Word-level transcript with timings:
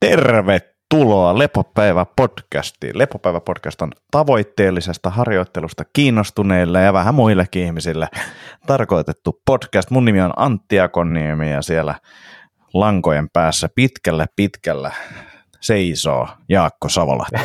Tervetuloa 0.00 1.38
Lepopäivä 1.38 2.06
podcastiin. 2.16 2.98
Lepopäivä 2.98 3.40
podcast 3.40 3.82
on 3.82 3.92
tavoitteellisesta 4.10 5.10
harjoittelusta 5.10 5.84
kiinnostuneille 5.92 6.82
ja 6.82 6.92
vähän 6.92 7.14
muillekin 7.14 7.62
ihmisille 7.62 8.08
tarkoitettu 8.66 9.40
podcast. 9.46 9.90
Mun 9.90 10.04
nimi 10.04 10.20
on 10.20 10.32
Antti 10.36 10.80
Akoniemi 10.80 11.50
ja 11.50 11.62
siellä 11.62 11.94
lankojen 12.74 13.28
päässä 13.32 13.68
pitkällä 13.74 14.26
pitkällä 14.36 14.90
seisoo 15.60 16.28
Jaakko 16.48 16.88
Savola. 16.88 17.26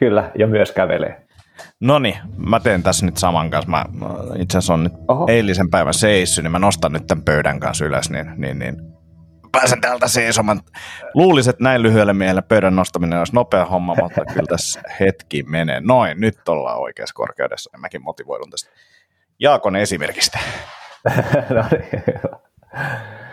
Kyllä, 0.00 0.30
ja 0.38 0.46
myös 0.46 0.72
kävelee. 0.72 1.26
No 1.80 1.98
niin, 1.98 2.16
mä 2.36 2.60
teen 2.60 2.82
tässä 2.82 3.06
nyt 3.06 3.16
saman 3.16 3.50
kanssa. 3.50 3.70
Mä, 3.70 3.84
itse 4.38 4.58
asiassa 4.58 4.74
on 4.74 4.84
nyt 4.84 4.92
Oho. 5.08 5.26
eilisen 5.28 5.70
päivän 5.70 5.94
seissy, 5.94 6.42
niin 6.42 6.52
mä 6.52 6.58
nostan 6.58 6.92
nyt 6.92 7.06
tämän 7.06 7.24
pöydän 7.24 7.60
kanssa 7.60 7.84
ylös, 7.84 8.10
niin, 8.10 8.30
niin, 8.36 8.58
niin 8.58 8.93
pääsen 9.54 9.80
täältä 9.80 10.08
seisomaan. 10.08 10.60
Luulisin, 11.14 11.50
että 11.50 11.64
näin 11.64 11.82
lyhyelle 11.82 12.12
miehelle 12.12 12.42
pöydän 12.42 12.76
nostaminen 12.76 13.18
olisi 13.18 13.34
nopea 13.34 13.64
homma, 13.64 13.96
mutta 14.02 14.24
kyllä 14.24 14.46
tässä 14.48 14.82
hetki 15.00 15.42
menee. 15.42 15.80
Noin, 15.80 16.20
nyt 16.20 16.48
ollaan 16.48 16.80
oikeassa 16.80 17.14
korkeudessa 17.14 17.70
ja 17.72 17.78
mäkin 17.78 18.02
motivoidun 18.02 18.50
tästä 18.50 18.70
Jaakon 19.38 19.76
esimerkistä. 19.76 20.38
no 21.56 21.64
niin, 21.70 22.04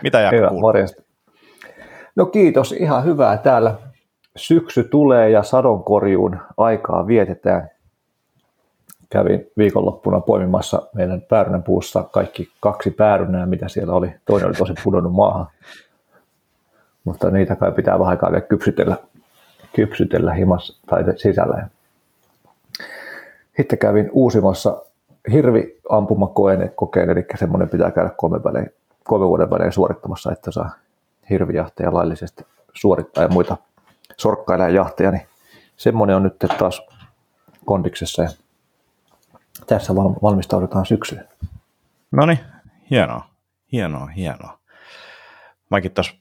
Mitä 0.02 0.20
Jaakko 0.20 0.36
hyvä, 0.36 0.48
kuuluu? 0.48 0.60
Morjesta. 0.60 1.02
No 2.16 2.26
kiitos, 2.26 2.72
ihan 2.72 3.04
hyvää 3.04 3.38
täällä. 3.38 3.74
Syksy 4.36 4.84
tulee 4.84 5.30
ja 5.30 5.42
sadonkorjuun 5.42 6.38
aikaa 6.56 7.06
vietetään. 7.06 7.68
Kävin 9.10 9.46
viikonloppuna 9.58 10.20
poimimassa 10.20 10.82
meidän 10.94 11.22
päärynän 11.22 11.64
kaikki 12.12 12.48
kaksi 12.60 12.90
päärynää, 12.90 13.46
mitä 13.46 13.68
siellä 13.68 13.94
oli. 13.94 14.14
Toinen 14.24 14.48
oli 14.48 14.54
tosi 14.54 14.74
pudonnut 14.84 15.12
maahan 15.12 15.46
mutta 17.04 17.30
niitä 17.30 17.56
kai 17.56 17.72
pitää 17.72 17.98
vähän 17.98 18.10
aikaa 18.10 18.40
kypsytellä, 18.40 18.96
kypsytellä 19.76 20.34
himas 20.34 20.80
tai 20.86 21.04
sisällä. 21.16 21.68
Sitten 23.56 23.78
kävin 23.78 24.10
uusimassa 24.12 24.82
hirvi 25.32 25.80
ampumakokeen, 25.88 26.72
kokeen, 26.76 27.10
eli 27.10 27.24
semmoinen 27.38 27.68
pitää 27.68 27.90
käydä 27.90 28.10
kolme, 28.16 28.44
välein, 28.44 28.70
kolme 29.04 29.26
vuoden 29.26 29.50
välein 29.50 29.72
suorittamassa, 29.72 30.32
että 30.32 30.50
saa 30.50 30.70
hirvijahteja 31.30 31.94
laillisesti 31.94 32.46
suorittaa 32.74 33.24
ja 33.24 33.28
muita 33.28 33.56
sorkkailla 34.16 34.68
jahteja, 34.68 35.10
niin 35.10 35.26
semmoinen 35.76 36.16
on 36.16 36.22
nyt 36.22 36.36
taas 36.58 36.82
kondiksessa 37.64 38.22
ja 38.22 38.28
tässä 39.66 39.94
valmistaudutaan 39.96 40.86
syksyyn. 40.86 41.28
No 42.10 42.26
niin, 42.26 42.38
hienoa, 42.90 43.28
hienoa, 43.72 44.06
hienoa. 44.06 44.58
Mäkin 45.70 45.90
tuossa 45.90 46.14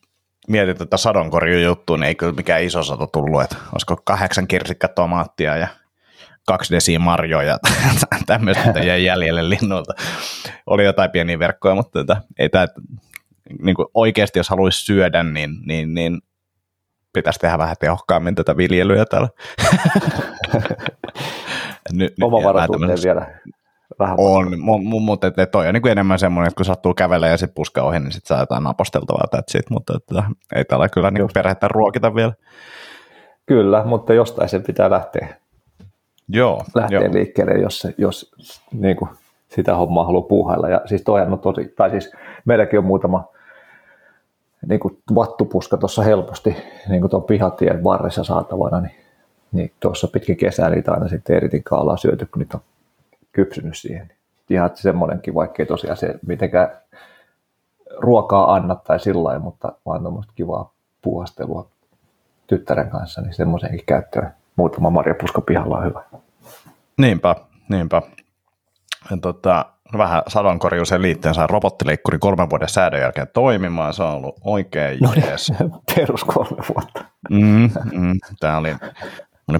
mietin 0.47 0.78
tätä 0.78 0.97
sadonkorjujuttua, 0.97 1.97
niin 1.97 2.08
ei 2.08 2.16
kyllä 2.16 2.34
mikään 2.34 2.64
iso 2.64 2.84
sato 2.84 3.08
tullut, 3.08 3.42
että 3.42 3.56
olisiko 3.72 4.02
kahdeksan 4.03 4.48
kirsikkatomaattia 4.48 5.58
ja 5.58 5.67
kaksi 6.48 6.73
desiä 6.73 7.00
marjoja, 7.00 7.58
tämmöistä 8.25 8.80
jäi 8.80 9.06
jäljelle 9.06 9.50
linnulta. 9.50 9.94
Oli 10.66 10.86
jotain 10.86 11.11
pieniä 11.11 11.39
verkkoja, 11.39 11.75
mutta 11.75 12.00
tätä, 12.00 12.22
ei 12.39 12.50
tämä, 12.50 12.67
niin 13.61 13.75
kuin 13.75 13.88
oikeasti 13.94 14.39
jos 14.39 14.50
haluaisi 14.50 14.86
syödä, 14.86 15.23
niin, 15.23 15.50
niin, 15.66 15.94
niin 15.94 16.22
pitäisi 17.14 17.39
tehdä 17.39 17.58
vähän 17.58 17.76
tehokkaammin 17.80 18.36
tätä 18.36 18.58
viljelyä 18.58 19.05
täällä. 19.05 19.30
nyt, 21.94 22.14
Omavaraisuuteen 22.22 23.00
vielä 23.03 23.28
vähän. 24.02 24.16
On, 24.19 24.59
mutta 25.02 25.27
et, 25.27 25.39
et 25.39 25.52
toi 25.52 25.67
on 25.67 25.73
niin 25.73 25.81
kuin 25.81 25.91
enemmän 25.91 26.19
semmoinen, 26.19 26.47
että 26.47 26.57
kun 26.57 26.66
sattuu 26.66 26.94
kävellä 26.94 27.27
ja 27.27 27.38
sitten 27.38 27.55
puska 27.55 27.81
ohi, 27.81 27.99
niin 27.99 28.11
sitten 28.11 28.27
saa 28.27 28.39
jotain 28.39 28.67
aposteltavaa 28.67 29.27
that's 29.35 29.59
it, 29.59 29.69
mutta 29.69 29.93
että, 29.97 30.23
ei 30.55 30.66
täällä 30.66 30.89
kyllä 30.89 31.11
niin 31.11 31.30
perhettä 31.33 31.67
ruokita 31.67 32.16
vielä. 32.16 32.33
Kyllä, 33.45 33.83
mutta 33.85 34.13
jostain 34.13 34.49
se 34.49 34.59
pitää 34.59 34.89
lähteä, 34.89 35.27
joo, 36.30 36.63
lähteä 36.75 36.99
joo. 36.99 37.13
liikkeelle, 37.13 37.53
jos, 37.53 37.88
jos 37.97 38.31
niin 38.73 38.95
kuin 38.95 39.09
sitä 39.55 39.76
hommaa 39.76 40.05
haluaa 40.05 40.27
puuhailla. 40.27 40.70
Ja 40.70 40.81
siis 40.86 41.02
toihan 41.02 41.33
on 41.33 41.39
tosi, 41.39 41.73
tai 41.77 41.89
siis 41.89 42.14
meilläkin 42.45 42.80
on 42.80 42.86
muutama 42.86 43.23
niin 44.67 44.80
kuin 44.80 44.97
vattupuska 45.15 45.77
tuossa 45.77 46.03
helposti 46.03 46.55
niin 46.89 47.02
kuin 47.02 47.11
tuon 47.11 47.23
pihatien 47.23 47.83
varressa 47.83 48.23
saatavana, 48.23 48.81
niin, 48.81 48.95
niin 49.52 49.71
tuossa 49.80 50.08
pitkin 50.08 50.37
kesää 50.37 50.70
niitä 50.70 50.92
aina 50.92 51.08
sitten 51.08 51.36
eritin 51.36 51.64
kaalaa 51.64 51.97
syöty, 51.97 52.26
kun 52.26 52.39
niitä 52.39 52.58
on 52.58 52.64
kypsynyt 53.31 53.77
siihen. 53.77 54.11
Ihan 54.49 54.69
semmoinenkin, 54.73 55.33
vaikkei 55.33 55.65
tosiaan 55.65 55.97
se 55.97 56.19
mitenkään 56.27 56.69
ruokaa 57.97 58.53
anna 58.53 58.75
tai 58.75 58.99
sillä 58.99 59.39
mutta 59.39 59.71
vaan 59.86 60.02
tuommoista 60.02 60.33
kivaa 60.36 60.73
puuhastelua 61.02 61.70
tyttären 62.47 62.89
kanssa, 62.89 63.21
niin 63.21 63.33
semmoisenkin 63.33 63.86
käyttöön 63.86 64.33
muutama 64.55 64.89
marjapuska 64.89 65.41
pihalla 65.41 65.77
on 65.77 65.86
hyvä. 65.86 66.03
Niinpä, 66.97 67.36
niinpä. 67.70 68.02
Ja 69.11 69.17
tota, 69.21 69.65
vähän 69.97 70.23
sadonkorjuuseen 70.27 71.02
liittyen 71.02 71.36
saa 71.36 71.47
robottileikkuri 71.47 72.20
kolmen 72.20 72.49
vuoden 72.49 72.70
säädön 72.70 73.02
jälkeen 73.02 73.27
toimimaan. 73.33 73.93
Se 73.93 74.03
on 74.03 74.15
ollut 74.15 74.39
oikein 74.43 74.99
no 75.02 75.11
niin, 75.11 75.25
jees. 75.25 75.53
perus 75.95 76.23
kolme 76.23 76.64
vuotta. 76.75 77.05
Mm, 77.30 77.70
mm, 77.91 78.20
Tämä 78.39 78.58
oli 78.58 78.75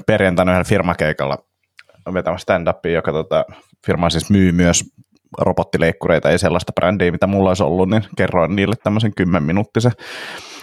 perjantaina 0.06 0.52
yhden 0.52 0.66
firmakeikalla 0.66 1.38
vetämä 2.14 2.38
stand 2.38 2.68
joka 2.94 3.12
tota, 3.12 3.46
firma 3.86 4.10
siis 4.10 4.30
myy 4.30 4.52
myös 4.52 4.84
robottileikkureita, 5.40 6.30
ei 6.30 6.40
sellaista 6.40 6.74
brändiä, 6.74 7.12
mitä 7.12 7.28
mulla 7.28 7.50
olisi 7.50 7.64
ollut, 7.64 7.90
niin 7.90 8.04
kerroin 8.18 8.56
niille 8.56 8.76
tämmöisen 8.84 9.12
10 9.16 9.44
minuuttisen 9.44 9.92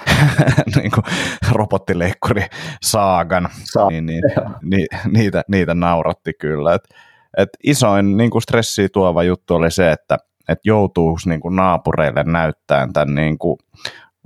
niin 0.76 0.90
kuin 0.90 1.04
robottileikkuri 1.52 2.46
saagan, 2.82 3.48
Saa, 3.64 3.88
niin, 3.88 4.06
niin, 4.06 4.22
ni, 4.62 4.86
niitä, 5.12 5.42
niitä 5.48 5.74
nauratti 5.74 6.32
kyllä. 6.40 6.74
Et, 6.74 6.82
et 7.38 7.48
isoin 7.64 8.16
niin 8.16 8.30
kuin 8.30 8.42
stressiä 8.42 8.88
tuova 8.92 9.22
juttu 9.22 9.54
oli 9.54 9.70
se, 9.70 9.92
että 9.92 10.16
et 10.48 10.58
joutuu 10.64 11.18
niin 11.26 11.40
kuin 11.40 11.56
naapureille 11.56 12.24
näyttämään 12.24 12.92
tämän 12.92 13.14
niin 13.14 13.38
kuin 13.38 13.58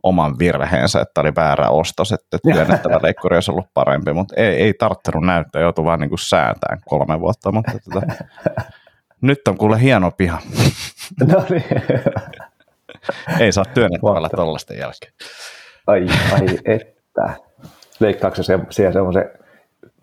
oman 0.03 0.39
virheensä, 0.39 1.01
että 1.01 1.21
oli 1.21 1.33
väärä 1.37 1.69
ostos, 1.69 2.13
että 2.13 2.39
työnnettävä 2.53 3.01
leikkuri 3.03 3.37
olisi 3.37 3.51
ollut 3.51 3.67
parempi, 3.75 4.13
mutta 4.13 4.35
ei, 4.37 4.47
ei 4.47 4.75
tarttunut 4.75 5.27
näyttää, 5.27 5.63
joutui 5.63 5.85
vaan 5.85 6.01
niin 6.01 6.09
kuin 6.09 6.19
säätään 6.19 6.79
kolme 6.85 7.21
vuotta, 7.21 7.53
mutta 7.53 7.73
tota, 7.73 8.07
nyt 9.21 9.49
on 9.49 9.59
kuule 9.59 9.81
hieno 9.81 10.11
piha. 10.11 10.39
No 11.27 11.45
niin. 11.51 11.65
ei 13.41 13.53
saa 13.53 13.65
työnnettävällä 13.65 14.29
tuollaisten 14.37 14.79
jälkeen. 14.79 15.13
Ai, 15.87 16.07
ai 16.33 16.59
että. 16.65 17.34
Leikkaako 18.01 18.43
se 18.43 18.59
siellä 18.71 18.93
semmoisen 18.93 19.31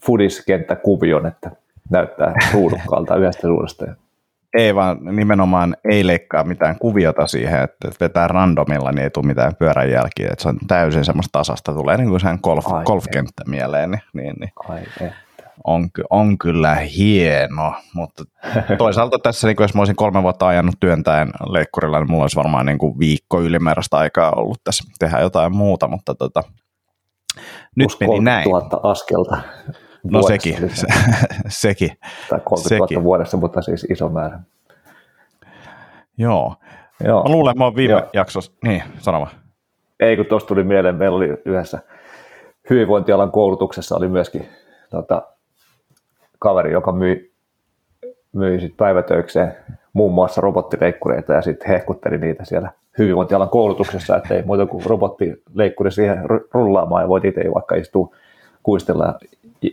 fudiskenttäkuvion, 0.06 1.26
että 1.26 1.52
näyttää 1.90 2.34
ruudukkaalta 2.54 3.16
yhdestä 3.16 3.48
ruudusta 3.48 3.86
ei 4.58 4.76
vaan 4.76 4.98
nimenomaan 5.02 5.76
ei 5.90 6.08
leikkaa 6.08 6.44
mitään 6.44 6.80
kuviota 6.80 7.28
siihen, 7.28 7.64
että 7.64 7.90
vetää 8.00 8.28
randomilla, 8.28 8.92
niin 8.92 9.04
ei 9.04 9.10
tule 9.10 9.26
mitään 9.26 9.56
pyörän 9.56 9.92
jälkiä, 9.92 10.30
että 10.32 10.44
se 10.44 10.50
on 10.50 10.58
täysin 10.68 11.06
semmoista 11.06 11.40
tasasta, 11.40 11.74
tulee 11.74 11.98
niin 11.98 12.10
kuin 12.10 12.20
sen 12.20 12.40
golf, 12.44 12.66
golfkenttä 12.86 13.44
mieleen, 13.48 13.92
niin, 13.92 14.02
niin, 14.14 14.36
niin. 14.40 14.52
Ai 14.70 15.12
on, 15.64 15.90
on 16.10 16.38
kyllä 16.38 16.76
hieno, 16.76 17.74
mutta 17.94 18.24
toisaalta 18.78 19.20
tässä, 19.20 19.48
niin 19.48 19.56
jos 19.60 19.74
mä 19.74 19.82
olisin 19.82 19.96
kolme 19.96 20.24
vuotta 20.24 20.48
ajanut 20.48 20.76
työntäen 20.80 21.30
leikkurilla, 21.50 22.00
niin 22.00 22.12
mulla 22.12 22.24
olisi 22.24 22.36
varmaan 22.36 22.66
niin 22.66 22.78
kuin 22.78 23.00
viikko 23.00 23.42
ylimääräistä 23.42 23.98
aikaa 23.98 24.32
ollut 24.32 24.64
tässä 24.64 24.84
tehdä 25.00 25.20
jotain 25.20 25.56
muuta, 25.56 25.88
mutta 25.88 26.16
tota, 26.16 26.44
nyt 27.76 27.90
meni 28.00 28.20
näin. 28.20 28.50
000 28.50 28.92
askelta. 28.92 29.38
No 30.04 30.22
sekin, 30.22 30.70
se, 30.74 30.88
sekin. 31.48 31.90
Tai 32.30 32.40
30 32.44 32.76
000 32.76 32.88
sekin. 32.88 33.04
vuodessa, 33.04 33.38
mutta 33.38 33.62
siis 33.62 33.84
iso 33.84 34.10
määrä. 34.10 34.40
Joo. 36.18 36.56
Joo. 37.04 37.24
Mä 37.24 37.30
luulen, 37.30 37.52
että 37.52 37.60
mä 37.60 37.64
oon 37.66 37.76
viime 37.76 37.94
Joo. 37.94 38.10
jaksossa, 38.14 38.52
niin, 38.64 38.84
sano 38.98 39.20
vaan. 39.20 39.32
Ei, 40.00 40.16
kun 40.16 40.26
tuossa 40.26 40.48
tuli 40.48 40.64
mieleen, 40.64 40.96
meillä 40.96 41.18
oli 41.18 41.30
yhdessä 41.46 41.80
hyvinvointialan 42.70 43.32
koulutuksessa 43.32 43.96
oli 43.96 44.08
myöskin 44.08 44.48
tota, 44.90 45.22
kaveri, 46.40 46.72
joka 46.72 46.92
myi, 46.92 47.32
myi 48.34 48.60
sit 48.60 48.78
päivätöikseen 48.78 49.56
muun 49.94 50.14
muassa 50.14 50.42
robottileikkureita 50.42 51.34
ja 51.34 51.42
sitten 51.42 51.68
hehkutteli 51.68 52.18
niitä 52.18 52.46
siellä 52.46 52.72
hyvinvointialan 52.98 53.50
koulutuksessa, 53.50 54.18
että 54.18 54.34
ei 54.34 54.44
muuta 54.44 54.66
kuin 54.66 54.86
robottileikkuri 54.86 55.92
siihen 55.92 56.18
rullaamaan 56.54 57.04
ja 57.04 57.08
voit 57.08 57.26
itse 57.26 57.42
vaikka 57.54 57.76
istua 57.76 58.16
kuistella 58.64 59.20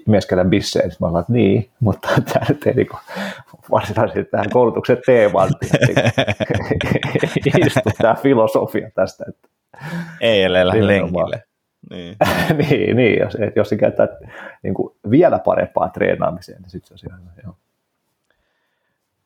mieskellä 0.07 0.45
bisseen. 0.45 0.89
Mä 0.89 0.93
sanoin, 0.93 1.21
että 1.21 1.33
niin, 1.33 1.71
mutta 1.81 2.09
tämä 2.33 2.47
nyt 2.49 2.67
ei 2.67 2.75
niin 2.75 2.89
varsinaisesti 3.71 4.25
tähän 4.25 4.51
koulutuksen 4.51 4.99
teemaan 5.07 5.51
istu 7.67 7.91
tämä 7.99 8.15
filosofia 8.15 8.91
tästä. 8.95 9.25
Että 9.29 9.49
ei 10.21 10.43
elellä 10.43 10.73
lenkille. 10.87 11.43
Niin. 11.91 12.17
niin, 12.59 12.97
niin, 12.97 13.19
jos, 13.19 13.37
jos 13.57 13.69
se 13.69 13.77
käyttää 13.77 14.09
niin 14.63 14.75
kuin 14.75 14.97
vielä 15.11 15.39
parempaa 15.39 15.89
treenaamiseen, 15.89 16.63
niin 16.63 16.71
sitten 16.71 16.99
se 16.99 17.07
on 17.13 17.21
ihan 17.21 17.33
joo. 17.45 17.57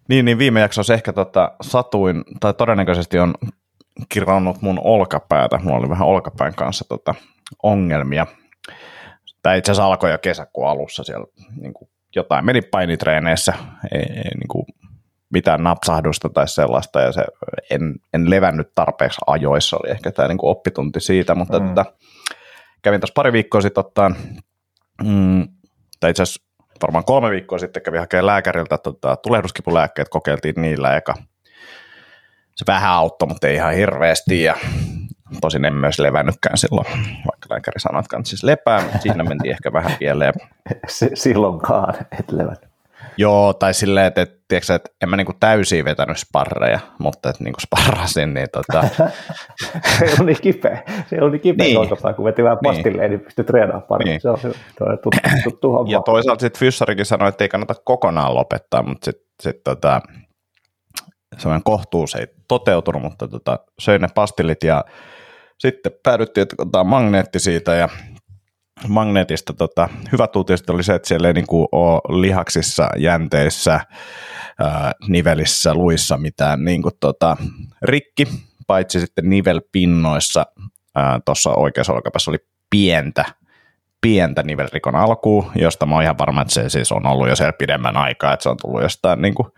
Niin, 0.08 0.24
niin 0.24 0.38
viime 0.38 0.60
jaksossa 0.60 0.94
ehkä 0.94 1.12
tota, 1.12 1.52
satuin, 1.60 2.24
tai 2.40 2.54
todennäköisesti 2.54 3.18
on 3.18 3.34
kirannut 4.08 4.62
mun 4.62 4.80
olkapäätä. 4.84 5.60
Mulla 5.62 5.78
oli 5.78 5.88
vähän 5.88 6.08
olkapään 6.08 6.54
kanssa 6.54 6.84
tota, 6.88 7.14
ongelmia. 7.62 8.26
Tämä 9.42 9.54
itse 9.54 9.72
asiassa 9.72 9.86
alkoi 9.86 10.10
jo 10.10 10.18
kesäkuun 10.18 10.68
alussa 10.68 11.04
siellä 11.04 11.26
niin 11.60 11.74
kuin 11.74 11.90
jotain 12.16 12.44
meni 12.44 12.62
painitreeneissä, 12.62 13.52
ei, 13.94 14.00
ei 14.00 14.30
niin 14.34 14.48
kuin 14.48 14.66
mitään 15.32 15.62
napsahdusta 15.62 16.28
tai 16.28 16.48
sellaista, 16.48 17.00
ja 17.00 17.12
se, 17.12 17.24
en, 17.70 17.94
en 18.14 18.30
levännyt 18.30 18.72
tarpeeksi 18.74 19.20
ajoissa, 19.26 19.76
oli 19.76 19.90
ehkä 19.90 20.12
tämä 20.12 20.28
niin 20.28 20.38
kuin 20.38 20.50
oppitunti 20.50 21.00
siitä, 21.00 21.34
mutta 21.34 21.60
mm. 21.60 21.68
tota, 21.68 21.84
kävin 22.82 23.00
tässä 23.00 23.14
pari 23.14 23.32
viikkoa 23.32 23.60
sitten 23.60 23.84
ottaa, 23.86 24.10
mm, 25.04 25.48
tai 26.00 26.10
itse 26.10 26.22
asiassa 26.22 26.42
varmaan 26.82 27.04
kolme 27.04 27.30
viikkoa 27.30 27.58
sitten 27.58 27.82
kävin 27.82 28.00
hakemaan 28.00 28.26
lääkäriltä 28.26 28.78
tota, 28.78 29.16
tulehduskipulääkkeet, 29.16 30.08
kokeiltiin 30.08 30.54
niillä 30.56 30.96
eka. 30.96 31.14
Se 32.56 32.64
vähän 32.66 32.90
auttoi, 32.90 33.28
mutta 33.28 33.48
ei 33.48 33.54
ihan 33.54 33.74
hirveästi, 33.74 34.42
ja 34.42 34.54
tosin 35.40 35.64
en 35.64 35.74
myös 35.74 35.98
levännytkään 35.98 36.58
silloin, 36.58 36.86
sanoi, 37.76 38.00
että 38.00 38.16
siis 38.24 38.42
lepää, 38.42 38.82
mutta 38.82 38.98
siinä 38.98 39.24
mentiin 39.24 39.52
ehkä 39.52 39.72
vähän 39.72 39.92
pieleen. 39.98 40.32
Silloinkaan 41.14 41.94
et 42.18 42.32
levännyt. 42.32 42.70
Joo, 43.16 43.52
tai 43.52 43.74
silleen, 43.74 44.06
että, 44.06 44.22
että, 44.22 44.36
tiedätkö, 44.48 44.74
että 44.74 44.90
en 45.02 45.08
mä 45.08 45.16
niinku 45.16 45.32
täysin 45.40 45.84
vetänyt 45.84 46.18
sparreja, 46.18 46.80
mutta 46.98 47.30
että 47.30 47.44
niinku 47.44 47.60
sparrasin, 47.60 48.34
niin 48.34 48.46
tota... 48.52 48.84
se 49.98 50.16
on 50.20 50.26
niin 50.26 50.40
kipeä, 50.42 50.82
se 51.06 51.22
on 51.22 51.32
niin 51.32 51.40
kipeä 51.40 51.66
niin. 51.66 51.78
olkapää, 51.78 52.12
kun 52.12 52.24
veti 52.24 52.44
vähän 52.44 52.58
pastilleen, 52.62 53.10
niin, 53.10 53.18
niin 53.18 53.24
pystyy 53.24 53.44
treenaamaan 53.44 53.82
paremmin. 53.88 54.10
Niin. 54.10 54.20
Se 54.20 54.30
on, 54.30 54.38
se 54.38 54.48
on 54.80 54.98
tuttu, 55.02 55.18
tuttu 55.44 55.72
homma. 55.72 55.92
Ja 55.92 56.00
toisaalta 56.00 56.40
sitten 56.40 56.60
Fyssarikin 56.60 57.06
sanoi, 57.06 57.28
että 57.28 57.44
ei 57.44 57.48
kannata 57.48 57.74
kokonaan 57.84 58.34
lopettaa, 58.34 58.82
mutta 58.82 59.04
sitten 59.04 59.26
sit, 59.42 59.64
tota, 59.64 60.00
sellainen 61.38 61.64
kohtuus 61.64 62.14
ei 62.14 62.26
toteutunut, 62.48 63.02
mutta 63.02 63.28
tota, 63.28 63.58
söin 63.80 64.02
ne 64.02 64.08
pastillit 64.14 64.62
ja 64.62 64.84
sitten 65.60 65.92
päädyttiin, 66.02 66.42
että 66.42 66.56
otetaan 66.58 66.86
magneetti 66.86 67.38
siitä 67.38 67.74
ja 67.74 67.88
magneetista 68.88 69.52
tota, 69.52 69.88
hyvät 70.12 70.36
uutiset 70.36 70.70
oli 70.70 70.82
se, 70.82 70.94
että 70.94 71.08
siellä 71.08 71.28
ei 71.28 71.34
niin 71.34 71.46
kuin 71.46 71.68
ole 71.72 72.20
lihaksissa, 72.20 72.88
jänteissä, 72.96 73.80
ää, 74.58 74.92
nivelissä, 75.08 75.74
luissa 75.74 76.18
mitään 76.18 76.64
niin 76.64 76.82
kuin, 76.82 76.94
tota, 77.00 77.36
rikki, 77.82 78.28
paitsi 78.66 79.00
sitten 79.00 79.30
nivelpinnoissa 79.30 80.46
tuossa 81.24 81.50
oikeassa 81.50 81.92
olkapäässä 81.92 82.30
oli 82.30 82.38
pientä, 82.70 83.24
pientä 84.00 84.42
nivelrikon 84.42 84.96
alkuun, 84.96 85.50
josta 85.54 85.86
mä 85.86 85.94
oon 85.94 86.02
ihan 86.02 86.18
varma, 86.18 86.42
että 86.42 86.54
se 86.54 86.68
siis 86.68 86.92
on 86.92 87.06
ollut 87.06 87.28
jo 87.28 87.36
siellä 87.36 87.52
pidemmän 87.52 87.96
aikaa, 87.96 88.32
että 88.32 88.42
se 88.42 88.48
on 88.48 88.56
tullut 88.62 88.82
jostain 88.82 89.22
niin 89.22 89.34
kuin, 89.34 89.48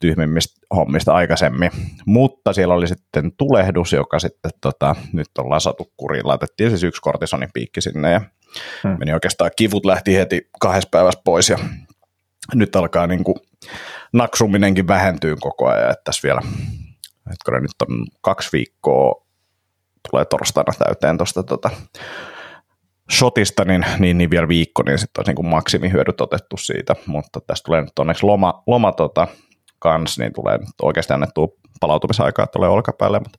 tyhmimmistä 0.00 0.66
hommista 0.76 1.14
aikaisemmin. 1.14 1.70
Mutta 2.06 2.52
siellä 2.52 2.74
oli 2.74 2.88
sitten 2.88 3.32
tulehdus, 3.36 3.92
joka 3.92 4.18
sitten 4.18 4.50
tota, 4.60 4.96
nyt 5.12 5.28
on 5.38 5.50
lasatu 5.50 5.92
kuriin. 5.96 6.28
Laitettiin 6.28 6.70
siis 6.70 6.84
yksi 6.84 7.02
kortisonin 7.02 7.50
piikki 7.54 7.80
sinne 7.80 8.12
ja 8.12 8.20
hmm. 8.84 8.96
meni 8.98 9.12
oikeastaan, 9.12 9.50
kivut 9.56 9.84
lähti 9.84 10.16
heti 10.16 10.48
kahdessa 10.60 10.88
päivässä 10.90 11.20
pois 11.24 11.48
ja 11.48 11.58
nyt 12.54 12.76
alkaa 12.76 13.06
niin 13.06 13.24
kuin 13.24 13.36
naksuminenkin 14.12 14.88
vähentyy 14.88 15.36
koko 15.40 15.66
ajan, 15.68 15.90
että 15.90 16.04
tässä 16.04 16.22
vielä, 16.22 16.40
hetkinen, 17.30 17.62
nyt 17.62 17.90
on 17.90 18.06
kaksi 18.20 18.48
viikkoa, 18.52 19.26
tulee 20.10 20.24
torstaina 20.24 20.72
täyteen 20.78 21.16
tuosta 21.16 21.42
tota, 21.42 21.70
shotista, 23.12 23.64
niin, 23.64 23.86
niin, 23.98 24.18
niin 24.18 24.30
vielä 24.30 24.48
viikko, 24.48 24.82
niin 24.86 24.98
sitten 24.98 25.20
olisi 25.20 25.32
niin 25.32 25.50
maksimihyödyt 25.50 26.20
otettu 26.20 26.56
siitä, 26.56 26.94
mutta 27.06 27.40
tästä 27.46 27.66
tulee 27.66 27.80
nyt 27.80 27.98
onneksi 27.98 28.26
loma, 28.26 28.62
loma 28.66 28.92
tota, 28.92 29.28
kans, 29.78 30.18
niin 30.18 30.32
tulee 30.32 30.58
oikeasti 30.82 31.12
annettua 31.12 31.48
palautumisaikaa 31.80 32.46
tulee 32.46 32.68
olkapäälle, 32.68 33.18
mutta 33.18 33.38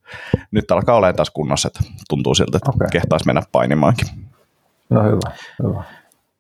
nyt 0.52 0.72
alkaa 0.72 0.96
olemaan 0.96 1.16
taas 1.16 1.30
kunnossa, 1.30 1.68
että 1.68 1.80
tuntuu 2.10 2.36
siltä, 2.36 2.58
että 2.58 2.72
okay. 2.76 2.88
kehtaisi 2.92 3.26
mennä 3.26 3.42
painimaankin. 3.52 4.08
No 4.90 5.04
hyvä, 5.04 5.32
hyvä. 5.64 5.84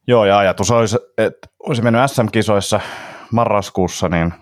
Joo, 0.07 0.25
ja 0.25 0.37
ajatus 0.37 0.71
olisi, 0.71 0.97
että 1.17 1.47
olisi 1.59 1.81
mennyt 1.81 2.11
SM-kisoissa 2.11 2.79
marraskuussa 3.31 4.09
niin 4.09 4.33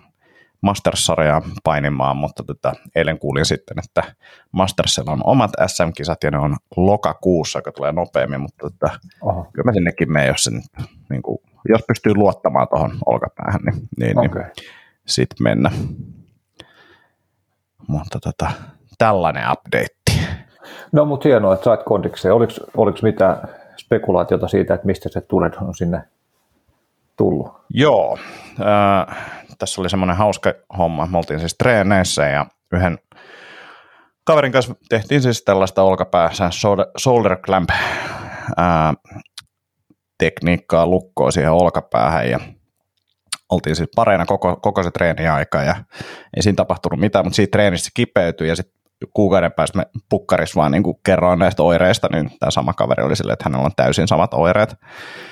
Masters-sarjaa 0.62 1.42
painimaan, 1.64 2.18
mutta 2.18 2.44
tätä, 2.44 2.54
tota, 2.54 2.74
eilen 2.96 3.20
kuulin 3.20 3.46
sitten, 3.46 3.78
että 3.80 4.04
Mastersilla 4.52 5.12
on 5.12 5.22
omat 5.24 5.52
SM-kisat 5.68 6.24
ja 6.24 6.32
ne 6.32 6.38
on 6.38 6.56
lokakuussa, 6.76 7.60
joka 7.60 7.72
tulee 7.72 7.92
nopeammin, 7.92 8.42
mutta 8.42 8.70
tätä, 8.70 8.98
tota, 9.20 9.46
kyllä 9.54 9.66
mä 9.66 9.74
sinnekin 9.74 10.12
menen, 10.12 10.28
jos, 10.28 10.44
sen, 10.44 10.62
niin 11.10 11.22
kuin, 11.22 11.38
jos 11.70 11.82
pystyy 11.88 12.14
luottamaan 12.16 12.68
tuohon 12.68 12.98
olkapäähän, 13.06 13.62
niin, 13.64 13.88
niin, 13.98 14.20
okay. 14.20 14.44
niin 14.44 14.52
sitten 15.08 15.44
mennä. 15.44 15.72
Mutta 17.88 18.20
tota, 18.20 18.52
tällainen 18.98 19.44
update. 19.52 19.98
No 20.92 21.06
mutta 21.06 21.30
hienoa, 21.30 21.54
että 21.54 21.64
sait 21.64 21.84
kondikseen. 21.84 22.34
Oliko, 22.34 22.54
oliko 22.78 23.00
mitään 23.02 23.38
spekulaatiota 23.78 24.48
siitä, 24.48 24.74
että 24.74 24.86
mistä 24.86 25.10
se 25.10 25.22
tulet 25.22 25.56
on 25.62 25.76
sinne 25.76 26.02
tullut? 27.18 27.52
Joo, 27.70 28.18
äh, 28.60 29.18
tässä 29.58 29.82
oli 29.82 29.90
semmoinen 29.90 30.18
hauska 30.18 30.54
homma. 30.78 31.08
Me 31.12 31.18
oltiin 31.18 31.40
siis 31.40 31.56
treeneissä 31.58 32.26
ja 32.26 32.46
yhden 32.72 33.00
kaverin 34.24 34.52
kanssa 34.52 34.76
tehtiin 34.90 35.22
siis 35.22 35.44
tällaista 35.44 35.84
olkapäässä 35.84 36.50
shoulder 37.00 37.38
clamp 37.38 37.70
äh, 37.70 38.96
tekniikkaa 40.18 40.88
lukkoa 40.88 41.32
siihen 41.32 41.52
olkapäähän 41.52 42.30
ja 42.30 42.40
oltiin 43.50 43.76
siis 43.76 43.90
pareina 43.96 44.26
koko, 44.26 44.56
koko 44.56 44.84
se 44.84 44.92
treeniaika 44.92 45.64
ja 45.64 45.76
ei 46.36 46.44
siinä 46.44 46.56
tapahtunut 46.56 47.00
mitään, 47.00 47.26
mutta 47.26 47.36
siitä 47.36 47.52
treenistä 47.52 47.90
kipeytyi 47.94 48.48
ja 48.48 48.56
sitten 48.56 48.78
kuukauden 49.14 49.52
päästä 49.52 49.78
me 49.78 49.86
pukkaris 50.10 50.56
vaan 50.56 50.72
niin 50.72 50.84
kerroin 51.06 51.40
näistä 51.40 51.64
oireista, 51.64 52.08
niin 52.12 52.32
tämä 52.40 52.52
sama 52.52 52.74
kaveri 52.74 53.04
oli 53.04 53.16
silleen, 53.16 53.34
että 53.34 53.46
hänellä 53.46 53.66
on 53.66 53.72
täysin 53.76 54.08
samat 54.08 54.34
oireet. 54.34 54.76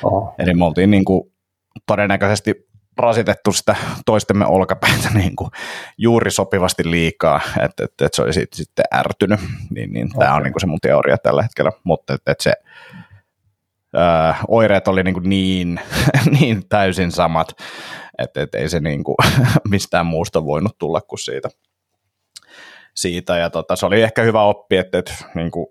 Oho. 0.04 0.36
Eli 0.40 0.54
me 0.54 0.66
oltiin 0.66 0.92
niin 0.92 1.06
kuin 1.06 1.32
todennäköisesti 1.88 2.54
rasitettu 2.98 3.52
sitä 3.52 3.76
toistemme 4.06 4.46
olkapäätä 4.46 5.10
niin 5.14 5.36
kuin 5.36 5.50
juuri 5.98 6.32
sopivasti 6.32 6.92
liikaa, 6.92 7.42
että, 7.62 7.84
että, 7.84 8.06
että 8.06 8.16
se 8.16 8.22
oli 8.22 8.34
siitä 8.34 8.56
sitten 8.56 8.86
ärtynyt. 8.94 9.40
Niin, 9.70 9.94
niin 9.94 10.08
okay. 10.08 10.20
Tämä 10.20 10.36
on 10.36 10.44
niin 10.44 10.54
kuin 10.54 10.62
se 10.62 10.68
mun 10.68 10.80
teoria 10.82 11.18
tällä 11.18 11.44
hetkellä, 11.44 11.72
mutta 11.84 12.14
että, 12.14 12.32
että 12.32 12.44
se 12.44 12.54
ää, 13.96 14.36
oireet 14.48 14.88
oli 14.88 15.04
niin, 15.04 15.16
niin, 15.24 15.80
niin 16.40 16.64
täysin 16.70 17.12
samat, 17.12 17.52
että 18.18 18.42
et 18.42 18.56
ei 18.56 18.70
se 18.70 18.80
niin 18.80 19.04
kuin 19.04 19.16
mistään 19.70 20.06
muusta 20.06 20.46
voinut 20.46 20.78
tulla 20.78 21.02
kuin 21.02 21.20
siitä. 21.20 21.50
siitä. 22.96 23.38
Ja 23.38 23.50
tota, 23.50 23.76
se 23.76 23.86
oli 23.86 24.02
ehkä 24.02 24.22
hyvä 24.22 24.42
oppi, 24.42 24.78
että, 24.78 24.98
että 24.98 25.14
niin 25.36 25.52
kuin, 25.52 25.68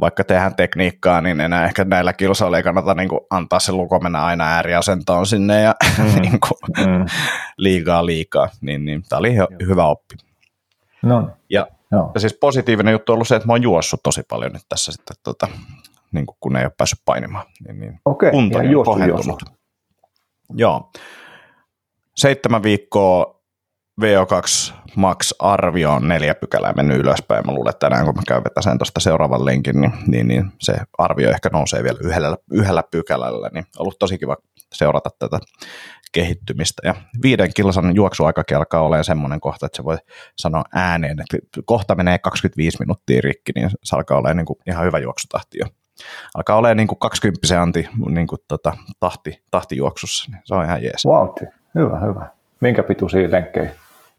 vaikka 0.00 0.24
tehdään 0.24 0.56
tekniikkaa, 0.56 1.20
niin 1.20 1.40
enää 1.40 1.64
ehkä 1.64 1.84
näillä 1.84 2.12
kilsoilla 2.12 2.56
ei 2.56 2.62
kannata 2.62 2.94
niin 2.94 3.08
kuin, 3.08 3.20
antaa 3.30 3.60
se 3.60 3.72
luko 3.72 4.00
mennä 4.00 4.24
aina 4.24 4.44
ääriasentoon 4.44 5.26
sinne 5.26 5.60
ja 5.60 5.74
mm. 5.98 6.20
niin 6.20 6.38
kuin, 6.40 6.86
mm. 6.86 7.06
liikaa 7.58 8.06
liikaa. 8.06 8.48
Niin, 8.60 8.84
niin, 8.84 9.02
tämä 9.08 9.18
oli 9.18 9.36
hy- 9.36 9.66
hyvä 9.66 9.86
oppi. 9.86 10.16
No. 11.02 11.30
Ja, 11.50 11.66
ja 12.14 12.20
siis 12.20 12.36
positiivinen 12.40 12.92
juttu 12.92 13.12
on 13.12 13.14
ollut 13.14 13.28
se, 13.28 13.36
että 13.36 13.46
mä 13.46 13.52
oon 13.52 13.62
juossut 13.62 14.00
tosi 14.02 14.22
paljon 14.28 14.52
nyt 14.52 14.62
tässä 14.68 14.92
sitten, 14.92 15.16
tota, 15.24 15.48
niin 16.12 16.26
kuin, 16.26 16.36
kun 16.40 16.56
ei 16.56 16.64
ole 16.64 16.72
päässyt 16.78 17.00
painimaan. 17.04 17.46
Niin, 17.66 17.80
niin 17.80 18.00
Okei, 18.04 18.30
kunto 18.30 18.58
on 18.58 18.84
kohentunut. 18.84 19.42
Joo 20.54 20.90
seitsemän 22.16 22.62
viikkoa 22.62 23.40
VO2 24.00 24.72
Max-arvio 24.96 25.92
on 25.92 26.08
neljä 26.08 26.34
pykälää 26.34 26.72
mennyt 26.72 26.98
ylöspäin. 26.98 27.46
Mä 27.46 27.52
luulen, 27.52 27.70
että 27.70 27.88
tänään 27.88 28.04
kun 28.04 28.14
mä 28.14 28.22
käyn 28.28 28.44
vetämään 28.44 28.78
tuosta 28.78 29.00
seuraavan 29.00 29.44
linkin, 29.44 29.80
niin, 29.80 29.92
niin, 30.06 30.28
niin, 30.28 30.52
se 30.60 30.76
arvio 30.98 31.30
ehkä 31.30 31.48
nousee 31.52 31.82
vielä 31.82 31.98
yhdellä, 32.02 32.36
yhdellä 32.52 32.82
pykälällä. 32.90 33.50
Niin 33.54 33.64
ollut 33.78 33.98
tosi 33.98 34.18
kiva 34.18 34.36
seurata 34.74 35.10
tätä 35.18 35.38
kehittymistä. 36.12 36.82
Ja 36.84 36.94
viiden 37.22 37.50
kilsan 37.54 37.94
juoksuaikakin 37.94 38.56
alkaa 38.56 38.80
olemaan 38.82 39.04
semmoinen 39.04 39.40
kohta, 39.40 39.66
että 39.66 39.76
se 39.76 39.84
voi 39.84 39.96
sanoa 40.36 40.64
ääneen, 40.74 41.20
että 41.20 41.60
kohta 41.64 41.94
menee 41.94 42.18
25 42.18 42.76
minuuttia 42.80 43.20
rikki, 43.24 43.52
niin 43.54 43.70
se 43.84 43.96
alkaa 43.96 44.18
olemaan 44.18 44.36
niin 44.36 44.46
kuin 44.46 44.58
ihan 44.66 44.86
hyvä 44.86 44.98
juoksutahti 44.98 45.58
jo. 45.58 45.66
Alkaa 46.34 46.56
olemaan 46.56 46.76
niin 46.76 46.88
kuin 46.88 46.98
20 46.98 47.62
anti 47.62 47.88
niin 48.08 48.26
kuin 48.26 48.38
tota, 48.48 48.76
tahti, 49.00 49.42
tahtijuoksussa, 49.50 50.30
niin 50.30 50.42
se 50.44 50.54
on 50.54 50.64
ihan 50.64 50.82
jees. 50.82 51.04
Vauhti. 51.04 51.59
Hyvä, 51.74 52.00
hyvä. 52.00 52.26
Minkä 52.60 52.82
pituisia 52.82 53.30
lenkkejä 53.30 53.70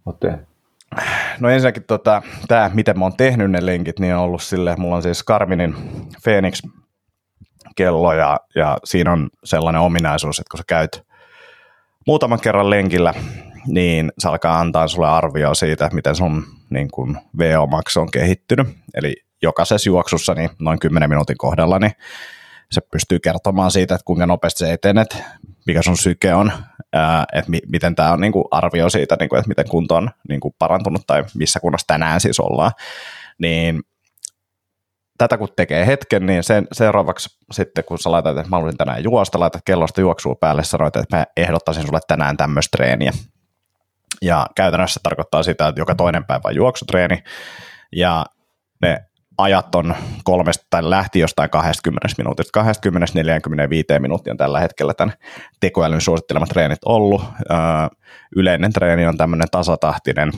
olette 0.06 0.40
No 1.40 1.50
ensinnäkin 1.50 1.84
tota, 1.84 2.22
tämä, 2.48 2.72
miten 2.74 3.00
mä 3.00 3.06
oon 3.06 3.18
tehnyt 3.18 3.52
ne 3.52 3.66
lenkit, 3.66 4.00
niin 4.00 4.16
on 4.16 4.22
ollut 4.22 4.42
sille, 4.42 4.76
mulla 4.76 4.96
on 4.96 5.04
siis 5.04 5.24
Karminin 5.24 5.76
Phoenix 6.24 6.62
kello 7.76 8.14
ja, 8.14 8.40
ja 8.56 8.78
siinä 8.84 9.12
on 9.12 9.30
sellainen 9.44 9.82
ominaisuus, 9.82 10.40
että 10.40 10.52
kun 10.52 10.58
sä 10.58 10.64
käyt 10.68 11.04
muutaman 12.08 12.40
kerran 12.40 12.70
lenkillä, 12.70 13.14
niin 13.68 14.12
se 14.20 14.28
alkaa 14.28 14.60
antaa 14.60 14.88
sulle 14.88 15.08
arvio 15.08 15.54
siitä, 15.54 15.90
miten 15.94 16.16
sun 16.16 16.44
niin 16.70 16.92
kun 16.92 17.18
VO-max 17.38 17.98
on 17.98 18.12
kehittynyt. 18.12 18.68
Eli 18.94 19.16
jokaisessa 19.42 19.90
juoksussa 19.90 20.34
niin 20.34 20.50
noin 20.60 20.80
10 20.80 21.10
minuutin 21.10 21.38
kohdalla, 21.38 21.80
niin 21.80 21.92
se 22.72 22.82
pystyy 22.92 23.20
kertomaan 23.20 23.72
siitä, 23.72 23.96
että 23.96 24.06
kuinka 24.06 24.26
nopeasti 24.26 24.60
sä 24.60 24.74
etenet, 24.74 25.24
mikä 25.68 25.82
sun 25.82 25.98
syke 25.98 26.34
on, 26.34 26.52
että 27.34 27.52
mi- 27.52 27.62
miten 27.68 27.96
tämä 27.96 28.12
on 28.12 28.22
niin 28.22 28.32
kuin 28.32 28.46
arvio 28.52 28.90
siitä, 28.90 29.16
niin 29.20 29.30
kuin, 29.30 29.40
että 29.40 29.50
miten 29.50 29.70
kunto 29.70 29.96
on 29.96 30.10
niin 30.30 30.40
kuin 30.40 30.56
parantunut 30.60 31.02
tai 31.08 31.24
missä 31.38 31.60
kunnossa 31.60 31.88
tänään 31.88 32.22
siis 32.22 32.40
ollaan. 32.40 32.72
niin 33.38 33.82
tätä 35.18 35.38
kun 35.38 35.48
tekee 35.56 35.86
hetken, 35.86 36.26
niin 36.26 36.44
sen, 36.44 36.68
seuraavaksi 36.72 37.38
sitten 37.52 37.84
kun 37.84 38.00
sä 38.00 38.12
laitat, 38.12 38.38
että 38.38 38.50
mä 38.50 38.56
haluaisin 38.56 38.78
tänään 38.78 39.04
juosta, 39.04 39.40
laitat 39.40 39.62
kellosta 39.66 40.02
juoksua 40.02 40.36
päälle, 40.36 40.64
sanoit, 40.64 40.96
että 40.96 41.18
mä 41.18 41.26
ehdottaisin 41.38 41.86
sulle 41.86 42.00
tänään 42.08 42.38
tämmöistä 42.38 42.78
treeniä. 42.78 43.12
Ja 44.22 44.48
käytännössä 44.56 45.00
tarkoittaa 45.04 45.44
sitä, 45.44 45.68
että 45.68 45.82
joka 45.82 45.96
toinen 45.96 46.26
päivä 46.26 46.42
on 46.46 46.56
juoksutreeni, 46.56 47.24
ja 47.92 48.26
ne 48.82 49.06
ajat 49.38 49.76
on 49.76 49.96
kolmesta, 50.24 50.66
tai 50.70 50.90
lähti 50.90 51.20
jostain 51.20 51.50
20 51.50 52.08
minuutista. 52.18 52.64
20-45 53.98 54.00
minuuttia 54.00 54.34
on 54.34 54.38
tällä 54.38 54.60
hetkellä 54.60 54.94
tämän 54.94 55.14
tekoälyn 55.60 56.02
suosittelemat 56.02 56.50
treenit 56.50 56.84
ollut. 56.86 57.24
yleinen 58.36 58.74
treeni 58.74 59.08
on 59.08 59.18
tämmöinen 59.18 59.48
tasatahtinen, 59.52 60.32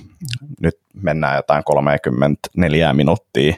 nyt 0.62 0.76
mennään 0.94 1.36
jotain 1.36 1.64
34 1.64 2.94
minuuttia, 2.94 3.54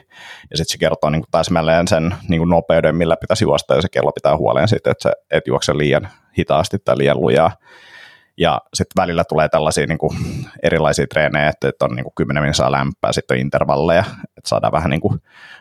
ja 0.50 0.56
sitten 0.56 0.72
se 0.72 0.78
kertoo 0.78 1.10
niin 1.10 1.24
täsmälleen 1.30 1.88
sen 1.88 2.14
niin 2.28 2.48
nopeuden, 2.48 2.96
millä 2.96 3.16
pitäisi 3.16 3.44
juosta, 3.44 3.74
ja 3.74 3.82
se 3.82 3.88
kello 3.88 4.12
pitää 4.12 4.36
huoleen 4.36 4.68
siitä, 4.68 4.90
että 4.90 5.12
et 5.30 5.46
juokse 5.46 5.78
liian 5.78 6.08
hitaasti 6.38 6.78
tai 6.78 6.98
liian 6.98 7.20
lujaa. 7.20 7.50
Ja 8.38 8.60
sitten 8.74 9.02
välillä 9.02 9.24
tulee 9.24 9.48
tällaisia 9.48 9.86
niin 9.86 9.98
kuin 9.98 10.16
erilaisia 10.62 11.06
treenejä, 11.06 11.48
että, 11.48 11.68
että 11.68 11.84
on 11.84 11.96
niin 11.96 12.04
kuin 12.04 12.14
10 12.14 12.42
minuuttia 12.42 12.72
lämpää, 12.72 13.12
sitten 13.12 13.34
on 13.34 13.40
intervalleja, 13.40 14.04
että 14.36 14.48
saadaan 14.48 14.72
vähän 14.72 14.90
niin 14.90 15.00
kuin 15.00 15.18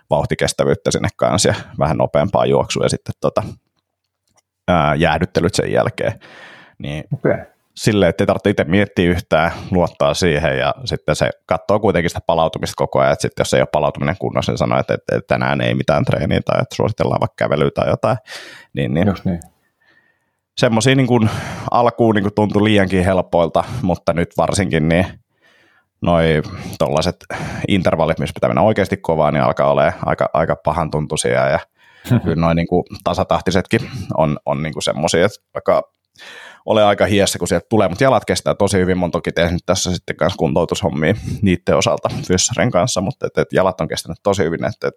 vauhtikestävyyttä 0.10 0.91
sinne 0.91 1.10
kanssa 1.15 1.50
ja 1.50 1.55
vähän 1.79 1.98
nopeampaa 1.98 2.46
juoksua 2.46 2.86
ja 2.86 2.89
sitten 2.89 3.13
tota, 3.22 3.44
ää, 4.67 4.96
jäähdyttelyt 4.96 5.55
sen 5.55 5.72
jälkeen. 5.72 6.20
Niin 6.77 7.03
okay. 7.13 7.38
Silleen, 7.75 8.10
että 8.10 8.24
ei 8.24 8.25
tarvitse 8.25 8.50
itse 8.50 8.63
miettiä 8.63 9.10
yhtään, 9.10 9.51
luottaa 9.72 10.13
siihen 10.13 10.58
ja 10.58 10.75
sitten 10.86 11.15
se 11.15 11.29
katsoo 11.46 11.79
kuitenkin 11.79 12.10
sitä 12.10 12.22
palautumista 12.27 12.74
koko 12.77 13.00
ajan, 13.00 13.13
että 13.13 13.22
sitten 13.22 13.41
jos 13.41 13.53
ei 13.53 13.62
ole 13.62 13.67
palautuminen 13.72 14.15
kunnossa, 14.20 14.51
niin 14.51 14.58
sanoo, 14.58 14.79
että, 14.79 14.94
että, 14.94 15.15
että 15.15 15.27
tänään 15.27 15.62
ei 15.62 15.75
mitään 15.75 16.05
treeniä 16.05 16.41
tai 16.46 16.62
että 16.62 16.75
suositellaan 16.75 17.22
vaikka 17.22 17.36
kävelyä 17.38 17.72
tai 17.75 17.89
jotain. 17.89 18.17
Niin, 18.74 18.94
niin, 18.94 19.08
Just 19.08 19.25
niin 19.25 19.39
semmoisia 20.57 20.95
niin 20.95 21.29
alkuun 21.71 22.15
niin 22.15 22.24
kuin 22.24 22.35
tuntui 22.35 22.63
liiankin 22.63 23.05
helpoilta, 23.05 23.63
mutta 23.81 24.13
nyt 24.13 24.29
varsinkin 24.38 24.89
niin 24.89 25.05
noi 26.01 26.41
tollaiset 26.79 27.15
intervallit, 27.67 28.19
missä 28.19 28.33
pitää 28.33 28.50
mennä 28.50 28.62
oikeasti 28.62 28.97
kovaa, 28.97 29.31
niin 29.31 29.43
alkaa 29.43 29.71
olla 29.71 29.93
aika, 30.05 30.29
aika 30.33 30.55
pahan 30.55 30.91
tuntuisia 30.91 31.50
ja 31.50 31.59
kyllä 32.24 32.35
noin 32.35 32.55
niin 32.55 32.67
tasatahtisetkin 33.03 33.81
on, 34.17 34.38
on 34.45 34.63
niin 34.63 34.83
semmoisia, 34.83 35.25
että 35.25 35.38
vaikka 35.53 35.93
ole 36.65 36.84
aika 36.84 37.05
hiessä, 37.05 37.39
kun 37.39 37.48
sieltä 37.48 37.65
tulee, 37.69 37.88
mutta 37.88 38.03
jalat 38.03 38.25
kestää 38.25 38.55
tosi 38.55 38.77
hyvin. 38.77 38.98
Mun 38.98 39.12
toki 39.12 39.31
tehnyt 39.31 39.62
tässä 39.65 39.91
sitten 39.91 40.15
kanssa 40.15 40.38
kuntoutushommia 40.38 41.13
niiden 41.41 41.77
osalta 41.77 42.10
Fyssaren 42.27 42.72
kanssa, 42.72 43.01
mutta 43.01 43.27
et, 43.27 43.38
et 43.38 43.53
jalat 43.53 43.81
on 43.81 43.88
kestänyt 43.88 44.17
tosi 44.24 44.43
hyvin, 44.43 44.65
että 44.65 44.88
et 44.88 44.93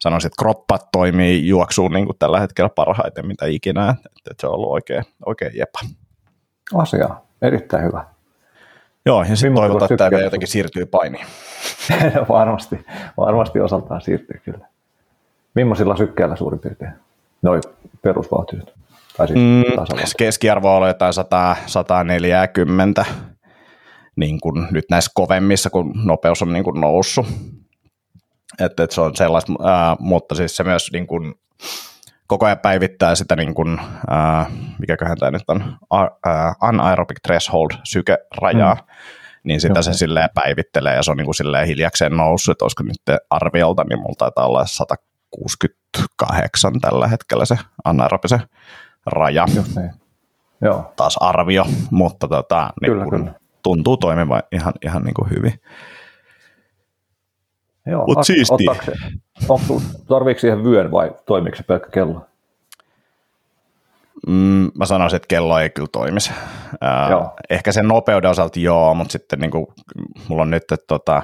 sanoisin, 0.00 0.26
että 0.26 0.42
kroppat 0.42 0.88
toimii 0.92 1.48
juoksuun 1.48 1.92
niin 1.92 2.06
kuin 2.06 2.18
tällä 2.18 2.40
hetkellä 2.40 2.68
parhaiten 2.68 3.26
mitä 3.26 3.46
ikinä, 3.46 3.90
että 3.90 4.30
et 4.30 4.40
se 4.40 4.46
on 4.46 4.54
ollut 4.54 4.72
oikein, 4.72 5.04
oikein 5.26 5.52
jepa. 5.54 5.80
Asia, 6.74 7.08
erittäin 7.42 7.84
hyvä. 7.84 8.04
Joo, 9.06 9.22
ja 9.22 9.36
sitten 9.36 9.54
toivotaan, 9.54 9.92
että 9.92 10.10
tämä 10.10 10.22
jotenkin 10.22 10.48
siirtyy 10.48 10.86
painiin. 10.86 11.26
varmasti, 12.28 12.86
varmasti 13.16 13.60
osaltaan 13.60 14.00
siirtyy 14.00 14.40
kyllä. 14.44 14.66
Millaisilla 15.54 15.96
sykkeillä 15.96 16.36
suurin 16.36 16.60
piirtein? 16.60 16.92
Noin 17.42 17.62
perusvauhtiset. 18.02 18.83
Tai 19.16 19.28
siis 19.28 19.38
mm, 19.38 19.62
keskiarvo 20.18 20.76
on 20.76 20.88
jotain 20.88 21.12
100, 21.12 21.56
140 21.66 23.04
niin 24.16 24.40
kuin 24.40 24.66
nyt 24.70 24.84
näissä 24.90 25.10
kovemmissa, 25.14 25.70
kun 25.70 25.92
nopeus 26.04 26.42
on 26.42 26.52
niin 26.52 26.64
kuin 26.64 26.80
noussut. 26.80 27.26
Että, 28.60 28.84
että 28.84 28.94
se 28.94 29.00
on 29.00 29.16
sellaista, 29.16 29.52
ää, 29.64 29.96
mutta 29.98 30.34
siis 30.34 30.56
se 30.56 30.64
myös 30.64 30.92
niin 30.92 31.06
kuin, 31.06 31.34
koko 32.26 32.46
ajan 32.46 32.58
päivittää 32.58 33.14
sitä, 33.14 33.36
niin 33.36 33.54
kuin, 33.54 33.80
ää, 34.10 34.46
mikäköhän 34.78 35.18
tämä 35.18 35.30
nyt 35.30 35.42
on, 35.48 35.76
ää, 35.92 36.10
anaerobic 36.60 37.16
threshold 37.22 37.70
sykerajaa, 37.84 38.74
mm. 38.74 38.80
niin 39.44 39.60
sitä 39.60 39.74
Joo. 39.74 39.82
se 39.82 39.92
silleen 39.92 40.28
päivittelee 40.34 40.94
ja 40.94 41.02
se 41.02 41.10
on 41.10 41.16
niin 41.16 41.24
kuin 41.24 41.34
silleen 41.34 41.66
hiljakseen 41.66 42.16
noussut, 42.16 42.52
että 42.52 42.64
olisiko 42.64 42.82
nyt 42.82 43.02
arviolta, 43.30 43.84
niin 43.84 43.98
mulla 43.98 44.14
taitaa 44.18 44.46
olla 44.46 44.66
168 44.66 46.80
tällä 46.80 47.08
hetkellä 47.08 47.44
se 47.44 47.58
anaerobisen 47.84 48.40
raja. 49.06 49.46
Just 49.56 49.76
niin. 49.76 49.90
Joo. 50.60 50.92
Taas 50.96 51.16
arvio, 51.20 51.64
mutta 51.90 52.28
tota, 52.28 52.70
niin 52.80 52.92
kyllä, 52.92 53.04
kun 53.04 53.18
kyllä. 53.18 53.32
tuntuu 53.62 53.96
toimivan 53.96 54.42
ihan, 54.52 54.72
ihan 54.84 55.02
niin 55.02 55.14
kuin 55.14 55.30
hyvin. 55.30 55.60
Joo, 57.86 58.06
Mut 58.06 58.18
siistiä. 58.22 58.74
Tarviiko 60.08 60.40
siihen 60.40 60.64
vyön 60.64 60.90
vai 60.90 61.10
toimiiko 61.26 61.56
se 61.56 61.62
pelkkä 61.62 61.90
kello? 61.90 62.26
Mm, 64.26 64.70
mä 64.74 64.86
sanoisin, 64.86 65.16
että 65.16 65.26
kello 65.26 65.58
ei 65.58 65.70
kyllä 65.70 65.88
toimisi. 65.92 66.32
Ää, 66.80 67.08
ehkä 67.50 67.72
sen 67.72 67.88
nopeuden 67.88 68.30
osalta 68.30 68.60
joo, 68.60 68.94
mutta 68.94 69.12
sitten 69.12 69.38
niin 69.38 69.50
kuin, 69.50 69.66
mulla 70.28 70.42
on 70.42 70.50
nyt, 70.50 70.62
että 70.62 70.86
tota, 70.86 71.22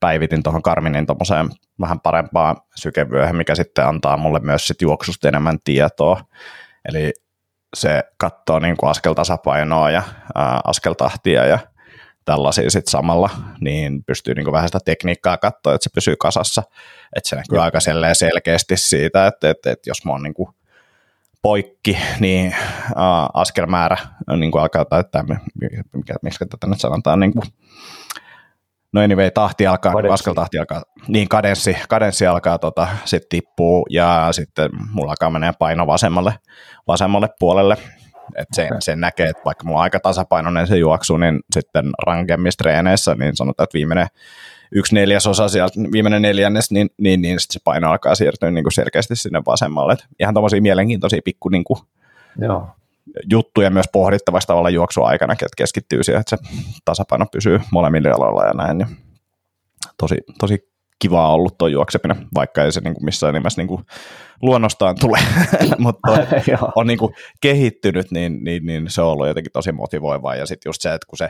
päivitin 0.00 0.42
tuohon 0.42 0.62
Karminin 0.62 1.06
tuommoiseen 1.06 1.48
vähän 1.80 2.00
parempaan 2.00 2.56
sykevyöhön, 2.76 3.36
mikä 3.36 3.54
sitten 3.54 3.86
antaa 3.86 4.16
mulle 4.16 4.40
myös 4.42 4.66
sit 4.66 4.82
juoksusta 4.82 5.28
enemmän 5.28 5.58
tietoa. 5.64 6.20
Eli 6.88 7.12
se 7.76 8.04
katsoo 8.18 8.58
niin 8.58 8.76
kuin 8.76 8.90
askeltasapainoa 8.90 9.90
ja 9.90 10.02
ää, 10.34 10.60
askeltahtia 10.64 11.46
ja 11.46 11.58
tällaisia 12.24 12.70
sitten 12.70 12.90
samalla, 12.90 13.30
niin 13.60 14.04
pystyy 14.04 14.34
niin 14.34 14.44
kuin 14.44 14.52
vähän 14.52 14.68
sitä 14.68 14.78
tekniikkaa 14.84 15.38
katsoa, 15.38 15.74
että 15.74 15.84
se 15.84 15.90
pysyy 15.94 16.16
kasassa. 16.16 16.62
Että 17.16 17.28
se 17.28 17.36
näkyy 17.36 17.62
aika 17.62 17.78
selkeästi 18.12 18.76
siitä, 18.76 19.26
että, 19.26 19.50
että, 19.50 19.70
että 19.70 19.90
jos 19.90 20.04
mä 20.04 20.12
oon 20.12 20.22
niin 20.22 20.34
kuin 20.34 20.48
poikki, 21.42 21.98
niin 22.20 22.54
ää, 22.96 23.28
askelmäärä 23.34 23.96
niin 24.36 24.50
kuin 24.50 24.62
alkaa, 24.62 24.84
tai 24.84 25.24
mikä, 25.92 26.14
miksi 26.22 26.38
tätä 26.38 26.66
nyt 26.66 26.80
sanotaan, 26.80 27.20
niin 27.20 27.32
kuin, 27.32 27.44
no 28.92 29.00
anyway, 29.00 29.30
tahti 29.30 29.66
alkaa, 29.66 29.92
kadenssi. 29.92 30.14
askeltahti 30.14 30.58
alkaa, 30.58 30.82
niin 31.08 31.28
kadenssi, 31.28 31.76
kadenssi 31.88 32.26
alkaa 32.26 32.58
tota, 32.58 32.88
sitten 33.04 33.28
tippuu 33.28 33.86
ja 33.90 34.28
sitten 34.30 34.70
mulla 34.92 35.10
alkaa 35.10 35.30
menee 35.30 35.52
paino 35.58 35.86
vasemmalle, 35.86 36.34
vasemmalle 36.86 37.28
puolelle. 37.38 37.76
Et 38.36 38.48
sen, 38.52 38.66
okay. 38.66 38.80
sen 38.80 39.00
näkee, 39.00 39.28
että 39.28 39.42
vaikka 39.44 39.64
mulla 39.64 39.78
on 39.78 39.82
aika 39.82 40.00
tasapainoinen 40.00 40.66
se 40.66 40.76
juoksu, 40.76 41.16
niin 41.16 41.40
sitten 41.52 41.90
rankemmissa 42.06 42.58
treeneissä, 42.58 43.14
niin 43.14 43.36
sanotaan, 43.36 43.64
että 43.64 43.74
viimeinen 43.74 44.06
yksi 44.72 44.94
neljäsosa 44.94 45.48
sieltä, 45.48 45.74
viimeinen 45.92 46.22
neljännes, 46.22 46.70
niin, 46.70 46.90
niin, 46.98 47.22
niin 47.22 47.40
sitten 47.40 47.52
se 47.52 47.60
paino 47.64 47.90
alkaa 47.90 48.14
siirtyä 48.14 48.50
niin 48.50 48.64
kuin 48.64 48.72
selkeästi 48.72 49.16
sinne 49.16 49.42
vasemmalle. 49.46 49.92
Et 49.92 50.06
ihan 50.20 50.34
tommosia 50.34 50.62
mielenkiintoisia 50.62 51.20
pikku 51.24 51.48
niin 51.48 51.64
kuin, 51.64 51.80
Joo 52.40 52.68
juttuja 53.30 53.70
myös 53.70 53.86
pohdittavasti 53.92 54.46
tavalla 54.46 54.70
juoksuaikana, 54.70 55.32
että 55.32 55.46
keskittyy 55.56 56.02
siihen, 56.02 56.20
että 56.20 56.36
se 56.36 56.42
tasapaino 56.84 57.26
pysyy 57.32 57.60
molemmilla 57.72 58.14
aloilla 58.14 58.44
ja 58.44 58.52
näin. 58.52 58.80
Ja 58.80 58.86
tosi, 59.98 60.16
tosi 60.38 60.68
kivaa 60.98 61.32
ollut 61.32 61.58
tuo 61.58 61.68
juokseminen, 61.68 62.26
vaikka 62.34 62.64
ei 62.64 62.72
se 62.72 62.80
niin 62.80 62.94
kuin 62.94 63.04
missään 63.04 63.34
nimessä 63.34 63.60
niin 63.60 63.68
kuin 63.68 63.84
luonnostaan 64.42 64.96
tule, 65.00 65.18
mutta 65.78 66.12
on 66.76 66.86
niin 66.86 66.98
kuin 66.98 67.14
kehittynyt, 67.40 68.10
niin, 68.10 68.44
niin, 68.44 68.66
niin, 68.66 68.90
se 68.90 69.02
on 69.02 69.08
ollut 69.08 69.28
jotenkin 69.28 69.52
tosi 69.52 69.72
motivoivaa. 69.72 70.36
Ja 70.36 70.46
sitten 70.46 70.70
just 70.70 70.82
se, 70.82 70.94
että 70.94 71.06
kun 71.06 71.18
se 71.18 71.28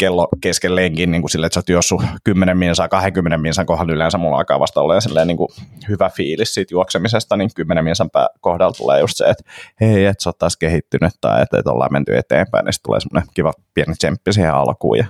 kello 0.00 0.28
kesken 0.40 0.76
lenkin 0.76 1.10
niin 1.10 1.22
kuin 1.22 1.30
sille, 1.30 1.46
että 1.46 1.54
sä 1.54 1.60
oot 1.60 1.68
juossut 1.68 2.02
10 2.24 2.58
minsaa, 2.58 2.88
20 2.88 3.38
minsan 3.38 3.66
kohdalla 3.66 3.92
yleensä 3.92 4.18
mulla 4.18 4.36
alkaa 4.36 4.60
vasta 4.60 4.80
olla 4.80 5.00
silleen 5.00 5.26
niin 5.26 5.36
kuin 5.36 5.48
hyvä 5.88 6.10
fiilis 6.10 6.54
siitä 6.54 6.74
juoksemisesta, 6.74 7.36
niin 7.36 7.50
10 7.54 7.84
minsan 7.84 8.10
kohdalla 8.40 8.72
tulee 8.72 9.00
just 9.00 9.16
se, 9.16 9.24
että 9.24 9.44
hei, 9.80 10.06
että 10.06 10.22
sä 10.22 10.30
oot 10.30 10.38
taas 10.38 10.56
kehittynyt 10.56 11.12
tai 11.20 11.42
että, 11.42 11.58
että 11.58 11.70
ollaan 11.70 11.92
menty 11.92 12.16
eteenpäin, 12.16 12.64
niin 12.64 12.72
sitten 12.72 12.88
tulee 12.88 13.00
semmoinen 13.00 13.30
kiva 13.34 13.52
pieni 13.74 13.94
tsemppi 13.94 14.32
siihen 14.32 14.54
alkuun 14.54 14.98
ja, 14.98 15.04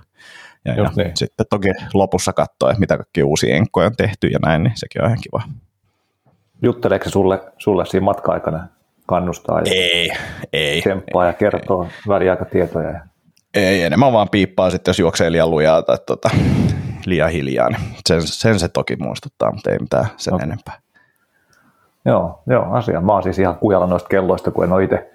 ja, 0.65 0.75
ja 0.75 0.91
niin. 0.97 1.11
sitten 1.15 1.47
toki 1.51 1.69
lopussa 1.95 2.33
katsoa, 2.33 2.71
että 2.71 2.81
mitä 2.81 2.97
kaikki 2.97 3.23
uusia 3.23 3.57
enkkoja 3.57 3.87
on 3.87 3.97
tehty 3.97 4.27
ja 4.27 4.39
näin, 4.47 4.63
niin 4.63 4.73
sekin 4.77 5.03
on 5.03 5.09
ihan 5.09 5.21
kiva. 5.23 5.43
Jutteleeko 6.63 7.05
se 7.05 7.11
sulle, 7.11 7.41
sulle 7.59 7.87
siinä 7.87 8.05
matka-aikana 8.05 8.69
kannustaa 9.07 9.61
ja 9.61 9.73
ei, 9.75 10.11
ei, 10.53 10.81
tsemppaa 10.81 11.27
ja 11.27 11.33
kertoo 11.33 11.89
väliaikatietoja 12.09 12.91
ja 12.91 13.01
ei, 13.55 13.83
enemmän 13.83 14.13
vaan 14.13 14.29
piippaa 14.29 14.71
sitten, 14.71 14.91
jos 14.91 14.99
juoksee 14.99 15.33
liian 15.33 15.51
lujaa 15.51 15.83
tai 15.83 15.97
tota, 16.07 16.31
liian 17.07 17.31
hiljaa. 17.31 17.69
Niin 17.69 17.81
sen, 18.09 18.23
sen, 18.23 18.59
se 18.59 18.69
toki 18.69 18.97
muistuttaa, 18.97 19.53
mutta 19.53 19.71
ei 19.71 19.79
mitään 19.79 20.07
sen 20.17 20.35
okay. 20.35 20.45
enempää. 20.47 20.81
Joo, 22.05 22.43
joo, 22.47 22.73
asia. 22.73 23.01
Mä 23.01 23.13
oon 23.13 23.23
siis 23.23 23.39
ihan 23.39 23.57
kujalla 23.57 23.87
noista 23.87 24.09
kelloista, 24.09 24.51
kun 24.51 24.65
en 24.65 24.73
ole 24.73 24.85
itse 24.85 25.11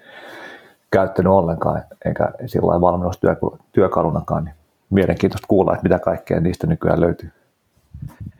käyttänyt 0.90 1.32
ollenkaan, 1.32 1.82
enkä 2.04 2.30
sillä 2.46 2.66
lailla 2.66 2.80
valmennustyökalunakaan. 2.80 4.44
Niin 4.44 4.54
mielenkiintoista 4.90 5.46
kuulla, 5.48 5.72
että 5.72 5.82
mitä 5.82 5.98
kaikkea 5.98 6.40
niistä 6.40 6.66
nykyään 6.66 7.00
löytyy. 7.00 7.32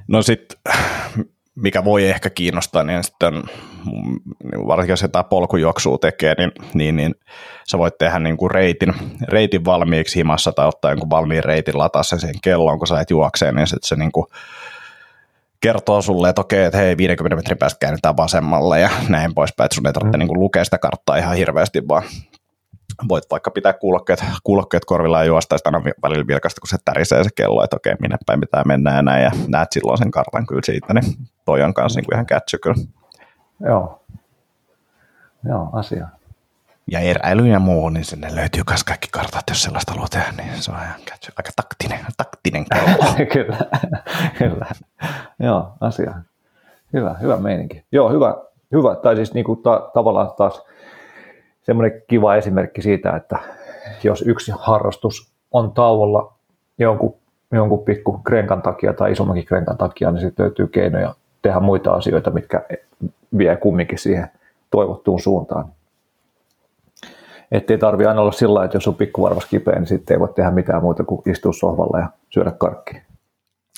No 0.09 0.23
sitten 0.23 0.59
mikä 1.57 1.85
voi 1.85 2.09
ehkä 2.09 2.31
kiinnostaa, 2.31 2.85
niin 2.85 3.05
sitten 3.05 3.35
niin 3.35 4.67
varsinkin 4.67 4.93
jos 4.93 5.03
jotain 5.03 5.25
polkujuoksua 5.25 5.99
tekee, 5.99 6.35
niin, 6.39 6.53
niin, 6.75 6.97
niin 6.97 7.15
sä 7.69 7.79
voit 7.79 7.99
tehdä 7.99 8.19
niin 8.19 8.37
kuin 8.37 8.51
reitin, 8.51 8.95
reitin 9.29 9.65
valmiiksi 9.65 10.17
himassa 10.17 10.53
tai 10.53 10.69
ottaa 10.69 10.91
jonkun 10.91 11.11
valmiin 11.11 11.45
reitin, 11.45 11.79
lataa 11.79 12.03
sen 12.03 12.21
siihen 12.21 12.41
kelloon, 12.43 12.79
kun 12.79 12.87
sä 12.87 13.01
et 13.01 13.11
juokseen, 13.11 13.55
niin 13.55 13.67
sitten 13.67 13.89
se 13.89 13.97
niin 13.97 14.13
kuin 14.13 14.27
kertoo 15.61 16.03
sulle, 16.03 16.29
että 16.29 16.41
okei, 16.41 16.65
että 16.65 16.79
hei 16.79 16.97
50 16.97 17.37
metrin 17.37 17.59
päästä 17.59 17.79
käännetään 17.79 18.17
vasemmalle 18.17 18.81
ja 18.81 18.91
näin 19.09 19.35
poispäin, 19.35 19.65
että 19.65 19.75
sun 19.75 19.87
ei 19.87 19.93
tarvitse 19.93 20.19
mm. 20.19 20.25
niin 20.25 20.41
lukea 20.41 20.65
sitä 20.65 20.79
karttaa 20.79 21.17
ihan 21.17 21.37
hirveästi, 21.37 21.89
vaan 21.89 22.03
voit 23.09 23.25
vaikka 23.31 23.51
pitää 23.51 23.73
kuulokkeet, 23.73 24.25
kuulokkeet 24.45 24.85
korvilla 24.85 25.19
ja 25.19 25.25
juosta 25.25 25.55
ja 25.55 25.59
aina 25.65 25.83
välillä 26.03 26.27
vilkasta, 26.27 26.61
kun 26.61 26.69
se 26.69 26.77
tärisee 26.85 27.25
se 27.25 27.31
kello, 27.37 27.65
että 27.65 27.77
okei, 27.77 27.95
minne 28.01 28.17
päin 28.27 28.41
pitää 28.41 28.63
mennä 28.67 28.97
ja 28.97 29.03
näin, 29.03 29.25
ja 29.25 29.31
näet 29.49 29.73
silloin 29.73 29.99
sen 29.99 30.11
kartan 30.11 30.47
kyllä 30.47 30.61
siitä, 30.65 30.95
niin 30.95 31.05
toi 31.45 31.63
on 31.63 31.75
kanssa 31.75 32.01
niin 32.01 32.15
ihan 32.15 32.27
kätsy 32.27 32.59
kyllä. 32.59 32.77
Joo. 33.61 34.03
Joo, 35.49 35.69
asia. 35.73 36.09
Ja 36.91 37.01
eräily 37.01 37.47
ja 37.47 37.59
muu, 37.59 37.89
niin 37.89 38.05
sinne 38.05 38.35
löytyy 38.35 38.63
myös 38.71 38.85
kaikki 38.85 39.09
kartat, 39.13 39.45
jos 39.49 39.63
sellaista 39.63 39.93
haluaa 39.93 40.09
tehdä, 40.09 40.33
niin 40.37 40.63
se 40.63 40.71
on 40.71 40.77
ihan 40.77 41.01
kätsy. 41.05 41.33
aika 41.37 41.51
taktinen, 41.57 42.07
taktinen 42.17 42.65
kello. 42.65 43.15
kyllä, 43.33 43.59
kyllä. 44.39 44.67
Joo, 45.39 45.73
asia. 45.81 46.15
Hyvä, 46.93 47.15
hyvä 47.21 47.37
meininki. 47.37 47.85
Joo, 47.93 48.11
hyvä, 48.11 48.35
hyvä. 48.73 48.95
Tai 48.97 49.17
siis 49.17 49.35
niin 49.35 49.45
kuin 49.45 49.63
ta- 49.63 49.91
tavallaan 49.95 50.31
taas 50.37 50.63
semmoinen 51.67 52.03
kiva 52.09 52.37
esimerkki 52.37 52.83
siitä, 52.83 53.17
että 53.17 53.39
jos 54.05 54.23
yksi 54.23 54.53
harrastus 54.59 55.33
on 55.53 55.73
tauolla 55.73 56.33
jonkun, 56.79 57.15
jonkun 57.53 57.85
pikku 57.85 58.19
krenkan 58.19 58.63
takia 58.63 58.93
tai 58.93 59.13
isommankin 59.13 59.45
krenkan 59.45 59.77
takia, 59.77 60.11
niin 60.11 60.21
sitten 60.21 60.45
löytyy 60.45 60.67
keinoja 60.67 61.15
tehdä 61.43 61.61
muita 61.61 61.93
asioita, 61.93 62.31
mitkä 62.31 62.63
vie 63.39 63.57
kumminkin 63.57 63.99
siihen 63.99 64.31
toivottuun 64.71 65.21
suuntaan. 65.21 65.65
Että 67.53 67.73
ei 67.73 67.79
tarvi 67.79 68.07
aina 68.07 68.21
olla 68.21 68.33
sillä 68.33 68.65
että 68.65 68.77
jos 68.77 68.89
on 68.89 68.95
pikkuvarvas 68.95 69.47
kipeä, 69.47 69.75
niin 69.75 69.87
sitten 69.87 70.15
ei 70.15 70.21
voi 70.21 70.33
tehdä 70.37 70.51
mitään 70.51 70.83
muuta 70.83 71.05
kuin 71.05 71.23
istua 71.27 71.53
sohvalla 71.53 71.99
ja 71.99 72.09
syödä 72.31 72.51
karkkia. 72.51 73.01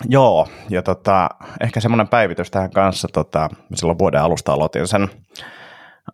Joo, 0.09 0.49
ja 0.71 0.83
tota, 0.83 1.29
ehkä 1.61 1.81
semmoinen 1.81 2.09
päivitys 2.09 2.51
tähän 2.51 2.71
kanssa, 2.71 3.09
tota, 3.13 3.49
silloin 3.75 3.99
vuoden 3.99 4.23
alusta 4.23 4.53
aloitin 4.53 4.87
sen 4.87 5.09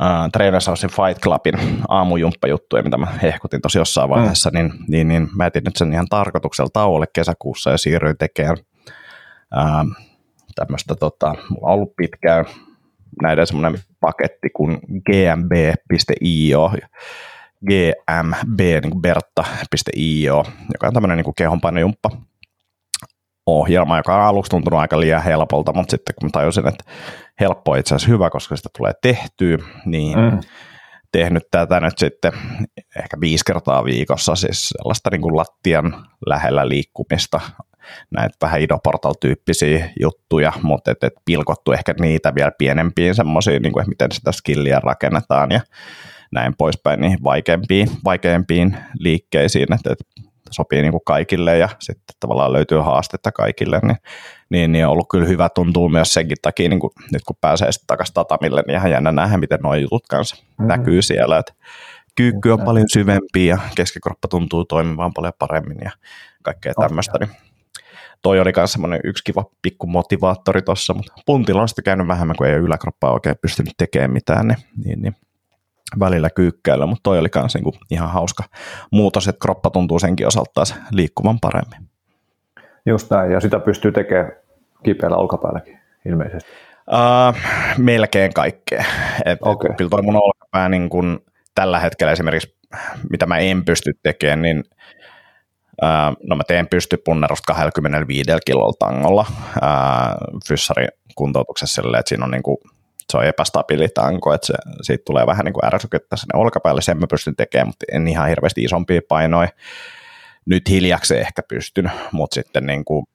äh, 0.02 0.30
Trainers 0.32 0.66
Housein 0.66 0.92
Fight 0.92 1.22
Clubin 1.22 1.82
aamujumppajuttuja, 1.88 2.82
mitä 2.82 2.96
mä 2.96 3.06
hehkutin 3.22 3.60
tosi 3.60 3.78
jossain 3.78 4.10
mm. 4.10 4.14
vaiheessa, 4.14 4.50
mm. 4.50 4.58
niin, 4.58 4.72
niin, 4.88 5.08
niin 5.08 5.28
mä 5.36 5.46
etin 5.46 5.64
nyt 5.64 5.76
sen 5.76 5.92
ihan 5.92 6.06
tarkoituksella 6.10 6.70
tauolle 6.72 7.06
kesäkuussa 7.12 7.70
ja 7.70 7.78
siirryin 7.78 8.18
tekemään 8.18 8.56
äh, 9.56 10.04
tämmöistä, 10.54 10.94
tota, 10.94 11.34
mulla 11.48 11.68
on 11.68 11.74
ollut 11.74 11.96
pitkään 11.96 12.44
näiden 13.22 13.46
semmoinen 13.46 13.80
paketti 14.00 14.50
kuin 14.50 14.78
gmb.io, 15.06 16.72
gmb, 17.66 18.60
niin 18.60 18.90
kuin 18.90 19.02
bertta.io, 19.02 20.44
joka 20.72 20.86
on 20.86 20.92
tämmöinen 20.92 21.16
niin 21.16 21.34
kehonpainojumppa 21.36 22.10
ohjelma, 23.46 23.96
joka 23.96 24.16
on 24.16 24.22
aluksi 24.22 24.50
tuntunut 24.50 24.80
aika 24.80 25.00
liian 25.00 25.22
helpolta, 25.22 25.72
mutta 25.72 25.90
sitten 25.90 26.14
kun 26.20 26.32
tajusin, 26.32 26.68
että 26.68 26.84
helppo 27.40 27.70
on 27.70 27.78
itse 27.78 27.94
asiassa 27.94 28.12
hyvä, 28.12 28.30
koska 28.30 28.56
sitä 28.56 28.68
tulee 28.76 28.92
tehtyä, 29.02 29.58
niin 29.86 30.18
mm. 30.18 30.40
tehnyt 31.12 31.42
tätä 31.50 31.80
nyt 31.80 31.98
sitten 31.98 32.32
ehkä 32.96 33.20
viisi 33.20 33.44
kertaa 33.44 33.84
viikossa, 33.84 34.34
siis 34.34 34.68
sellaista 34.68 35.10
niin 35.10 35.20
kuin 35.20 35.36
lattian 35.36 36.06
lähellä 36.26 36.68
liikkumista, 36.68 37.40
näitä 38.10 38.36
vähän 38.42 38.60
idoportal-tyyppisiä 38.60 39.90
juttuja, 40.00 40.52
mutta 40.62 40.90
et, 40.90 41.04
et 41.04 41.12
pilkottu 41.24 41.72
ehkä 41.72 41.94
niitä 42.00 42.34
vielä 42.34 42.52
pienempiin 42.58 43.14
semmoisiin, 43.14 43.62
niin 43.62 43.72
kuin, 43.72 43.88
miten 43.88 44.12
sitä 44.12 44.32
skilliä 44.32 44.80
rakennetaan 44.80 45.50
ja 45.50 45.60
näin 46.32 46.54
poispäin, 46.58 47.00
niin 47.00 47.18
vaikeampiin, 47.24 47.88
vaikeampiin 48.04 48.76
liikkeisiin, 48.98 49.72
että, 49.74 49.92
että 49.92 50.04
sopii 50.50 50.82
niin 50.82 50.92
kuin 50.92 51.02
kaikille 51.06 51.58
ja 51.58 51.68
sitten 51.80 52.16
tavallaan 52.20 52.52
löytyy 52.52 52.78
haastetta 52.78 53.32
kaikille, 53.32 53.80
niin, 53.82 53.96
niin, 54.50 54.72
niin 54.72 54.86
on 54.86 54.92
ollut 54.92 55.08
kyllä 55.10 55.26
hyvä 55.26 55.48
tuntuu 55.48 55.88
myös 55.88 56.14
senkin 56.14 56.36
takia, 56.42 56.68
niin 56.68 56.80
kuin 56.80 56.90
nyt 57.12 57.22
kun 57.26 57.36
pääsee 57.40 57.72
sitten 57.72 57.86
takaisin 57.86 58.14
tatamille, 58.14 58.62
niin 58.66 58.76
ihan 58.76 58.90
jännä 58.90 59.12
nähdä, 59.12 59.36
miten 59.36 59.58
nuo 59.62 59.74
jutut 59.74 60.06
kanssa 60.06 60.36
mm-hmm. 60.36 60.66
näkyy 60.66 61.02
siellä, 61.02 61.38
että 61.38 61.52
kyykky 62.14 62.50
on 62.50 62.62
paljon 62.64 62.88
syvempi 62.88 63.46
ja 63.46 63.58
keskikroppa 63.74 64.28
tuntuu 64.28 64.64
toimimaan 64.64 65.14
paljon 65.14 65.32
paremmin 65.38 65.78
ja 65.84 65.90
kaikkea 66.42 66.72
tämmöistä, 66.80 67.18
niin 67.18 67.30
toi 68.22 68.40
oli 68.40 68.52
myös 68.56 68.72
semmoinen 68.72 69.00
yksi 69.04 69.24
kiva 69.24 69.44
pikku 69.62 69.86
motivaattori 69.86 70.62
tuossa, 70.62 70.94
mutta 70.94 71.12
puntilla 71.26 71.62
on 71.62 71.68
sitten 71.68 71.84
käynyt 71.84 72.08
vähemmän, 72.08 72.36
kun 72.36 72.46
ei 72.46 72.54
ole 72.54 72.62
yläkroppaa 72.62 73.12
oikein 73.12 73.36
pystynyt 73.42 73.74
tekemään 73.78 74.12
mitään, 74.12 74.48
niin, 74.48 74.58
niin, 74.84 75.02
niin 75.02 75.16
välillä 76.00 76.30
kyykkäillä, 76.30 76.86
mutta 76.86 77.02
toi 77.02 77.18
oli 77.18 77.28
myös 77.34 77.54
niinku 77.54 77.74
ihan 77.90 78.10
hauska 78.10 78.44
muutos, 78.90 79.28
että 79.28 79.40
kroppa 79.42 79.70
tuntuu 79.70 79.98
senkin 79.98 80.26
osalta 80.26 80.50
taas 80.54 80.74
liikkuvan 80.90 81.40
paremmin. 81.40 81.88
Just 82.86 83.10
näin, 83.10 83.32
ja 83.32 83.40
sitä 83.40 83.60
pystyy 83.60 83.92
tekemään 83.92 84.32
kipeällä 84.82 85.16
olkapäälläkin 85.16 85.78
ilmeisesti. 86.06 86.50
Uh, 86.90 87.40
melkein 87.78 88.34
kaikkea. 88.34 88.84
Et, 89.24 89.38
okay. 89.42 89.74
Kyllä 89.76 89.90
toi 89.90 90.02
mun 90.02 90.16
olkapää 90.16 90.68
niin 90.68 90.88
kun, 90.88 91.20
tällä 91.54 91.80
hetkellä 91.80 92.12
esimerkiksi, 92.12 92.56
mitä 93.10 93.26
mä 93.26 93.38
en 93.38 93.64
pysty 93.64 93.92
tekemään, 94.02 94.42
niin 94.42 94.64
uh, 95.82 96.16
no 96.28 96.36
mä 96.36 96.42
teen 96.44 96.68
pystypunnerusta 96.68 97.54
25 97.54 98.30
kilolla 98.46 98.74
tangolla 98.78 99.26
uh, 99.28 100.40
fyssari 100.48 100.86
kuntoutuksessa 101.14 101.82
silleen, 101.82 102.00
että 102.00 102.08
siinä 102.08 102.24
on 102.24 102.30
niin 102.30 102.42
kuin 102.42 102.56
se 103.12 103.18
on 103.18 103.24
epästabiili 103.24 103.88
tanko, 103.88 104.34
että 104.34 104.46
se, 104.46 104.54
siitä 104.82 105.02
tulee 105.06 105.26
vähän 105.26 105.44
niin 105.44 105.52
kuin 105.52 105.64
ärsykettä 105.64 106.16
sinne 106.16 106.38
olkapäälle, 106.40 106.82
sen 106.82 106.98
mä 106.98 107.06
pystyn 107.06 107.36
tekemään, 107.36 107.66
mutta 107.66 107.84
en 107.92 108.08
ihan 108.08 108.28
hirveästi 108.28 108.62
isompia 108.62 109.00
painoja. 109.08 109.48
Nyt 110.46 110.68
hiljaksi 110.68 111.18
ehkä 111.18 111.42
pystyn, 111.48 111.90
mutta 112.12 112.34
sitten 112.34 112.66
niin 112.66 112.84
kuin 112.84 113.06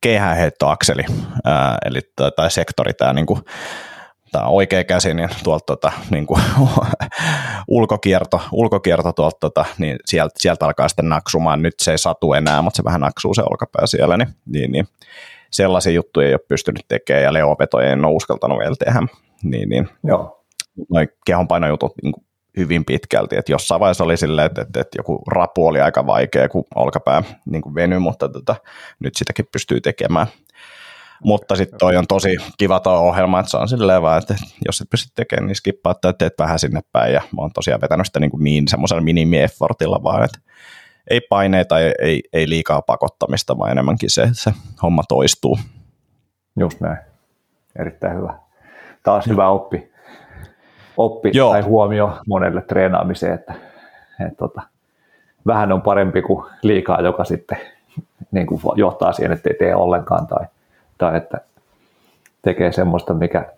keihäänheittoakseli, 0.00 1.02
ää, 1.44 1.78
eli 1.84 2.00
tai, 2.36 2.50
sektori, 2.50 2.92
tämä 2.94 3.12
niin 3.12 3.26
kuin, 3.26 3.40
tämä 4.32 4.46
oikea 4.46 4.84
käsi, 4.84 5.14
niin 5.14 5.28
tuolta 5.44 5.64
tota, 5.66 5.92
niin 6.10 6.26
kuin, 6.26 6.42
ulkokierto, 7.68 8.40
ulkokierto 8.52 9.12
tuolta, 9.12 9.36
tota, 9.40 9.64
niin 9.78 9.96
sieltä, 10.04 10.34
sieltä 10.38 10.66
alkaa 10.66 10.88
sitten 10.88 11.08
naksumaan. 11.08 11.62
Nyt 11.62 11.74
se 11.82 11.90
ei 11.90 11.98
satu 11.98 12.32
enää, 12.32 12.62
mutta 12.62 12.76
se 12.76 12.84
vähän 12.84 13.00
naksuu 13.00 13.34
se 13.34 13.42
olkapää 13.42 13.86
siellä, 13.86 14.16
niin, 14.16 14.28
niin, 14.46 14.72
niin 14.72 14.88
sellaisia 15.50 15.92
juttuja 15.92 16.26
ei 16.26 16.34
ole 16.34 16.40
pystynyt 16.48 16.84
tekemään 16.88 17.24
ja 17.24 17.32
leovetoja 17.32 17.92
en 17.92 18.04
ole 18.04 18.14
uskaltanut 18.14 18.58
vielä 18.58 18.76
tehdä. 18.84 19.02
Niin, 19.42 19.68
niin. 19.68 19.88
Joo. 20.04 20.44
Noin 20.90 21.08
kehonpainojutut 21.26 21.92
niin 22.02 22.14
hyvin 22.56 22.84
pitkälti, 22.84 23.36
että 23.36 23.52
jossain 23.52 23.80
vaiheessa 23.80 24.04
oli 24.04 24.16
silleen, 24.16 24.46
että, 24.46 24.62
että, 24.62 24.80
että 24.80 24.98
joku 24.98 25.22
rapu 25.28 25.66
oli 25.66 25.80
aika 25.80 26.06
vaikea, 26.06 26.48
kun 26.48 26.64
olkapää 26.74 27.22
niin 27.46 27.62
kuin 27.62 27.74
veny, 27.74 27.98
mutta 27.98 28.28
tota, 28.28 28.56
nyt 29.00 29.14
sitäkin 29.14 29.46
pystyy 29.52 29.80
tekemään. 29.80 30.26
Mutta 31.24 31.56
sitten 31.56 31.78
toi 31.78 31.96
on 31.96 32.06
tosi 32.06 32.36
kiva 32.58 32.80
tuo 32.80 32.92
ohjelma, 32.92 33.40
että 33.40 33.50
se 33.50 33.56
on 33.56 33.68
silleen 33.68 34.02
vaan, 34.02 34.18
että 34.18 34.34
jos 34.66 34.80
et 34.80 34.90
pysty 34.90 35.12
tekemään, 35.14 35.46
niin 35.46 35.54
skippaa 35.56 35.94
tai 35.94 36.14
teet 36.18 36.34
vähän 36.38 36.58
sinne 36.58 36.80
päin. 36.92 37.14
Ja 37.14 37.20
mä 37.20 37.42
oon 37.42 37.52
tosiaan 37.52 37.80
vetänyt 37.80 38.06
sitä 38.06 38.20
niin, 38.20 38.30
niin 38.38 38.68
semmoisella 38.68 39.02
minimi-effortilla 39.02 40.02
vaan, 40.02 40.24
että 40.24 40.38
ei 41.10 41.20
paineita, 41.20 41.78
ei, 41.78 41.92
ei, 41.98 42.22
ei 42.32 42.48
liikaa 42.48 42.82
pakottamista, 42.82 43.58
vaan 43.58 43.70
enemmänkin 43.70 44.10
se, 44.10 44.28
se 44.32 44.52
homma 44.82 45.02
toistuu. 45.08 45.58
Just 46.58 46.80
näin. 46.80 46.98
Erittäin 47.78 48.16
hyvä. 48.16 48.34
Taas 49.02 49.26
hyvä 49.26 49.48
oppi, 49.48 49.92
oppi 50.96 51.30
Joo. 51.34 51.50
tai 51.50 51.60
huomio 51.60 52.18
monelle 52.26 52.62
treenaamiseen, 52.62 53.34
että, 53.34 53.54
että 54.26 54.36
tota, 54.38 54.62
vähän 55.46 55.72
on 55.72 55.82
parempi 55.82 56.22
kuin 56.22 56.46
liikaa, 56.62 57.00
joka 57.00 57.24
sitten 57.24 57.58
niin 58.30 58.46
kuin 58.46 58.60
johtaa 58.76 59.12
siihen, 59.12 59.32
että 59.32 59.50
ei 59.50 59.56
tee 59.58 59.74
ollenkaan 59.74 60.26
tai, 60.26 60.46
tai 60.98 61.16
että 61.16 61.40
tekee 62.42 62.72
semmoista, 62.72 63.14
mikä 63.14 63.52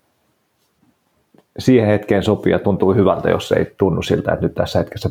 siihen 1.58 1.86
hetkeen 1.86 2.22
sopii 2.22 2.52
ja 2.52 2.58
tuntuu 2.58 2.94
hyvältä, 2.94 3.30
jos 3.30 3.52
ei 3.52 3.74
tunnu 3.78 4.02
siltä, 4.02 4.32
että 4.32 4.46
nyt 4.46 4.54
tässä 4.54 4.78
hetkessä 4.78 5.10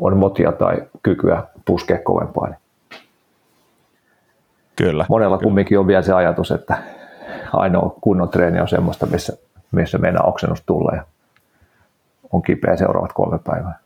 on 0.00 0.16
motia 0.16 0.52
tai 0.52 0.82
kykyä 1.02 1.42
puskea 1.64 1.98
kovempaa. 1.98 2.46
Niin 2.48 2.60
kyllä. 4.76 5.06
Monella 5.08 5.38
kyllä. 5.38 5.44
kumminkin 5.44 5.78
on 5.78 5.86
vielä 5.86 6.02
se 6.02 6.12
ajatus, 6.12 6.50
että 6.50 6.78
ainoa 7.52 7.96
kunnon 8.00 8.28
treeni 8.28 8.60
on 8.60 8.68
semmoista, 8.68 9.06
missä, 9.06 9.32
missä 9.72 9.98
meidän 9.98 10.28
oksennus 10.28 10.62
tulee 10.66 10.96
ja 10.96 11.04
on 12.32 12.42
kipeä 12.42 12.76
seuraavat 12.76 13.12
kolme 13.12 13.38
päivää. 13.38 13.78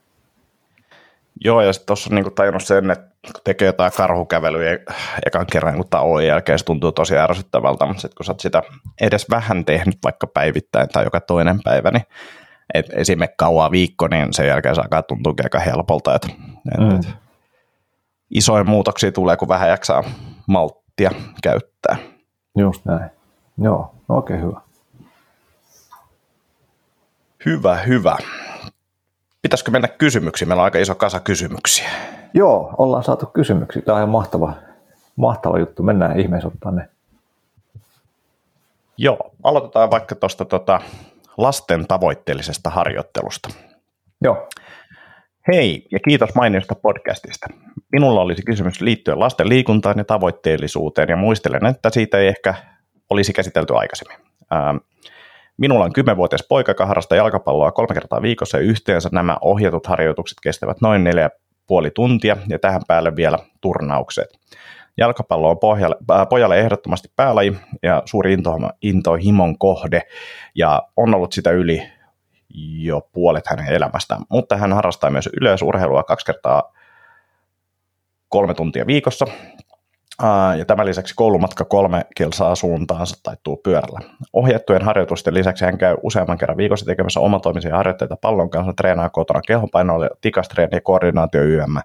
Joo, 1.45 1.61
ja 1.61 1.73
sitten 1.73 1.87
tuossa 1.87 2.11
on 2.11 2.15
niinku 2.15 2.31
tajunnut 2.31 2.65
sen, 2.65 2.91
että 2.91 3.07
kun 3.33 3.41
tekee 3.45 3.67
jotain 3.67 3.93
karhukävelyä 3.97 4.79
ekan 5.27 5.47
kerran, 5.53 5.77
kun 5.77 5.89
tauon 5.91 6.27
jälkeen 6.27 6.59
se 6.59 6.65
tuntuu 6.65 6.93
tosi 6.93 7.19
ärsyttävältä, 7.19 7.87
mutta 7.87 8.01
sitten 8.01 8.17
kun 8.17 8.27
sä 8.27 8.33
oot 8.33 8.41
sitä 8.41 8.63
edes 9.01 9.31
vähän 9.31 9.65
tehnyt 9.65 9.99
vaikka 10.05 10.27
päivittäin 10.27 10.89
tai 10.89 11.05
joka 11.05 11.21
toinen 11.21 11.59
päivä, 11.65 11.91
niin 11.91 12.07
et 12.75 12.87
esimerkiksi 12.93 13.35
kauan 13.39 13.71
viikko, 13.71 14.09
niin 14.09 14.33
sen 14.33 14.47
jälkeen 14.47 14.75
se 14.75 14.81
alkaa 14.81 15.03
tuntua 15.03 15.35
aika 15.45 15.59
helpolta, 15.59 16.15
että 16.15 16.29
et, 16.75 16.81
mm. 16.81 16.97
et, 16.97 17.09
isoja 18.31 18.65
muutoksia 18.65 19.13
tulee, 19.13 19.37
kun 19.37 19.49
vähän 19.49 19.69
jaksaa 19.69 20.05
malttia 20.49 21.11
käyttää. 21.43 21.97
Just 22.59 22.85
näin. 22.85 23.11
Joo, 23.59 23.95
oikein 24.09 24.41
hyvä. 24.43 24.61
Hyvä, 27.47 27.75
hyvä. 27.77 28.17
Pitäisikö 29.43 29.71
mennä 29.71 29.89
kysymyksiin? 29.89 30.49
Meillä 30.49 30.61
on 30.61 30.65
aika 30.65 30.79
iso 30.79 30.95
kasa 30.95 31.21
kysymyksiä. 31.21 31.91
Joo, 32.35 32.75
ollaan 32.79 33.05
saatu 33.05 33.27
kysymyksiä. 33.27 33.83
Tämä 33.83 33.97
on 33.97 34.01
ihan 34.01 34.09
mahtava, 34.09 34.55
mahtava 35.17 35.59
juttu. 35.59 35.83
Mennään 35.83 36.21
ihmeessä 36.21 36.49
ottaa 36.49 36.73
ne. 36.73 36.89
Joo, 38.97 39.31
aloitetaan 39.43 39.91
vaikka 39.91 40.15
tuosta 40.15 40.45
tota 40.45 40.81
lasten 41.39 41.87
tavoitteellisesta 41.87 42.71
harjoittelusta. 42.71 43.49
Joo. 44.25 44.49
Hei 45.53 45.87
ja 45.93 45.99
kiitos 46.01 46.35
mainiosta 46.35 46.75
podcastista. 46.75 47.47
Minulla 47.93 48.21
olisi 48.21 48.43
kysymys 48.43 48.81
liittyen 48.81 49.21
lasten 49.21 49.49
liikuntaan 49.49 49.99
ja 49.99 50.05
tavoitteellisuuteen 50.05 51.09
ja 51.09 51.17
muistelen, 51.17 51.67
että 51.67 51.91
siitä 51.91 52.19
ei 52.19 52.29
ehkä 52.29 52.55
olisi 53.11 53.33
käsitelty 53.33 53.77
aikaisemmin. 53.77 54.17
Ähm, 54.53 54.77
minulla 55.57 55.85
on 55.85 55.93
10-vuotias 55.99 56.47
poika, 56.49 56.71
joka 56.71 56.87
harrastaa 56.87 57.19
jalkapalloa 57.19 57.73
kolme 57.73 57.95
kertaa 57.95 58.23
viikossa 58.23 58.59
ja 58.59 58.65
yhteensä 58.65 59.09
nämä 59.13 59.37
ohjatut 59.41 59.87
harjoitukset 59.87 60.39
kestävät 60.43 60.81
noin 60.81 61.05
neljä 61.05 61.31
puoli 61.67 61.91
tuntia 61.91 62.37
ja 62.49 62.59
tähän 62.59 62.83
päälle 62.89 63.17
vielä 63.17 63.39
turnaukset. 63.61 64.29
Jalkapallo 64.97 65.51
on 65.51 65.59
pohjalle, 65.59 65.97
äh, 66.11 66.29
pojalle 66.29 66.61
ehdottomasti 66.61 67.09
päälaji 67.17 67.57
ja 67.83 68.03
suuri 68.05 68.33
into, 68.33 68.51
intohimon 68.83 69.59
kohde 69.59 70.03
ja 70.55 70.83
on 70.97 71.15
ollut 71.15 71.33
sitä 71.33 71.51
yli 71.51 71.83
jo 72.79 73.09
puolet 73.13 73.47
hänen 73.47 73.67
elämästään, 73.67 74.23
mutta 74.29 74.57
hän 74.57 74.73
harrastaa 74.73 75.11
myös 75.11 75.29
yleisurheilua 75.41 76.03
kaksi 76.03 76.27
kertaa 76.27 76.73
kolme 78.29 78.55
tuntia 78.55 78.87
viikossa. 78.87 79.27
Ja 80.59 80.65
tämän 80.65 80.87
lisäksi 80.87 81.15
koulumatka 81.15 81.65
kolme 81.65 82.05
kilsaa 82.17 82.55
suuntaansa 82.55 83.17
taittuu 83.23 83.57
pyörällä. 83.57 84.01
Ohjattujen 84.33 84.83
harjoitusten 84.83 85.35
lisäksi 85.35 85.65
hän 85.65 85.79
käy 85.79 85.97
useamman 86.03 86.39
kerran 86.39 86.57
viikossa 86.57 86.87
tekemässä 86.87 87.21
omatoimisia 87.21 87.77
harjoitteita 87.77 88.17
pallon 88.21 88.51
kanssa, 88.51 88.73
treenaa 88.73 89.11
kotona 89.11 89.41
kehonpainoille, 89.47 90.11
tikastreeni 90.21 90.81
koordinaatio 90.81 91.43
YM. 91.43 91.77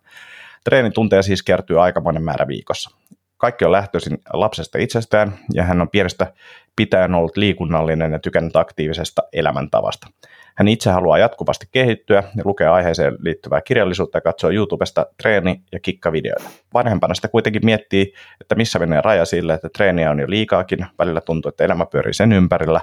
Treenitunteja 0.63 1.21
siis 1.21 1.43
kertyy 1.43 1.83
aikamoinen 1.83 2.23
määrä 2.23 2.47
viikossa. 2.47 2.97
Kaikki 3.37 3.65
on 3.65 3.71
lähtöisin 3.71 4.17
lapsesta 4.33 4.77
itsestään 4.77 5.33
ja 5.53 5.63
hän 5.63 5.81
on 5.81 5.89
pienestä 5.89 6.33
pitäen 6.75 7.15
ollut 7.15 7.37
liikunnallinen 7.37 8.11
ja 8.11 8.19
tykännyt 8.19 8.55
aktiivisesta 8.55 9.23
elämäntavasta. 9.33 10.07
Hän 10.55 10.67
itse 10.67 10.89
haluaa 10.89 11.17
jatkuvasti 11.17 11.67
kehittyä 11.71 12.23
ja 12.35 12.43
lukea 12.45 12.73
aiheeseen 12.73 13.15
liittyvää 13.19 13.61
kirjallisuutta 13.61 14.17
ja 14.17 14.21
katsoo 14.21 14.51
YouTubesta 14.51 15.05
treeni- 15.21 15.61
ja 15.71 15.79
kikkavideoita. 15.79 16.49
Vanhempana 16.73 17.13
sitä 17.13 17.27
kuitenkin 17.27 17.65
miettii, 17.65 18.13
että 18.41 18.55
missä 18.55 18.79
menee 18.79 19.01
raja 19.01 19.25
sille, 19.25 19.53
että 19.53 19.69
treeniä 19.69 20.11
on 20.11 20.19
jo 20.19 20.29
liikaakin, 20.29 20.85
välillä 20.99 21.21
tuntuu, 21.21 21.49
että 21.49 21.63
elämä 21.63 21.85
pyörii 21.85 22.13
sen 22.13 22.31
ympärillä, 22.31 22.81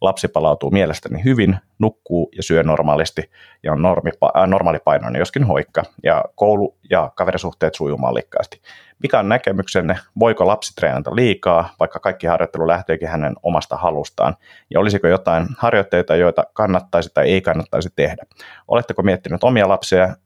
lapsi 0.00 0.28
palautuu 0.28 0.70
mielestäni 0.70 1.24
hyvin, 1.24 1.56
nukkuu 1.78 2.30
ja 2.36 2.42
syö 2.42 2.62
normaalisti 2.62 3.30
ja 3.62 3.72
on 3.72 3.82
normi, 3.82 4.10
äh, 4.36 4.48
normaalipainoinen, 4.48 5.18
joskin 5.18 5.44
hoikka, 5.44 5.82
ja 6.02 6.24
koulu- 6.36 6.76
ja 6.90 7.10
kaverisuhteet 7.14 7.74
sujuu 7.74 7.98
mallikkaasti. 7.98 8.60
Mikä 9.02 9.18
on 9.18 9.28
näkemyksenne, 9.28 9.98
voiko 10.18 10.46
lapsi 10.46 10.74
treenata 10.74 11.16
liikaa, 11.16 11.68
vaikka 11.80 11.98
kaikki 11.98 12.26
harjoittelu 12.26 12.66
lähteekin 12.66 13.08
hänen 13.08 13.34
omasta 13.42 13.76
halustaan? 13.76 14.36
Ja 14.70 14.80
olisiko 14.80 15.06
jotain 15.06 15.46
harjoitteita, 15.58 16.16
joita 16.16 16.44
kannattaisi 16.52 17.10
tai 17.14 17.30
ei 17.30 17.40
kannattaisi 17.40 17.88
tehdä? 17.96 18.22
Oletteko 18.68 19.02
miettinyt 19.02 19.44
omia 19.44 19.68
lapsia 19.68 20.16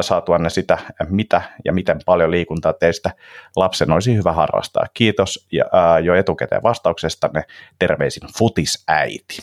saatuanne 0.00 0.50
sitä, 0.50 0.78
mitä 1.08 1.42
ja 1.64 1.72
miten 1.72 1.98
paljon 2.06 2.30
liikuntaa 2.30 2.72
teistä 2.72 3.10
lapsen 3.56 3.90
olisi 3.90 4.16
hyvä 4.16 4.32
harrastaa. 4.32 4.86
Kiitos 4.94 5.46
ja, 5.52 5.64
ää, 5.72 5.98
jo 5.98 6.14
etukäteen 6.14 6.62
vastauksestanne. 6.62 7.42
Terveisin 7.78 8.28
futisäiti. 8.38 9.38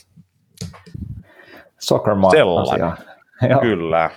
Soccer 1.79 2.13
asia. 2.61 2.97
Kyllä. 3.61 4.09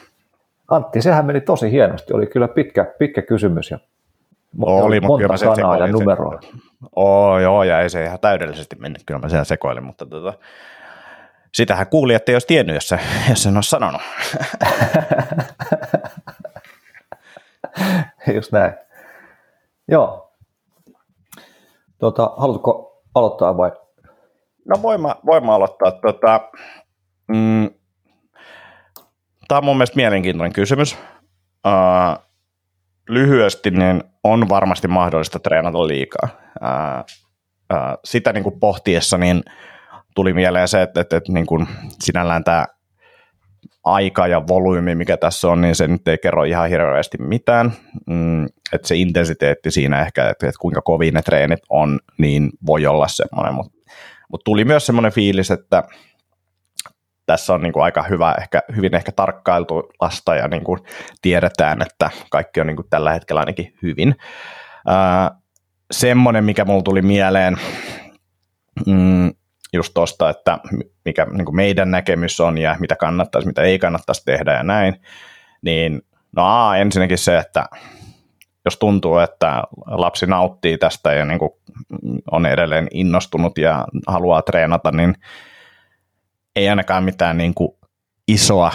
Antti, 0.69 1.03
sehän 1.03 1.27
meni 1.27 1.41
tosi 1.41 1.71
hienosti. 1.71 2.13
Oli 2.13 2.27
kyllä 2.27 2.49
pitkä, 2.49 2.95
pitkä 2.99 3.23
kysymys 3.23 3.71
ja 3.71 3.79
oli, 4.61 5.01
mutta 5.01 5.19
kyllä 5.19 5.33
mä 5.33 5.37
sen 5.37 5.57
sanaa 5.57 5.79
ja 5.79 5.87
numeroa. 5.87 6.41
Oo, 6.97 7.39
joo, 7.39 7.63
ja 7.63 7.81
ei 7.81 7.91
se 7.91 8.05
ihan 8.05 8.21
täydellisesti 8.21 8.77
mennyt, 8.77 9.03
kyllä 9.07 9.21
mä 9.21 9.29
sen 9.29 9.45
sekoilin, 9.45 9.85
mutta 9.85 10.07
tota, 10.07 10.35
sitähän 11.55 11.87
kuuli, 11.87 12.15
että 12.15 12.33
ei 12.33 12.35
olisi 12.35 12.47
tiennyt, 12.47 12.75
jos, 12.75 12.89
se, 12.89 12.99
jos 13.29 13.43
sen 13.43 13.57
olisi 13.57 13.71
sanonut. 13.71 14.03
Just 18.35 18.53
näin. 18.53 18.73
Joo. 19.89 20.33
Tota, 21.99 22.31
haluatko 22.37 23.03
aloittaa 23.15 23.57
vai? 23.57 23.73
No 24.69 24.83
voin 24.83 25.01
mä, 25.01 25.15
voin 25.27 25.47
mä 25.47 25.55
aloittaa. 25.55 25.93
Tota, 25.93 26.41
mm, 27.29 27.71
Tämä 29.49 29.59
on 29.59 29.65
mun 29.65 29.77
mielestä 29.77 29.97
mielenkiintoinen 29.97 30.53
kysymys. 30.53 30.97
Uh, 31.67 32.25
lyhyesti, 33.09 33.71
niin 33.71 34.05
on 34.25 34.49
varmasti 34.49 34.89
mahdollista 34.89 35.39
treenata 35.39 35.87
liikaa. 35.87 36.29
Ää, 36.61 37.05
ää, 37.71 37.97
sitä 38.05 38.33
niin 38.33 38.43
kuin 38.43 38.61
pohtiessa 38.61 39.19
niin 39.19 39.43
tuli 40.15 40.33
mieleen 40.33 40.69
se, 40.69 40.83
että, 40.83 41.01
että, 41.01 41.17
että 41.17 41.33
niin 41.33 41.47
kuin 41.47 41.69
sinällään 42.01 42.45
tämä 42.45 42.67
aika 43.95 44.27
ja 44.27 44.47
volyymi, 44.47 44.95
mikä 44.95 45.17
tässä 45.17 45.49
on, 45.49 45.61
niin 45.61 45.75
se 45.75 45.87
nyt 45.87 46.09
ei 46.09 46.19
kerro 46.19 46.45
ihan 46.45 46.69
hirveästi 46.69 47.19
mitään. 47.21 47.73
Mm, 48.07 48.45
että 48.45 48.89
se 48.89 48.97
intensiteetti 48.97 49.71
siinä 49.71 50.01
ehkä, 50.01 50.29
että, 50.29 50.47
että 50.49 50.61
kuinka 50.61 50.83
kovin 50.83 51.15
ne 51.15 51.23
treenit 51.23 51.61
on, 51.69 51.99
niin 52.19 52.51
voi 52.67 52.87
olla 52.87 53.09
semmoinen. 53.09 53.55
Mutta 53.55 53.79
mut 54.33 54.45
tuli 54.45 54.65
myös 54.65 54.87
semmoinen 54.87 55.13
fiilis, 55.13 55.51
että 55.51 55.85
tässä 57.27 57.55
on 57.55 57.63
niin 57.63 57.73
kuin 57.73 57.85
aika 57.85 58.03
hyvä, 58.03 58.35
ehkä, 58.41 58.63
hyvin 58.77 58.95
ehkä 58.95 59.13
tarkkailtu 59.13 59.91
lasta 60.01 60.35
ja 60.35 60.49
niin 60.49 60.65
kuin 60.65 60.79
tiedetään, 61.23 61.83
että 61.83 62.11
kaikki 62.31 62.61
on 62.61 62.67
niin 62.67 62.77
kuin 62.77 62.89
tällä 62.91 63.13
hetkellä 63.13 63.41
ainakin 63.41 63.75
hyvin. 63.83 64.15
Ää, 64.87 65.31
semmoinen, 65.91 66.45
mikä 66.45 66.65
mulla 66.65 66.83
tuli 66.83 67.03
mieleen 67.03 67.57
mm, 68.87 69.33
just 69.73 69.95
tuosta, 69.95 70.31
että 70.31 70.59
mikä 71.05 71.27
niin 71.33 71.57
meidän 71.57 71.91
näkemys 71.91 72.41
on 72.41 72.59
ja 72.59 72.77
mitä 72.81 72.97
kannattaisi, 72.97 73.49
mitä 73.49 73.63
ei 73.63 73.79
kannattaisi 73.79 74.25
tehdä 74.25 74.53
ja 74.53 74.63
näin, 74.63 75.01
niin 75.63 76.03
no 76.37 76.43
a, 76.47 76.77
ensinnäkin 76.77 77.19
se, 77.19 77.39
että 77.39 77.67
jos 78.65 78.77
tuntuu, 78.77 79.19
että 79.19 79.63
lapsi 79.87 80.27
nauttii 80.27 80.79
tästä 80.79 81.13
ja 81.13 81.25
niin 81.25 81.41
on 82.31 82.47
edelleen 82.47 82.89
innostunut 82.91 83.59
ja 83.59 83.87
haluaa 84.07 84.43
treenata, 84.43 84.91
niin 84.91 85.15
ei 86.57 86.69
ainakaan 86.69 87.05
mitään 87.05 87.39
niin 87.39 87.55
kuin 87.55 87.69
isoa 88.29 88.73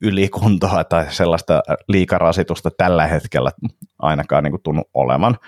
ylikuntoa 0.00 0.84
tai 0.84 1.06
sellaista 1.12 1.62
liikarasitusta 1.88 2.70
tällä 2.76 3.06
hetkellä 3.06 3.50
ainakaan 3.98 4.44
niin 4.44 4.52
kuin 4.52 4.62
tunnu 4.62 4.82
olevan. 4.94 5.38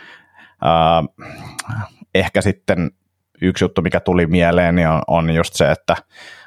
Ehkä 2.14 2.40
sitten 2.40 2.90
yksi 3.42 3.64
juttu, 3.64 3.82
mikä 3.82 4.00
tuli 4.00 4.26
mieleen, 4.26 4.74
niin 4.74 4.88
on, 4.88 5.02
on 5.06 5.34
just 5.34 5.54
se, 5.54 5.70
että 5.70 5.96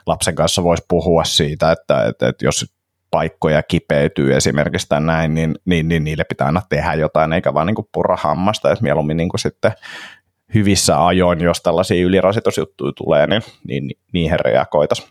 lapsen 0.06 0.36
kanssa 0.36 0.63
voisi 0.63 0.86
puhua 0.88 1.23
siitä, 1.23 1.71
että, 1.71 2.06
että, 2.06 2.28
että 2.28 2.45
jos 2.45 2.73
paikkoja 3.12 3.63
kipeytyy 3.63 4.36
esimerkiksi 4.36 4.89
tai 4.89 5.02
näin, 5.02 5.34
niin, 5.34 5.56
niin, 5.65 5.88
niin 5.88 6.04
niille 6.04 6.23
pitää 6.23 6.47
aina 6.47 6.62
tehdä 6.69 6.93
jotain, 6.93 7.34
eikä 7.34 7.54
vaan 7.54 7.67
niin 7.67 7.75
kuin 7.75 7.88
purra 7.91 8.15
hammasta, 8.15 8.71
että 8.71 8.84
mieluummin 8.84 9.17
niin 9.17 9.30
kuin 9.30 9.39
sitten 9.39 9.71
hyvissä 10.54 11.06
ajoin, 11.06 11.41
jos 11.41 11.62
tällaisia 11.62 12.06
ylirasitusjuttuja 12.06 12.91
tulee, 12.91 13.28
niin, 13.28 13.41
niin 13.67 13.91
niihin 14.13 14.39
reagoitaisiin. 14.39 15.10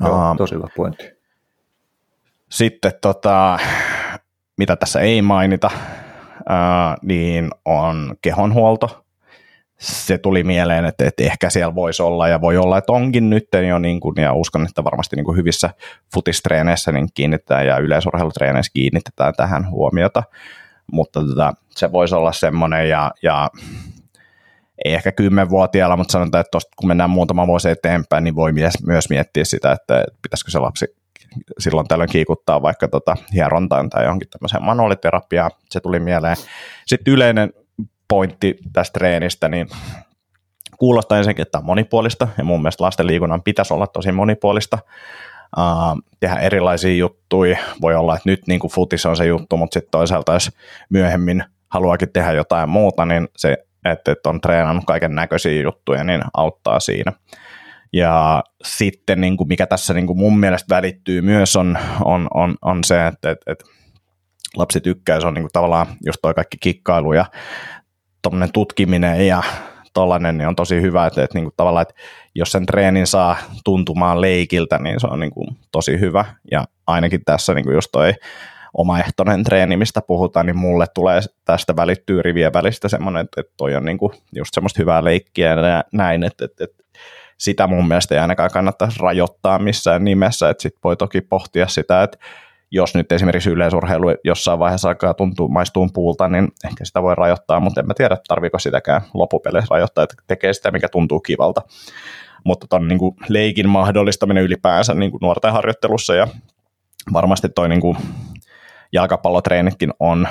Joo, 0.00 0.34
tosi 0.36 0.54
hyvä 0.54 0.68
pointti. 0.76 1.16
Sitten 2.50 2.92
tota, 3.00 3.58
mitä 4.58 4.76
tässä 4.76 5.00
ei 5.00 5.22
mainita, 5.22 5.70
ää, 6.48 6.96
niin 7.02 7.50
on 7.64 8.16
kehonhuolto. 8.22 9.05
Se 9.78 10.18
tuli 10.18 10.44
mieleen, 10.44 10.84
että, 10.84 11.06
että 11.06 11.24
ehkä 11.24 11.50
siellä 11.50 11.74
voisi 11.74 12.02
olla 12.02 12.28
ja 12.28 12.40
voi 12.40 12.56
olla, 12.56 12.78
että 12.78 12.92
onkin 12.92 13.30
nyt 13.30 13.48
jo, 13.68 13.78
niin 13.78 14.00
kuin, 14.00 14.14
ja 14.16 14.32
uskon, 14.32 14.66
että 14.66 14.84
varmasti 14.84 15.16
niin 15.16 15.24
kuin 15.24 15.36
hyvissä 15.36 15.70
futistreeneissä 16.14 16.92
niin 16.92 17.08
kiinnitetään 17.14 17.66
ja 17.66 17.78
yleisurheilutreeneissä 17.78 18.72
kiinnitetään 18.74 19.34
tähän 19.36 19.70
huomiota, 19.70 20.22
mutta 20.92 21.20
tota, 21.20 21.52
se 21.70 21.92
voisi 21.92 22.14
olla 22.14 22.32
semmoinen 22.32 22.88
ja, 22.88 23.10
ja 23.22 23.50
ei 24.84 24.94
ehkä 24.94 25.12
kymmenvuotiaalla, 25.12 25.96
mutta 25.96 26.12
sanotaan, 26.12 26.40
että 26.40 26.50
tosta, 26.50 26.70
kun 26.76 26.88
mennään 26.88 27.10
muutama 27.10 27.46
vuosi 27.46 27.70
eteenpäin, 27.70 28.24
niin 28.24 28.34
voi 28.34 28.52
myös 28.86 29.10
miettiä 29.10 29.44
sitä, 29.44 29.72
että 29.72 30.04
pitäisikö 30.22 30.50
se 30.50 30.58
lapsi 30.58 30.86
silloin 31.58 31.88
tällöin 31.88 32.10
kiikuttaa 32.10 32.62
vaikka 32.62 32.88
tota 32.88 33.16
hierontaan 33.32 33.90
tai 33.90 34.04
johonkin 34.04 34.28
tämmöiseen 34.28 34.64
manuaaliterapiaan. 34.64 35.50
Se 35.70 35.80
tuli 35.80 36.00
mieleen. 36.00 36.36
Sitten 36.86 37.14
yleinen 37.14 37.52
pointti 38.08 38.56
tästä 38.72 38.98
treenistä, 38.98 39.48
niin 39.48 39.68
kuulostaa 40.78 41.18
ensinnäkin, 41.18 41.42
että 41.42 41.58
on 41.58 41.64
monipuolista, 41.64 42.28
ja 42.38 42.44
mun 42.44 42.62
mielestä 42.62 42.84
lasten 42.84 43.06
liikunnan 43.06 43.42
pitäisi 43.42 43.74
olla 43.74 43.86
tosi 43.86 44.12
monipuolista. 44.12 44.78
Uh, 45.56 46.02
tehdä 46.20 46.36
erilaisia 46.36 46.96
juttuja. 46.96 47.58
Voi 47.80 47.94
olla, 47.94 48.16
että 48.16 48.28
nyt 48.28 48.46
niin 48.46 48.60
kuin 48.60 48.70
futis 48.70 49.06
on 49.06 49.16
se 49.16 49.26
juttu, 49.26 49.56
mutta 49.56 49.74
sitten 49.74 49.90
toisaalta 49.90 50.32
jos 50.32 50.50
myöhemmin 50.90 51.44
haluakin 51.68 52.12
tehdä 52.12 52.32
jotain 52.32 52.68
muuta, 52.68 53.06
niin 53.06 53.28
se 53.36 53.56
että 53.92 54.14
on 54.26 54.40
treenannut 54.40 54.84
kaiken 54.84 55.14
näköisiä 55.14 55.62
juttuja, 55.62 56.04
niin 56.04 56.22
auttaa 56.34 56.80
siinä. 56.80 57.12
Ja 57.92 58.44
sitten 58.64 59.20
niin 59.20 59.36
kuin 59.36 59.48
mikä 59.48 59.66
tässä 59.66 59.94
niin 59.94 60.06
kuin 60.06 60.18
mun 60.18 60.38
mielestä 60.38 60.74
välittyy 60.74 61.22
myös 61.22 61.56
on, 61.56 61.78
on, 62.04 62.28
on, 62.34 62.54
on 62.62 62.84
se, 62.84 63.06
että, 63.06 63.30
että, 63.30 63.52
että 63.52 63.64
lapsi 64.56 64.80
tykkää, 64.80 65.20
se 65.20 65.26
on 65.26 65.34
niin 65.34 65.42
kuin 65.42 65.52
tavallaan 65.52 65.86
just 66.06 66.18
toi 66.22 66.34
kaikki 66.34 66.56
kikkailu 66.60 67.12
ja 67.12 67.24
tuommoinen 68.30 68.52
tutkiminen 68.52 69.26
ja 69.26 69.42
tollainen, 69.94 70.38
niin 70.38 70.48
on 70.48 70.56
tosi 70.56 70.80
hyvä, 70.80 71.06
että, 71.06 71.24
että 71.24 71.38
niin 71.38 71.44
kuin 71.44 71.54
tavallaan, 71.56 71.82
että 71.82 71.94
jos 72.34 72.52
sen 72.52 72.66
treenin 72.66 73.06
saa 73.06 73.36
tuntumaan 73.64 74.20
leikiltä, 74.20 74.78
niin 74.78 75.00
se 75.00 75.06
on 75.06 75.20
niin 75.20 75.30
kuin 75.30 75.48
tosi 75.72 76.00
hyvä. 76.00 76.24
Ja 76.50 76.64
ainakin 76.86 77.20
tässä 77.24 77.54
niin 77.54 77.64
kuin 77.64 77.74
just 77.74 77.88
toi 77.92 78.14
omaehtoinen 78.74 79.44
treeni, 79.44 79.76
mistä 79.76 80.02
puhutaan, 80.02 80.46
niin 80.46 80.58
mulle 80.58 80.86
tulee 80.94 81.20
tästä 81.44 81.76
välittyy 81.76 82.22
rivien 82.22 82.52
välistä 82.52 82.88
semmoinen, 82.88 83.24
että, 83.24 83.40
että 83.40 83.52
toi 83.56 83.76
on 83.76 83.84
niin 83.84 83.98
kuin 83.98 84.12
just 84.34 84.54
semmoista 84.54 84.82
hyvää 84.82 85.04
leikkiä 85.04 85.50
ja 85.50 85.84
näin, 85.92 86.22
että, 86.22 86.44
että, 86.44 86.64
että 86.64 86.82
sitä 87.38 87.66
mun 87.66 87.88
mielestä 87.88 88.14
ei 88.14 88.20
ainakaan 88.20 88.50
kannattaisi 88.50 89.00
rajoittaa 89.00 89.58
missään 89.58 90.04
nimessä, 90.04 90.48
että 90.50 90.62
sitten 90.62 90.80
voi 90.84 90.96
toki 90.96 91.20
pohtia 91.20 91.66
sitä, 91.66 92.02
että 92.02 92.18
jos 92.70 92.94
nyt 92.94 93.12
esimerkiksi 93.12 93.50
yleisurheilu 93.50 94.06
jossain 94.24 94.58
vaiheessa 94.58 94.88
alkaa 94.88 95.14
tuntua, 95.14 95.48
maistuu 95.48 95.88
puulta, 95.94 96.28
niin 96.28 96.48
ehkä 96.64 96.84
sitä 96.84 97.02
voi 97.02 97.14
rajoittaa, 97.14 97.60
mutta 97.60 97.80
en 97.80 97.86
mä 97.86 97.94
tiedä, 97.94 98.16
tarviko 98.28 98.58
sitäkään 98.58 99.00
loppupeleissä 99.14 99.74
rajoittaa, 99.74 100.04
että 100.04 100.16
tekee 100.26 100.52
sitä, 100.52 100.70
mikä 100.70 100.88
tuntuu 100.88 101.20
kivalta. 101.20 101.62
Mutta 102.44 102.66
ton 102.70 102.88
niin 102.88 103.00
leikin 103.28 103.68
mahdollistaminen 103.68 104.44
ylipäänsä 104.44 104.94
niin 104.94 105.10
kuin 105.10 105.20
nuorten 105.20 105.52
harjoittelussa 105.52 106.14
ja 106.14 106.28
varmasti 107.12 107.48
toi 107.48 107.68
niin 107.68 107.80
kuin 107.80 107.96
jalkapallotreenitkin 108.92 109.92
on 110.00 110.28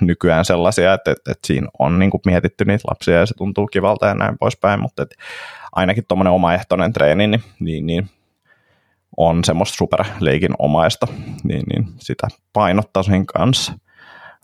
nykyään 0.00 0.44
sellaisia, 0.44 0.94
että, 0.94 1.10
että, 1.10 1.30
että 1.30 1.46
siinä 1.46 1.68
on 1.78 1.98
niin 1.98 2.10
kuin 2.10 2.20
mietitty 2.26 2.64
niitä 2.64 2.88
lapsia 2.90 3.14
ja 3.14 3.26
se 3.26 3.34
tuntuu 3.34 3.66
kivalta 3.66 4.06
ja 4.06 4.14
näin 4.14 4.38
poispäin, 4.38 4.80
mutta 4.80 5.02
että 5.02 5.14
ainakin 5.72 6.04
tuommoinen 6.08 6.32
omaehtoinen 6.32 6.92
treeni, 6.92 7.26
niin, 7.26 7.42
niin, 7.60 7.86
niin 7.86 8.10
on 9.16 9.44
semmoista 9.44 9.76
superleikin 9.76 10.54
omaista, 10.58 11.06
niin, 11.44 11.62
niin 11.72 11.86
sitä 11.98 12.28
painottaisin 12.52 13.26
kanssa. 13.26 13.72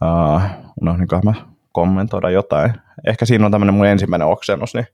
Uh, 0.02 0.42
unohdinkohan 0.80 1.24
mä 1.24 1.34
kommentoida 1.72 2.30
jotain. 2.30 2.72
Ehkä 3.06 3.24
siinä 3.24 3.46
on 3.46 3.52
tämmöinen 3.52 3.74
mun 3.74 3.86
ensimmäinen 3.86 4.28
oksennus, 4.28 4.74
niin 4.74 4.86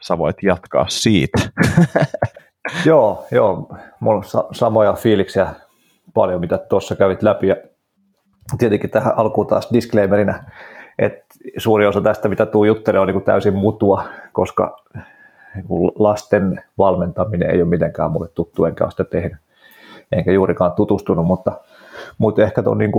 sä 0.00 0.18
voit 0.18 0.36
jatkaa 0.42 0.86
siitä. 0.88 1.38
joo, 2.86 3.26
joo. 3.30 3.68
Mulla 4.00 4.16
on 4.16 4.24
sa- 4.24 4.48
samoja 4.52 4.92
fiiliksiä 4.92 5.54
paljon, 6.14 6.40
mitä 6.40 6.58
tuossa 6.58 6.96
kävit 6.96 7.22
läpi. 7.22 7.48
Ja 7.48 7.56
tietenkin 8.58 8.90
tähän 8.90 9.12
alkuun 9.16 9.46
taas 9.46 9.68
disclaimerina, 9.72 10.44
että 10.98 11.24
suuri 11.58 11.86
osa 11.86 12.00
tästä, 12.00 12.28
mitä 12.28 12.46
tuu 12.46 12.64
juttelemaan, 12.64 13.08
on 13.08 13.14
niin 13.14 13.24
täysin 13.24 13.54
mutua, 13.54 14.04
koska 14.32 14.84
lasten 15.98 16.62
valmentaminen 16.78 17.50
ei 17.50 17.62
ole 17.62 17.68
mitenkään 17.68 18.12
mulle 18.12 18.28
tuttu, 18.28 18.64
enkä 18.64 18.84
ole 18.84 18.90
sitä 18.90 19.04
tehnyt, 19.04 19.38
enkä 20.12 20.32
juurikaan 20.32 20.72
tutustunut, 20.72 21.26
mutta, 21.26 21.52
mutta 22.18 22.42
ehkä 22.42 22.62
tuon 22.62 22.78
niin 22.78 22.92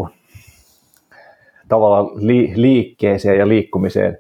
tavallaan 1.68 2.10
li, 2.16 2.54
liikkeeseen 2.56 3.40
ja 3.40 3.48
liikkumiseen, 3.48 4.18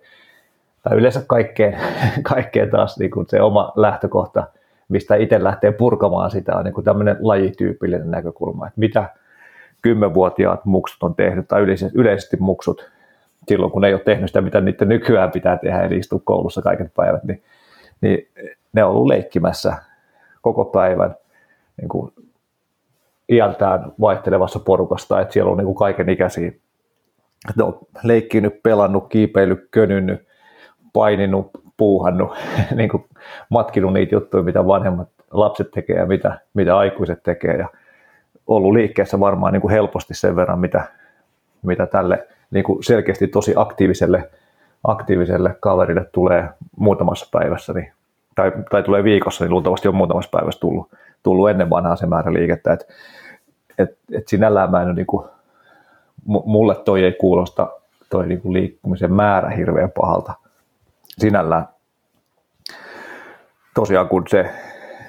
tai 0.83 0.97
yleensä 0.97 1.21
kaikkeen, 1.27 1.77
kaikkeen 2.33 2.69
taas 2.69 2.99
niin 2.99 3.11
kuin 3.11 3.25
se 3.29 3.41
oma 3.41 3.73
lähtökohta, 3.75 4.47
mistä 4.89 5.15
itse 5.15 5.43
lähtee 5.43 5.71
purkamaan 5.71 6.31
sitä, 6.31 6.55
on 6.55 6.63
niin 6.63 6.73
kuin 6.73 6.85
tämmöinen 6.85 7.17
lajityypillinen 7.19 8.11
näkökulma, 8.11 8.67
että 8.67 8.79
mitä 8.79 9.09
kymmenvuotiaat 9.81 10.65
muksut 10.65 11.03
on 11.03 11.15
tehnyt, 11.15 11.47
tai 11.47 11.61
yleisesti, 11.93 12.37
muksut, 12.39 12.91
silloin 13.47 13.71
kun 13.71 13.85
ei 13.85 13.93
ole 13.93 14.01
tehnyt 14.01 14.29
sitä, 14.29 14.41
mitä 14.41 14.61
niiden 14.61 14.89
nykyään 14.89 15.31
pitää 15.31 15.57
tehdä, 15.57 15.81
eli 15.81 15.97
istua 15.97 16.21
koulussa 16.23 16.61
kaiket 16.61 16.93
päivät, 16.95 17.23
niin 17.23 17.43
niin 18.01 18.27
ne 18.73 18.83
on 18.83 18.91
ollut 18.91 19.07
leikkimässä 19.07 19.73
koko 20.41 20.65
päivän 20.65 21.15
niin 21.77 21.89
kuin 21.89 22.13
iältään 23.29 23.91
vaihtelevassa 23.99 24.59
porukasta, 24.59 25.21
että 25.21 25.33
siellä 25.33 25.51
on 25.51 25.57
niin 25.57 25.65
kuin 25.65 25.77
kaiken 25.77 26.09
ikäisiä. 26.09 26.51
Ne 27.55 27.63
on 27.63 27.79
leikkinyt, 28.03 28.63
pelannut, 28.63 29.07
kiipeillyt, 29.09 29.67
könynnyt, 29.71 30.27
paininut, 30.93 31.49
puuhannut, 31.77 32.31
niin 32.75 32.89
kuin 32.89 33.05
matkinut 33.49 33.93
niitä 33.93 34.15
juttuja, 34.15 34.43
mitä 34.43 34.67
vanhemmat 34.67 35.09
lapset 35.31 35.71
tekee 35.71 35.95
ja 35.95 36.05
mitä, 36.05 36.39
mitä 36.53 36.77
aikuiset 36.77 37.23
tekee. 37.23 37.57
Ja 37.57 37.67
ollut 38.47 38.73
liikkeessä 38.73 39.19
varmaan 39.19 39.53
niin 39.53 39.61
kuin 39.61 39.71
helposti 39.71 40.13
sen 40.13 40.35
verran, 40.35 40.59
mitä, 40.59 40.83
mitä 41.61 41.85
tälle 41.85 42.27
niin 42.51 42.63
kuin 42.63 42.83
selkeästi 42.83 43.27
tosi 43.27 43.53
aktiiviselle 43.55 44.29
aktiiviselle 44.87 45.55
kaverille 45.59 46.05
tulee 46.11 46.49
muutamassa 46.77 47.27
päivässä, 47.31 47.73
niin, 47.73 47.91
tai, 48.35 48.51
tai 48.71 48.83
tulee 48.83 49.03
viikossa, 49.03 49.45
niin 49.45 49.51
luultavasti 49.51 49.87
on 49.87 49.95
muutamassa 49.95 50.29
päivässä 50.37 50.59
tullut, 50.59 50.91
tullut 51.23 51.49
ennen 51.49 51.69
vanhaa 51.69 51.95
se 51.95 52.05
määrä 52.05 52.33
liikettä. 52.33 52.73
Et, 52.73 52.87
et, 53.77 53.97
et 54.11 54.27
sinällään 54.27 54.71
mä 54.71 54.81
en 54.81 54.95
niin 54.95 55.07
kuin, 55.07 55.27
mulle 56.25 56.75
toi 56.75 57.03
ei 57.03 57.11
kuulosta 57.11 57.69
toi 58.09 58.27
niin 58.27 58.41
kuin 58.41 58.53
liikkumisen 58.53 59.13
määrä 59.13 59.49
hirveän 59.49 59.91
pahalta 59.91 60.33
sinällään. 61.17 61.67
Tosiaan 63.75 64.07
kun 64.07 64.23
se 64.29 64.51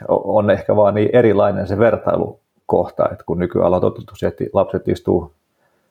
on 0.09 0.51
ehkä 0.51 0.77
vaan 0.77 0.95
niin 0.95 1.11
erilainen 1.13 1.67
se 1.67 1.79
vertailukohta, 1.79 3.09
että 3.13 3.25
kun 3.27 3.39
nykyään 3.39 3.75
on 3.75 3.81
totuttu 3.81 4.13
että 4.27 4.45
lapset 4.53 4.89
istuu 4.89 5.33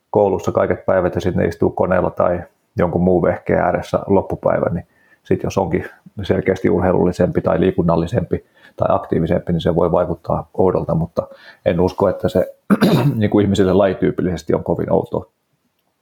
koulussa 0.10 0.52
kaiket 0.52 0.86
päivät 0.86 1.16
ja 1.16 1.22
sitten 1.22 1.42
ne 1.42 1.50
istuu 1.50 1.70
koneella 1.70 2.10
tai 2.10 2.44
jonkun 2.78 3.04
muun 3.04 3.24
vehkeen 3.24 3.60
ääressä 3.60 4.00
loppupäivän, 4.08 4.74
niin 4.74 4.88
sitten 5.24 5.48
jos 5.48 5.58
onkin 5.58 5.86
selkeästi 6.24 6.70
urheilullisempi 6.70 7.42
tai 7.42 7.60
liikunnallisempi 7.60 8.46
tai 8.76 8.88
aktiivisempi, 8.92 9.54
niin 9.54 9.62
se 9.62 9.76
voi 9.76 9.92
vaikuttaa 9.92 10.50
oudolta, 10.54 10.96
mutta 10.96 11.28
en 11.66 11.80
usko, 11.80 12.10
että 12.10 12.30
se 12.30 12.56
niin 13.16 13.30
kuin 13.30 13.44
ihmisille 13.44 13.74
lajityypillisesti 13.74 14.54
on 14.54 14.64
kovin 14.64 14.94
outoa. 14.94 15.26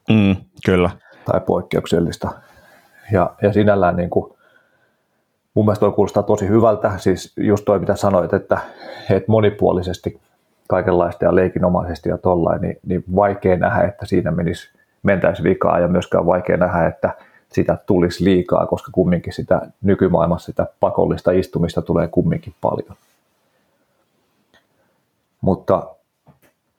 Mm, 0.09 0.35
kyllä. 0.65 0.89
Tai 1.25 1.41
poikkeuksellista. 1.41 2.31
Ja, 3.11 3.33
ja 3.41 3.53
sinällään 3.53 3.95
niin 3.95 4.09
kuin, 4.09 4.33
mun 5.53 5.65
mielestä 5.65 5.79
toi 5.79 5.91
kuulostaa 5.91 6.23
tosi 6.23 6.47
hyvältä, 6.47 6.97
siis 6.97 7.33
just 7.37 7.65
toi 7.65 7.79
mitä 7.79 7.95
sanoit, 7.95 8.33
että, 8.33 8.57
että 9.09 9.31
monipuolisesti 9.31 10.19
kaikenlaista 10.67 11.25
ja 11.25 11.35
leikinomaisesti 11.35 12.09
ja 12.09 12.17
tollain, 12.17 12.61
niin, 12.61 12.77
niin 12.85 13.03
vaikea 13.15 13.57
nähdä, 13.57 13.87
että 13.87 14.05
siinä 14.05 14.31
menisi 14.31 14.74
mentäisi 15.05 15.43
vikaa 15.43 15.79
ja 15.79 15.87
myöskään 15.87 16.25
vaikea 16.25 16.57
nähdä, 16.57 16.87
että 16.87 17.09
sitä 17.49 17.77
tulisi 17.85 18.23
liikaa, 18.23 18.65
koska 18.65 18.91
kumminkin 18.91 19.33
sitä 19.33 19.61
nykymaailmassa 19.81 20.45
sitä 20.45 20.67
pakollista 20.79 21.31
istumista 21.31 21.81
tulee 21.81 22.07
kumminkin 22.07 22.53
paljon. 22.61 22.97
Mutta, 25.41 25.87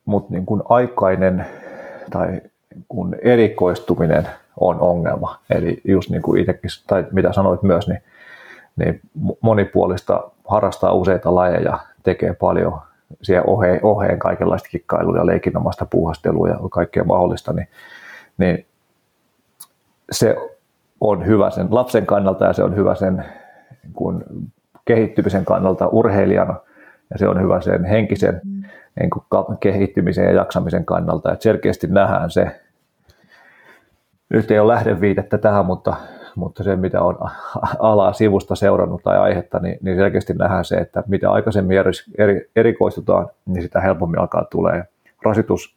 mutta 0.04 0.32
niin 0.32 0.46
kuin 0.46 0.62
aikainen 0.68 1.46
tai 2.10 2.26
niin 2.26 2.84
kuin 2.88 3.16
erikoistuminen 3.22 4.28
on 4.60 4.80
ongelma. 4.80 5.38
Eli 5.50 5.80
just 5.84 6.10
niin 6.10 6.22
kuin 6.22 6.40
itsekin, 6.40 6.70
tai 6.86 7.04
mitä 7.12 7.32
sanoit 7.32 7.62
myös, 7.62 7.88
niin, 7.88 8.02
niin 8.76 9.00
monipuolista 9.40 10.30
harrastaa 10.48 10.92
useita 10.92 11.34
lajeja, 11.34 11.78
tekee 12.02 12.34
paljon 12.34 12.78
siihen 13.22 13.48
oheen, 13.48 13.80
oheen 13.82 14.18
kaikenlaista 14.18 14.68
kikkailuja, 14.68 15.26
leikinomasta 15.26 15.86
puuhastelua 15.90 16.48
ja 16.48 16.56
kaikkea 16.70 17.04
mahdollista, 17.04 17.52
niin 17.52 17.68
niin 18.38 18.66
se 20.10 20.36
on 21.00 21.26
hyvä 21.26 21.50
sen 21.50 21.66
lapsen 21.70 22.06
kannalta 22.06 22.44
ja 22.44 22.52
se 22.52 22.62
on 22.62 22.76
hyvä 22.76 22.94
sen 22.94 23.24
niin 23.82 23.92
kuin 23.92 24.24
kehittymisen 24.84 25.44
kannalta 25.44 25.86
urheilijana 25.86 26.54
ja 27.10 27.18
se 27.18 27.28
on 27.28 27.42
hyvä 27.42 27.60
sen 27.60 27.84
henkisen 27.84 28.40
mm. 28.44 28.62
niin 29.00 29.10
kuin 29.10 29.24
kehittymisen 29.60 30.24
ja 30.24 30.32
jaksamisen 30.32 30.84
kannalta. 30.84 31.32
Et 31.32 31.42
selkeästi 31.42 31.86
nähdään 31.86 32.30
se, 32.30 32.60
nyt 34.28 34.50
ei 34.50 34.58
ole 34.58 34.72
lähdeviitettä 34.72 35.38
tähän, 35.38 35.66
mutta, 35.66 35.96
mutta 36.34 36.62
se 36.62 36.76
mitä 36.76 37.02
on 37.02 37.18
alaa 37.78 38.12
sivusta 38.12 38.54
seurannut 38.54 39.02
tai 39.02 39.18
aihetta, 39.18 39.58
niin, 39.58 39.78
niin 39.82 39.96
selkeästi 39.96 40.34
nähdään 40.34 40.64
se, 40.64 40.76
että 40.76 41.02
mitä 41.06 41.30
aikaisemmin 41.30 41.78
eri, 41.78 41.90
eri, 42.18 42.50
erikoistutaan, 42.56 43.28
niin 43.46 43.62
sitä 43.62 43.80
helpommin 43.80 44.20
alkaa 44.20 44.44
tulee 44.44 44.84
rasitus 45.24 45.75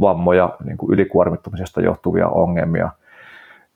vammoja, 0.00 0.56
niin 0.64 0.76
kuin 0.76 0.92
ylikuormittumisesta 0.92 1.80
johtuvia 1.80 2.28
ongelmia, 2.28 2.90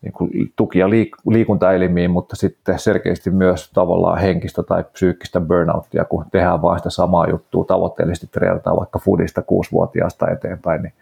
niin 0.02 0.12
kuin 0.12 0.52
tukia 0.56 0.86
liik- 0.86 1.22
liikuntaelimiin, 1.30 2.10
mutta 2.10 2.36
sitten 2.36 2.78
selkeästi 2.78 3.30
myös 3.30 3.70
tavallaan 3.74 4.18
henkistä 4.18 4.62
tai 4.62 4.84
psyykkistä 4.92 5.40
burnouttia, 5.40 6.04
kun 6.04 6.24
tehdään 6.32 6.62
vain 6.62 6.78
sitä 6.78 6.90
samaa 6.90 7.28
juttua, 7.28 7.64
tavoitteellisesti 7.64 8.26
treenataan 8.26 8.76
vaikka 8.76 8.98
foodista 8.98 9.42
kuusivuotiaasta 9.42 10.30
eteenpäin, 10.30 10.82
niin, 10.82 10.92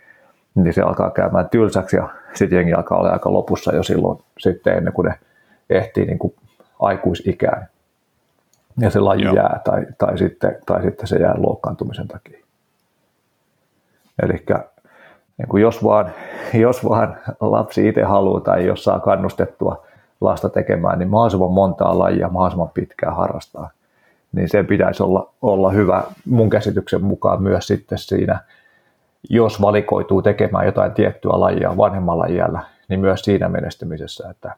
niin 0.54 0.74
se 0.74 0.82
alkaa 0.82 1.10
käymään 1.10 1.48
tylsäksi 1.48 1.96
ja 1.96 2.08
sitten 2.34 2.56
jengi 2.56 2.72
alkaa 2.72 2.98
olla 2.98 3.10
aika 3.10 3.32
lopussa 3.32 3.74
jo 3.74 3.82
silloin 3.82 4.18
sitten 4.38 4.76
ennen 4.76 4.92
kuin 4.92 5.08
ne 5.08 5.14
ehtii 5.70 6.04
niin 6.04 6.18
kuin 6.18 6.34
aikuisikään. 6.80 7.68
Ja 8.80 8.90
se 8.90 9.00
laji 9.00 9.24
Joo. 9.24 9.34
jää 9.34 9.60
tai, 9.64 9.86
tai, 9.98 10.18
sitten, 10.18 10.56
tai 10.66 10.82
sitten 10.82 11.06
se 11.06 11.16
jää 11.16 11.34
loukkaantumisen 11.36 12.08
takia. 12.08 12.38
Eli 14.22 14.44
niin 15.38 15.62
jos, 15.62 15.84
vaan, 15.84 16.10
jos 16.54 16.88
vaan 16.88 17.16
lapsi 17.40 17.88
itse 17.88 18.02
haluaa 18.02 18.40
tai 18.40 18.66
jos 18.66 18.84
saa 18.84 19.00
kannustettua 19.00 19.86
lasta 20.20 20.48
tekemään, 20.48 20.98
niin 20.98 21.08
mahdollisimman 21.08 21.50
montaa 21.50 21.98
lajia 21.98 22.28
mahdollisimman 22.28 22.70
pitkään 22.74 23.16
harrastaa. 23.16 23.70
Niin 24.32 24.48
se 24.48 24.62
pitäisi 24.62 25.02
olla, 25.02 25.30
olla 25.42 25.70
hyvä 25.70 26.02
mun 26.24 26.50
käsityksen 26.50 27.04
mukaan 27.04 27.42
myös 27.42 27.66
sitten 27.66 27.98
siinä, 27.98 28.40
jos 29.30 29.62
valikoituu 29.62 30.22
tekemään 30.22 30.66
jotain 30.66 30.92
tiettyä 30.92 31.32
lajia 31.34 31.76
vanhemmalla 31.76 32.26
iällä, 32.26 32.60
niin 32.88 33.00
myös 33.00 33.20
siinä 33.20 33.48
menestymisessä, 33.48 34.30
että 34.30 34.54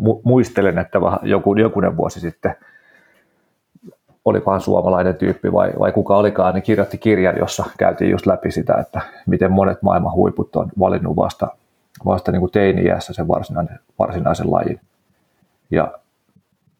mu- 0.00 0.20
muistelen, 0.24 0.78
että 0.78 0.98
joku, 1.22 1.54
jokunen 1.54 1.96
vuosi 1.96 2.20
sitten 2.20 2.56
olikohan 4.26 4.60
suomalainen 4.60 5.14
tyyppi 5.14 5.52
vai, 5.52 5.72
vai 5.78 5.92
kuka 5.92 6.16
olikaan, 6.16 6.54
niin 6.54 6.62
kirjoitti 6.62 6.98
kirjan, 6.98 7.38
jossa 7.38 7.64
käytiin 7.78 8.10
just 8.10 8.26
läpi 8.26 8.50
sitä, 8.50 8.74
että 8.74 9.00
miten 9.26 9.52
monet 9.52 9.82
maailman 9.82 10.12
huiput 10.12 10.56
on 10.56 10.68
valinnut 10.78 11.16
vasta, 11.16 11.48
vasta 12.06 12.32
niin 12.32 12.40
kuin 12.40 12.52
teini-iässä 12.52 13.12
sen 13.12 13.28
varsinaisen, 13.28 13.78
varsinaisen 13.98 14.52
lajin. 14.52 14.80
Ja 15.70 15.92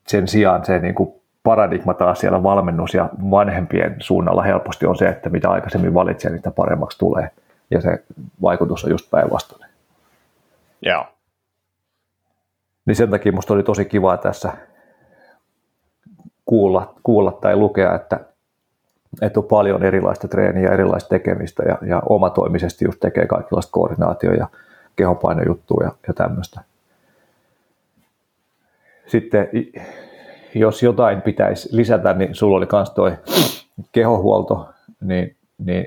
sen 0.07 0.29
sijaan 0.29 0.65
se 0.65 0.79
niin 0.79 0.95
kuin 0.95 1.15
paradigma 1.43 1.95
taas 1.95 2.21
siellä 2.21 2.43
valmennus 2.43 2.95
ja 2.95 3.09
vanhempien 3.31 3.97
suunnalla 3.99 4.43
helposti 4.43 4.87
on 4.87 4.97
se, 4.97 5.09
että 5.09 5.31
mitä 5.31 5.51
aikaisemmin 5.51 5.95
valitsee, 5.95 6.31
niin 6.31 6.43
paremmaksi 6.57 6.99
tulee. 6.99 7.31
Ja 7.71 7.81
se 7.81 8.03
vaikutus 8.43 8.85
on 8.85 8.91
just 8.91 9.11
päinvastainen. 9.11 9.71
Joo. 10.83 11.07
Niin 12.87 12.97
sen 12.97 13.11
takia 13.11 13.33
musta 13.33 13.55
oli 13.55 13.63
tosi 13.63 13.85
kiva 13.85 14.17
tässä 14.17 14.53
kuulla, 16.47 16.95
kuulla 17.03 17.33
tai 17.33 17.57
lukea, 17.57 17.95
että, 17.95 18.21
että 19.23 19.41
on 19.41 19.45
paljon 19.45 19.83
erilaista 19.83 20.29
treeniä, 20.29 20.73
erilaista 20.73 21.09
tekemistä 21.09 21.63
ja, 21.63 21.79
ja 21.87 22.03
omatoimisesti 22.09 22.85
just 22.85 23.01
tekee 23.01 23.27
kaikenlaista 23.27 23.73
koordinaatio- 23.73 24.33
ja 24.33 24.47
kehonpainojuttua 24.97 25.85
ja, 25.85 25.91
ja 26.09 26.15
tämmöistä. 26.15 26.61
Sitten 29.07 29.49
jos 30.55 30.83
jotain 30.83 31.23
pitäisi 31.23 31.69
lisätä, 31.73 32.13
niin 32.13 32.35
sulla 32.35 32.57
oli 32.57 32.67
myös 32.73 32.91
toi 32.91 33.13
kehohuolto, 33.93 34.69
niin, 35.01 35.37
niin 35.59 35.87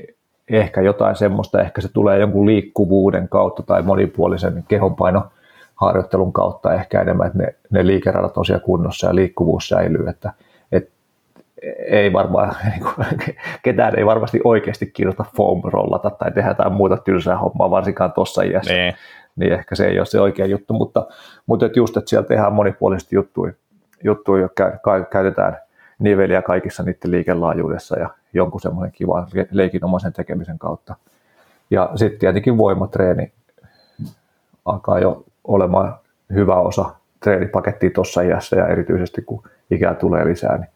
ehkä 0.49 0.81
jotain 0.81 1.15
semmoista, 1.15 1.61
ehkä 1.61 1.81
se 1.81 1.93
tulee 1.93 2.19
jonkun 2.19 2.45
liikkuvuuden 2.45 3.29
kautta 3.29 3.63
tai 3.63 3.81
monipuolisen 3.81 4.63
kehonpainoharjoittelun 4.67 6.33
kautta 6.33 6.73
ehkä 6.73 7.01
enemmän, 7.01 7.27
että 7.27 7.39
ne, 7.39 7.55
ne 7.69 7.87
liikeradat 7.87 8.37
on 8.37 8.45
siellä 8.45 8.63
kunnossa 8.65 9.07
ja 9.07 9.15
liikkuvuus 9.15 9.67
säilyy, 9.69 10.09
että 10.09 10.29
et, 10.29 10.48
ei 11.87 12.13
varmaan, 12.13 12.55
niin 12.71 12.81
kuin, 12.83 13.07
ketään 13.63 13.99
ei 13.99 14.05
varmasti 14.05 14.39
oikeasti 14.43 14.85
kiinnosta 14.85 15.25
foam 15.37 15.61
rollata 15.63 16.09
tai 16.09 16.31
tehdä 16.31 16.49
jotain 16.49 16.73
muuta 16.73 16.97
tylsää 16.97 17.37
hommaa, 17.37 17.71
varsinkaan 17.71 18.11
tuossa 18.11 18.41
iässä. 18.43 18.73
Niin. 18.73 18.93
niin 19.35 19.53
ehkä 19.53 19.75
se 19.75 19.87
ei 19.87 19.99
ole 19.99 20.05
se 20.05 20.21
oikea 20.21 20.45
juttu, 20.45 20.73
mutta, 20.73 21.07
mutta 21.45 21.65
et 21.65 21.75
just, 21.75 21.97
että 21.97 22.09
siellä 22.09 22.27
tehdään 22.27 22.53
monipuolisesti 22.53 23.15
juttuja 23.15 23.53
juttuja, 24.03 24.49
käytetään 25.11 25.57
niveliä 25.99 26.41
kaikissa 26.41 26.83
niiden 26.83 27.11
liikelaajuudessa 27.11 27.99
ja 27.99 28.09
jonkun 28.33 28.61
semmoinen 28.61 28.91
kiva 28.91 29.27
leikinomaisen 29.51 30.13
tekemisen 30.13 30.59
kautta. 30.59 30.95
Ja 31.71 31.89
sitten 31.95 32.19
tietenkin 32.19 32.57
voimatreeni 32.57 33.31
alkaa 34.65 34.99
jo 34.99 35.23
olemaan 35.43 35.95
hyvä 36.33 36.55
osa 36.55 36.95
treenipakettia 37.23 37.89
tuossa 37.89 38.21
iässä 38.21 38.55
ja 38.55 38.67
erityisesti 38.67 39.21
kun 39.21 39.43
ikää 39.71 39.93
tulee 39.93 40.25
lisää, 40.25 40.57
niin 40.57 40.69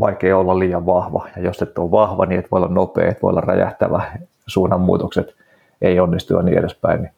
vaikea 0.00 0.38
olla 0.38 0.58
liian 0.58 0.86
vahva. 0.86 1.28
Ja 1.36 1.42
jos 1.42 1.62
et 1.62 1.78
ole 1.78 1.90
vahva, 1.90 2.26
niin 2.26 2.38
et 2.38 2.50
voi 2.50 2.58
olla 2.58 2.68
nopea, 2.68 3.10
et 3.10 3.22
voi 3.22 3.30
olla 3.30 3.40
räjähtävä, 3.40 4.02
suunnanmuutokset 4.46 5.34
ei 5.82 6.00
onnistu 6.00 6.34
ja 6.34 6.42
niin 6.42 6.58
edespäin. 6.58 7.10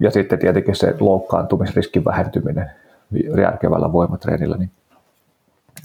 Ja 0.00 0.10
sitten 0.10 0.38
tietenkin 0.38 0.76
se 0.76 0.94
loukkaantumisriskin 1.00 2.04
vähentyminen 2.04 2.70
järkevällä 3.40 3.92
voimatreenillä, 3.92 4.56
niin, 4.56 4.70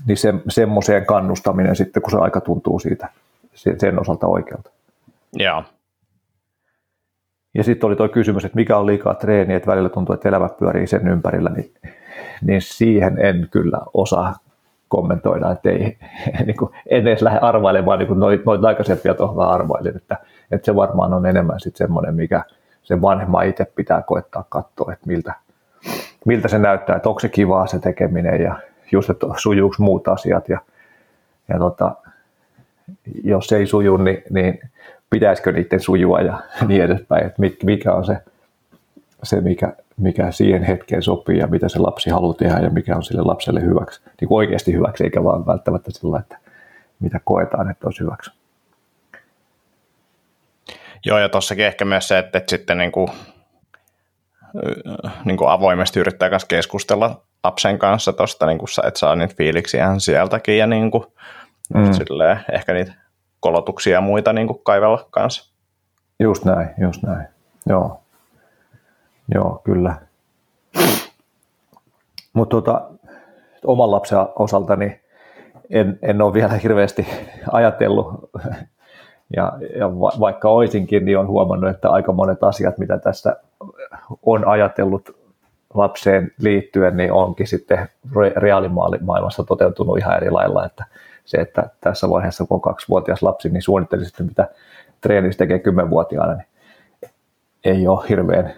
niin 0.07 0.17
se, 0.17 0.33
semmoiseen 0.49 1.05
kannustaminen 1.05 1.75
sitten, 1.75 2.01
kun 2.03 2.11
se 2.11 2.17
aika 2.17 2.41
tuntuu 2.41 2.79
siitä 2.79 3.09
sen 3.77 4.01
osalta 4.01 4.27
oikealta. 4.27 4.69
Joo. 5.33 5.63
Ja 7.53 7.63
sitten 7.63 7.87
oli 7.87 7.95
tuo 7.95 8.09
kysymys, 8.09 8.45
että 8.45 8.55
mikä 8.55 8.77
on 8.77 8.85
liikaa 8.85 9.13
treeniä, 9.13 9.57
että 9.57 9.71
välillä 9.71 9.89
tuntuu, 9.89 10.13
että 10.15 10.29
elämä 10.29 10.49
pyörii 10.59 10.87
sen 10.87 11.07
ympärillä, 11.07 11.49
niin, 11.49 11.73
niin 12.41 12.61
siihen 12.61 13.17
en 13.25 13.47
kyllä 13.51 13.79
osaa 13.93 14.35
kommentoida, 14.89 15.51
että 15.51 15.69
ei, 15.69 15.97
niin 16.45 16.57
kuin, 16.57 16.71
en 16.87 17.07
edes 17.07 17.21
lähde 17.21 17.39
arvailemaan, 17.39 17.99
niin 17.99 18.07
kuin 18.07 18.19
noita 18.19 18.43
noit 18.45 18.65
aikaisempia 18.65 19.13
tuohon 19.13 19.47
arvailin, 19.47 19.95
että, 19.95 20.17
että 20.51 20.65
se 20.65 20.75
varmaan 20.75 21.13
on 21.13 21.25
enemmän 21.25 21.59
sitten 21.59 21.77
semmoinen, 21.77 22.15
mikä 22.15 22.43
sen 22.83 23.01
vanhemman 23.01 23.47
itse 23.47 23.65
pitää 23.75 24.01
koettaa 24.01 24.45
katsoa, 24.49 24.93
että 24.93 25.07
miltä, 25.07 25.33
miltä 26.25 26.47
se 26.47 26.59
näyttää, 26.59 26.95
että 26.95 27.09
onko 27.09 27.19
se 27.19 27.29
kivaa 27.29 27.67
se 27.67 27.79
tekeminen 27.79 28.41
ja 28.41 28.55
just, 28.91 29.09
että 29.09 29.27
sujuuko 29.37 29.75
muut 29.79 30.07
asiat 30.07 30.49
ja, 30.49 30.59
ja 31.49 31.59
tota, 31.59 31.95
jos 33.23 33.47
se 33.47 33.57
ei 33.57 33.67
suju, 33.67 33.97
niin, 33.97 34.23
niin 34.29 34.59
pitäisikö 35.09 35.51
niiden 35.51 35.79
sujua 35.79 36.21
ja 36.21 36.39
niin 36.67 36.83
edespäin, 36.83 37.25
että 37.25 37.41
mikä 37.63 37.93
on 37.93 38.05
se, 38.05 38.17
se 39.23 39.41
mikä, 39.41 39.73
mikä 39.97 40.31
siihen 40.31 40.63
hetkeen 40.63 41.01
sopii 41.01 41.37
ja 41.37 41.47
mitä 41.47 41.69
se 41.69 41.79
lapsi 41.79 42.09
haluaa 42.09 42.33
tehdä 42.33 42.59
ja 42.59 42.69
mikä 42.69 42.95
on 42.95 43.03
sille 43.03 43.21
lapselle 43.21 43.61
hyväksi, 43.61 44.01
niin 44.21 44.27
oikeasti 44.29 44.73
hyväksi, 44.73 45.03
eikä 45.03 45.23
vaan 45.23 45.45
välttämättä 45.45 45.91
sillä, 45.91 46.19
että 46.19 46.37
mitä 46.99 47.19
koetaan, 47.23 47.71
että 47.71 47.87
olisi 47.87 47.99
hyväksi. 47.99 48.31
Joo, 51.05 51.17
ja 51.17 51.29
tuossakin 51.29 51.65
ehkä 51.65 51.85
myös 51.85 52.07
se, 52.07 52.19
että, 52.19 52.37
että 52.37 52.49
sitten 52.49 52.77
niin 52.77 52.91
kuin 52.91 53.09
niin 55.25 55.37
kuin 55.37 55.49
avoimesti 55.49 55.99
yrittää 55.99 56.29
kanssa 56.29 56.47
keskustella 56.47 57.21
lapsen 57.43 57.79
kanssa 57.79 58.13
tuosta, 58.13 58.45
niin 58.45 58.57
kuin, 58.57 58.69
että 58.87 58.99
saa 58.99 59.15
niitä 59.15 59.35
fiiliksiä 59.37 59.95
sieltäkin 59.97 60.57
ja 60.57 60.67
niin 60.67 60.91
kuin, 60.91 61.03
mm. 61.73 61.93
silleen, 61.93 62.39
ehkä 62.51 62.73
niitä 62.73 62.93
kolotuksia 63.39 63.93
ja 63.93 64.01
muita 64.01 64.33
niin 64.33 64.47
kuin 64.47 64.59
kaivella 64.63 65.07
kanssa. 65.11 65.53
Just 66.19 66.45
näin, 66.45 66.69
just 66.81 67.03
näin. 67.03 67.27
Joo, 67.65 67.98
Joo 69.33 69.61
kyllä. 69.63 69.95
Mutta 72.33 72.57
tota, 72.57 72.81
oman 73.65 73.91
lapsen 73.91 74.19
osalta 74.35 74.75
niin 74.75 74.99
en, 75.69 75.99
en 76.01 76.21
ole 76.21 76.33
vielä 76.33 76.53
hirveästi 76.53 77.07
ajatellut 77.51 78.29
ja, 79.35 79.53
ja 79.75 79.99
va, 79.99 80.11
vaikka 80.19 80.49
oisinkin, 80.49 81.05
niin 81.05 81.17
on 81.17 81.27
huomannut, 81.27 81.69
että 81.69 81.89
aika 81.89 82.11
monet 82.11 82.43
asiat, 82.43 82.77
mitä 82.77 82.97
tässä 82.97 83.35
on 84.25 84.47
ajatellut 84.47 85.15
lapseen 85.73 86.31
liittyen, 86.39 86.97
niin 86.97 87.11
onkin 87.11 87.47
sitten 87.47 87.89
reaalimaailmassa 88.35 89.43
toteutunut 89.43 89.97
ihan 89.97 90.17
eri 90.17 90.31
lailla, 90.31 90.65
että 90.65 90.85
se, 91.25 91.37
että 91.37 91.69
tässä 91.81 92.09
vaiheessa, 92.09 92.45
kun 92.45 92.55
on 92.55 92.61
kaksivuotias 92.61 93.23
lapsi, 93.23 93.49
niin 93.49 93.61
suunnitteli 93.61 94.05
sitten, 94.05 94.25
mitä 94.25 94.47
treenistä 95.01 95.37
tekee 95.37 95.59
kymmenvuotiaana, 95.59 96.33
niin 96.33 96.47
ei 97.63 97.87
ole 97.87 98.05
hirveän 98.09 98.53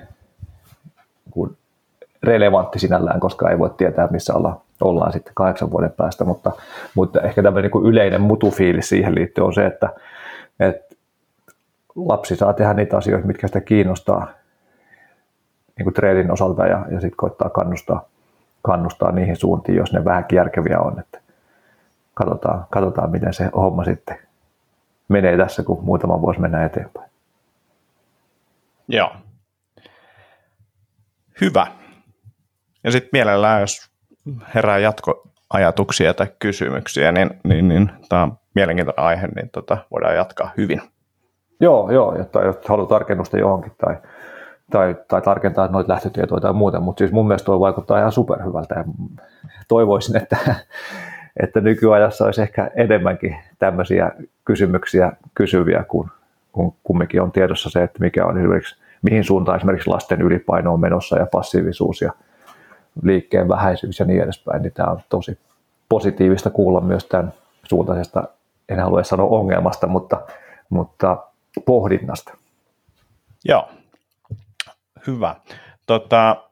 relevantti 2.24 2.80
sinällään, 2.80 3.20
koska 3.20 3.50
ei 3.50 3.60
voi 3.60 3.70
tietää, 3.78 4.08
missä 4.12 4.34
ollaan, 4.34 4.58
ollaan 4.82 5.14
sitten 5.14 5.34
kahdeksan 5.36 5.72
vuoden 5.72 5.92
päästä, 5.92 6.24
mutta, 6.24 6.52
mutta 6.96 7.22
ehkä 7.22 7.44
tämmöinen 7.44 7.72
niin 7.74 7.86
yleinen 7.86 8.22
mutufiilis 8.22 8.90
siihen 8.90 9.16
liittyen 9.16 9.46
on 9.46 9.54
se, 9.54 9.66
että, 9.66 9.90
että 10.60 10.96
lapsi 11.96 12.36
saa 12.36 12.54
tehdä 12.54 12.74
niitä 12.74 12.98
asioita, 12.98 13.28
mitkä 13.28 13.48
sitä 13.48 13.62
kiinnostaa 13.62 14.28
niin 15.78 15.84
kuin 15.84 15.94
treenin 15.94 16.32
osalta 16.32 16.66
ja, 16.66 16.86
ja 16.92 17.00
sitten 17.00 17.18
koittaa 17.18 17.50
kannustaa, 17.50 18.06
kannustaa 18.62 19.12
niihin 19.12 19.36
suuntiin, 19.36 19.78
jos 19.78 19.94
ne 19.94 20.06
vähän 20.06 20.26
järkeviä 20.32 20.80
on. 20.80 21.00
Että 21.00 21.20
katsotaan, 22.14 22.66
katsotaan, 22.70 23.12
miten 23.12 23.34
se 23.34 23.50
homma 23.56 23.84
sitten 23.84 24.18
menee 25.08 25.38
tässä, 25.38 25.64
kun 25.64 25.84
muutama 25.84 26.22
vuosi 26.22 26.40
mennään 26.40 26.66
eteenpäin. 26.66 27.10
Joo. 28.88 29.12
Hyvä. 31.42 31.81
Ja 32.84 32.92
sitten 32.92 33.10
mielellään, 33.14 33.62
jos 33.62 33.92
herää 34.56 34.78
jatkoajatuksia 34.78 36.14
tai 36.14 36.28
kysymyksiä, 36.40 37.12
niin, 37.12 37.30
niin, 37.44 37.68
niin 37.68 37.92
tämä 38.10 38.24
on 38.24 38.38
mielenkiintoinen 38.56 39.06
aihe, 39.06 39.28
niin 39.28 39.50
tota, 39.50 39.78
voidaan 39.92 40.16
jatkaa 40.16 40.52
hyvin. 40.58 40.82
Joo, 41.60 41.92
joo, 41.92 42.18
jotta 42.18 42.42
jos 42.42 42.56
haluaa 42.68 42.88
tarkennusta 42.88 43.38
johonkin 43.38 43.72
tai, 43.86 43.98
tai, 44.72 44.96
tai 45.08 45.22
tarkentaa 45.22 45.68
noita 45.68 45.94
lähtötietoja 45.94 46.42
tai 46.42 46.54
muuta, 46.54 46.80
mutta 46.80 47.00
siis 47.00 47.12
mun 47.12 47.28
mielestä 47.28 47.46
tuo 47.46 47.60
vaikuttaa 47.60 48.00
ihan 48.00 48.12
superhyvältä 48.12 48.76
ja 48.76 48.84
toivoisin, 49.68 50.18
että, 50.18 50.38
että 51.44 51.62
nykyajassa 51.62 52.26
olisi 52.26 52.42
ehkä 52.42 52.72
enemmänkin 52.76 53.38
tämmöisiä 53.60 54.12
kysymyksiä 54.46 55.12
kysyviä, 55.36 55.84
kun, 55.88 56.10
kun 56.52 56.74
kumminkin 56.84 57.22
on 57.22 57.32
tiedossa 57.32 57.70
se, 57.70 57.84
että 57.84 58.00
mikä 58.00 58.26
on 58.26 58.38
esimerkiksi, 58.38 58.82
mihin 59.02 59.24
suuntaan 59.24 59.58
esimerkiksi 59.58 59.90
lasten 59.90 60.22
ylipaino 60.22 60.74
on 60.74 60.80
menossa 60.80 61.20
ja 61.20 61.26
passiivisuus 61.26 62.02
ja 62.02 62.12
liikkeen 63.04 63.50
vähäisyys 63.50 64.00
ja 64.00 64.06
niin 64.06 64.24
edespäin, 64.24 64.62
niin 64.62 64.74
tämä 64.74 64.92
on 64.92 65.02
tosi 65.10 65.40
positiivista 65.90 66.50
kuulla 66.50 66.82
myös 66.82 67.06
tämän 67.06 67.34
suuntaisesta, 67.70 68.24
en 68.70 68.80
halua 68.80 69.04
sanoa 69.04 69.28
ongelmasta, 69.28 69.88
mutta, 69.88 70.22
mutta 70.70 71.18
pohdinnasta. 71.66 72.38
Joo, 73.46 73.70
hyvä. 75.08 75.36
Tota, 75.88 76.44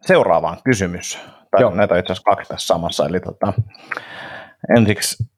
seuraavaan 0.00 0.58
kysymys. 0.64 1.18
Tai 1.50 1.60
Joo. 1.60 1.74
näitä 1.74 1.94
on 1.94 2.00
itse 2.00 2.12
asiassa 2.12 2.30
kaksi 2.30 2.48
tässä 2.48 2.66
samassa. 2.66 3.06
Eli 3.06 3.20
tota, 3.20 3.52
ensiksi 4.76 5.28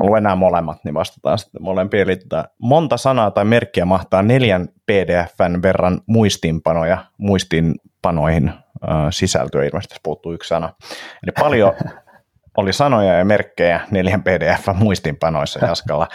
mä 0.00 0.06
luen 0.06 0.22
nämä 0.22 0.36
molemmat, 0.36 0.84
niin 0.84 0.94
vastataan 0.94 1.38
sitten 1.38 1.62
molempia. 1.62 2.02
Eli 2.02 2.18
monta 2.58 2.96
sanaa 2.96 3.30
tai 3.30 3.44
merkkiä 3.44 3.84
mahtaa 3.84 4.22
neljän 4.22 4.68
PDFn 4.86 5.62
verran 5.62 6.00
muistiinpanoja 6.06 6.98
muistiinpanoihin 7.18 8.48
äh, 8.48 8.54
sisältyä, 9.10 9.64
ilmeisesti 9.64 9.96
puuttuu 10.02 10.32
yksi 10.32 10.48
sana. 10.48 10.72
Eli 11.22 11.32
paljon 11.40 11.72
oli 12.56 12.72
sanoja 12.72 13.14
ja 13.14 13.24
merkkejä 13.24 13.80
neljän 13.90 14.22
PDFn 14.22 14.76
muistiinpanoissa 14.76 15.66
Jaskalla. 15.66 16.08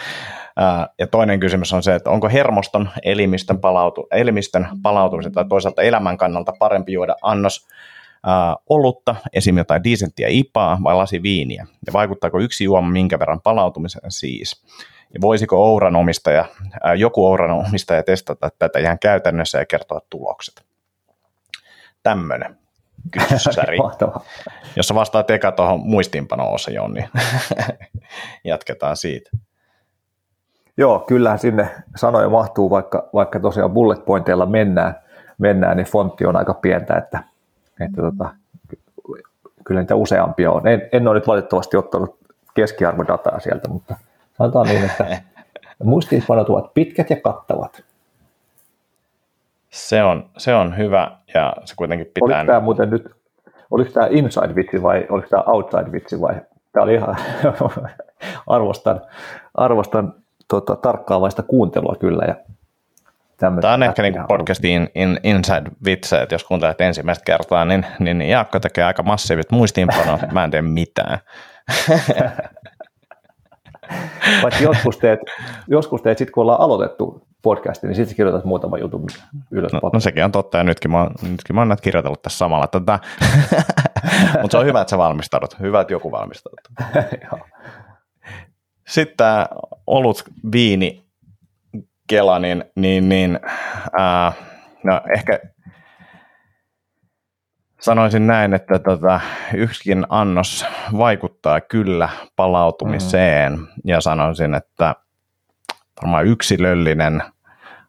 Ja 0.98 1.06
toinen 1.06 1.40
kysymys 1.40 1.72
on 1.72 1.82
se, 1.82 1.94
että 1.94 2.10
onko 2.10 2.28
hermoston 2.28 2.90
elimistön, 3.02 3.60
palautu, 3.60 4.06
elimistön 4.10 4.68
palautumisen 4.82 5.32
tai 5.32 5.44
toisaalta 5.48 5.82
elämän 5.82 6.16
kannalta 6.16 6.52
parempi 6.58 6.92
juoda 6.92 7.16
annos 7.22 7.66
olutta, 8.68 9.16
esim. 9.32 9.58
jotain 9.58 9.84
diisenttiä 9.84 10.28
ipaa 10.30 10.78
vai 10.84 10.94
lasi 10.94 11.22
viiniä? 11.22 11.66
Ja 11.86 11.92
vaikuttaako 11.92 12.40
yksi 12.40 12.64
juoma 12.64 12.90
minkä 12.90 13.18
verran 13.18 13.40
palautumiseen 13.40 14.12
siis? 14.12 14.64
Ja 15.14 15.20
voisiko 15.20 15.72
Ouran 15.72 15.96
omistaja, 15.96 16.44
äh, 16.86 16.94
joku 16.96 17.26
Ouran 17.26 17.50
omistaja 17.50 18.02
testata 18.02 18.50
tätä 18.58 18.78
ihan 18.78 18.98
käytännössä 18.98 19.58
ja 19.58 19.66
kertoa 19.66 20.00
tulokset? 20.10 20.64
Tämmöinen 22.02 22.58
kysymyssäri. 23.10 23.78
Jos 24.76 24.94
vastaat 24.94 25.30
eka 25.30 25.52
tuohon 25.52 25.80
muistiinpano-osioon, 25.80 26.94
niin 26.94 27.08
jatketaan 28.44 28.96
siitä. 28.96 29.30
Joo, 30.76 30.98
kyllähän 30.98 31.38
sinne 31.38 31.68
sanoja 31.96 32.28
mahtuu, 32.28 32.70
vaikka, 32.70 33.08
vaikka 33.14 33.40
tosiaan 33.40 33.70
bullet 33.70 34.04
pointeilla 34.04 34.46
mennään, 34.46 34.94
mennään, 35.38 35.76
niin 35.76 35.86
fontti 35.86 36.26
on 36.26 36.36
aika 36.36 36.54
pientä, 36.54 36.94
että 36.94 37.24
että 37.80 38.02
tota, 38.02 38.34
kyllä 39.64 39.80
niitä 39.80 39.94
useampia 39.94 40.50
on. 40.50 40.68
En, 40.68 40.88
en 40.92 41.08
ole 41.08 41.14
nyt 41.14 41.26
valitettavasti 41.26 41.76
ottanut 41.76 42.18
keskiarvodataa 42.54 43.40
sieltä, 43.40 43.68
mutta 43.68 43.96
sanotaan 44.38 44.66
niin, 44.66 44.84
että 44.84 45.22
muistiinpanot 45.84 46.48
ovat 46.48 46.74
pitkät 46.74 47.10
ja 47.10 47.16
kattavat. 47.16 47.82
Se 49.70 50.02
on, 50.02 50.26
se 50.36 50.54
on 50.54 50.76
hyvä 50.76 51.10
ja 51.34 51.52
se 51.64 51.74
kuitenkin 51.76 52.06
pitää... 52.14 52.38
Oliko 52.38 52.46
tämä 52.46 52.60
muuten 52.60 52.90
nyt, 52.90 53.10
oliko 53.70 53.90
tämä 53.92 54.06
inside-vitsi 54.06 54.82
vai 54.82 55.06
oliko 55.08 55.28
tämä 55.28 55.42
outside-vitsi 55.42 56.20
vai? 56.20 56.34
Tämä 56.72 56.84
oli 56.84 56.94
ihan, 56.94 57.16
arvostan, 58.46 59.00
arvostan 59.54 60.14
tota, 60.48 60.76
tarkkaavaista 60.76 61.42
kuuntelua 61.42 61.96
kyllä 62.00 62.24
ja 62.28 62.34
Tämä 63.36 63.74
on 63.74 63.82
ehkä 63.82 64.02
niin 64.02 64.14
podcastin 64.28 64.90
in, 64.94 65.20
inside 65.22 65.70
vitse, 65.84 66.22
että 66.22 66.34
jos 66.34 66.44
kuuntelet 66.44 66.80
ensimmäistä 66.80 67.24
kertaa, 67.24 67.64
niin, 67.64 67.86
niin, 67.98 68.18
niin 68.18 68.30
Jaakko 68.30 68.60
tekee 68.60 68.84
aika 68.84 69.02
massiivit 69.02 69.50
muistiinpanot, 69.50 70.20
mä 70.32 70.44
en 70.44 70.50
tee 70.50 70.62
mitään. 70.62 71.18
Paitsi 74.42 74.64
joskus 74.64 74.98
teet, 74.98 75.20
joskus 75.68 76.02
teet 76.02 76.18
sitten 76.18 76.32
kun 76.32 76.42
ollaan 76.42 76.60
aloitettu 76.60 77.26
podcasti, 77.42 77.86
niin 77.86 77.94
sitten 77.94 78.16
kirjoitat 78.16 78.44
muutama 78.44 78.78
jutun 78.78 79.06
ylös. 79.50 79.72
No, 79.72 79.80
no, 79.92 80.00
sekin 80.00 80.24
on 80.24 80.32
totta, 80.32 80.58
ja 80.58 80.64
nytkin 80.64 80.90
mä, 80.90 81.10
nytkin 81.22 81.56
mä 81.56 81.60
oon 81.60 81.68
näitä 81.68 81.82
kirjoitellut 81.82 82.22
tässä 82.22 82.38
samalla. 82.38 82.66
Tota, 82.66 82.98
Mutta 84.42 84.50
se 84.50 84.58
on 84.58 84.66
hyvä, 84.66 84.80
että 84.80 84.90
sä 84.90 84.98
valmistaudut. 84.98 85.60
Hyvä, 85.60 85.80
että 85.80 85.92
joku 85.92 86.12
valmistaudut. 86.12 86.68
Sitten 88.88 89.16
tämä 89.16 89.46
olut, 89.86 90.24
viini, 90.52 91.05
Kela, 92.06 92.38
niin, 92.38 92.64
niin, 92.74 93.08
niin 93.08 93.40
ää, 93.98 94.32
no 94.84 95.00
ehkä 95.16 95.40
sanoisin 97.80 98.26
näin, 98.26 98.54
että 98.54 98.78
tota, 98.78 99.20
yksikin 99.54 100.06
annos 100.08 100.66
vaikuttaa 100.98 101.60
kyllä 101.60 102.08
palautumiseen 102.36 103.52
mm. 103.52 103.66
ja 103.84 104.00
sanoisin, 104.00 104.54
että 104.54 104.94
varmaan 106.02 106.26
yksilöllinen, 106.26 107.22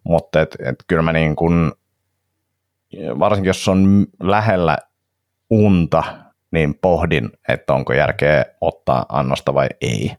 mutta 0.03 0.41
et, 0.41 0.57
et 0.65 0.75
kyllä 0.87 1.01
mä 1.01 1.13
niin 1.13 1.35
kun, 1.35 1.71
varsinkin 3.19 3.49
jos 3.49 3.67
on 3.67 4.05
lähellä 4.19 4.77
unta, 5.49 6.03
niin 6.51 6.75
pohdin, 6.81 7.29
että 7.49 7.73
onko 7.73 7.93
järkeä 7.93 8.45
ottaa 8.61 9.05
annosta 9.09 9.53
vai 9.53 9.67
ei. 9.81 10.11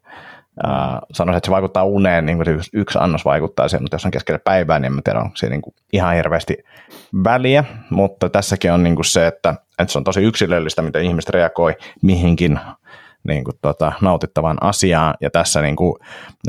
Uh, 0.66 0.98
sanoisin, 1.12 1.36
että 1.36 1.46
se 1.46 1.50
vaikuttaa 1.50 1.84
uneen, 1.84 2.26
niin 2.26 2.38
kuin 2.38 2.44
se 2.44 2.50
yksi, 2.50 2.70
yksi 2.72 2.98
annos 3.00 3.24
vaikuttaa 3.24 3.68
siihen, 3.68 3.82
mutta 3.82 3.94
jos 3.94 4.04
on 4.04 4.11
keskellä 4.11 4.38
päivää, 4.38 4.78
niin 4.78 4.92
en 4.92 5.02
tiedä, 5.04 5.20
onko 5.20 5.36
se 5.36 5.48
niin 5.48 5.62
kuin 5.62 5.74
ihan 5.92 6.14
hirveästi 6.14 6.56
väliä, 7.24 7.64
mutta 7.90 8.28
tässäkin 8.28 8.72
on 8.72 8.82
niin 8.82 8.94
kuin 8.94 9.04
se, 9.04 9.26
että, 9.26 9.54
että 9.78 9.92
se 9.92 9.98
on 9.98 10.04
tosi 10.04 10.22
yksilöllistä, 10.22 10.82
miten 10.82 11.04
ihmiset 11.04 11.30
reagoi 11.30 11.76
mihinkin 12.02 12.61
niin 13.28 13.44
kuin, 13.44 13.54
tota, 13.62 13.92
nautittavaan 14.00 14.59
asiaan, 14.61 15.14
ja 15.20 15.30
tässä 15.30 15.62
niin 15.62 15.76
kuin, 15.76 15.94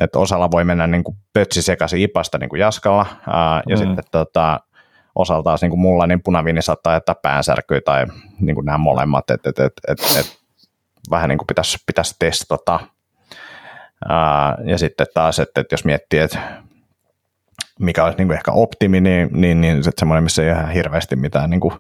että 0.02 0.20
osalla 0.20 0.52
voi 0.52 0.64
mennä 0.64 0.88
niin 0.88 1.04
kuin 1.04 1.18
pötsi 1.34 1.62
sekaisin 1.62 2.02
ipasta 2.02 2.38
niin 2.38 2.50
kuin 2.50 2.60
jaskalla, 2.60 3.06
uh, 3.12 3.70
ja 3.70 3.76
mm. 3.76 3.78
sitten 3.78 4.04
tota, 4.12 4.60
osalta 5.16 5.44
taas 5.44 5.62
niin 5.62 5.70
kuin 5.70 5.80
mulla, 5.80 6.08
niin 6.08 6.24
punaviini 6.24 6.62
saattaa 6.62 6.94
jättää 6.94 7.16
päänsärkyä 7.16 7.82
tai 7.86 8.06
niin 8.40 8.56
kuin 8.56 8.66
nämä 8.66 8.78
molemmat, 8.78 9.30
että 9.30 9.50
et, 9.50 9.60
et, 9.60 9.74
et, 9.88 10.00
et, 10.20 10.40
vähän 11.12 11.30
niin 11.30 11.38
kuin 11.38 11.48
pitäisi, 11.48 11.78
pitäisi 11.86 12.16
testata, 12.20 12.80
ja 14.66 14.78
sitten 14.78 15.08
taas, 15.14 15.40
että, 15.40 15.64
jos 15.72 15.86
miettii, 15.86 16.20
että 16.20 16.40
mikä 17.80 18.04
olisi 18.04 18.18
niin 18.18 18.28
kuin 18.28 18.38
ehkä 18.38 18.52
optimi, 18.52 19.02
niin, 19.02 19.30
niin, 19.32 19.62
niin 19.62 19.84
se 19.84 19.92
semmoinen, 19.98 20.24
missä 20.24 20.44
ei 20.44 20.50
ole 20.50 20.58
ihan 20.58 20.72
hirveästi 20.72 21.16
mitään 21.16 21.50
niin 21.50 21.60
kuin 21.60 21.74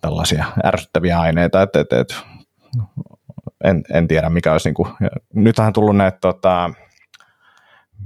tällaisia 0.00 0.44
ärsyttäviä 0.64 1.20
aineita, 1.20 1.62
että, 1.62 1.80
että, 1.80 2.00
että 2.00 2.14
en, 3.64 3.82
en 3.94 4.08
tiedä 4.08 4.30
mikä 4.30 4.52
olisi, 4.52 4.68
niin 4.68 4.74
kuin, 4.74 4.92
nythän 5.34 5.66
on 5.66 5.72
tullut 5.72 5.96
näitä 5.96 6.18
tota, 6.20 6.70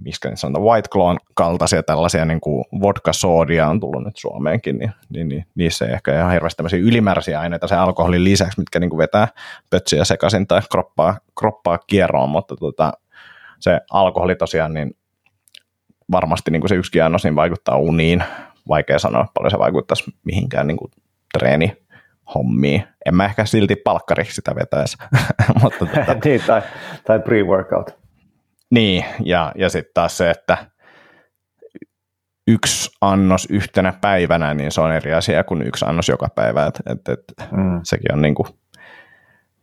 mistä 0.05 0.29
niin 0.29 0.37
sanotaan, 0.37 0.65
White 0.65 0.89
Clawn 0.89 1.19
kaltaisia 1.35 1.83
tällaisia 1.83 2.25
niin 2.25 2.41
kuin 2.41 2.65
vodka-soodia 2.81 3.69
on 3.69 3.81
tullut 3.81 4.05
nyt 4.05 4.17
Suomeenkin, 4.17 4.79
niin, 4.79 4.93
niin, 5.09 5.29
niin 5.29 5.47
niissä 5.55 5.87
ei 5.87 5.93
ehkä 5.93 6.19
ihan 6.19 6.33
hirveästi 6.33 6.57
tämmöisiä 6.57 6.79
ylimääräisiä 6.79 7.41
aineita 7.41 7.69
sen 7.69 7.79
alkoholin 7.79 8.25
lisäksi, 8.25 8.61
mitkä 8.61 8.81
niin 8.81 8.91
kuin 8.91 8.99
vetää 8.99 9.29
pötsiä 9.71 10.05
sekaisin 10.05 10.47
tai 10.47 10.61
kroppaa, 10.71 11.19
kroppaa 11.39 11.79
kierroon, 11.87 12.31
mutta 12.31 12.57
tota, 12.57 12.93
se 13.65 13.81
alkoholi 13.91 14.37
tosiaan, 14.37 14.75
niin 14.75 14.97
varmasti 16.11 16.51
niin 16.51 16.61
kuin 16.61 16.69
se 16.69 16.75
yksi 16.75 17.01
annos 17.01 17.25
niin 17.25 17.37
vaikuttaa 17.37 17.77
uniin. 17.77 18.25
Vaikea 18.69 18.99
sanoa, 18.99 19.27
paljon 19.35 19.51
se 19.51 19.59
vaikuttaisi 19.59 20.05
mihinkään 20.25 20.67
niin 20.67 20.77
kuin 20.77 20.91
treeni 21.39 21.77
hommiin. 22.35 22.85
En 23.07 23.15
mä 23.15 23.25
ehkä 23.25 23.45
silti 23.45 23.77
palkkariksi 23.77 24.35
sitä 24.35 24.55
vetäisi. 24.55 24.97
Mutta 25.63 25.79
tota, 25.79 26.15
niin, 26.25 26.41
tai, 26.47 26.63
tai 27.05 27.19
pre-workout. 27.19 27.99
Niin, 28.71 29.05
ja, 29.25 29.53
ja 29.55 29.69
sitten 29.69 29.95
taas 29.95 30.17
se, 30.17 30.31
että 30.31 30.57
yksi 32.49 32.91
annos 33.01 33.47
yhtenä 33.51 33.93
päivänä, 34.01 34.55
niin 34.55 34.73
se 34.73 34.81
on 34.81 34.93
eri 34.93 35.15
asia 35.15 35.45
kuin 35.45 35.63
yksi 35.63 35.85
annos 35.89 36.09
joka 36.09 36.29
päivä. 36.35 36.67
Et, 36.67 36.81
et, 36.87 37.09
et, 37.09 37.51
mm. 37.51 37.81
Sekin 37.83 38.13
on 38.13 38.23
niin 38.23 38.35
kuin 38.35 38.49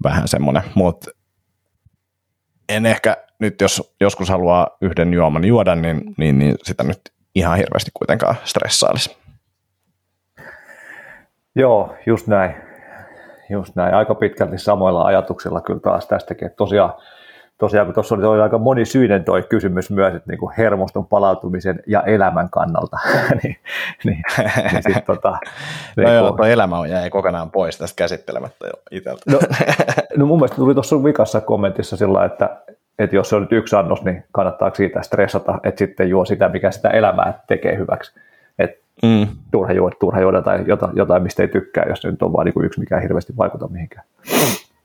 vähän 0.03 0.27
semmoinen, 0.27 0.63
mutta 0.75 1.11
en 2.69 2.85
ehkä 2.85 3.17
nyt 3.41 3.61
jos 3.61 3.95
joskus 4.01 4.29
haluaa 4.29 4.77
yhden 4.81 5.13
juoman 5.13 5.45
juoda, 5.45 5.75
niin, 5.75 6.01
niin, 6.17 6.39
niin 6.39 6.55
sitä 6.63 6.83
nyt 6.83 7.01
ihan 7.35 7.57
hirveästi 7.57 7.91
kuitenkaan 7.93 8.35
stressailisi. 8.43 9.17
Joo, 11.55 11.95
just 12.05 12.27
näin. 12.27 12.55
Just 13.49 13.75
näin. 13.75 13.93
Aika 13.93 14.15
pitkälti 14.15 14.57
samoilla 14.57 15.05
ajatuksilla 15.05 15.61
kyllä 15.61 15.79
taas 15.79 16.07
tästäkin. 16.07 16.45
Että 16.45 16.55
tosiaan, 16.55 16.93
tosiaan 17.57 17.87
kun 17.87 17.93
tuossa 17.93 18.15
oli, 18.15 18.23
oli 18.23 18.41
aika 18.41 18.57
monisyinen 18.57 19.23
toi 19.23 19.43
kysymys 19.43 19.91
myös, 19.91 20.15
että 20.15 20.31
niin 20.31 20.39
kuin 20.39 20.53
hermoston 20.57 21.07
palautumisen 21.07 21.79
ja 21.87 22.01
elämän 22.01 22.49
kannalta, 22.49 22.97
niin, 23.43 23.55
niin, 24.03 24.23
niin 24.71 24.83
sit, 24.83 25.05
tota, 25.05 25.29
no 25.97 26.03
niin 26.03 26.13
joo, 26.13 26.31
tuo 26.31 26.45
elämä 26.45 26.87
jäi 26.87 27.09
kokonaan 27.09 27.51
pois 27.51 27.77
tästä 27.77 27.95
käsittelemättä 27.95 28.67
jo 28.67 28.73
itseltä. 28.91 29.21
No, 29.31 29.39
no 30.17 30.25
mun 30.25 30.37
mielestä 30.37 30.55
tuli 30.55 30.73
tuossa 30.73 31.03
vikassa 31.03 31.41
kommentissa 31.41 31.97
sillä, 31.97 32.25
että, 32.25 32.61
että 32.99 33.15
jos 33.15 33.29
se 33.29 33.35
on 33.35 33.41
nyt 33.41 33.51
yksi 33.51 33.75
annos, 33.75 34.03
niin 34.03 34.23
kannattaako 34.31 34.75
siitä 34.75 35.01
stressata, 35.01 35.59
että 35.63 35.79
sitten 35.79 36.09
juo 36.09 36.25
sitä, 36.25 36.49
mikä 36.49 36.71
sitä 36.71 36.89
elämää 36.89 37.39
tekee 37.47 37.77
hyväksi. 37.77 38.11
Et 38.59 38.79
mm. 39.03 39.27
turha, 39.51 39.73
juoda, 39.73 39.95
turha 39.99 40.21
juoda 40.21 40.41
tai 40.41 40.63
jotain, 40.67 40.91
jotain, 40.95 41.23
mistä 41.23 41.43
ei 41.43 41.47
tykkää, 41.47 41.85
jos 41.89 42.03
nyt 42.03 42.21
on 42.21 42.33
vain 42.33 42.45
niin 42.45 42.65
yksi, 42.65 42.79
mikä 42.79 42.97
ei 42.97 43.03
hirveästi 43.03 43.37
vaikuta 43.37 43.67
mihinkään. 43.67 44.05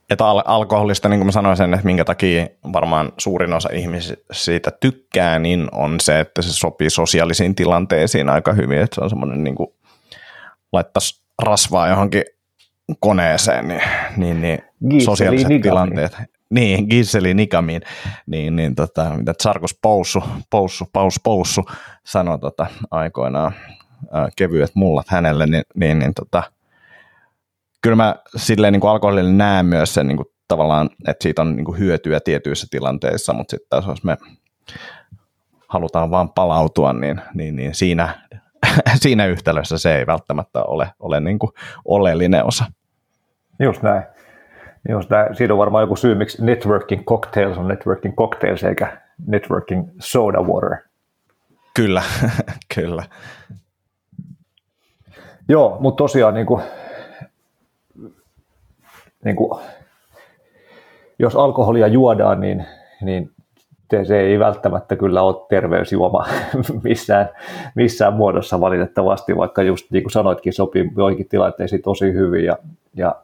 Että 0.09 0.25
al- 0.25 0.43
alkoholista, 0.45 1.09
niin 1.09 1.19
kuin 1.19 1.25
mä 1.25 1.31
sanoin 1.31 1.57
sen, 1.57 1.73
että 1.73 1.85
minkä 1.85 2.05
takia 2.05 2.47
varmaan 2.73 3.11
suurin 3.17 3.53
osa 3.53 3.69
ihmisistä 3.73 4.23
siitä 4.31 4.71
tykkää, 4.79 5.39
niin 5.39 5.67
on 5.71 5.99
se, 5.99 6.19
että 6.19 6.41
se 6.41 6.53
sopii 6.53 6.89
sosiaalisiin 6.89 7.55
tilanteisiin 7.55 8.29
aika 8.29 8.53
hyvin, 8.53 8.79
että 8.81 8.95
se 8.95 9.01
on 9.01 9.09
semmoinen 9.09 9.43
niin 9.43 9.55
kuin 9.55 9.73
laittaisi 10.71 11.21
rasvaa 11.43 11.87
johonkin 11.87 12.23
koneeseen, 12.99 13.67
niin, 13.67 13.81
niin, 14.41 14.59
niin 14.79 15.01
sosiaaliset 15.01 15.61
tilanteet, 15.61 16.17
niin, 16.49 16.87
Giseli 16.89 17.33
Nikamin, 17.33 17.81
niin, 18.25 18.55
niin 18.55 18.75
tota, 18.75 19.09
mitä 19.17 19.33
Tsarkus 19.33 19.79
Poussu, 19.81 20.23
Poussu, 20.49 20.85
Paus 20.93 21.19
Poussu 21.23 21.65
sanoi 22.05 22.39
tota, 22.39 22.67
aikoinaan 22.91 23.51
ää, 24.11 24.29
kevyet 24.35 24.71
mullat 24.73 25.09
hänelle, 25.09 25.45
niin, 25.45 25.63
niin, 25.75 25.99
niin 25.99 26.13
tota, 26.13 26.43
kyllä 27.81 27.95
mä 27.95 28.15
silleen 28.35 28.73
niin 28.73 28.87
alkoholille 28.87 29.31
näen 29.31 29.65
myös 29.65 29.93
sen 29.93 30.07
niin 30.07 30.17
kuin 30.17 30.27
tavallaan, 30.47 30.89
että 31.07 31.23
siitä 31.23 31.41
on 31.41 31.55
niin 31.55 31.65
kuin 31.65 31.79
hyötyä 31.79 32.19
tietyissä 32.19 32.67
tilanteissa, 32.71 33.33
mutta 33.33 33.51
sitten 33.51 33.83
jos 33.87 34.03
me 34.03 34.17
halutaan 35.67 36.11
vaan 36.11 36.29
palautua, 36.29 36.93
niin, 36.93 37.21
niin, 37.33 37.55
niin 37.55 37.75
siinä, 37.75 38.27
siinä 39.01 39.25
yhtälössä 39.25 39.77
se 39.77 39.97
ei 39.97 40.07
välttämättä 40.07 40.63
ole, 40.63 40.91
ole 40.99 41.19
niin 41.19 41.39
kuin 41.39 41.51
oleellinen 41.85 42.45
osa. 42.45 42.65
Just 43.59 43.81
näin. 43.81 44.03
Just 44.89 45.09
näin. 45.09 45.35
Siinä 45.35 45.53
on 45.53 45.57
varmaan 45.57 45.83
joku 45.83 45.95
syy, 45.95 46.15
miksi 46.15 46.45
networking 46.45 47.03
cocktails 47.03 47.57
on 47.57 47.67
networking 47.67 48.15
cocktails 48.15 48.63
eikä 48.63 48.97
networking 49.27 49.89
soda 49.99 50.41
water. 50.41 50.77
Kyllä, 51.73 52.03
kyllä. 52.75 53.03
Joo, 55.49 55.77
mutta 55.79 56.03
tosiaan 56.03 56.33
niin 56.33 56.45
kuin, 56.45 56.63
niin 59.23 59.35
kuin, 59.35 59.59
jos 61.19 61.35
alkoholia 61.35 61.87
juodaan, 61.87 62.41
niin, 62.41 62.65
niin 63.01 63.31
se 64.03 64.19
ei 64.19 64.39
välttämättä 64.39 64.95
kyllä 64.95 65.21
ole 65.21 65.45
terveysjuoma 65.49 66.25
missään, 66.83 67.29
missään 67.75 68.13
muodossa 68.13 68.61
valitettavasti, 68.61 69.37
vaikka 69.37 69.63
just 69.63 69.91
niin 69.91 70.03
kuin 70.03 70.11
sanoitkin, 70.11 70.53
sopii 70.53 70.91
joihinkin 70.97 71.29
tilanteisiin 71.29 71.81
tosi 71.81 72.13
hyvin 72.13 72.45
ja, 72.45 72.57
ja 72.93 73.15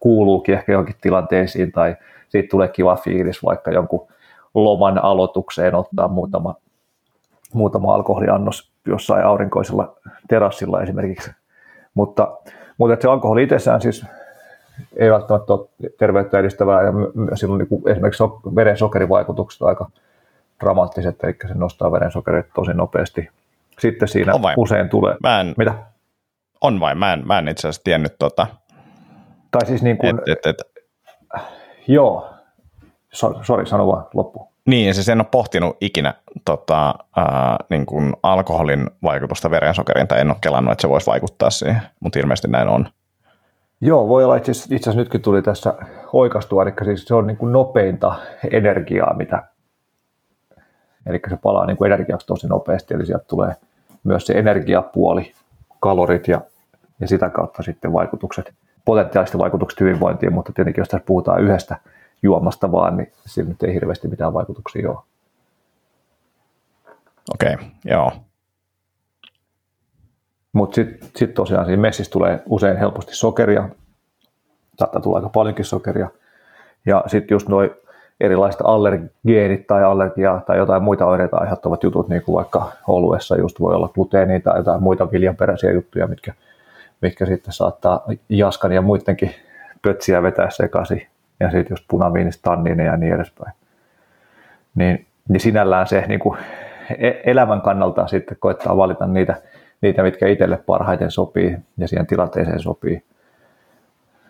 kuuluukin 0.00 0.54
ehkä 0.54 0.72
johonkin 0.72 0.96
tilanteisiin 1.00 1.72
tai 1.72 1.96
siitä 2.28 2.48
tulee 2.50 2.68
kiva 2.68 2.96
fiilis 2.96 3.44
vaikka 3.44 3.70
jonkun 3.70 4.08
loman 4.54 5.04
aloitukseen 5.04 5.74
ottaa 5.74 6.08
muutama, 6.08 6.54
muutama 7.54 7.94
alkoholiannos 7.94 8.70
jossain 8.86 9.24
aurinkoisella 9.24 9.96
terassilla 10.28 10.82
esimerkiksi. 10.82 11.30
Mutta, 11.94 12.36
mutta 12.78 13.02
se 13.02 13.08
alkoholi 13.08 13.42
itsessään 13.42 13.80
siis 13.80 14.06
ei 14.96 15.10
välttämättä 15.10 15.52
ole 15.52 15.68
terveyttä 15.98 16.38
edistävää 16.38 16.82
ja 16.82 17.36
silloin 17.36 17.66
niin 17.70 17.88
esimerkiksi 17.88 18.22
veren 18.54 18.76
sokerivaikutukset 18.76 19.62
aika 19.62 19.90
dramaattiset, 20.60 21.24
eli 21.24 21.36
se 21.48 21.54
nostaa 21.54 21.92
verensokerit 21.92 22.46
tosi 22.54 22.74
nopeasti. 22.74 23.28
Sitten 23.78 24.08
siinä 24.08 24.32
usein 24.56 24.88
tulee... 24.88 25.16
Mä 25.22 25.40
en, 25.40 25.54
Mitä? 25.56 25.74
On 26.60 26.80
vai? 26.80 26.94
Mä 26.94 27.12
en, 27.12 27.26
mä 27.26 27.38
en 27.38 27.48
itse 27.48 27.68
asiassa 27.68 27.84
tiennyt 27.84 28.14
tota. 28.18 28.46
Tai 29.58 29.66
siis 29.66 29.82
niin 29.82 29.98
kuin... 29.98 30.20
Et, 30.26 30.46
et, 30.46 30.46
et. 30.46 30.84
Joo. 31.88 32.30
Sori, 33.12 33.38
sorry, 33.42 33.66
sano 33.66 33.86
vaan 33.86 34.06
loppu. 34.14 34.48
Niin, 34.66 34.94
siis 34.94 35.08
en 35.08 35.20
ole 35.20 35.26
pohtinut 35.30 35.76
ikinä 35.80 36.14
tota, 36.44 36.94
ää, 37.16 37.56
niin 37.70 37.86
kuin 37.86 38.16
alkoholin 38.22 38.90
vaikutusta 39.02 39.50
verensokeriin, 39.50 40.08
tai 40.08 40.20
en 40.20 40.30
ole 40.30 40.36
kelannut, 40.40 40.72
että 40.72 40.82
se 40.82 40.88
voisi 40.88 41.06
vaikuttaa 41.06 41.50
siihen, 41.50 41.82
mutta 42.00 42.18
ilmeisesti 42.18 42.48
näin 42.48 42.68
on. 42.68 42.88
Joo, 43.80 44.08
voi 44.08 44.24
olla 44.24 44.36
itse 44.36 44.50
asiassa 44.50 44.92
nytkin 44.92 45.22
tuli 45.22 45.42
tässä 45.42 45.74
oikastua, 46.12 46.62
eli 46.62 46.72
siis 46.84 47.04
se 47.04 47.14
on 47.14 47.26
niin 47.26 47.36
kuin 47.36 47.52
nopeinta 47.52 48.14
energiaa, 48.52 49.14
mitä, 49.14 49.42
eli 51.06 51.20
se 51.30 51.36
palaa 51.36 51.66
niin 51.66 51.76
kuin 51.76 51.92
energiaksi 51.92 52.26
tosi 52.26 52.46
nopeasti, 52.46 52.94
eli 52.94 53.06
sieltä 53.06 53.24
tulee 53.28 53.54
myös 54.04 54.26
se 54.26 54.32
energiapuoli, 54.32 55.32
kalorit 55.80 56.28
ja, 56.28 56.40
ja 57.00 57.08
sitä 57.08 57.30
kautta 57.30 57.62
sitten 57.62 57.92
vaikutukset, 57.92 58.54
potentiaaliset 58.86 59.38
vaikutukset 59.38 59.80
hyvinvointiin, 59.80 60.32
mutta 60.32 60.52
tietenkin 60.52 60.80
jos 60.80 60.88
tässä 60.88 61.06
puhutaan 61.06 61.42
yhdestä 61.42 61.76
juomasta 62.22 62.72
vaan, 62.72 62.96
niin 62.96 63.12
sillä 63.26 63.48
nyt 63.48 63.62
ei 63.62 63.74
hirveästi 63.74 64.08
mitään 64.08 64.32
vaikutuksia 64.32 64.90
ole. 64.90 64.98
Okei, 67.34 67.54
okay, 67.54 67.66
joo. 67.84 68.12
Mutta 70.52 70.74
sitten 70.74 71.08
sit 71.16 71.34
tosiaan 71.34 71.66
siinä 71.66 71.82
messissä 71.82 72.12
tulee 72.12 72.42
usein 72.46 72.76
helposti 72.76 73.14
sokeria, 73.14 73.68
saattaa 74.78 75.00
tulla 75.00 75.16
aika 75.16 75.28
paljonkin 75.28 75.64
sokeria. 75.64 76.08
Ja 76.86 77.04
sitten 77.06 77.34
just 77.34 77.48
noin 77.48 77.70
erilaiset 78.20 78.60
allergeenit 78.64 79.66
tai 79.66 79.84
allergia 79.84 80.40
tai 80.46 80.58
jotain 80.58 80.82
muita 80.82 81.06
oireita 81.06 81.36
aiheuttavat 81.36 81.82
jutut, 81.82 82.08
niin 82.08 82.22
kuin 82.22 82.34
vaikka 82.34 82.72
oluessa 82.88 83.36
just 83.36 83.60
voi 83.60 83.74
olla 83.74 83.88
gluteenia 83.88 84.40
tai 84.40 84.58
jotain 84.58 84.82
muita 84.82 85.12
viljanperäisiä 85.12 85.72
juttuja, 85.72 86.06
mitkä, 86.06 86.34
mitkä 87.02 87.26
sitten 87.26 87.52
saattaa 87.52 88.04
jaskan 88.28 88.72
ja 88.72 88.82
muidenkin 88.82 89.34
pötsiä 89.82 90.22
vetää 90.22 90.50
sekaisin. 90.50 91.06
Ja 91.40 91.50
sitten 91.50 91.72
just 91.72 91.84
punaviinista 91.88 92.50
tanniineja 92.50 92.90
ja 92.90 92.96
niin 92.96 93.14
edespäin. 93.14 93.52
Niin, 94.74 95.06
niin 95.28 95.40
sinällään 95.40 95.86
se 95.86 96.04
niin 96.08 96.20
kuin 96.20 96.38
e-, 96.98 97.20
elämän 97.24 97.60
kannalta 97.60 98.06
sitten 98.06 98.36
koettaa 98.40 98.76
valita 98.76 99.06
niitä 99.06 99.42
niitä, 99.80 100.02
mitkä 100.02 100.28
itselle 100.28 100.56
parhaiten 100.56 101.10
sopii 101.10 101.56
ja 101.78 101.88
siihen 101.88 102.06
tilanteeseen 102.06 102.60
sopii. 102.60 103.02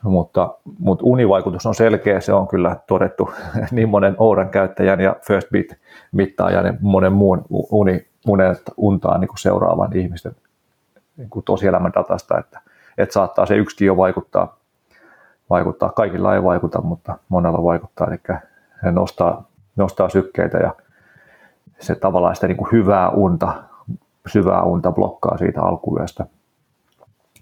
Mutta, 0.02 0.54
mutta 0.78 1.04
univaikutus 1.04 1.66
on 1.66 1.74
selkeä, 1.74 2.20
se 2.20 2.32
on 2.32 2.48
kyllä 2.48 2.76
todettu 2.86 3.30
niin 3.70 3.88
monen 3.88 4.14
Ouran 4.18 4.48
käyttäjän 4.48 5.00
ja 5.00 5.16
First 5.26 5.50
Beat 5.50 5.66
mittaajan 6.12 6.66
ja 6.66 6.74
monen 6.80 7.12
muun 7.12 7.44
uni, 7.50 8.06
unet, 8.28 8.62
untaan 8.76 9.20
niin 9.20 9.28
kuin 9.28 9.38
seuraavan 9.38 9.96
ihmisten 9.96 10.32
niin 11.16 11.30
kuin 11.30 11.44
tosielämän 11.44 11.92
datasta, 11.94 12.38
että, 12.38 12.60
että 12.98 13.12
saattaa 13.12 13.46
se 13.46 13.56
yksikin 13.56 13.86
jo 13.86 13.96
vaikuttaa, 13.96 14.56
vaikuttaa. 15.50 15.92
Kaikilla 15.92 16.34
ei 16.34 16.42
vaikuta, 16.42 16.80
mutta 16.80 17.18
monella 17.28 17.62
vaikuttaa, 17.62 18.06
eli 18.06 18.20
se 18.84 18.92
nostaa, 18.92 19.48
nostaa 19.76 20.08
sykkeitä 20.08 20.58
ja 20.58 20.74
se 21.78 21.94
tavallaan 21.94 22.34
sitä 22.34 22.46
niin 22.46 22.56
kuin 22.56 22.72
hyvää 22.72 23.10
unta 23.10 23.62
syvää 24.26 24.62
unta 24.62 24.92
blokkaa 24.92 25.38
siitä 25.38 25.62
alkuyöstä, 25.62 26.26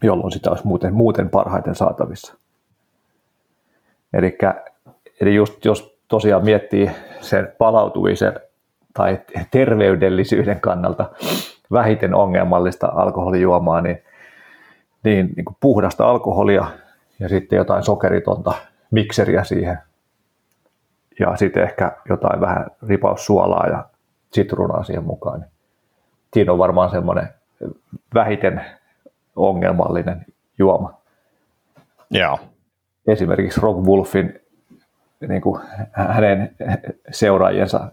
jolloin 0.03 0.33
sitä 0.33 0.51
olisi 0.51 0.67
muuten, 0.67 0.95
muuten 0.95 1.31
parhaiten 1.31 1.75
saatavissa. 1.75 2.35
Elikkä, 4.13 4.65
eli 5.21 5.35
just 5.35 5.65
jos 5.65 5.99
tosiaan 6.09 6.45
miettii 6.45 6.91
sen 7.21 7.53
palautumisen 7.59 8.41
tai 8.95 9.21
terveydellisyyden 9.51 10.61
kannalta 10.61 11.11
vähiten 11.73 12.15
ongelmallista 12.15 12.87
alkoholijuomaa, 12.87 13.81
niin, 13.81 14.03
niin, 15.05 15.33
niin 15.37 15.45
kuin 15.45 15.57
puhdasta 15.61 16.11
alkoholia 16.11 16.67
ja 17.21 17.29
sitten 17.29 17.57
jotain 17.57 17.83
sokeritonta 17.83 18.55
mikseriä 18.91 19.45
siihen. 19.45 19.79
Ja 21.21 21.37
sitten 21.37 21.63
ehkä 21.63 21.93
jotain 22.09 22.41
vähän 22.41 22.67
ripaus 22.89 23.27
suolaa 23.27 23.67
ja 23.67 23.85
sitruunaa 24.33 24.85
siihen 24.85 25.05
mukaan. 25.05 25.41
Niin 25.41 25.51
siinä 26.33 26.53
on 26.53 26.59
varmaan 26.59 26.91
semmoinen 26.91 27.29
vähiten 28.15 28.65
ongelmallinen 29.37 30.27
juoma. 30.59 30.95
Joo. 32.11 32.39
Esimerkiksi 33.07 33.61
Rob 33.61 33.87
Wolfin 33.87 34.41
niin 35.29 35.43
kuin 35.43 35.61
hänen 35.93 36.57
seuraajiensa 37.11 37.89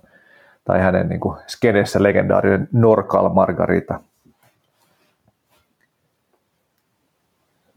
tai 0.66 0.80
hänen 0.80 1.10
niin 1.10 1.20
kuin 1.20 1.38
skedessä 1.48 2.04
legendaarinen 2.04 2.68
Norcal 2.72 3.30
Margarita 3.30 4.00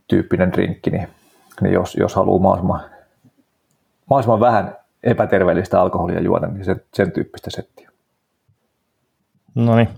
tyyppinen 0.09 0.53
drinkki, 0.53 0.91
niin, 0.91 1.09
niin 1.61 1.72
jos, 1.72 1.95
jos 1.97 2.14
haluaa 2.14 2.41
mahdollisimman, 2.41 2.80
mahdollisimman 4.11 4.41
vähän 4.41 4.76
epäterveellistä 5.03 5.80
alkoholia 5.80 6.20
juoda, 6.20 6.47
niin 6.47 6.64
sen, 6.64 6.82
sen 6.95 7.12
tyyppistä 7.12 7.51
settiä. 7.51 7.91
No 9.55 9.76
niin, 9.76 9.89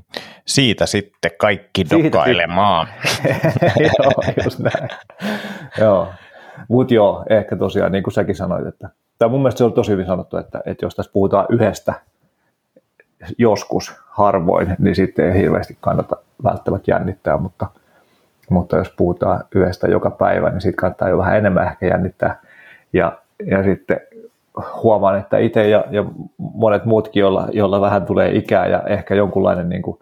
siitä 0.47 0.87
sitten 0.87 1.30
kaikki 1.39 1.87
dokailemaan. 1.91 2.89
joo, 3.99 4.34
just 4.45 4.59
näin. 4.59 4.89
joo. 5.78 6.09
Mutta 6.68 6.95
joo, 6.95 7.24
ehkä 7.30 7.57
tosiaan 7.57 7.93
niin 7.93 8.05
kuin 8.05 8.14
säkin 8.14 8.34
sanoit, 8.34 8.66
että 8.66 8.91
tai 9.18 9.28
mun 9.28 9.41
mielestä 9.41 9.59
se 9.59 9.64
on 9.64 9.72
tosi 9.72 9.93
hyvin 9.93 10.07
sanottu, 10.07 10.37
että, 10.37 10.62
että 10.66 10.87
jos 10.87 10.95
tässä 10.95 11.12
puhutaan 11.12 11.47
yhdestä 11.51 11.95
joskus 13.39 13.95
harvoin, 14.09 14.77
niin 14.79 14.95
sitten 14.95 15.33
ei 15.33 15.41
hirveästi 15.41 15.77
kannata 15.81 16.17
välttämättä 16.45 16.91
jännittää, 16.91 17.37
mutta, 17.37 17.67
mutta 18.51 18.77
jos 18.77 18.91
puhutaan 18.97 19.45
yhdestä 19.55 19.89
joka 19.89 20.11
päivä, 20.11 20.51
niin 20.51 20.61
sitten 20.61 20.77
kannattaa 20.77 21.09
jo 21.09 21.19
vähän 21.19 21.37
enemmän 21.37 21.67
ehkä 21.67 21.87
jännittää. 21.87 22.41
Ja, 22.93 23.19
ja 23.47 23.62
sitten 23.62 24.01
huomaan, 24.83 25.19
että 25.19 25.39
itse 25.39 25.69
ja, 25.69 25.85
ja 25.91 26.05
monet 26.39 26.85
muutkin, 26.85 27.21
joilla, 27.21 27.49
joilla 27.53 27.81
vähän 27.81 28.07
tulee 28.07 28.37
ikää 28.37 28.67
ja 28.67 28.83
ehkä 28.83 29.14
jonkunlainen 29.14 29.69
niin 29.69 29.83
kuin 29.83 29.99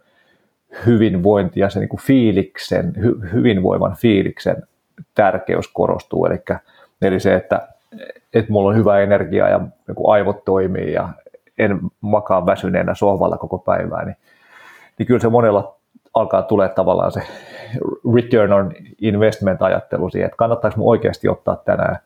hyvinvointi 0.86 1.60
ja 1.60 1.70
se 1.70 1.80
niin 1.80 1.88
kuin 1.88 2.00
fiiliksen, 2.00 2.92
hy, 3.02 3.20
hyvinvoivan 3.32 3.96
fiiliksen 3.96 4.56
tärkeys 5.14 5.68
korostuu. 5.68 6.26
Eli, 6.26 6.38
eli 7.02 7.20
se, 7.20 7.34
että, 7.34 7.68
että 8.34 8.52
mulla 8.52 8.68
on 8.68 8.76
hyvä 8.76 9.00
energia 9.00 9.48
ja 9.48 9.58
niin 9.58 10.08
aivot 10.08 10.44
toimii 10.44 10.92
ja 10.92 11.08
en 11.58 11.80
makaa 12.00 12.46
väsyneenä 12.46 12.94
sohvalla 12.94 13.36
koko 13.36 13.58
päivää, 13.58 14.04
niin, 14.04 14.16
niin 14.98 15.06
kyllä 15.06 15.20
se 15.20 15.28
monella 15.28 15.76
alkaa 16.14 16.42
tulee 16.42 16.68
tavallaan 16.68 17.12
se 17.12 17.22
return 18.14 18.52
on 18.52 18.72
investment 19.00 19.62
ajattelu 19.62 20.10
siihen, 20.10 20.26
että 20.26 20.36
kannattaako 20.36 20.76
mun 20.76 20.90
oikeasti 20.90 21.28
ottaa 21.28 21.56
tänään 21.56 21.98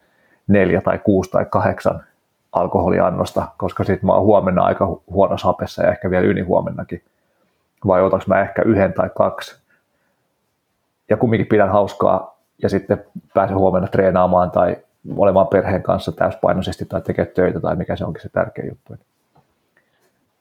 neljä 0.46 0.80
tai 0.80 0.98
kuusi 0.98 1.30
tai 1.30 1.44
kahdeksan 1.50 2.04
alkoholiannosta, 2.52 3.48
koska 3.56 3.84
sitten 3.84 4.06
mä 4.06 4.12
oon 4.12 4.24
huomenna 4.24 4.64
aika 4.64 5.00
huonossa 5.10 5.46
hapessa 5.46 5.82
ja 5.82 5.90
ehkä 5.90 6.10
vielä 6.10 6.26
ylihuomennakin. 6.26 7.02
Vai 7.86 8.02
otaks 8.02 8.26
mä 8.26 8.40
ehkä 8.40 8.62
yhden 8.62 8.92
tai 8.92 9.10
kaksi. 9.16 9.62
Ja 11.10 11.16
kumminkin 11.16 11.46
pidän 11.46 11.72
hauskaa 11.72 12.38
ja 12.62 12.68
sitten 12.68 13.04
pääsen 13.34 13.56
huomenna 13.56 13.88
treenaamaan 13.88 14.50
tai 14.50 14.76
olemaan 15.16 15.46
perheen 15.46 15.82
kanssa 15.82 16.12
täyspainoisesti 16.12 16.84
tai 16.84 17.00
tekemään 17.00 17.34
töitä 17.34 17.60
tai 17.60 17.76
mikä 17.76 17.96
se 17.96 18.04
onkin 18.04 18.22
se 18.22 18.28
tärkeä 18.28 18.64
juttu. 18.68 18.94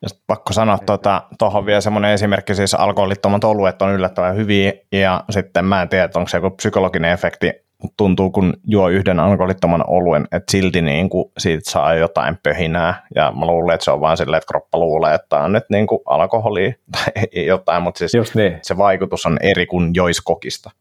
Ja 0.01 0.07
pakko 0.27 0.53
sanoa 0.53 0.77
tuohon 0.77 1.21
tuota, 1.37 1.65
vielä 1.65 1.81
semmoinen 1.81 2.11
esimerkki, 2.11 2.55
siis 2.55 2.73
alkoholittomat 2.73 3.43
oluet 3.43 3.81
on 3.81 3.93
yllättävän 3.93 4.35
hyviä, 4.35 4.73
ja 4.91 5.23
sitten 5.29 5.65
mä 5.65 5.81
en 5.81 5.89
tiedä, 5.89 6.09
onko 6.15 6.27
se 6.27 6.37
joku 6.37 6.49
psykologinen 6.49 7.11
efekti, 7.11 7.51
mutta 7.81 7.93
tuntuu, 7.97 8.29
kun 8.29 8.53
juo 8.67 8.89
yhden 8.89 9.19
alkoholittoman 9.19 9.83
oluen, 9.87 10.27
että 10.31 10.51
silti 10.51 10.81
niin 10.81 11.09
kuin 11.09 11.31
siitä 11.37 11.71
saa 11.71 11.95
jotain 11.95 12.37
pöhinää, 12.43 13.07
ja 13.15 13.31
mä 13.31 13.45
luulen, 13.45 13.73
että 13.73 13.85
se 13.85 13.91
on 13.91 14.01
vaan 14.01 14.17
silleen, 14.17 14.37
että 14.37 14.47
kroppa 14.47 14.77
luulee, 14.79 15.15
että 15.15 15.37
on 15.37 15.51
nyt 15.51 15.65
niin 15.69 15.87
kuin 15.87 16.01
alkoholia 16.05 16.73
tai 16.91 17.23
jotain, 17.45 17.83
mutta 17.83 17.99
siis 17.99 18.13
Just 18.13 18.35
niin. 18.35 18.59
se 18.61 18.77
vaikutus 18.77 19.25
on 19.25 19.37
eri 19.41 19.65
kuin 19.65 19.91
jois 19.93 20.21
kokista. 20.21 20.71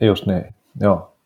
Just 0.00 0.26
niin, 0.26 0.54
joo 0.80 1.17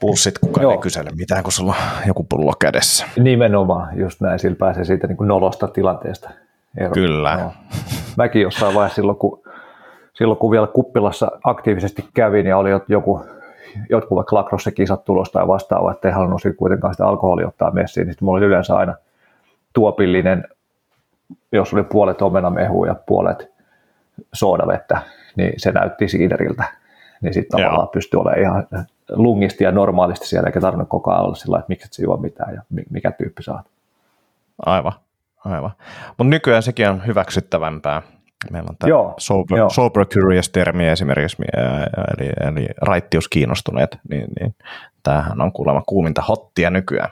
pulssit, 0.00 0.38
kukaan 0.38 0.62
Joo. 0.62 0.72
ei 0.72 0.78
kysele 0.78 1.10
mitään, 1.16 1.42
kun 1.42 1.52
sulla 1.52 1.74
on 2.00 2.06
joku 2.06 2.26
pullo 2.28 2.52
kädessä. 2.60 3.06
Nimenomaan, 3.18 3.98
just 3.98 4.20
näin, 4.20 4.38
sillä 4.38 4.56
pääsee 4.56 4.84
siitä 4.84 5.06
niin 5.06 5.16
kuin 5.16 5.28
nolosta 5.28 5.68
tilanteesta 5.68 6.30
ero. 6.76 6.90
Kyllä. 6.90 7.36
No. 7.36 7.52
Mäkin 8.16 8.42
jossain 8.42 8.74
vaiheessa 8.74 8.96
silloin, 8.96 9.18
kun, 9.18 9.42
silloin, 10.14 10.38
kun 10.38 10.50
vielä 10.50 10.66
kuppilassa 10.66 11.30
aktiivisesti 11.44 12.08
kävin 12.14 12.46
ja 12.46 12.58
oli 12.58 12.70
joku, 12.88 13.24
jotkut 13.90 14.16
vaikka 14.16 14.36
lacrosse-kisat 14.36 15.04
tulosta 15.04 15.40
ja 15.40 15.48
vastaava, 15.48 15.92
että 15.92 16.08
ei 16.08 16.14
halunnut 16.14 16.42
sitten 16.42 16.56
kuitenkaan 16.56 16.94
sitä 16.94 17.06
alkoholia 17.06 17.48
ottaa 17.48 17.70
messiin, 17.70 18.06
niin 18.06 18.16
mulla 18.20 18.38
oli 18.38 18.46
yleensä 18.46 18.76
aina 18.76 18.94
tuopillinen, 19.72 20.44
jos 21.52 21.74
oli 21.74 21.82
puolet 21.82 22.22
omenamehua 22.22 22.86
ja 22.86 22.94
puolet 23.06 23.50
soodavettä, 24.32 25.02
niin 25.36 25.52
se 25.56 25.72
näytti 25.72 26.08
siideriltä. 26.08 26.64
Niin 27.20 27.34
sitten 27.34 27.60
tavallaan 27.60 27.88
pystyi 27.88 28.20
olemaan 28.20 28.40
ihan 28.40 28.66
lungisti 29.08 29.64
ja 29.64 29.72
normaalisti 29.72 30.26
siellä, 30.26 30.46
eikä 30.46 30.60
tarvinnut 30.60 30.88
koko 30.88 31.10
ajan 31.10 31.24
olla 31.24 31.34
sillä 31.34 31.58
että 31.58 31.68
miksi 31.68 31.86
et 31.86 31.92
se 31.92 32.02
juo 32.02 32.16
mitään 32.16 32.54
ja 32.54 32.62
mikä 32.90 33.10
tyyppi 33.10 33.42
saat. 33.42 33.66
Aivan, 34.66 34.92
aivan. 35.44 35.70
Mutta 36.08 36.24
nykyään 36.24 36.62
sekin 36.62 36.88
on 36.88 37.06
hyväksyttävämpää. 37.06 38.02
Meillä 38.50 38.66
on 38.70 38.76
tämä 38.76 38.88
joo, 38.88 39.14
sober, 39.18 39.58
joo. 39.58 39.70
sober 39.70 40.06
curious-termi 40.06 40.88
esimerkiksi, 40.88 41.36
eli, 42.18 42.30
eli 42.48 42.68
raittius 42.82 43.28
kiinnostuneet, 43.28 43.98
niin, 44.10 44.26
niin 44.40 44.54
tämähän 45.02 45.40
on 45.40 45.52
kuulemma 45.52 45.82
kuuminta 45.86 46.22
hottia 46.22 46.70
nykyään. 46.70 47.10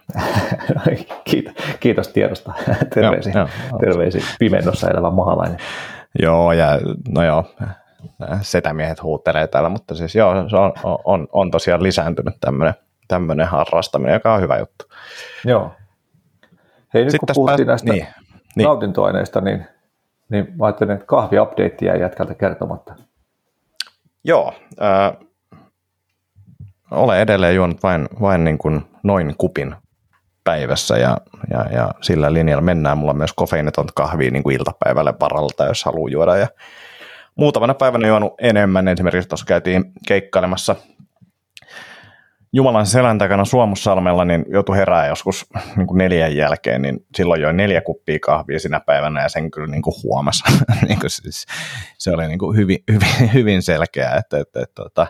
kiitos, 1.30 1.54
kiitos 1.80 2.08
tiedosta. 2.08 2.52
Terveisiä, 2.94 3.48
terveisiä 3.80 4.22
pimennossa 4.38 4.90
elävä 4.90 5.10
mahalainen. 5.10 5.58
Joo, 6.22 6.52
ja 6.52 6.80
no 7.08 7.24
joo, 7.24 7.44
setämiehet 8.42 9.02
huuttelee 9.02 9.46
täällä, 9.46 9.68
mutta 9.68 9.94
siis 9.94 10.14
joo, 10.14 10.48
se 10.48 10.56
on, 10.56 10.72
on, 11.04 11.28
on 11.32 11.50
tosiaan 11.50 11.82
lisääntynyt 11.82 12.34
tämmöinen, 12.40 12.74
tämmöinen 13.08 13.46
harrastaminen, 13.46 14.14
joka 14.14 14.34
on 14.34 14.40
hyvä 14.40 14.58
juttu. 14.58 14.84
Joo. 15.44 15.72
Hei, 16.94 17.04
nyt 17.04 17.10
Sitten 17.10 17.26
kun 17.26 17.34
puhuttiin 17.34 17.66
pääs... 17.66 17.84
näistä 17.84 17.92
niin, 17.92 18.06
niin. 18.56 18.64
nautintoaineista, 18.64 19.40
niin, 19.40 19.66
niin 20.28 20.54
mä 20.58 20.66
ajattelin, 20.66 20.94
että 20.94 21.06
kahvi-update 21.06 21.84
jäi 21.84 22.00
jätkältä 22.00 22.34
kertomatta. 22.34 22.94
Joo, 24.24 24.54
äh, 24.82 25.26
olen 26.90 27.20
edelleen 27.20 27.54
juonut 27.54 27.82
vain, 27.82 28.08
vain 28.20 28.44
niin 28.44 28.58
kuin 28.58 28.82
noin 29.02 29.34
kupin 29.38 29.74
päivässä 30.44 30.98
ja, 30.98 31.16
ja, 31.50 31.66
ja 31.72 31.90
sillä 32.00 32.32
linjalla 32.32 32.62
mennään. 32.62 32.98
Mulla 32.98 33.10
on 33.10 33.18
myös 33.18 33.32
kofeiinitonta 33.32 33.92
kahvia 33.96 34.30
niin 34.30 34.42
kuin 34.42 34.56
iltapäivälle 34.56 35.14
varalta, 35.20 35.64
jos 35.64 35.84
haluaa 35.84 36.10
juoda. 36.10 36.36
Ja 36.36 36.48
muutamana 37.36 37.74
päivänä 37.74 38.08
juonut 38.08 38.34
enemmän. 38.40 38.88
Esimerkiksi 38.88 39.28
tuossa 39.28 39.46
käytiin 39.46 39.84
keikkailemassa 40.08 40.76
Jumalan 42.52 42.86
selän 42.86 43.18
takana 43.18 43.44
Suomussalmella, 43.44 44.24
niin 44.24 44.44
joutui 44.48 44.76
herää 44.76 45.06
joskus 45.06 45.46
niin 45.76 45.86
kuin 45.86 45.98
neljän 45.98 46.36
jälkeen, 46.36 46.82
niin 46.82 47.06
silloin 47.16 47.40
join 47.40 47.56
neljä 47.56 47.80
kuppia 47.80 48.18
kahvia 48.18 48.60
sinä 48.60 48.80
päivänä 48.80 49.22
ja 49.22 49.28
sen 49.28 49.50
kyllä 49.50 49.66
niin 49.66 49.82
kuin 49.82 49.94
huomasi. 50.02 50.44
niin 50.88 51.00
kuin 51.00 51.10
siis, 51.10 51.46
se 51.98 52.10
oli 52.10 52.26
niin 52.26 52.38
kuin 52.38 52.56
hyvin, 52.56 52.78
hyvin, 52.92 53.32
hyvin 53.34 53.62
selkeä, 53.62 54.10
että, 54.14 54.40
että, 54.40 54.62
että, 54.62 54.82
että 54.86 55.06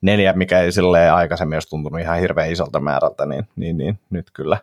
neljä, 0.00 0.32
mikä 0.32 0.60
ei 0.60 1.08
aikaisemmin 1.14 1.56
olisi 1.56 1.68
tuntunut 1.68 2.00
ihan 2.00 2.20
hirveän 2.20 2.52
isolta 2.52 2.80
määrältä, 2.80 3.26
niin, 3.26 3.48
niin, 3.56 3.78
niin 3.78 3.98
nyt 4.10 4.30
kyllä 4.30 4.58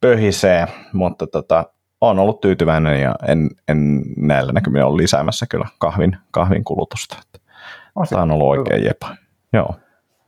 pöhisee, 0.00 0.66
mutta 0.92 1.26
tota, 1.26 1.64
olen 2.08 2.18
ollut 2.18 2.40
tyytyväinen 2.40 3.00
ja 3.00 3.14
en, 3.28 3.50
en 3.68 4.02
näillä 4.16 4.52
näkymin 4.52 4.84
ole 4.84 4.96
lisäämässä 4.96 5.46
kyllä 5.50 5.66
kahvin, 5.78 6.16
kahvin 6.30 6.64
kulutusta. 6.64 7.16
Tämä 8.10 8.22
on 8.22 8.30
ollut 8.30 8.48
oikein 8.58 8.80
hyvä. 8.80 8.88
jepa. 8.88 9.16
Joo. 9.52 9.74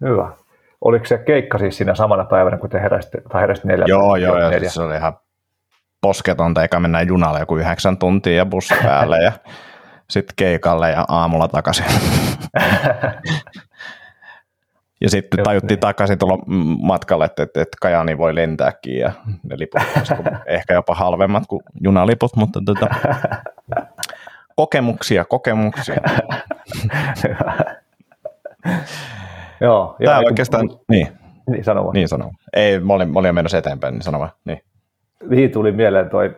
Hyvä. 0.00 0.32
Oliko 0.80 1.04
se 1.04 1.18
keikka 1.18 1.58
siis 1.58 1.76
siinä 1.76 1.94
samana 1.94 2.24
päivänä, 2.24 2.56
kun 2.56 2.70
te 2.70 2.80
heräsitte, 2.80 3.20
tai 3.32 3.40
heräsitte 3.40 3.68
neljä? 3.68 3.84
Joo, 3.88 4.16
joo, 4.16 4.38
neljä. 4.38 4.58
Siis 4.58 4.74
se 4.74 4.82
oli 4.82 4.96
ihan 4.96 5.12
posketonta, 6.00 6.62
eikä 6.62 6.80
mennä 6.80 7.02
junalle 7.02 7.40
joku 7.40 7.56
yhdeksän 7.56 7.96
tuntia 7.96 8.36
ja 8.36 8.46
bussi 8.46 8.74
päälle 8.82 9.18
ja 9.18 9.32
sitten 10.10 10.34
keikalle 10.36 10.90
ja 10.90 11.04
aamulla 11.08 11.48
takaisin. 11.48 11.84
Ja 15.06 15.10
sitten 15.10 15.44
tajuttiin 15.44 15.80
takaisin 15.80 16.18
tulla 16.18 16.38
matkalle, 16.82 17.24
että, 17.24 17.42
että, 17.42 17.62
että 17.62 17.76
Kajani 17.80 18.18
voi 18.18 18.34
lentääkin 18.34 18.98
ja 18.98 19.12
ne 19.42 19.58
liput 19.58 19.82
ehkä 20.46 20.74
jopa 20.74 20.94
halvemmat 20.94 21.42
kuin 21.48 21.62
junaliput, 21.80 22.36
mutta 22.36 22.60
tota, 22.66 22.86
kokemuksia, 24.56 25.24
kokemuksia. 25.24 25.96
Joo. 29.60 29.96
Tämä 30.04 30.18
on 30.18 30.24
oikeastaan, 30.24 30.70
niin. 30.88 31.08
Niin, 31.50 31.64
sano 31.64 31.84
vaan. 31.84 31.94
Niin 31.94 32.08
sano. 32.08 32.30
Ei, 32.52 32.80
mä 32.80 32.92
olin, 32.92 33.12
mä 33.12 33.18
olin 33.18 33.34
menossa 33.34 33.58
eteenpäin, 33.58 33.94
niin 33.94 34.02
sano 34.02 34.18
vaan. 34.18 34.30
Niin. 34.44 34.60
Mihin 35.22 35.52
tuli 35.52 35.72
mieleen 35.72 36.10
toi, 36.10 36.36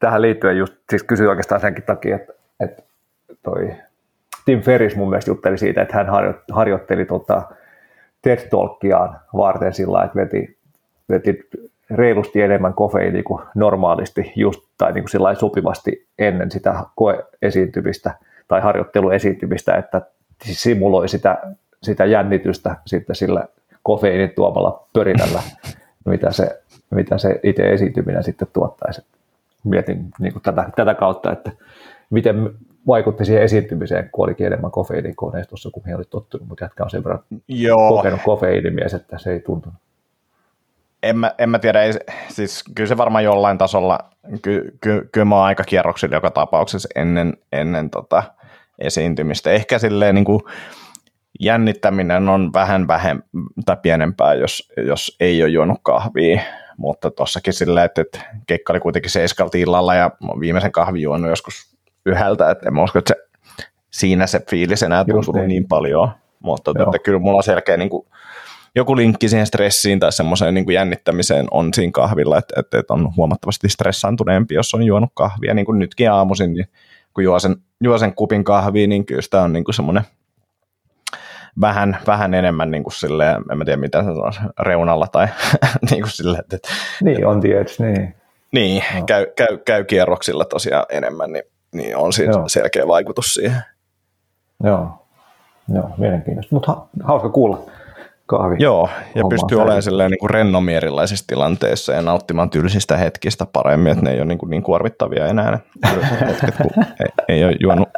tähän 0.00 0.22
liittyen 0.22 0.58
just, 0.58 0.74
siis 0.90 1.02
kysyin 1.02 1.30
oikeastaan 1.30 1.60
senkin 1.60 1.84
takia, 1.84 2.16
että, 2.16 2.32
että 2.60 2.82
toi 3.42 3.74
Tim 4.44 4.60
Ferris 4.60 4.96
mun 4.96 5.08
mielestä 5.08 5.30
jutteli 5.30 5.58
siitä, 5.58 5.82
että 5.82 5.96
hän 5.96 6.06
harjoitteli 6.52 7.04
tota, 7.04 7.42
TED 8.24 8.48
Talkiaan 8.50 9.20
varten 9.36 9.74
sillä 9.74 10.04
että 10.04 10.16
veti, 10.18 10.56
veti 11.08 11.48
reilusti 11.90 12.42
enemmän 12.42 12.74
kofeiini 12.74 13.22
kuin 13.22 13.42
normaalisti 13.54 14.32
just, 14.36 14.60
tai 14.78 14.92
niin 14.92 15.04
kuin 15.10 15.36
sopivasti 15.36 16.06
ennen 16.18 16.50
sitä 16.50 16.84
koeesiintymistä 16.96 18.14
tai 18.48 18.60
harjoitteluesiintymistä, 18.60 19.74
että 19.74 20.02
simuloi 20.42 21.08
sitä, 21.08 21.38
sitä 21.82 22.04
jännitystä 22.04 22.76
sitten 22.86 23.16
sillä 23.16 23.46
kofeiinin 23.82 24.30
tuomalla 24.30 24.86
pörinällä, 24.92 25.42
mitä 26.04 26.32
se, 26.32 26.62
mitä 26.90 27.18
se 27.18 27.40
itse 27.42 27.72
esiintyminen 27.72 28.24
sitten 28.24 28.48
tuottaisi. 28.52 29.02
Mietin 29.64 30.06
niin 30.18 30.32
kuin 30.32 30.42
tätä, 30.42 30.70
tätä 30.76 30.94
kautta, 30.94 31.32
että 31.32 31.50
miten 32.10 32.50
vaikutti 32.86 33.24
siihen 33.24 33.42
esiintymiseen, 33.42 34.10
kun 34.12 34.24
olikin 34.24 34.46
enemmän 34.46 34.70
kofeiinikoneistossa 34.70 35.70
kuin 35.70 35.84
he 35.86 35.96
oli 35.96 36.04
tottunut, 36.04 36.48
mutta 36.48 36.64
jätkä 36.64 36.84
on 36.84 36.90
sen 36.90 37.04
verran 37.04 37.20
Joo. 37.48 37.96
kokenut 37.96 38.20
kofeiinimies, 38.24 38.94
että 38.94 39.18
se 39.18 39.32
ei 39.32 39.40
tuntunut. 39.40 39.78
En 41.02 41.18
mä, 41.18 41.32
en 41.38 41.50
mä 41.50 41.58
tiedä, 41.58 41.82
ei, 41.82 41.92
siis 42.28 42.64
kyllä 42.74 42.88
se 42.88 42.96
varmaan 42.96 43.24
jollain 43.24 43.58
tasolla, 43.58 43.98
ky, 44.42 44.78
ky, 44.80 45.08
kyllä 45.12 45.24
mä 45.24 45.36
oon 45.36 45.44
aika 45.44 45.64
kierroksilla 45.64 46.16
joka 46.16 46.30
tapauksessa 46.30 46.88
ennen, 46.94 47.36
ennen 47.52 47.90
tota 47.90 48.22
esiintymistä. 48.78 49.50
Ehkä 49.50 49.78
silleen 49.78 50.14
niin 50.14 50.24
kuin 50.24 50.40
jännittäminen 51.40 52.28
on 52.28 52.52
vähän 52.52 52.88
vähemmän 52.88 53.24
tai 53.66 53.76
pienempää, 53.82 54.34
jos, 54.34 54.72
jos 54.76 55.16
ei 55.20 55.42
ole 55.42 55.50
juonut 55.50 55.78
kahvia, 55.82 56.40
mutta 56.76 57.10
tossakin 57.10 57.52
silleen, 57.52 57.86
että, 57.86 58.00
että 58.00 58.20
keikka 58.46 58.72
oli 58.72 58.80
kuitenkin 58.80 59.10
seiskalti 59.10 59.60
illalla 59.60 59.94
ja 59.94 60.10
viimeisen 60.40 60.72
kahvin 60.72 61.02
juonut 61.02 61.30
joskus 61.30 61.73
yhdeltä, 62.06 62.50
että 62.50 62.68
en 62.68 62.74
mä 62.74 62.82
usko, 62.82 62.98
että 62.98 63.14
se, 63.14 63.28
siinä 63.90 64.26
se 64.26 64.40
fiilis 64.50 64.82
enää 64.82 65.04
tuntuu 65.04 65.34
niin. 65.34 65.48
niin 65.48 65.68
paljon, 65.68 66.08
mutta 66.40 66.70
että 66.70 66.98
kyllä 66.98 67.18
mulla 67.18 67.36
on 67.36 67.42
selkeä 67.42 67.76
niin 67.76 67.90
kuin, 67.90 68.06
joku 68.74 68.96
linkki 68.96 69.28
siihen 69.28 69.46
stressiin 69.46 70.00
tai 70.00 70.12
semmoiseen 70.12 70.54
niin 70.54 70.64
kuin 70.64 70.74
jännittämiseen 70.74 71.46
on 71.50 71.74
siinä 71.74 71.92
kahvilla, 71.92 72.38
että, 72.38 72.60
että, 72.60 72.78
että 72.78 72.94
on 72.94 73.16
huomattavasti 73.16 73.68
stressaantuneempi, 73.68 74.54
jos 74.54 74.74
on 74.74 74.82
juonut 74.82 75.10
kahvia, 75.14 75.54
niin 75.54 75.66
kuin 75.66 75.78
nytkin 75.78 76.10
aamuisin, 76.10 76.54
niin 76.54 76.66
kun 77.14 77.24
juo 77.24 77.38
sen, 77.38 77.56
juo 77.80 77.98
sen 77.98 78.14
kupin 78.14 78.44
kahvia, 78.44 78.86
niin 78.86 79.06
kyllä 79.06 79.22
sitä 79.22 79.42
on 79.42 79.52
niin 79.52 79.64
kuin 79.64 79.74
semmoinen 79.74 80.02
vähän, 81.60 81.98
vähän 82.06 82.34
enemmän 82.34 82.70
niin 82.70 82.82
kuin 82.82 82.94
silleen, 82.94 83.42
en 83.50 83.58
mä 83.58 83.64
tiedä 83.64 83.80
mitä 83.80 84.02
se 84.02 84.10
on, 84.10 84.32
reunalla 84.60 85.06
tai 85.06 85.28
niin 85.90 86.02
kuin 86.02 86.10
silleen, 86.10 86.44
että, 86.52 86.68
Niin, 87.02 87.26
on 87.26 87.40
tietysti, 87.40 87.82
niin. 87.82 88.14
Niin, 88.52 88.82
no. 88.94 89.04
käy, 89.06 89.26
käy, 89.36 89.58
käy 89.58 89.84
kierroksilla 89.84 90.44
tosiaan 90.44 90.86
enemmän, 90.88 91.32
niin 91.32 91.44
niin 91.74 91.96
on 91.96 92.12
siinä 92.12 92.32
Joo. 92.32 92.48
selkeä 92.48 92.86
vaikutus 92.88 93.34
siihen. 93.34 93.62
Joo, 94.64 94.88
Joo 95.74 95.90
mielenkiintoista, 95.98 96.54
mutta 96.54 96.72
ha- 96.72 96.86
hauska 97.02 97.28
kuulla 97.28 97.58
kahvi. 98.26 98.56
Joo, 98.58 98.88
ja 99.14 99.22
pystyy 99.30 99.60
olemaan 99.60 99.82
silleen 99.82 100.10
niin 100.10 100.18
kuin 100.18 100.30
rennommin 100.30 100.76
erilaisissa 100.76 101.26
tilanteissa 101.26 101.92
ja 101.92 102.02
nauttimaan 102.02 102.50
tylsistä 102.50 102.96
hetkistä 102.96 103.46
paremmin, 103.52 103.92
että 103.92 104.04
ne 104.04 104.10
ei 104.10 104.18
ole 104.18 104.24
niin, 104.24 104.38
kuin 104.38 104.50
niin 104.50 104.62
kuormittavia 104.62 105.26
enää 105.26 105.50
ne 105.50 105.58
hetket, 106.26 106.54
kun 106.56 106.84
ei, 107.00 107.08
ei 107.28 107.44
ole 107.44 107.56
juonut 107.60 107.88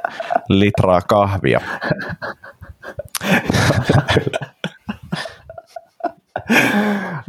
litraa 0.49 1.01
kahvia. 1.01 1.61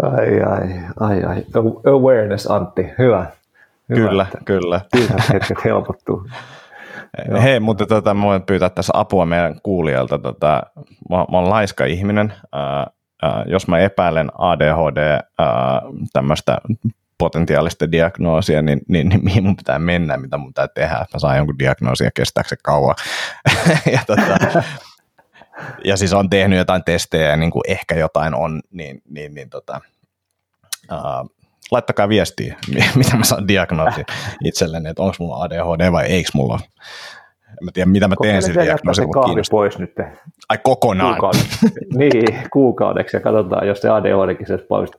ai, 0.04 0.42
ai, 0.42 0.80
ai, 1.00 1.24
ai. 1.24 1.46
Awareness, 1.86 2.52
Antti. 2.52 2.90
Hyvä. 2.98 3.26
Hyvä 3.90 4.10
kyllä, 4.10 4.24
että 4.24 4.40
kyllä. 4.46 4.82
hetket 5.34 5.64
helpottuu. 5.66 6.28
Hei, 7.42 7.60
mutta 7.60 7.86
tota, 7.86 8.14
mä 8.14 8.24
voin 8.24 8.42
pyytää 8.42 8.70
tässä 8.70 8.94
apua 8.96 9.26
meidän 9.26 9.62
kuulijalta. 9.64 10.20
Tota, 10.20 10.64
mä, 11.10 11.18
mä 11.18 11.38
oon 11.38 11.50
laiska 11.50 11.86
ihminen. 11.86 12.34
Ää, 12.52 12.88
ää, 13.22 13.44
jos 13.48 13.68
mä 13.68 13.80
epäilen 13.80 14.32
ADHD 14.38 15.20
tämmöistä 16.14 16.58
potentiaalista 17.18 17.92
diagnoosia, 17.92 18.62
niin, 18.62 18.82
niin, 18.88 19.10
niin 19.10 19.24
mihin 19.24 19.44
mun 19.44 19.56
pitää 19.56 19.80
mennä, 19.80 20.18
mitä 20.18 20.38
mun 20.38 20.48
pitää 20.48 20.68
tehdä, 20.68 20.96
että 20.96 21.16
mä 21.16 21.20
saan 21.20 21.38
jonkun 21.38 21.60
diagnoosin 21.60 22.06
ja 22.06 22.12
kestääkö 22.16 22.50
se 22.50 22.56
kauan. 22.64 22.96
ja, 23.94 24.00
tota, 24.08 24.64
ja 25.86 25.98
siis 25.98 26.14
on 26.14 26.30
tehnyt 26.30 26.58
jotain 26.58 26.84
testejä 26.84 27.30
ja 27.30 27.38
niin 27.38 27.52
kuin 27.52 27.64
ehkä 27.68 27.96
jotain 27.96 28.36
on, 28.36 28.62
niin, 28.72 29.02
niin, 29.10 29.34
niin 29.34 29.50
tota, 29.50 29.82
uh, 30.92 31.37
laittakaa 31.72 32.10
viestiä, 32.10 32.56
mitä 32.96 33.18
mä 33.18 33.24
saan 33.24 33.48
diagnoosi 33.48 34.04
itselleni, 34.44 34.90
että 34.90 35.04
onko 35.04 35.16
mulla 35.20 35.44
ADHD 35.44 35.92
vai 35.92 36.06
eikö 36.06 36.30
mulla. 36.34 36.60
En 37.48 37.66
mä 37.66 37.72
tiedä, 37.74 37.90
mitä 37.90 38.08
mä 38.08 38.16
teen 38.22 38.42
sillä 38.42 38.64
diagnoosilla. 38.64 39.14
kahvi 39.14 39.42
pois 39.52 39.80
nyt. 39.80 39.94
Ai 40.50 40.58
kokonaan? 40.64 41.14
Kuukaudeksi. 41.20 41.60
niin, 42.00 42.50
kuukaudeksi 42.54 43.18
ja 43.18 43.22
katsotaan, 43.22 43.68
jos 43.68 43.82
se 43.82 43.90
ADHDkin 43.90 44.48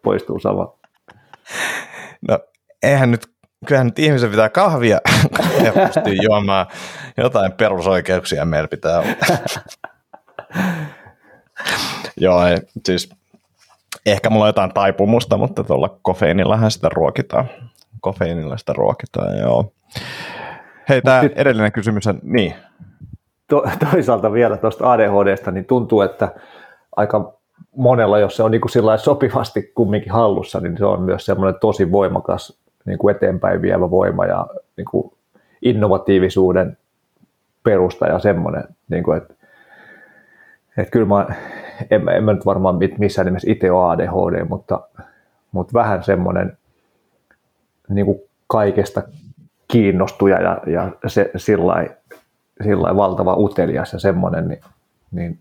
poistuu 0.02 0.38
sama. 0.38 0.74
No, 2.28 2.38
eihän 2.82 3.10
nyt, 3.10 3.26
kyllähän 3.66 3.86
nyt 3.86 3.98
ihmisen 3.98 4.30
pitää 4.30 4.48
kahvia 4.48 5.00
ja 5.64 5.72
pystyy 5.72 6.16
juomaan 6.22 6.66
jotain 7.16 7.52
perusoikeuksia 7.52 8.44
meillä 8.44 8.68
pitää 8.68 8.98
olla. 8.98 9.10
Joo, 12.20 12.46
ei, 12.46 12.56
siis 12.86 13.10
ehkä 14.06 14.30
mulla 14.30 14.44
on 14.44 14.48
jotain 14.48 14.74
taipumusta, 14.74 15.36
mutta 15.36 15.64
tuolla 15.64 15.98
kofeiinillahan 16.02 16.70
sitä 16.70 16.88
ruokitaan. 16.94 17.48
Kofeiinilla 18.00 18.56
sitä 18.56 18.72
ruokitaan, 18.72 19.38
joo. 19.38 19.72
Hei, 20.88 21.02
tämä 21.02 21.22
edellinen 21.34 21.72
kysymys 21.72 22.06
on, 22.06 22.18
niin. 22.22 22.54
To, 23.48 23.64
toisaalta 23.90 24.32
vielä 24.32 24.56
tuosta 24.56 24.92
ADHDsta, 24.92 25.50
niin 25.50 25.64
tuntuu, 25.64 26.00
että 26.00 26.34
aika 26.96 27.38
monella, 27.76 28.18
jos 28.18 28.36
se 28.36 28.42
on 28.42 28.50
niin 28.50 28.60
kuin 28.60 28.98
sopivasti 28.98 29.72
kumminkin 29.74 30.12
hallussa, 30.12 30.60
niin 30.60 30.78
se 30.78 30.84
on 30.84 31.02
myös 31.02 31.26
semmoinen 31.26 31.60
tosi 31.60 31.92
voimakas 31.92 32.58
niin 32.84 32.98
kuin 32.98 33.16
eteenpäin 33.16 33.62
vievä 33.62 33.90
voima 33.90 34.26
ja 34.26 34.46
niin 34.76 34.84
kuin 34.90 35.12
innovatiivisuuden 35.62 36.76
perusta 37.62 38.06
ja 38.06 38.18
semmoinen, 38.18 38.64
niin 38.88 39.04
kuin, 39.04 39.18
että, 39.18 39.34
että 40.78 40.90
kyllä 40.90 41.06
mä, 41.06 41.26
en, 41.90 42.08
en 42.08 42.24
mä 42.24 42.32
nyt 42.32 42.46
varmaan 42.46 42.78
missään 42.98 43.26
nimessä 43.26 43.50
itse 43.50 43.70
ole 43.70 43.92
ADHD, 43.92 44.44
mutta, 44.48 44.80
mutta 45.52 45.74
vähän 45.74 46.04
semmoinen 46.04 46.58
niin 47.88 48.06
kuin 48.06 48.18
kaikesta 48.46 49.02
kiinnostuja 49.68 50.42
ja, 50.42 50.60
ja 50.66 50.90
se 51.06 51.30
sillä 52.60 52.96
valtava 52.96 53.36
utelias 53.36 53.92
ja 53.92 53.98
semmoinen, 53.98 54.48
niin, 54.48 54.60
niin 55.10 55.38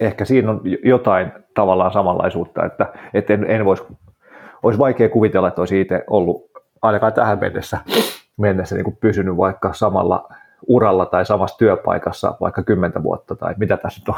ehkä 0.00 0.24
siinä 0.24 0.50
on 0.50 0.60
jotain 0.84 1.32
tavallaan 1.54 1.92
samanlaisuutta, 1.92 2.64
että, 2.64 2.92
että 3.14 3.34
en, 3.34 3.44
en 3.50 3.64
voisi, 3.64 3.84
olisi 4.62 4.78
vaikea 4.78 5.08
kuvitella, 5.08 5.48
että 5.48 5.60
olisi 5.60 5.80
itse 5.80 6.04
ollut 6.06 6.50
ainakaan 6.82 7.12
tähän 7.12 7.38
mennessä, 7.40 7.78
mennessä 8.36 8.74
niin 8.74 8.84
kuin 8.84 8.96
pysynyt 9.00 9.36
vaikka 9.36 9.72
samalla 9.72 10.28
uralla 10.66 11.06
tai 11.06 11.26
samassa 11.26 11.58
työpaikassa 11.58 12.34
vaikka 12.40 12.62
10 12.62 13.02
vuotta 13.02 13.36
tai 13.36 13.54
mitä 13.56 13.76
tässä 13.76 14.00
nyt 14.00 14.08
on, 14.08 14.14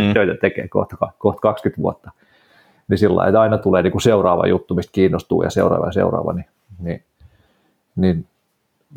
mm. 0.06 0.14
töitä 0.14 0.34
tekee 0.40 0.68
kohta, 0.68 0.96
kohta 1.18 1.40
20 1.40 1.82
vuotta, 1.82 2.10
niin 2.88 2.98
sillä 2.98 3.26
että 3.26 3.40
aina 3.40 3.58
tulee 3.58 3.82
niin 3.82 3.92
kuin 3.92 4.02
seuraava 4.02 4.46
juttu, 4.46 4.74
mistä 4.74 4.92
kiinnostuu 4.92 5.42
ja 5.42 5.50
seuraava 5.50 5.86
ja 5.86 5.92
seuraava, 5.92 6.32
niin, 6.32 6.46
niin, 6.78 7.02
niin 7.96 8.26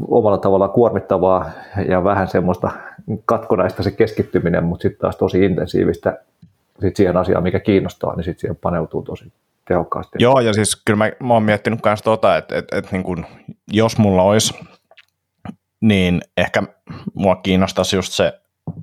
omalla 0.08 0.38
tavallaan 0.38 0.72
kuormittavaa 0.72 1.50
ja 1.88 2.04
vähän 2.04 2.28
semmoista 2.28 2.72
katkonaista 3.26 3.84
se 3.84 3.92
keskittyminen, 3.92 4.64
mutta 4.64 4.82
sitten 4.82 5.00
taas 5.00 5.16
tosi 5.16 5.46
intensiivistä 5.46 6.20
sit 6.82 6.96
siihen 6.96 7.18
asiaan, 7.18 7.44
mikä 7.44 7.60
kiinnostaa, 7.60 8.16
niin 8.16 8.24
sitten 8.24 8.40
siihen 8.40 8.58
paneutuu 8.62 9.02
tosi 9.02 9.32
tehokkaasti. 9.68 10.18
Joo, 10.22 10.40
ja 10.40 10.54
siis 10.54 10.82
kyllä 10.86 10.98
mä, 10.98 11.12
mä 11.28 11.34
oon 11.34 11.44
miettinyt 11.44 11.80
myös 11.86 12.02
tota, 12.02 12.38
että 12.38 12.58
et, 12.58 12.66
et, 12.72 12.92
niin 12.92 13.04
kun, 13.04 13.26
jos 13.72 13.98
mulla 13.98 14.22
olisi, 14.22 14.54
niin 15.88 16.22
ehkä 16.38 16.64
mua 17.14 17.36
kiinnostaisi 17.36 17.96
just 17.96 18.14
se 18.14 18.34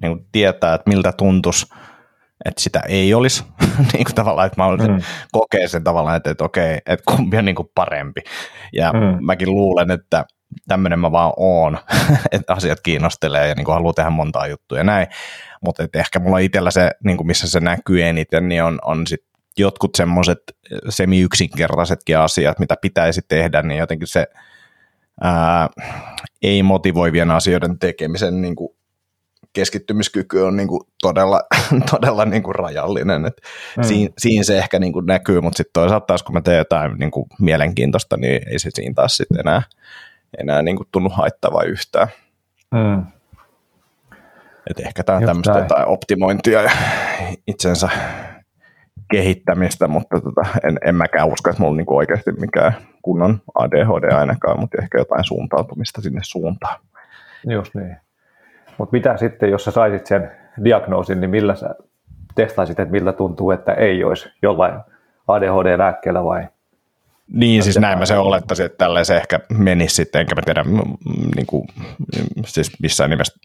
niin 0.03 0.17
kuin 0.17 0.27
tietää, 0.33 0.75
että 0.75 0.91
miltä 0.91 1.13
tuntuisi, 1.13 1.67
että 2.45 2.63
sitä 2.63 2.81
ei 2.89 3.15
olisi, 3.15 3.45
niin 3.93 4.05
kuin 4.05 4.15
tavallaan, 4.15 4.47
että 4.47 4.61
mä 4.61 4.67
olisin 4.67 4.91
mm. 4.91 5.03
kokea 5.33 5.69
sen 5.69 5.85
tavallaan, 5.85 6.17
että, 6.17 6.31
että 6.31 6.45
okei, 6.45 6.79
että 6.87 7.15
kumpi 7.17 7.37
on 7.37 7.45
niin 7.45 7.55
kuin 7.55 7.69
parempi. 7.75 8.21
Ja 8.73 8.93
mm. 8.93 9.25
mäkin 9.27 9.51
luulen, 9.51 9.91
että 9.91 10.25
tämmöinen 10.69 10.99
mä 10.99 11.13
vaan 11.13 11.33
oon, 11.37 11.79
että 12.33 12.53
asiat 12.53 12.81
kiinnostelee 12.81 13.49
ja 13.49 13.55
niin 13.55 13.65
kuin 13.65 13.75
haluaa 13.75 13.93
tehdä 13.93 14.11
montaa 14.11 14.47
juttua 14.47 14.79
ja 14.79 14.85
näin. 14.85 15.07
Mutta 15.65 15.83
ehkä 15.95 16.19
mulla 16.19 16.39
itsellä 16.39 16.71
se, 16.71 16.91
niin 17.05 17.17
kuin 17.17 17.27
missä 17.27 17.49
se 17.49 17.61
näkyy 17.61 18.03
eniten, 18.03 18.49
niin 18.49 18.65
on, 18.65 18.79
on 18.85 19.07
sit 19.07 19.25
jotkut 19.59 19.95
semmoiset 19.95 20.39
semi-yksinkertaisetkin 20.89 22.19
asiat, 22.19 22.59
mitä 22.59 22.77
pitäisi 22.83 23.21
tehdä, 23.29 23.63
niin 23.63 23.79
jotenkin 23.79 24.09
se 24.09 24.27
ää, 25.21 25.69
ei-motivoivien 26.43 27.31
asioiden 27.31 27.79
tekemisen 27.79 28.43
niin 28.43 28.57
kuin 28.57 28.71
keskittymiskyky 29.53 30.41
on 30.41 30.57
niin 30.57 30.69
kuin 30.69 30.81
todella, 31.03 31.43
todella 31.91 32.25
niin 32.25 32.43
kuin 32.43 32.55
rajallinen. 32.55 33.27
Et 33.27 33.41
mm. 33.77 33.83
siinä, 33.83 34.15
siinä 34.19 34.45
se 34.45 34.59
ehkä 34.59 34.79
niin 34.79 34.93
kuin 34.93 35.07
näkyy, 35.07 35.41
mutta 35.41 35.57
sitten 35.57 35.73
toisaalta 35.73 36.07
taas 36.07 36.23
kun 36.23 36.35
mä 36.35 36.41
teen 36.41 36.59
jotain 36.59 36.99
niin 36.99 37.11
kuin 37.11 37.27
mielenkiintoista, 37.41 38.17
niin 38.17 38.41
ei 38.51 38.59
se 38.59 38.71
siinä 38.75 38.95
taas 38.95 39.17
sitten 39.17 39.41
enää, 39.41 39.63
enää 40.41 40.63
niin 40.63 40.77
kuin 40.77 40.89
tunnu 40.93 41.09
haittavaa 41.09 41.63
yhtään. 41.63 42.09
Mm. 42.71 43.07
Et 44.71 44.81
ehkä 44.87 45.05
tämä 45.05 45.19
on 45.19 45.25
tämmöistä 45.25 45.59
jotain 45.59 45.89
optimointia 45.89 46.63
ja 46.63 46.71
itsensä 47.47 47.89
kehittämistä, 49.11 49.89
mutta 49.89 50.21
tota, 50.21 50.43
en, 50.65 50.79
en 50.85 50.95
mäkään 50.95 51.29
usko, 51.29 51.51
että 51.51 51.63
mulla 51.63 51.71
on 51.71 51.77
niinku 51.77 51.97
oikeasti 51.97 52.33
mikään 52.33 52.73
kunnon 53.03 53.41
ADHD 53.55 54.13
ainakaan, 54.13 54.61
mutta 54.61 54.79
ehkä 54.83 54.99
jotain 54.99 55.25
suuntautumista 55.25 56.01
sinne 56.01 56.21
suuntaan. 56.23 56.81
Just 57.51 57.75
niin. 57.75 57.97
Mutta 58.79 58.93
mitä 58.93 59.17
sitten, 59.17 59.51
jos 59.51 59.65
sä 59.65 59.71
saisit 59.71 60.07
sen 60.07 60.31
diagnoosin, 60.65 61.21
niin 61.21 61.31
millä 61.31 61.55
sä 61.55 61.75
testaisit, 62.35 62.81
että 62.81 62.93
miltä 62.93 63.13
tuntuu, 63.13 63.51
että 63.51 63.73
ei 63.73 64.05
olisi 64.05 64.29
jollain 64.43 64.75
ADHD-lääkkeellä 65.29 66.25
vai 66.25 66.49
niin, 67.33 67.63
siis 67.63 67.79
näin 67.79 67.99
mä 67.99 68.07
se 68.07 68.19
olettaisin, 68.19 68.67
että 68.67 68.79
tälleen 68.79 69.05
se 69.05 69.17
ehkä 69.17 69.41
menisi 69.59 69.95
sitten, 69.95 70.21
enkä 70.21 70.35
mä 70.35 70.43
tiedä, 70.45 70.65
niin 71.37 71.47
kuin, 71.47 71.69
siis 72.47 72.81
missään 72.83 73.11
nimessä 73.11 73.39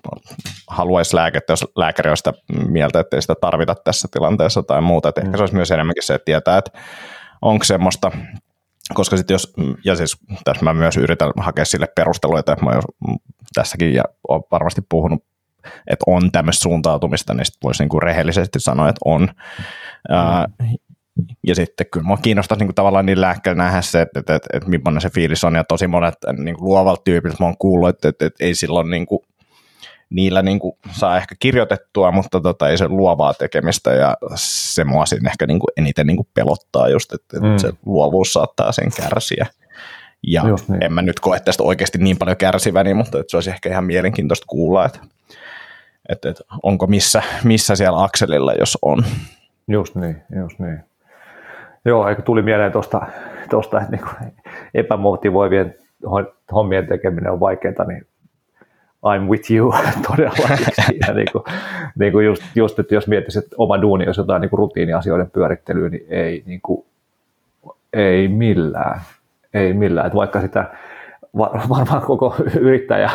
haluaisi 0.68 1.16
lääkettä, 1.16 1.54
jos 1.54 1.66
lääkäri 1.76 2.10
on 2.10 2.18
sitä 2.18 2.34
mieltä, 2.68 3.00
että 3.00 3.16
ei 3.18 3.22
sitä 3.22 3.36
tarvita 3.42 3.76
tässä 3.76 4.08
tilanteessa 4.12 4.64
tai 4.64 4.82
muuta, 4.82 5.10
että 5.10 5.22
mm. 5.22 5.28
ehkä 5.28 5.38
se 5.38 5.44
olisi 5.44 5.56
myös 5.56 5.72
enemmänkin 5.72 6.04
se, 6.04 6.14
että 6.14 6.26
tietää, 6.26 6.58
että 6.58 6.72
onko 7.42 7.64
semmoista, 7.64 8.12
koska 8.94 9.18
sitten 9.18 9.36
jos, 9.36 9.54
ja 9.86 9.96
siis 9.96 10.18
tässä 10.44 10.64
mä 10.64 10.74
myös 10.74 10.98
yritän 10.98 11.32
hakea 11.38 11.66
sille 11.66 11.88
perusteluja, 11.96 12.40
että 12.40 12.56
mä 12.62 12.72
tässäkin 13.54 13.94
ja 13.94 14.04
olen 14.28 14.44
varmasti 14.52 14.82
puhunut, 14.90 15.24
että 15.88 16.04
on 16.08 16.32
tämmöistä 16.32 16.64
suuntautumista, 16.64 17.34
niin 17.34 17.46
sitten 17.46 17.60
voisi 17.64 17.84
niinku 17.84 18.00
rehellisesti 18.00 18.60
sanoa, 18.60 18.90
että 18.90 19.02
on. 19.06 19.22
Mm 19.22 20.68
ja 21.48 21.56
sitten 21.56 21.88
kyllä 21.92 22.06
mua 22.06 22.18
kiinnostaisi 22.18 22.60
niin 22.60 22.68
kuin 22.68 22.76
tavallaan 22.76 23.06
niin 23.06 23.22
lääkkeellä 23.22 23.64
nähdä 23.64 23.82
se, 23.82 24.02
että, 24.02 24.20
että, 24.20 24.36
että, 24.36 24.50
että 24.54 24.70
millainen 24.70 25.02
se 25.02 25.10
fiilis 25.10 25.44
on, 25.44 25.56
ja 25.56 25.64
tosi 25.64 25.88
monet 25.88 26.16
niin 26.38 26.56
kuin 26.56 26.66
luovalta 26.66 27.02
tyypiltä 27.04 27.38
mä 27.40 27.46
oon 27.46 27.58
kuullut, 27.58 27.90
että, 27.90 28.10
että, 28.10 28.26
että 28.26 28.44
ei 28.44 28.56
silloin 28.56 28.90
niin 28.90 29.06
kuin, 29.06 29.20
niillä 30.10 30.42
niin 30.42 30.60
kuin 30.60 30.78
saa 30.92 31.18
ehkä 31.18 31.36
kirjoitettua, 31.40 32.12
mutta 32.12 32.42
tota, 32.42 32.70
ei 32.70 32.78
se 32.78 32.88
luovaa 32.88 33.34
tekemistä, 33.34 33.94
ja 33.94 34.18
se 34.36 34.84
mua 34.84 35.06
siinä 35.06 35.30
ehkä 35.30 35.48
niin 35.48 35.60
kuin 35.60 35.72
eniten 35.78 36.08
niin 36.08 36.18
kuin 36.18 36.28
pelottaa 36.34 36.90
just, 36.90 37.14
että, 37.14 37.40
mm. 37.40 37.58
se 37.58 37.74
luovuus 37.86 38.34
saattaa 38.34 38.72
sen 38.72 38.92
kärsiä. 38.98 39.46
Ja 40.28 40.44
niin. 40.44 40.84
en 40.84 40.94
mä 40.94 41.02
nyt 41.02 41.20
koe 41.20 41.40
tästä 41.40 41.64
oikeasti 41.64 41.98
niin 41.98 42.18
paljon 42.18 42.38
kärsiväni, 42.38 42.94
mutta 42.94 43.20
että 43.20 43.32
se 43.32 43.38
olisi 43.38 43.50
ehkä 43.50 43.70
ihan 43.70 43.86
mielenkiintoista 43.86 44.46
kuulla, 44.48 44.86
että, 44.86 45.00
että, 46.10 46.30
että 46.30 46.44
onko 46.64 46.88
missä, 46.88 47.24
missä 47.44 47.76
siellä 47.76 48.04
akselilla, 48.04 48.54
jos 48.54 48.78
on. 48.82 49.04
Just 49.68 49.96
niin, 49.96 50.22
just 50.42 50.60
niin. 50.60 50.80
Joo, 51.86 52.08
eikö 52.10 52.22
tuli 52.22 52.42
mieleen 52.42 52.72
tuosta, 52.72 53.02
tosta, 53.50 53.82
että 53.82 53.92
niin 53.92 54.32
epämotivoivien 54.74 55.76
hommien 56.52 56.88
tekeminen 56.88 57.32
on 57.32 57.40
vaikeaa, 57.40 57.86
niin 57.88 58.08
I'm 59.06 59.30
with 59.30 59.52
you 59.52 59.74
todella 60.08 60.58
siinä. 60.86 61.14
niin 61.14 61.28
kuin, 61.32 61.44
niin 62.00 62.12
kuin 62.12 62.26
just, 62.26 62.44
just, 62.56 62.80
että 62.80 62.96
jos 62.96 63.08
miettisit, 63.08 63.44
että 63.44 63.56
oma 63.60 63.82
duuni 63.82 64.06
olisi 64.06 64.22
jotain 64.22 64.42
niin 64.42 64.50
kuin 64.50 64.58
rutiiniasioiden 64.58 65.32
pyörittelyä, 65.32 65.90
niin 65.90 66.06
ei, 66.10 66.44
niin 66.46 66.62
kuin, 66.62 66.86
ei 67.94 68.28
millään. 68.28 69.02
Ei 69.54 69.74
millään. 69.74 70.08
Että 70.08 70.18
vaikka 70.18 70.42
sitä 70.42 70.66
varmaan 71.70 72.02
koko 72.02 72.36
yrittäjä, 72.60 73.12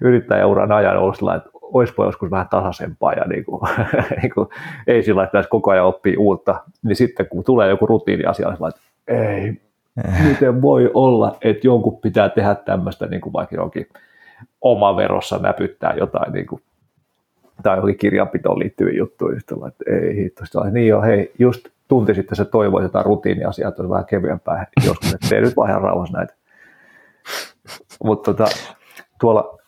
yrittäjäuran 0.00 0.72
ajan 0.72 0.96
ollut 0.96 1.16
sillä, 1.16 1.34
että 1.34 1.50
olisipa 1.62 2.04
joskus 2.04 2.30
vähän 2.30 2.48
tasaisempaa 2.48 3.12
ja 3.12 3.24
niin 3.24 3.44
kuin, 3.44 3.60
niin 4.22 4.34
kuin, 4.34 4.48
ei 4.86 5.02
sillä 5.02 5.24
että 5.24 5.44
koko 5.50 5.70
ajan 5.70 5.86
oppii 5.86 6.16
uutta, 6.16 6.60
niin 6.82 6.96
sitten 6.96 7.26
kun 7.26 7.44
tulee 7.44 7.68
joku 7.68 7.86
rutiiniasia, 7.86 8.48
niin 8.48 8.68
että 8.68 8.80
ei, 9.08 9.60
miten 10.28 10.62
voi 10.62 10.90
olla, 10.94 11.36
että 11.42 11.66
jonkun 11.66 12.00
pitää 12.00 12.28
tehdä 12.28 12.54
tämmöistä 12.54 13.06
niin 13.06 13.20
kuin 13.20 13.32
vaikka 13.32 13.56
jonkin 13.56 13.86
verossa 14.96 15.38
näpyttää 15.38 15.94
jotain 15.94 16.32
niin 16.32 16.46
kuin, 16.46 16.62
tai 17.62 17.76
johonkin 17.76 17.98
kirjanpitoon 17.98 18.58
liittyviä 18.58 18.98
juttuja, 18.98 19.40
sitten 19.40 19.58
että 19.68 19.84
ei 19.86 20.16
hitto, 20.16 20.44
sitten 20.44 20.74
niin 20.74 20.88
joo, 20.88 21.02
hei, 21.02 21.32
just 21.38 21.68
tunti 21.88 22.14
sitten 22.14 22.36
se 22.36 22.44
toivoi 22.44 22.82
jotain 22.82 23.06
rutiiniasiaa, 23.06 23.68
että 23.68 23.82
olisi 23.82 23.90
vähän 23.90 24.06
kevyempää 24.06 24.66
joskus, 24.86 25.14
että 25.14 25.28
tee 25.28 25.40
nyt 25.40 25.56
vaan 25.56 25.70
ihan 25.70 25.82
rauhassa 25.82 26.18
näitä. 26.18 26.34
Mutta 28.04 28.34
tota, 28.34 28.50
tuolla, 29.20 29.58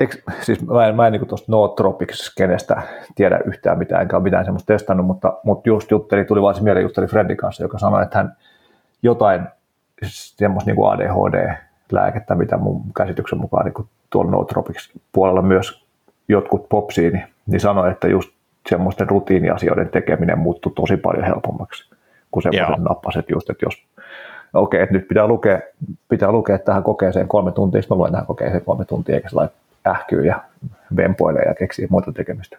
eikö, 0.00 0.16
siis 0.40 0.66
mä 0.66 0.86
en, 0.86 0.96
mä 0.96 1.06
en 1.06 1.12
niin 1.12 1.28
tuosta 1.28 1.52
No 1.52 1.68
Tropics-skenestä 1.68 2.82
tiedä 3.14 3.40
yhtään 3.44 3.78
mitään, 3.78 4.02
enkä 4.02 4.16
ole 4.16 4.22
mitään 4.22 4.44
semmoista 4.44 4.72
testannut, 4.72 5.06
mutta, 5.06 5.38
mutta 5.42 5.68
just 5.68 5.90
jutteli, 5.90 6.24
tuli 6.24 6.42
vaan 6.42 6.54
se 6.54 6.62
mieleen, 6.62 6.82
jutteli 6.82 7.06
Fredin 7.06 7.36
kanssa, 7.36 7.62
joka 7.62 7.78
sanoi, 7.78 8.02
että 8.02 8.18
hän 8.18 8.36
jotain 9.02 9.42
semmoista 10.02 10.70
niin 10.70 10.76
ADHD-lääkettä, 11.94 12.34
mitä 12.34 12.56
mun 12.56 12.82
käsityksen 12.96 13.38
mukaan 13.38 13.64
niin 13.64 13.88
tuolla 14.10 14.30
No 14.30 14.44
Tropics 14.44 14.92
puolella 15.12 15.42
myös 15.42 15.84
jotkut 16.28 16.68
popsiini, 16.68 17.24
niin 17.46 17.60
sanoi, 17.60 17.90
että 17.90 18.08
just 18.08 18.30
semmoisten 18.68 19.08
rutiiniasioiden 19.08 19.88
tekeminen 19.88 20.38
muuttui 20.38 20.72
tosi 20.76 20.96
paljon 20.96 21.24
helpommaksi 21.24 21.90
kuin 22.30 22.42
semmoiset 22.42 22.84
nappaset 22.84 23.30
just, 23.30 23.50
että 23.50 23.66
jos 23.66 23.82
okei, 24.54 24.82
että 24.82 24.94
nyt 24.94 25.08
pitää 25.08 25.26
lukea, 25.26 25.60
pitää 26.08 26.32
lukea 26.32 26.58
tähän 26.58 26.82
kokeeseen 26.82 27.28
kolme 27.28 27.52
tuntia, 27.52 27.82
sitten 27.82 27.96
mä 27.96 27.98
luen 27.98 28.12
tähän 28.12 28.26
kokeeseen 28.26 28.64
kolme 28.64 28.84
tuntia, 28.84 29.14
eikä 29.14 29.28
sellainen 29.28 29.54
ähkyy 29.86 30.26
ja 30.26 30.42
vempoilee 30.96 31.42
ja 31.42 31.54
keksii 31.54 31.86
muuta 31.90 32.12
tekemistä. 32.12 32.56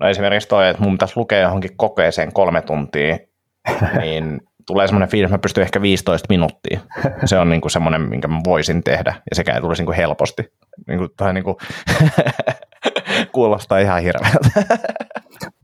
No 0.00 0.08
esimerkiksi 0.08 0.48
toi, 0.48 0.68
että 0.68 0.82
mun 0.82 0.92
pitäisi 0.92 1.16
lukea 1.16 1.40
johonkin 1.40 1.70
kokeeseen 1.76 2.32
kolme 2.32 2.62
tuntia, 2.62 3.18
niin 4.00 4.47
tulee 4.68 4.86
semmoinen 4.86 5.08
fiilis, 5.08 5.28
että 5.28 5.34
mä 5.34 5.42
pystyn 5.42 5.62
ehkä 5.62 5.82
15 5.82 6.26
minuuttia. 6.28 6.80
Se 7.24 7.38
on 7.38 7.50
niin 7.50 7.60
kuin 7.60 7.70
semmoinen, 7.70 8.02
minkä 8.02 8.28
mä 8.28 8.40
voisin 8.46 8.82
tehdä, 8.82 9.14
ja 9.30 9.36
sekä 9.36 9.54
ei 9.54 9.60
tulisi 9.60 9.82
niin 9.82 9.86
kuin 9.86 9.96
helposti. 9.96 10.42
Niin 10.88 10.98
kuin, 10.98 11.10
tai 11.16 11.34
niin 11.34 11.44
kuin 11.44 11.56
kuulostaa 13.32 13.78
ihan 13.78 14.02
hirveältä. 14.02 14.50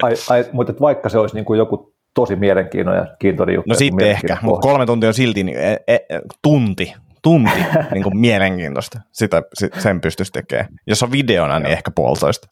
ai, 0.02 0.14
ai, 0.30 0.44
mutta 0.52 0.72
vaikka 0.80 1.08
se 1.08 1.18
olisi 1.18 1.34
niin 1.34 1.44
kuin 1.44 1.58
joku 1.58 1.94
tosi 2.14 2.36
mielenkiintoinen 2.36 3.54
juttu. 3.54 3.68
No 3.68 3.74
sitten 3.74 4.08
ehkä, 4.08 4.36
mutta 4.42 4.68
kolme 4.68 4.86
tuntia 4.86 5.08
on 5.08 5.14
silti 5.14 5.44
niin, 5.44 5.58
e, 5.58 5.76
e, 5.88 5.98
tunti, 6.42 6.94
tunti 7.22 7.64
niin 7.92 8.02
kuin 8.02 8.18
mielenkiintoista. 8.18 9.00
Sitä, 9.12 9.42
sen 9.78 10.00
pystyisi 10.00 10.32
tekemään. 10.32 10.68
Jos 10.86 11.02
on 11.02 11.12
videona, 11.12 11.58
niin 11.58 11.72
ehkä 11.72 11.90
puolitoista. 11.94 12.48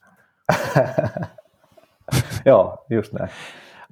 Joo, 2.47 2.85
just 2.91 3.13
näin. 3.13 3.31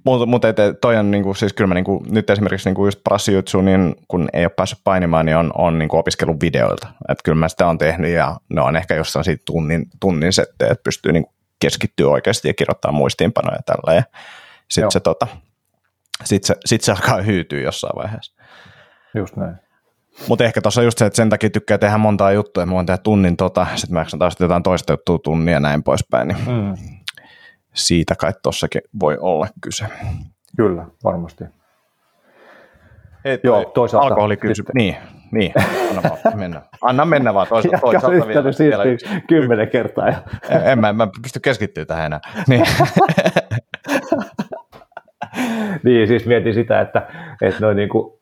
Mutta 0.04 0.26
mut, 0.26 0.42
toi 0.80 0.96
on 0.96 1.10
niinku, 1.10 1.34
siis 1.34 1.52
kyllä 1.52 1.68
mä 1.68 1.74
niinku, 1.74 2.04
nyt 2.10 2.30
esimerkiksi 2.30 2.68
niinku 2.68 2.84
just 2.84 3.00
prassijutsu, 3.04 3.60
niin 3.60 3.94
kun 4.08 4.28
ei 4.32 4.44
ole 4.44 4.52
päässyt 4.56 4.78
painimaan, 4.84 5.26
niin 5.26 5.36
on, 5.36 5.52
on 5.58 5.78
niinku 5.78 5.98
opiskellut 5.98 6.40
videoilta. 6.40 6.88
Että 7.08 7.22
kyllä 7.24 7.38
mä 7.38 7.48
sitä 7.48 7.66
on 7.66 7.78
tehnyt 7.78 8.10
ja 8.10 8.36
ne 8.48 8.60
on 8.60 8.76
ehkä 8.76 8.94
jossain 8.94 9.24
siitä 9.24 9.42
tunnin, 9.46 9.86
tunnin 10.00 10.32
settejä, 10.32 10.72
että 10.72 10.82
pystyy 10.82 11.12
niinku 11.12 11.32
keskittyä 11.60 12.08
oikeasti 12.08 12.48
ja 12.48 12.54
kirjoittaa 12.54 12.92
muistiinpanoja 12.92 13.56
ja 13.56 13.62
tällä. 13.66 13.94
Ja 13.94 14.02
sitten 14.68 14.90
se, 14.90 15.00
tota, 15.00 15.26
sit 16.24 16.44
se, 16.44 16.54
sit 16.64 16.80
se 16.80 16.92
alkaa 16.92 17.22
hyytyä 17.22 17.60
jossain 17.60 17.96
vaiheessa. 17.96 18.42
Just 19.14 19.36
näin. 19.36 19.56
Mutta 20.28 20.44
ehkä 20.44 20.60
tuossa 20.60 20.82
just 20.82 20.98
se, 20.98 21.06
että 21.06 21.16
sen 21.16 21.30
takia 21.30 21.50
tykkää 21.50 21.78
tehdä 21.78 21.98
montaa 21.98 22.32
juttua, 22.32 22.62
että 22.62 22.70
mä 22.70 22.74
voin 22.74 22.86
tehdä 22.86 22.98
tunnin 22.98 23.36
tota, 23.36 23.66
sitten 23.74 23.94
mä 23.94 24.06
taas 24.18 24.36
jotain 24.40 24.62
toista 24.62 24.92
juttua 24.92 25.18
tunnia 25.18 25.54
ja 25.54 25.60
näin 25.60 25.82
poispäin, 25.82 26.28
niin 26.28 26.38
mm. 26.38 26.74
Siitä 27.74 28.14
kai 28.14 28.32
tuossakin 28.42 28.80
voi 29.00 29.18
olla 29.20 29.46
kyse. 29.60 29.84
Kyllä, 30.56 30.86
varmasti. 31.04 31.44
Et, 33.24 33.44
Joo, 33.44 33.64
toisaalta. 33.64 34.06
Alkoholikysymys. 34.06 34.56
Sitten... 34.56 34.72
Niin, 34.74 34.96
niin. 35.32 35.52
Anna, 35.90 36.02
vaan 36.02 36.38
mennä. 36.38 36.62
Anna 36.82 37.04
mennä 37.04 37.34
vaan 37.34 37.46
toisaalta. 37.46 37.80
toisaalta 37.80 38.26
vielä, 38.58 38.84
vielä. 38.84 39.20
kymmenen 39.28 39.68
kertaa. 39.68 40.08
Ja... 40.08 40.22
En, 40.64 40.80
mä, 40.80 40.92
mä 40.92 41.08
pysty 41.22 41.40
keskittyä 41.40 41.84
tähän 41.84 42.06
enää. 42.06 42.20
Niin. 42.48 42.64
niin, 45.84 46.08
siis 46.08 46.26
mietin 46.26 46.54
sitä, 46.54 46.80
että, 46.80 47.06
että 47.42 47.60
noin 47.60 47.76
niin 47.76 47.88
kuin 47.88 48.20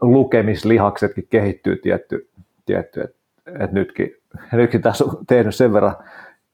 lukemislihaksetkin 0.00 1.26
kehittyy 1.30 1.76
tietty, 1.76 2.28
tietty 2.66 3.00
että, 3.00 3.18
että 3.46 3.74
nytkin, 3.74 4.16
nytkin 4.52 4.82
tässä 4.82 5.04
on 5.04 5.26
tehnyt 5.26 5.54
sen 5.54 5.72
verran 5.72 5.96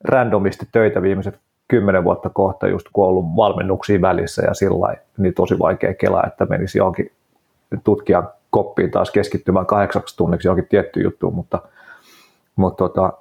randomisti 0.04 0.68
töitä 0.72 1.02
viimeiset 1.02 1.40
kymmenen 1.70 2.04
vuotta 2.04 2.30
kohta, 2.30 2.68
just 2.68 2.86
kun 2.92 3.04
on 3.04 3.10
ollut 3.10 3.36
valmennuksia 3.36 4.00
välissä 4.00 4.42
ja 4.46 4.54
sillä 4.54 4.96
niin 5.18 5.34
tosi 5.34 5.58
vaikea 5.58 5.94
kelaa, 5.94 6.24
että 6.26 6.44
menisi 6.44 6.78
johonkin 6.78 7.12
tutkijan 7.84 8.28
koppiin 8.50 8.90
taas 8.90 9.10
keskittymään 9.10 9.66
kahdeksaksi 9.66 10.16
tunniksi 10.16 10.48
johonkin 10.48 10.68
tiettyyn 10.68 11.04
juttuun, 11.04 11.34
mutta, 11.34 11.62
mutta, 12.56 12.76
tota, 12.76 13.12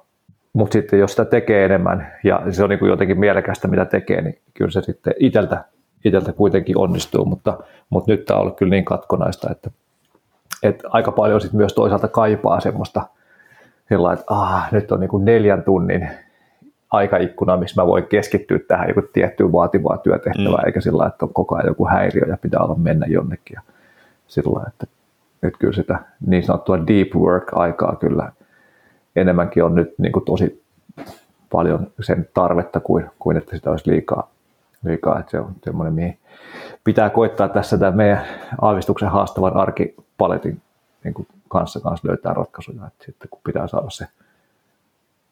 mutta 0.52 0.72
sitten 0.72 0.98
jos 0.98 1.10
sitä 1.10 1.24
tekee 1.24 1.64
enemmän 1.64 2.12
ja 2.24 2.42
se 2.50 2.64
on 2.64 2.70
niin 2.70 2.78
kuin 2.78 2.90
jotenkin 2.90 3.20
mielekästä 3.20 3.68
mitä 3.68 3.84
tekee, 3.84 4.20
niin 4.20 4.38
kyllä 4.54 4.70
se 4.70 4.82
sitten 4.82 5.14
iteltä, 5.18 5.64
iteltä 6.04 6.32
kuitenkin 6.32 6.78
onnistuu, 6.78 7.24
mutta, 7.24 7.58
mutta 7.90 8.12
nyt 8.12 8.24
tämä 8.24 8.36
on 8.36 8.42
ollut 8.42 8.56
kyllä 8.56 8.70
niin 8.70 8.84
katkonaista, 8.84 9.50
että, 9.50 9.70
että 10.62 10.88
aika 10.90 11.12
paljon 11.12 11.40
sitten 11.40 11.58
myös 11.58 11.74
toisaalta 11.74 12.08
kaipaa 12.08 12.60
semmoista 12.60 13.02
sellainen, 13.88 14.20
että 14.20 14.34
ah, 14.34 14.72
nyt 14.72 14.92
on 14.92 15.00
niin 15.00 15.10
kuin 15.10 15.24
neljän 15.24 15.62
tunnin 15.62 16.08
aikaikkuna, 16.90 17.56
missä 17.56 17.82
mä 17.82 17.86
voin 17.86 18.06
keskittyä 18.06 18.58
tähän 18.58 18.88
joku 18.88 19.02
tiettyyn 19.12 19.52
vaativaa 19.52 19.98
työtehtävää, 19.98 20.60
mm. 20.62 20.66
eikä 20.66 20.80
sillä 20.80 21.06
että 21.06 21.26
on 21.26 21.34
koko 21.34 21.54
ajan 21.54 21.66
joku 21.66 21.88
häiriö 21.88 22.24
ja 22.28 22.36
pitää 22.36 22.60
olla 22.60 22.74
mennä 22.74 23.06
jonnekin. 23.06 23.54
Ja 23.54 23.62
sillä 24.26 24.64
että 24.68 24.86
nyt 25.42 25.56
kyllä 25.56 25.72
sitä 25.72 25.98
niin 26.26 26.42
sanottua 26.42 26.86
deep 26.86 27.14
work-aikaa 27.14 27.96
kyllä 27.96 28.32
enemmänkin 29.16 29.64
on 29.64 29.74
nyt 29.74 29.94
niin 29.98 30.12
kuin 30.12 30.24
tosi 30.24 30.62
paljon 31.52 31.92
sen 32.00 32.28
tarvetta 32.34 32.80
kuin, 32.80 33.10
kuin 33.18 33.36
että 33.36 33.56
sitä 33.56 33.70
olisi 33.70 33.90
liikaa. 33.90 34.30
liikaa. 34.84 35.18
Että 35.20 35.30
se 35.30 35.40
on 35.40 35.52
semmoinen, 35.64 35.94
mihin 35.94 36.18
pitää 36.84 37.10
koittaa 37.10 37.48
tässä 37.48 37.78
tämä 37.78 37.96
meidän 37.96 38.26
aavistuksen 38.60 39.08
haastavan 39.08 39.56
arkipaletin 39.56 40.60
niin 41.04 41.14
kuin 41.14 41.26
kanssa, 41.48 41.80
kanssa 41.80 42.08
löytää 42.08 42.34
ratkaisuja. 42.34 42.86
Että 42.86 43.04
sitten 43.04 43.28
kun 43.30 43.40
pitää 43.44 43.66
saada 43.66 43.90
se 43.90 44.06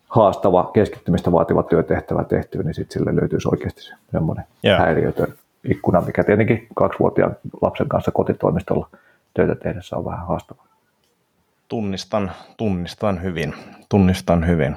haastava, 0.08 0.70
keskittymistä 0.74 1.32
vaativa 1.32 1.62
työtehtävä 1.62 2.24
tehtyä, 2.24 2.62
niin 2.62 2.74
sitten 2.74 2.92
sille 2.92 3.16
löytyisi 3.16 3.48
oikeasti 3.52 3.80
semmoinen 4.12 4.44
yeah. 4.64 4.80
häiriötön 4.80 5.34
ikkuna, 5.64 6.00
mikä 6.00 6.24
tietenkin 6.24 6.66
kaksivuotiaan 6.74 7.36
lapsen 7.62 7.88
kanssa 7.88 8.10
kotitoimistolla 8.10 8.88
töitä 9.34 9.54
tehdessä 9.54 9.96
on 9.96 10.04
vähän 10.04 10.26
haastavaa. 10.26 10.66
Tunnistan, 11.68 12.32
tunnistan 12.56 13.22
hyvin, 13.22 13.54
tunnistan 13.88 14.46
hyvin. 14.46 14.76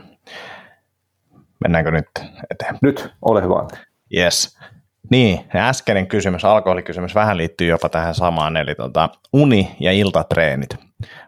Mennäänkö 1.59 1.91
nyt 1.91 2.07
eteenpäin? 2.51 2.79
Nyt, 2.81 3.13
ole 3.21 3.43
hyvä. 3.43 3.67
Yes. 4.17 4.57
Niin, 5.09 5.39
äskeinen 5.55 6.07
kysymys, 6.07 6.45
alkoholikysymys, 6.45 7.15
vähän 7.15 7.37
liittyy 7.37 7.67
jopa 7.67 7.89
tähän 7.89 8.15
samaan, 8.15 8.57
eli 8.57 8.75
tota, 8.75 9.09
uni- 9.33 9.75
ja 9.79 9.91
iltatreenit. 9.91 10.77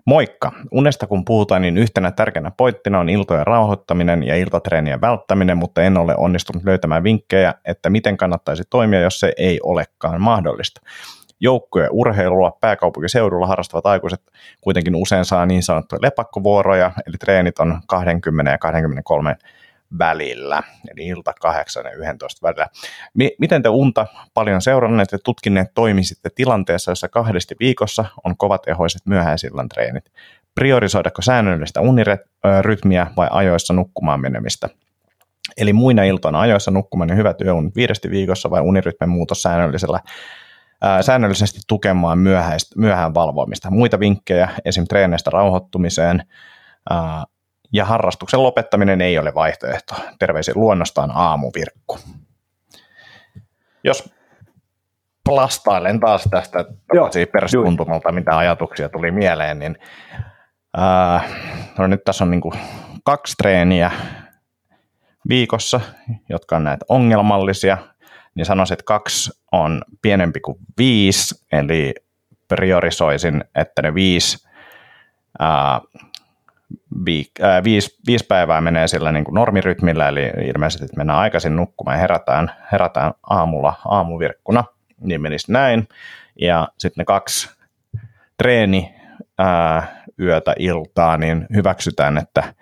Moikka! 0.05 0.51
Unesta 0.71 1.07
kun 1.07 1.26
puhutaan, 1.26 1.61
niin 1.61 1.78
yhtenä 1.78 2.11
tärkeänä 2.11 2.51
pointtina 2.57 2.99
on 2.99 3.09
iltojen 3.09 3.47
rauhoittaminen 3.47 4.24
ja 4.24 4.36
iltatreenien 4.36 5.01
välttäminen, 5.01 5.57
mutta 5.57 5.82
en 5.82 5.97
ole 5.97 6.15
onnistunut 6.17 6.63
löytämään 6.63 7.03
vinkkejä, 7.03 7.53
että 7.65 7.89
miten 7.89 8.17
kannattaisi 8.17 8.63
toimia, 8.69 9.01
jos 9.01 9.19
se 9.19 9.34
ei 9.38 9.59
olekaan 9.63 10.21
mahdollista. 10.21 10.82
Joukkojen 11.39 11.89
urheilua 11.91 12.57
pääkaupunkiseudulla 12.61 13.47
harrastavat 13.47 13.86
aikuiset 13.86 14.21
kuitenkin 14.61 14.95
usein 14.95 15.26
saa 15.26 15.45
niin 15.45 15.63
sanottuja 15.63 15.99
lepakkovuoroja, 16.01 16.91
eli 17.07 17.15
treenit 17.17 17.59
on 17.59 17.82
20 17.88 18.51
ja 18.51 18.57
23 18.57 19.36
välillä, 20.00 20.64
eli 20.91 21.08
ilta 21.08 21.34
8 21.41 21.86
ja 21.86 21.91
11 21.91 22.48
välillä. 22.48 22.68
Miten 23.39 23.64
te 23.64 23.70
unta 23.70 24.08
paljon 24.34 24.62
seuranneet 24.62 25.12
ja 25.12 25.20
tutkineet 25.24 25.68
toimisitte 25.74 26.30
tilanteessa, 26.36 26.91
jossa 26.91 27.10
kahdesti 27.10 27.56
viikossa 27.60 28.06
on 28.24 28.38
kovatehoiset 28.38 29.02
myöhäisillan 29.06 29.70
treenit? 29.70 30.12
Priorisoidako 30.56 31.22
säännöllistä 31.22 31.82
unirytmiä 31.82 33.08
vai 33.18 33.28
ajoissa 33.32 33.74
nukkumaan 33.74 34.22
menemistä? 34.22 34.70
Eli 35.58 35.74
muina 35.74 36.04
iltoina 36.04 36.39
ajoissa 36.39 36.72
nukkumaan 36.72 37.10
ja 37.10 37.16
hyvät 37.16 37.41
yöunit 37.41 37.76
viidesti 37.76 38.10
viikossa 38.10 38.50
vai 38.50 38.62
unirytmin 38.62 39.10
muutos 39.10 39.41
säännöllisellä 39.41 40.00
säännöllisesti 41.02 41.60
tukemaan 41.68 42.20
myöhään 42.76 43.14
valvoimista. 43.14 43.72
Muita 43.72 44.00
vinkkejä 44.00 44.50
esim. 44.66 44.86
treeneistä 44.88 45.30
rauhoittumiseen, 45.30 46.24
ja 47.74 47.86
harrastuksen 47.86 48.43
lopettaminen 48.43 49.01
ei 49.01 49.17
ole 49.19 49.34
vaihtoehto. 49.36 49.95
Terveisin 50.19 50.53
luonnostaan 50.57 51.11
aamuvirkku. 51.15 51.99
Jos 53.84 54.13
plastailen 55.26 55.99
taas 55.99 56.28
tästä 56.32 56.65
perstuntumalta, 57.32 58.11
mitä 58.11 58.38
ajatuksia 58.38 58.89
tuli 58.89 59.11
mieleen, 59.11 59.59
niin 59.59 59.78
ää, 60.78 61.21
no 61.78 61.88
nyt 61.88 62.03
tässä 62.03 62.24
on 62.24 62.32
niin 62.32 62.41
kuin 62.41 62.53
kaksi 63.03 63.34
treeniä, 63.38 63.91
viikossa, 65.30 65.82
jotka 66.30 66.55
on 66.55 66.63
näitä 66.63 66.86
ongelmallisia, 66.89 67.78
niin 68.36 68.45
sanoisin, 68.45 68.74
että 68.74 68.84
kaksi 68.86 69.32
on 69.51 69.82
pienempi 70.01 70.39
kuin 70.39 70.57
viisi, 70.78 71.45
eli 71.51 71.93
priorisoisin, 72.47 73.43
että 73.55 73.82
ne 73.82 73.93
viisi, 73.93 74.47
ää, 75.39 75.82
viik- 77.10 77.44
ää, 77.44 77.64
viisi, 77.64 77.98
viisi 78.08 78.26
päivää 78.26 78.62
menee 78.62 78.88
sillä 78.88 79.12
niin 79.12 79.24
kuin 79.24 79.36
normirytmillä, 79.36 80.08
eli 80.08 80.32
ilmeisesti 80.56 80.86
että 80.86 80.98
mennään 80.98 81.20
aikaisin 81.20 81.56
nukkumaan 81.56 81.96
ja 81.96 82.02
herätään, 82.02 82.52
herätään 82.72 83.14
aamulla 83.30 83.74
aamuvirkkuna, 83.86 84.64
niin 85.02 85.22
menisi 85.22 85.52
näin. 85.52 85.88
Ja 86.41 86.68
sitten 86.78 87.02
ne 87.02 87.06
kaksi 87.06 87.50
treeni 88.38 88.96
ää, 89.38 90.04
yötä 90.20 90.54
iltaa, 90.60 91.18
niin 91.18 91.46
hyväksytään, 91.56 92.18
että 92.18 92.54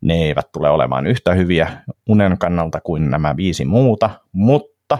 ne 0.00 0.14
eivät 0.14 0.52
tule 0.52 0.70
olemaan 0.70 1.06
yhtä 1.06 1.34
hyviä 1.34 1.68
unen 2.08 2.38
kannalta 2.38 2.80
kuin 2.80 3.10
nämä 3.10 3.36
viisi 3.36 3.64
muuta, 3.64 4.10
mutta 4.32 4.98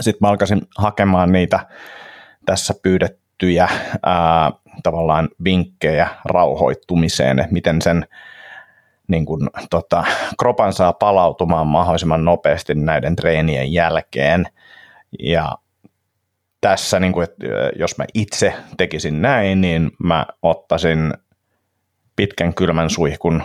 sitten 0.00 0.18
mä 0.20 0.28
alkaisin 0.28 0.60
hakemaan 0.78 1.32
niitä 1.32 1.60
tässä 2.46 2.74
pyydettyjä 2.82 3.68
ää, 4.06 4.52
tavallaan 4.82 5.28
vinkkejä 5.44 6.08
rauhoittumiseen, 6.24 7.38
että 7.38 7.52
miten 7.52 7.82
sen 7.82 8.06
niin 9.08 9.26
kun, 9.26 9.50
tota, 9.70 10.04
kropan 10.38 10.72
saa 10.72 10.92
palautumaan 10.92 11.66
mahdollisimman 11.66 12.24
nopeasti 12.24 12.74
näiden 12.74 13.16
treenien 13.16 13.72
jälkeen. 13.72 14.46
Ja 15.18 15.58
tässä, 16.60 17.00
niin 17.00 17.12
kun, 17.12 17.22
että 17.22 17.46
jos 17.76 17.98
mä 17.98 18.04
itse 18.14 18.54
tekisin 18.76 19.22
näin, 19.22 19.60
niin 19.60 19.90
mä 19.98 20.26
ottaisin 20.42 21.14
pitkän 22.16 22.54
kylmän 22.54 22.90
suihkun 22.90 23.42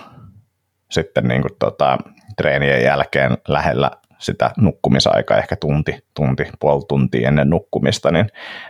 sitten 0.92 1.28
niin 1.28 1.42
kuin, 1.42 1.56
tota, 1.60 1.98
treenien 2.38 2.84
jälkeen 2.84 3.38
lähellä 3.48 3.92
sitä 4.24 4.52
nukkumisaikaa, 4.58 5.38
ehkä 5.38 5.56
tunti, 5.56 6.06
tunti, 6.14 6.44
puoli 6.60 6.84
tuntia 6.88 7.28
ennen 7.28 7.50
nukkumista, 7.50 8.12
niin 8.12 8.28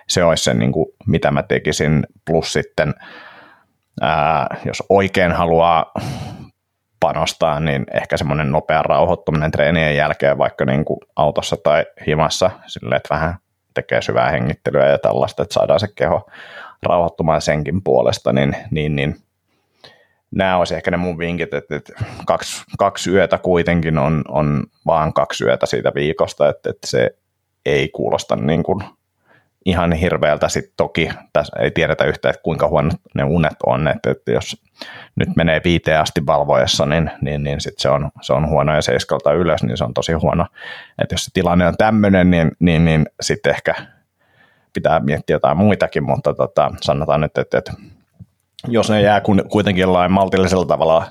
se 0.08 0.24
olisi 0.24 0.44
se, 0.44 0.54
niin 0.54 0.72
kuin, 0.72 0.86
mitä 1.08 1.32
mä 1.32 1.44
tekisin. 1.44 2.08
Plus 2.26 2.54
sitten, 2.54 2.94
ää, 4.02 4.58
jos 4.66 4.84
oikein 4.90 5.32
haluaa 5.32 5.92
panostaa, 7.00 7.60
niin 7.60 7.86
ehkä 7.94 8.18
semmoinen 8.18 8.52
nopea 8.52 8.82
rauhoittuminen 8.84 9.52
treenien 9.52 9.96
jälkeen 9.96 10.38
vaikka 10.38 10.66
niin 10.66 10.86
kuin 10.86 11.00
autossa 11.16 11.58
tai 11.64 11.86
himassa, 12.08 12.52
silleen, 12.68 12.98
että 12.98 13.16
vähän 13.16 13.36
tekee 13.74 14.02
syvää 14.02 14.30
hengittelyä 14.30 14.88
ja 14.88 14.98
tällaista, 14.98 15.44
että 15.44 15.54
saadaan 15.54 15.80
se 15.80 15.88
keho 15.96 16.30
rauhoittumaan 16.84 17.42
senkin 17.42 17.84
puolesta, 17.84 18.34
niin, 18.34 18.56
niin, 18.72 18.96
niin 18.96 19.16
nämä 20.36 20.58
olisi 20.58 20.76
ehkä 20.76 20.92
ne 20.92 20.98
mun 20.98 21.18
vinkit, 21.18 21.54
että, 21.54 21.76
että 21.76 21.94
kaksi, 22.26 22.64
kaksi 22.78 23.12
yötä 23.12 23.38
kuitenkin 23.38 23.98
on, 23.98 24.22
on 24.28 24.64
vaan 24.86 25.14
kaksi 25.14 25.44
yötä 25.44 25.66
siitä 25.66 25.92
viikosta, 25.96 26.50
että, 26.50 26.70
että 26.70 26.88
se 26.88 27.10
ei 27.66 27.90
kuulosta 27.90 28.36
niin 28.36 28.64
kuin 28.64 28.84
ihan 29.66 29.92
hirveältä. 29.92 30.50
Sitten 30.50 30.74
toki 30.78 31.10
tässä 31.34 31.60
ei 31.60 31.72
tiedetä 31.72 32.06
yhtään, 32.06 32.30
että 32.34 32.44
kuinka 32.44 32.68
huonot 32.68 32.94
ne 33.16 33.24
unet 33.24 33.58
on, 33.66 33.88
että, 33.88 34.12
että 34.12 34.32
jos 34.32 34.64
nyt 35.16 35.30
menee 35.36 35.62
viiteen 35.64 36.00
asti 36.00 36.26
valvoessa, 36.26 36.86
niin, 36.86 37.12
niin, 37.22 37.44
niin 37.44 37.62
sit 37.62 37.80
se, 37.80 37.90
on, 37.90 38.12
se 38.22 38.34
on 38.34 38.50
huono 38.50 38.76
ja 38.76 38.82
seiskalta 38.82 39.34
ylös, 39.34 39.64
niin 39.64 39.78
se 39.78 39.84
on 39.84 39.94
tosi 39.94 40.14
huono. 40.14 40.46
Että 41.02 41.14
jos 41.14 41.26
se 41.26 41.32
tilanne 41.34 41.68
on 41.68 41.78
tämmöinen, 41.78 42.32
niin, 42.32 42.52
niin, 42.60 42.86
niin 42.86 43.06
sitten 43.22 43.50
ehkä 43.50 43.76
pitää 44.74 45.00
miettiä 45.00 45.36
jotain 45.36 45.58
muitakin, 45.58 46.04
mutta 46.04 46.34
tota, 46.34 46.72
sanotaan 46.82 47.22
nyt, 47.22 47.38
että, 47.38 47.58
että 47.58 47.74
jos 48.68 48.90
ne 48.90 49.02
jää 49.02 49.22
kuitenkin 49.50 49.82
jollain 49.82 50.12
maltillisella 50.12 50.66
tavalla 50.66 51.06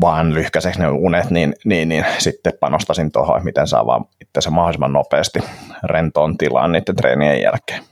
vaan 0.00 0.34
lyhkäiseksi 0.34 0.80
ne 0.80 0.88
unet, 0.88 1.30
niin, 1.30 1.54
niin, 1.64 1.88
niin 1.88 2.04
sitten 2.18 2.52
panostasin 2.60 3.12
tuohon, 3.12 3.44
miten 3.44 3.66
saa 3.66 3.86
vaan 3.86 4.04
itse 4.20 4.50
mahdollisimman 4.50 4.92
nopeasti 4.92 5.38
rentoon 5.84 6.38
tilaan 6.38 6.72
niiden 6.72 6.96
treenien 6.96 7.42
jälkeen. 7.42 7.82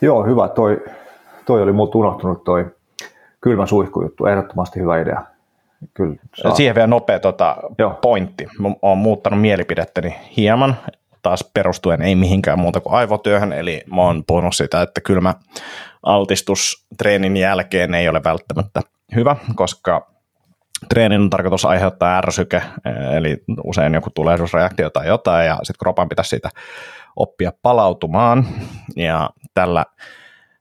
Joo, 0.00 0.24
hyvä. 0.24 0.48
Toi, 0.48 0.84
toi 1.46 1.62
oli 1.62 1.72
muut 1.72 1.94
unohtunut 1.94 2.44
toi 2.44 2.66
kylmä 3.40 3.66
suihkujuttu. 3.66 4.26
Ehdottomasti 4.26 4.80
hyvä 4.80 5.00
idea. 5.00 5.22
Kyllä, 5.94 6.16
saa. 6.34 6.54
Siihen 6.54 6.74
vielä 6.74 6.86
nopea 6.86 7.20
tota, 7.20 7.56
pointti. 8.02 8.46
Olen 8.82 8.98
muuttanut 8.98 9.40
mielipidettäni 9.40 10.16
hieman 10.36 10.76
taas 11.22 11.50
perustuen 11.54 12.02
ei 12.02 12.14
mihinkään 12.14 12.58
muuta 12.58 12.80
kuin 12.80 12.94
aivotyöhön, 12.94 13.52
eli 13.52 13.82
mä 13.94 14.02
oon 14.02 14.24
puhunut 14.26 14.56
sitä, 14.56 14.82
että 14.82 15.00
kylmä 15.00 15.34
altistus 16.02 16.86
treenin 16.98 17.36
jälkeen 17.36 17.94
ei 17.94 18.08
ole 18.08 18.24
välttämättä 18.24 18.80
hyvä, 19.14 19.36
koska 19.54 20.10
treenin 20.88 21.20
on 21.20 21.30
tarkoitus 21.30 21.64
aiheuttaa 21.64 22.18
ärsyke, 22.18 22.62
eli 23.16 23.42
usein 23.64 23.94
joku 23.94 24.10
tulehdusreaktio 24.10 24.90
tai 24.90 25.06
jotain, 25.06 25.46
ja 25.46 25.58
sitten 25.62 25.78
kropan 25.78 26.08
pitäisi 26.08 26.28
siitä 26.28 26.48
oppia 27.16 27.52
palautumaan, 27.62 28.46
ja 28.96 29.30
tällä 29.54 29.84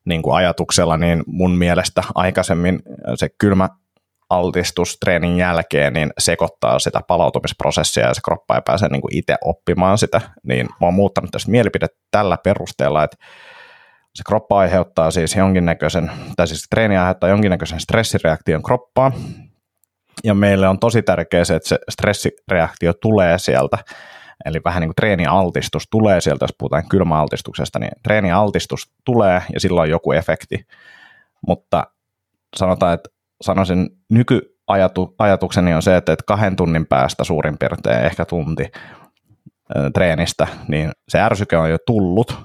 niin 0.06 0.22
kuin 0.22 0.36
ajatuksella, 0.36 0.98
niin 0.98 1.24
mun 1.28 1.52
mielestä 1.52 2.04
aikaisemmin 2.16 2.82
se 3.16 3.30
kylmä 3.38 3.70
altistus 4.30 4.98
treenin 5.00 5.38
jälkeen 5.38 5.94
niin 5.94 6.10
sekoittaa 6.18 6.80
sitä 6.80 7.02
palautumisprosessia 7.08 8.08
ja 8.08 8.14
se 8.14 8.22
kroppa 8.26 8.56
ei 8.56 8.62
pääse 8.66 8.88
niin 8.88 9.02
kuin 9.02 9.18
itse 9.18 9.36
oppimaan 9.46 9.98
sitä, 9.98 10.22
niin 10.44 10.66
mä 10.66 10.88
oon 10.88 10.94
muuttanut 10.94 11.32
tästä 11.32 11.52
mielipidettä 11.52 11.98
tällä 12.12 12.38
perusteella, 12.44 13.04
että 13.04 13.18
se 14.16 14.24
kroppa 14.28 14.60
aiheuttaa 14.60 15.12
siis 15.12 15.36
jonkinnäköisen, 15.36 16.12
tai 16.38 16.48
siis 16.48 16.68
treeni 16.70 16.98
aiheuttaa 16.98 17.30
jonkinnäköisen 17.30 17.80
stressireaktion 17.80 18.64
kroppaan, 18.64 19.14
ja 20.24 20.34
meille 20.34 20.68
on 20.68 20.80
tosi 20.80 21.02
tärkeää 21.02 21.44
se, 21.44 21.56
että 21.56 21.70
se 21.70 21.80
stressireaktio 21.90 22.94
tulee 22.94 23.40
sieltä, 23.40 23.78
eli 24.46 24.62
vähän 24.66 24.82
niin 24.82 24.88
kuin 24.88 24.96
treenialtistus 24.96 25.84
tulee 25.92 26.22
sieltä, 26.22 26.44
jos 26.44 26.56
puhutaan 26.58 26.90
kylmäaltistuksesta, 26.90 27.80
niin 27.80 27.92
treenialtistus 28.04 28.92
tulee 29.06 29.42
ja 29.54 29.60
silloin 29.60 29.84
on 29.84 29.90
joku 29.90 30.12
efekti, 30.12 30.66
mutta 31.48 31.88
sanotaan, 32.56 32.94
että 32.94 33.10
sanoisin 33.42 33.90
nykyajatukseni 34.10 35.74
on 35.74 35.82
se, 35.82 35.98
että, 35.98 36.16
kahden 36.28 36.56
tunnin 36.56 36.86
päästä 36.86 37.24
suurin 37.24 37.58
piirtein 37.58 38.06
ehkä 38.06 38.26
tunti 38.26 38.72
treenistä, 39.94 40.48
niin 40.68 40.92
se 41.10 41.20
ärsyke 41.20 41.58
on 41.58 41.70
jo 41.70 41.78
tullut, 41.86 42.38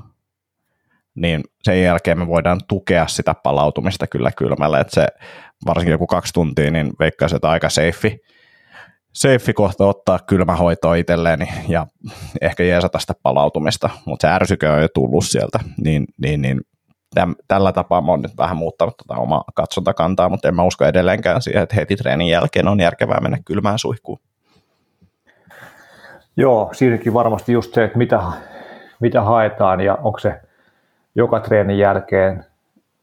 niin 1.15 1.43
sen 1.63 1.83
jälkeen 1.83 2.19
me 2.19 2.27
voidaan 2.27 2.61
tukea 2.69 3.07
sitä 3.07 3.35
palautumista 3.43 4.07
kyllä 4.07 4.31
kylmällä, 4.33 4.81
että 4.81 4.95
se 4.95 5.07
varsinkin 5.67 5.93
joku 5.93 6.07
kaksi 6.07 6.33
tuntia, 6.33 6.71
niin 6.71 6.93
veikkaisin, 6.99 7.37
että 7.37 7.51
aika 7.51 7.71
safe, 7.71 8.19
safe 9.13 9.53
kohta 9.53 9.87
ottaa 9.87 10.19
kylmähoitoa 10.19 10.95
itselleen 10.95 11.49
ja 11.69 11.87
ehkä 12.41 12.63
jeesata 12.63 12.99
sitä 12.99 13.13
palautumista, 13.23 13.91
mutta 14.07 14.29
se 14.29 14.35
ärsyke 14.35 14.69
on 14.69 14.83
jo 14.83 14.89
tullut 14.95 15.25
sieltä, 15.25 15.59
niin, 15.85 16.05
niin, 16.23 16.43
niin 16.43 16.61
täm, 17.15 17.35
tällä 17.49 17.73
tapaa 17.73 18.01
mä 18.01 18.11
oon 18.11 18.23
nyt 18.23 18.39
vähän 18.39 18.57
muuttanut 18.57 18.97
tota 18.97 19.21
omaa 19.21 19.45
katsontakantaa, 19.55 20.29
mutta 20.29 20.49
en 20.49 20.55
mä 20.55 20.63
usko 20.63 20.85
edelleenkään 20.85 21.43
siihen, 21.43 21.63
että 21.63 21.75
heti 21.75 21.97
treenin 21.97 22.29
jälkeen 22.29 22.69
on 22.69 22.81
järkevää 22.81 23.21
mennä 23.21 23.39
kylmään 23.45 23.79
suihkuun. 23.79 24.19
Joo, 26.37 26.71
siinäkin 26.73 27.15
varmasti 27.15 27.53
just 27.53 27.75
se, 27.75 27.85
että 27.85 27.99
mitä, 27.99 28.23
mitä 29.01 29.23
haetaan 29.23 29.81
ja 29.81 29.99
onko 30.03 30.19
se 30.19 30.41
joka 31.15 31.41
treenin 31.41 31.79
jälkeen 31.79 32.45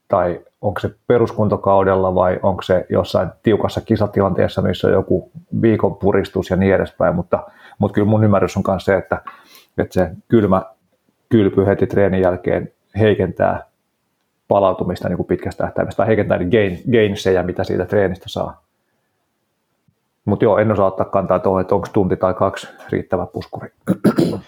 tai 0.07 0.41
onko 0.61 0.79
se 0.79 0.89
peruskuntokaudella 1.07 2.15
vai 2.15 2.39
onko 2.43 2.61
se 2.61 2.85
jossain 2.89 3.29
tiukassa 3.43 3.81
kisatilanteessa, 3.81 4.61
missä 4.61 4.87
on 4.87 4.93
joku 4.93 5.31
viikon 5.61 5.95
puristus 5.95 6.49
ja 6.49 6.55
niin 6.55 6.75
edespäin, 6.75 7.15
mutta, 7.15 7.43
mutta 7.79 7.93
kyllä 7.93 8.07
mun 8.07 8.23
ymmärrys 8.23 8.57
on 8.57 8.63
myös 8.67 8.85
se, 8.85 8.97
että, 8.97 9.21
että 9.77 9.93
se 9.93 10.11
kylmä 10.27 10.61
kylpy 11.29 11.65
heti 11.65 11.87
treenin 11.87 12.21
jälkeen 12.21 12.71
heikentää 12.99 13.70
palautumista 14.51 15.09
niin 15.09 15.17
kuin 15.17 15.27
pitkästä 15.27 15.63
tähtäimestä 15.63 15.97
tai 15.97 16.07
heikentää 16.07 16.37
niitä 16.37 16.57
gain, 16.57 16.81
gainsejä, 16.91 17.43
mitä 17.43 17.63
siitä 17.63 17.85
treenistä 17.85 18.25
saa. 18.29 18.63
Mutta 20.25 20.45
joo, 20.45 20.57
en 20.57 20.71
osaa 20.71 20.87
ottaa 20.87 21.05
kantaa 21.05 21.39
tuohon, 21.39 21.61
että 21.61 21.75
onko 21.75 21.87
tunti 21.93 22.17
tai 22.17 22.33
kaksi 22.33 22.67
riittävä 22.89 23.25
puskuri. 23.25 23.69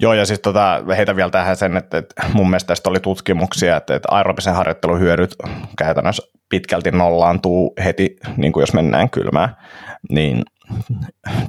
Joo, 0.00 0.14
ja 0.14 0.26
siis 0.26 0.40
tota, 0.40 0.82
heitä 0.96 1.16
vielä 1.16 1.30
tähän 1.30 1.56
sen, 1.56 1.76
että, 1.76 1.98
että 1.98 2.24
mun 2.32 2.50
mielestä 2.50 2.68
tästä 2.68 2.90
oli 2.90 3.00
tutkimuksia, 3.00 3.76
että, 3.76 3.94
että 3.94 4.08
aerobisen 4.10 4.54
harjoittelun 4.54 5.00
hyödyt 5.00 5.36
käytännössä 5.78 6.32
pitkälti 6.48 6.90
nollaantuu 6.90 7.74
heti, 7.84 8.16
niin 8.36 8.52
kuin 8.52 8.62
jos 8.62 8.74
mennään 8.74 9.10
kylmään, 9.10 9.56
niin 10.10 10.42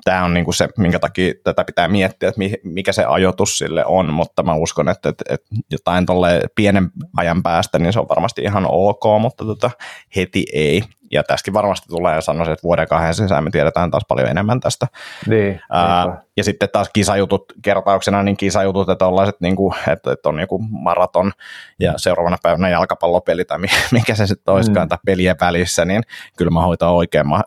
tämä 0.04 0.24
on 0.24 0.34
niinku 0.34 0.52
se, 0.52 0.70
minkä 0.78 1.00
takia 1.00 1.34
tätä 1.44 1.64
pitää 1.64 1.88
miettiä, 1.88 2.30
että 2.30 2.42
mikä 2.64 2.92
se 2.92 3.06
ajoitus 3.06 3.58
sille 3.58 3.86
on, 3.86 4.14
mutta 4.14 4.44
mä 4.44 4.54
uskon, 4.54 4.90
että, 4.90 5.10
että, 5.10 5.26
että 5.30 5.48
jotain 5.72 6.06
tuolle 6.06 6.42
pienen 6.56 6.90
ajan 7.18 7.44
päästä, 7.44 7.80
niin 7.80 7.94
se 7.94 8.00
on 8.00 8.10
varmasti 8.10 8.42
ihan 8.42 8.66
ok, 8.70 9.04
mutta 9.22 9.46
tota, 9.46 9.72
heti 10.16 10.46
ei. 10.54 10.84
Ja 11.12 11.24
tässäkin 11.24 11.54
varmasti 11.54 11.88
tulee 11.90 12.16
ja 12.16 12.22
sanoisin, 12.22 12.54
että 12.54 12.64
vuoden 12.64 12.88
kahden 12.88 13.14
sisään 13.14 13.44
me 13.44 13.50
tiedetään 13.52 13.92
taas 13.92 14.04
paljon 14.08 14.30
enemmän 14.30 14.60
tästä. 14.60 14.88
Niin, 15.28 15.62
Ää, 15.72 16.22
ja 16.38 16.44
sitten 16.44 16.70
taas 16.72 16.90
kisajutut 16.94 17.54
kertauksena, 17.62 18.24
niin 18.24 18.38
kisajutut, 18.38 18.90
että, 18.90 19.06
ollaiset, 19.06 19.36
niin 19.42 19.56
kuin, 19.56 19.74
että, 19.88 20.12
että 20.12 20.30
on 20.30 20.40
joku 20.40 20.58
maraton 20.58 21.32
ja 21.80 21.94
seuraavana 21.98 22.38
päivänä 22.44 22.70
jalkapallopeli 22.70 23.46
tai 23.46 23.58
mikä 23.92 24.16
se 24.16 24.28
sitten 24.28 24.54
olisikaan, 24.54 24.86
mm. 24.86 24.90
tai 24.90 24.98
pelien 25.06 25.36
välissä, 25.42 25.86
niin 25.86 26.04
kyllä 26.38 26.52
mä 26.52 26.62
hoitan 26.62 26.90
oikein 26.90 27.28
ma- 27.28 27.44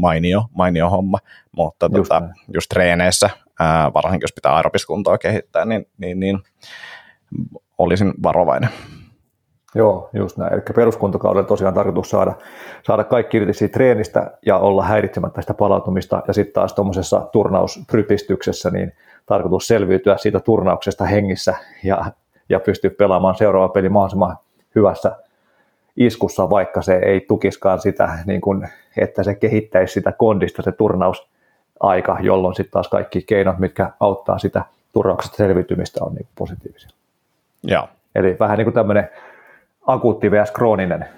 mainio, 0.00 0.44
mainio 0.54 0.90
homma, 0.90 1.18
mutta 1.56 1.86
just, 1.86 2.08
tota, 2.08 2.22
just 2.54 2.68
treeneissä, 2.68 3.30
ää, 3.60 3.92
varsinkin 3.94 4.24
jos 4.24 4.32
pitää 4.32 4.56
aerobiskuntoa 4.56 5.18
kehittää, 5.18 5.64
niin, 5.64 5.86
niin, 5.98 6.20
niin 6.20 6.38
olisin 7.78 8.14
varovainen. 8.22 8.70
Joo, 9.74 10.10
just 10.12 10.36
näin. 10.36 10.52
Eli 10.52 10.62
peruskuntokaudella 10.74 11.48
tosiaan 11.48 11.74
tarkoitus 11.74 12.10
saada, 12.10 12.32
saada 12.82 13.04
kaikki 13.04 13.36
irti 13.36 13.52
siitä 13.52 13.72
treenistä 13.72 14.30
ja 14.46 14.58
olla 14.58 14.84
häiritsemättä 14.84 15.40
sitä 15.40 15.54
palautumista. 15.54 16.22
Ja 16.28 16.32
sitten 16.34 16.54
taas 16.54 16.72
tuommoisessa 16.72 17.20
turnausprypistyksessä 17.32 18.70
niin 18.70 18.92
tarkoitus 19.26 19.66
selviytyä 19.66 20.16
siitä 20.16 20.40
turnauksesta 20.40 21.04
hengissä 21.04 21.54
ja, 21.84 22.04
ja 22.48 22.60
pystyä 22.60 22.90
pelaamaan 22.90 23.34
seuraava 23.34 23.68
peli 23.68 23.88
mahdollisimman 23.88 24.36
hyvässä 24.74 25.16
iskussa, 25.96 26.50
vaikka 26.50 26.82
se 26.82 26.94
ei 26.94 27.20
tukiskaan 27.20 27.80
sitä, 27.80 28.18
niin 28.26 28.40
kun, 28.40 28.66
että 28.96 29.22
se 29.22 29.34
kehittäisi 29.34 29.92
sitä 29.92 30.12
kondista 30.12 30.62
se 30.62 30.72
turnausaika, 30.72 32.18
jolloin 32.20 32.54
sitten 32.54 32.72
taas 32.72 32.88
kaikki 32.88 33.22
keinot, 33.22 33.58
mitkä 33.58 33.90
auttaa 34.00 34.38
sitä 34.38 34.64
turnauksesta 34.92 35.36
selviytymistä, 35.36 36.04
on 36.04 36.14
niin 36.14 36.26
positiivisia. 36.38 36.90
Joo. 37.62 37.88
Eli 38.14 38.36
vähän 38.40 38.58
niin 38.58 38.64
kuin 38.64 38.74
tämmöinen 38.74 39.08
akuutti 39.86 40.30
vs. 40.30 40.50
krooninen 40.50 41.08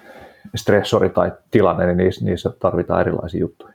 stressori 0.55 1.09
tai 1.09 1.31
tilanne, 1.51 1.85
niin 1.85 1.97
niissä, 1.97 2.25
niissä 2.25 2.49
tarvitaan 2.59 3.01
erilaisia 3.01 3.39
juttuja. 3.39 3.73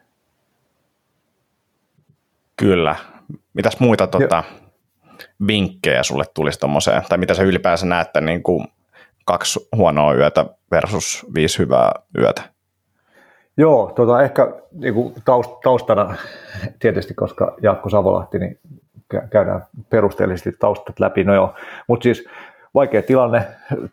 Kyllä. 2.57 2.97
Mitäs 3.55 3.81
muita 3.81 4.07
tota, 4.07 4.45
vinkkejä 5.47 6.03
sulle 6.03 6.25
tulisi 6.35 6.61
tuommoiseen, 6.61 7.03
tai 7.09 7.19
mitä 7.19 7.35
sä 7.35 7.43
ylipäänsä 7.43 7.87
näet, 7.87 8.09
niin 8.21 8.43
kuin 8.43 8.69
kaksi 9.25 9.69
huonoa 9.77 10.15
yötä 10.15 10.47
versus 10.71 11.27
viisi 11.35 11.59
hyvää 11.59 11.93
yötä? 12.19 12.43
Joo, 13.57 13.93
tota, 13.97 14.23
ehkä 14.23 14.53
niin 14.73 14.95
kuin 14.95 15.15
taust, 15.25 15.51
taustana 15.63 16.17
tietysti, 16.79 17.15
koska 17.15 17.57
Jaakko 17.63 17.89
Savolahti, 17.89 18.39
niin 18.39 18.59
käydään 19.31 19.67
perusteellisesti 19.91 20.53
taustat 20.53 21.01
läpi. 21.01 21.25
No 21.25 21.35
joo, 21.35 21.55
mutta 21.87 22.03
siis 22.03 22.25
vaikea 22.79 23.03
tilanne, 23.03 23.43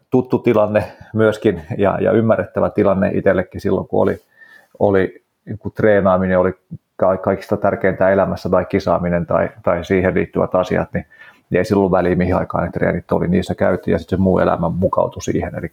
tuttu 0.09 0.39
tilanne 0.39 0.83
myöskin 1.13 1.61
ja, 1.77 1.97
ja 2.01 2.11
ymmärrettävä 2.11 2.69
tilanne 2.69 3.11
itsellekin 3.13 3.61
silloin, 3.61 3.88
kun 3.88 4.01
oli, 4.01 4.21
oli 4.79 5.23
kun 5.59 5.71
treenaaminen 5.71 6.39
oli 6.39 6.53
kaikista 7.21 7.57
tärkeintä 7.57 8.09
elämässä 8.09 8.49
tai 8.49 8.65
kisaaminen 8.65 9.25
tai, 9.25 9.49
tai 9.63 9.86
siihen 9.86 10.13
liittyvät 10.13 10.55
asiat, 10.55 10.93
niin, 10.93 11.05
niin 11.49 11.57
ei 11.57 11.65
silloin 11.65 11.91
väliä 11.91 12.15
mihin 12.15 12.36
aikaan 12.36 12.63
ne 12.63 12.71
treenit 12.71 13.11
oli, 13.11 13.27
niissä 13.27 13.55
käytiin 13.55 13.91
ja 13.91 13.99
sitten 13.99 14.17
se 14.17 14.23
muu 14.23 14.39
elämä 14.39 14.69
mukautui 14.69 15.21
siihen. 15.21 15.51
Eli, 15.55 15.71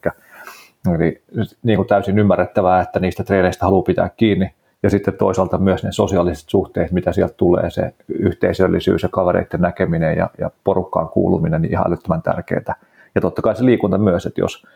eli 0.97 1.21
niin 1.63 1.77
kuin 1.77 1.89
täysin 1.89 2.19
ymmärrettävää, 2.19 2.81
että 2.81 3.01
niistä 3.01 3.25
treeneistä 3.25 3.65
haluaa 3.65 3.83
pitää 3.83 4.11
kiinni 4.17 4.55
ja 4.83 4.91
sitten 4.91 5.15
toisaalta 5.15 5.59
myös 5.59 5.85
ne 5.85 5.93
sosiaaliset 5.93 6.49
suhteet, 6.49 6.93
mitä 6.93 7.13
sieltä 7.13 7.35
tulee, 7.37 7.71
se 7.71 7.95
yhteisöllisyys 8.09 9.03
ja 9.03 9.09
kavereiden 9.09 9.61
näkeminen 9.61 10.17
ja, 10.17 10.31
ja 10.39 10.51
porukkaan 10.65 11.09
kuuluminen, 11.09 11.63
niin 11.63 11.73
ihan 11.73 11.87
älyttömän 11.87 12.23
tärkeää 12.23 12.75
ja 13.15 13.21
totta 13.21 13.43
kai 13.43 13.57
se 13.57 13.65
liikunta 13.65 13.99
myös, 13.99 14.27
että 14.27 14.41
jos 14.41 14.67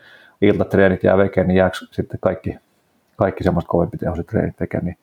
iltatreenit 0.41 1.03
jää 1.03 1.17
vekeen, 1.17 1.47
niin 1.47 1.57
jääkö 1.57 1.77
sitten 1.91 2.19
kaikki, 2.19 2.57
kaikki 3.15 3.43
semmoista 3.43 3.69
kovempi 3.69 3.97
tehoiset 3.97 4.27
treenit 4.27 4.59
vekeen, 4.59 4.85
niin, 4.85 4.97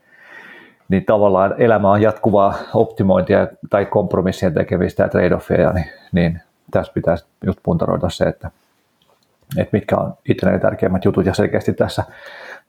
niin 0.88 1.04
tavallaan 1.04 1.54
elämä 1.58 1.90
on 1.90 2.02
jatkuvaa 2.02 2.54
optimointia 2.74 3.48
tai 3.70 3.86
kompromissien 3.86 4.54
tekemistä 4.54 5.02
ja 5.02 5.08
trade-offia, 5.08 5.72
niin, 5.72 5.86
niin 6.12 6.40
tässä 6.70 6.92
pitäisi 6.92 7.24
just 7.46 7.58
puntaroida 7.62 8.10
se, 8.10 8.24
että, 8.24 8.50
että 9.56 9.76
mitkä 9.76 9.96
on 9.96 10.14
itselleni 10.28 10.60
tärkeimmät 10.60 11.04
jutut, 11.04 11.26
ja 11.26 11.34
selkeästi 11.34 11.72
tässä 11.72 12.04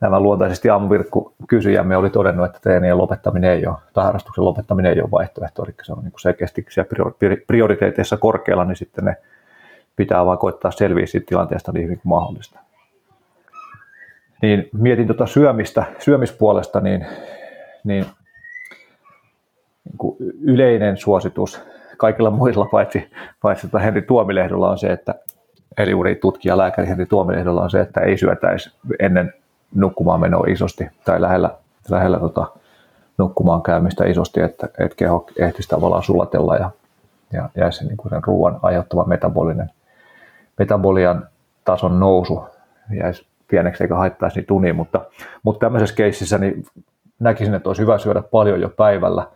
nämä 0.01 0.19
luontaisesti 0.19 0.69
aamuvirkku 0.69 1.33
kysyjämme 1.47 1.97
oli 1.97 2.09
todennut, 2.09 2.45
että 2.45 2.59
treenien 2.59 2.97
lopettaminen 2.97 3.51
ei 3.51 3.67
ole, 3.67 3.75
tai 3.93 4.03
harrastuksen 4.03 4.45
lopettaminen 4.45 4.93
ei 4.93 5.01
ole 5.01 5.11
vaihtoehto, 5.11 5.63
eli 5.63 5.73
se 5.83 5.93
on 5.93 6.03
niin 6.03 6.13
selkeästi 6.17 6.65
siellä 6.69 6.89
prioriteeteissa 7.47 8.17
korkealla, 8.17 8.65
niin 8.65 8.75
sitten 8.75 9.05
ne 9.05 9.17
pitää 9.95 10.25
vaan 10.25 10.37
koittaa 10.37 10.71
selviä 10.71 11.05
siitä 11.05 11.25
tilanteesta 11.25 11.71
niin 11.71 11.83
hyvin 11.83 11.97
kuin 11.97 12.09
mahdollista. 12.09 12.59
Niin 14.41 14.69
mietin 14.73 15.07
tuota 15.07 15.25
syömistä, 15.25 15.85
syömispuolesta, 15.99 16.79
niin, 16.79 17.05
niin, 17.83 18.05
niin 19.85 19.97
kuin 19.97 20.17
yleinen 20.41 20.97
suositus 20.97 21.61
kaikilla 21.97 22.29
muilla 22.29 22.65
paitsi, 22.65 23.11
paitsi 23.41 23.67
että 23.67 23.79
Henri 23.79 24.01
Tuomilehdolla 24.01 24.69
on 24.69 24.77
se, 24.77 24.87
että 24.87 25.15
eli 25.77 25.91
juuri 25.91 26.15
tutkija 26.15 26.57
lääkäri 26.57 26.87
Henri 26.87 27.05
Tuomilehdolla 27.05 27.61
on 27.61 27.69
se, 27.69 27.79
että 27.79 28.01
ei 28.01 28.17
syötäisi 28.17 28.71
ennen 28.99 29.33
nukkumaan 29.75 30.19
menoa 30.19 30.45
isosti 30.47 30.87
tai 31.05 31.21
lähellä, 31.21 31.49
lähellä 31.89 32.19
tota, 32.19 32.47
nukkumaan 33.17 33.61
käymistä 33.61 34.05
isosti, 34.05 34.41
että, 34.41 34.67
että 34.79 34.95
keho 34.95 35.27
ehtisi 35.37 35.69
tavallaan 35.69 36.03
sulatella 36.03 36.55
ja, 36.55 36.71
ja 37.33 37.49
jäisi 37.57 37.85
niin 37.85 37.97
kuin 37.97 38.09
sen 38.09 38.23
ruoan 38.23 38.59
aiheuttava 38.61 39.03
metabolinen 39.03 39.69
metabolian 40.59 41.27
tason 41.63 41.99
nousu 41.99 42.45
jäisi 42.99 43.27
pieneksi 43.47 43.83
eikä 43.83 43.95
haittaisi 43.95 44.39
niitä 44.39 44.53
unia, 44.53 44.73
mutta, 44.73 45.01
mutta 45.43 45.65
tämmöisessä 45.65 45.95
keississä 45.95 46.37
niin 46.37 46.65
näkisin, 47.19 47.53
että 47.53 47.69
olisi 47.69 47.81
hyvä 47.81 47.97
syödä 47.97 48.21
paljon 48.21 48.61
jo 48.61 48.69
päivällä, 48.69 49.27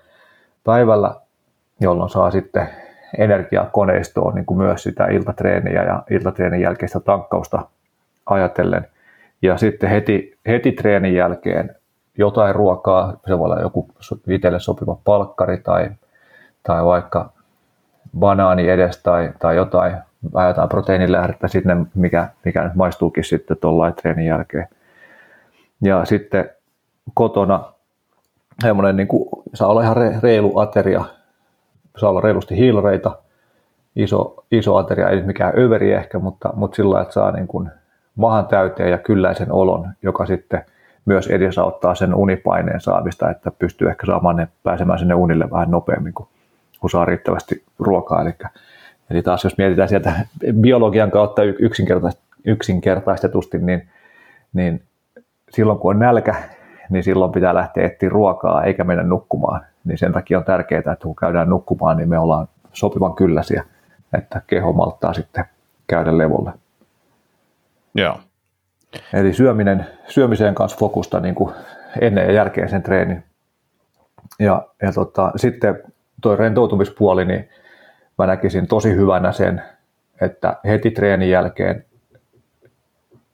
päivällä 0.64 1.16
jolloin 1.82 2.10
saa 2.10 2.32
sitten 2.32 2.70
energiaa 3.18 3.66
koneistoon 3.66 4.36
niin 4.36 4.46
kuin 4.46 4.58
myös 4.58 4.84
sitä 4.84 5.06
iltatreeniä 5.06 5.84
ja 5.84 6.04
iltatreenin 6.10 6.62
jälkeistä 6.62 7.00
tankkausta 7.00 7.68
ajatellen. 8.26 8.88
Ja 9.42 9.58
sitten 9.58 9.90
heti, 9.90 10.38
heti 10.48 10.72
treenin 10.72 11.14
jälkeen 11.14 11.76
jotain 12.18 12.56
ruokaa, 12.56 13.14
se 13.28 13.38
voi 13.38 13.46
olla 13.46 13.60
joku 13.60 13.88
itselle 14.28 14.60
sopiva 14.60 14.98
palkkari 15.04 15.58
tai, 15.58 15.90
tai 16.64 16.86
vaikka 16.86 17.30
banaani 18.20 18.70
edes 18.70 19.04
tai, 19.04 19.32
tai 19.40 19.56
jotain 19.56 19.98
vähän 20.34 20.48
jotain 20.48 20.70
proteiinilähdettä 20.70 21.48
sinne, 21.48 21.78
mikä, 21.96 22.30
mikä 22.46 22.64
nyt 22.64 22.76
maistuukin 22.76 23.24
sitten 23.24 23.58
tuolla 23.58 23.92
treenin 23.92 24.26
jälkeen. 24.26 24.68
Ja 25.82 26.06
sitten 26.06 26.50
kotona 27.14 27.74
semmoinen 28.62 28.98
niin 28.98 29.08
kuin, 29.08 29.30
saa 29.54 29.68
olla 29.68 29.84
ihan 29.84 29.98
reilu 30.24 30.60
ateria, 30.60 31.06
saa 31.98 32.10
olla 32.10 32.22
reilusti 32.22 32.58
hiilareita, 32.58 33.18
iso, 33.96 34.44
iso 34.52 34.76
ateria, 34.76 35.10
ei 35.10 35.16
nyt 35.16 35.26
mikään 35.26 35.60
överi 35.60 35.94
ehkä, 35.94 36.20
mutta, 36.20 36.50
mutta 36.56 36.76
sillä 36.76 37.02
että 37.02 37.14
saa 37.14 37.32
niin 37.32 37.48
kuin 37.48 37.70
mahan 38.16 38.48
täyteen 38.48 38.92
ja 38.92 38.98
kylläisen 38.98 39.52
olon, 39.52 39.90
joka 40.02 40.26
sitten 40.26 40.66
myös 41.06 41.28
edesauttaa 41.28 41.96
sen 41.96 42.16
unipaineen 42.16 42.82
saamista, 42.82 43.30
että 43.30 43.52
pystyy 43.52 43.90
ehkä 43.90 44.06
saamaan 44.06 44.36
ne, 44.36 44.48
pääsemään 44.64 45.00
sinne 45.00 45.14
unille 45.14 45.52
vähän 45.52 45.72
nopeammin, 45.72 46.14
kun, 46.14 46.28
kun 46.80 46.90
saa 46.90 47.06
riittävästi 47.06 47.64
ruokaa. 47.80 48.22
Eli 48.22 48.34
Eli 49.10 49.22
taas 49.22 49.44
jos 49.44 49.58
mietitään 49.58 49.90
sieltä 49.90 50.14
biologian 50.62 51.12
kautta 51.12 51.42
yksinkertaistetusti, 52.46 53.58
niin, 53.58 53.90
niin 54.54 54.84
silloin 55.50 55.80
kun 55.80 55.96
on 55.96 56.00
nälkä, 56.00 56.36
niin 56.90 57.04
silloin 57.04 57.32
pitää 57.32 57.54
lähteä 57.54 57.86
etsiä 57.86 58.10
ruokaa 58.10 58.64
eikä 58.64 58.84
mennä 58.84 59.04
nukkumaan. 59.04 59.62
Niin 59.86 59.98
sen 59.98 60.14
takia 60.14 60.38
on 60.38 60.46
tärkeää, 60.46 60.80
että 60.80 60.96
kun 61.04 61.16
käydään 61.16 61.50
nukkumaan, 61.50 61.98
niin 61.98 62.10
me 62.10 62.20
ollaan 62.20 62.48
sopivan 62.74 63.16
kylläisiä, 63.16 63.64
että 64.18 64.42
keho 64.48 64.74
malttaa 64.74 65.14
sitten 65.14 65.46
käydä 65.88 66.18
levolle. 66.18 66.52
Joo. 67.96 68.20
Eli 69.14 69.34
syöminen, 69.34 69.86
syömiseen 70.08 70.56
kanssa 70.56 70.78
fokusta 70.78 71.20
niin 71.20 71.36
kuin 71.36 71.54
ennen 72.02 72.26
ja 72.26 72.32
jälkeen 72.32 72.70
sen 72.70 72.84
treenin. 72.84 73.24
Ja, 74.40 74.68
ja 74.82 74.94
tota, 74.94 75.32
sitten 75.36 75.84
tuo 76.22 76.36
rentoutumispuoli, 76.36 77.26
niin 77.26 77.50
mä 78.20 78.28
näkisin 78.28 78.68
tosi 78.68 78.96
hyvänä 78.96 79.32
sen, 79.32 79.62
että 80.22 80.58
heti 80.66 80.92
treenin 80.92 81.30
jälkeen 81.30 81.86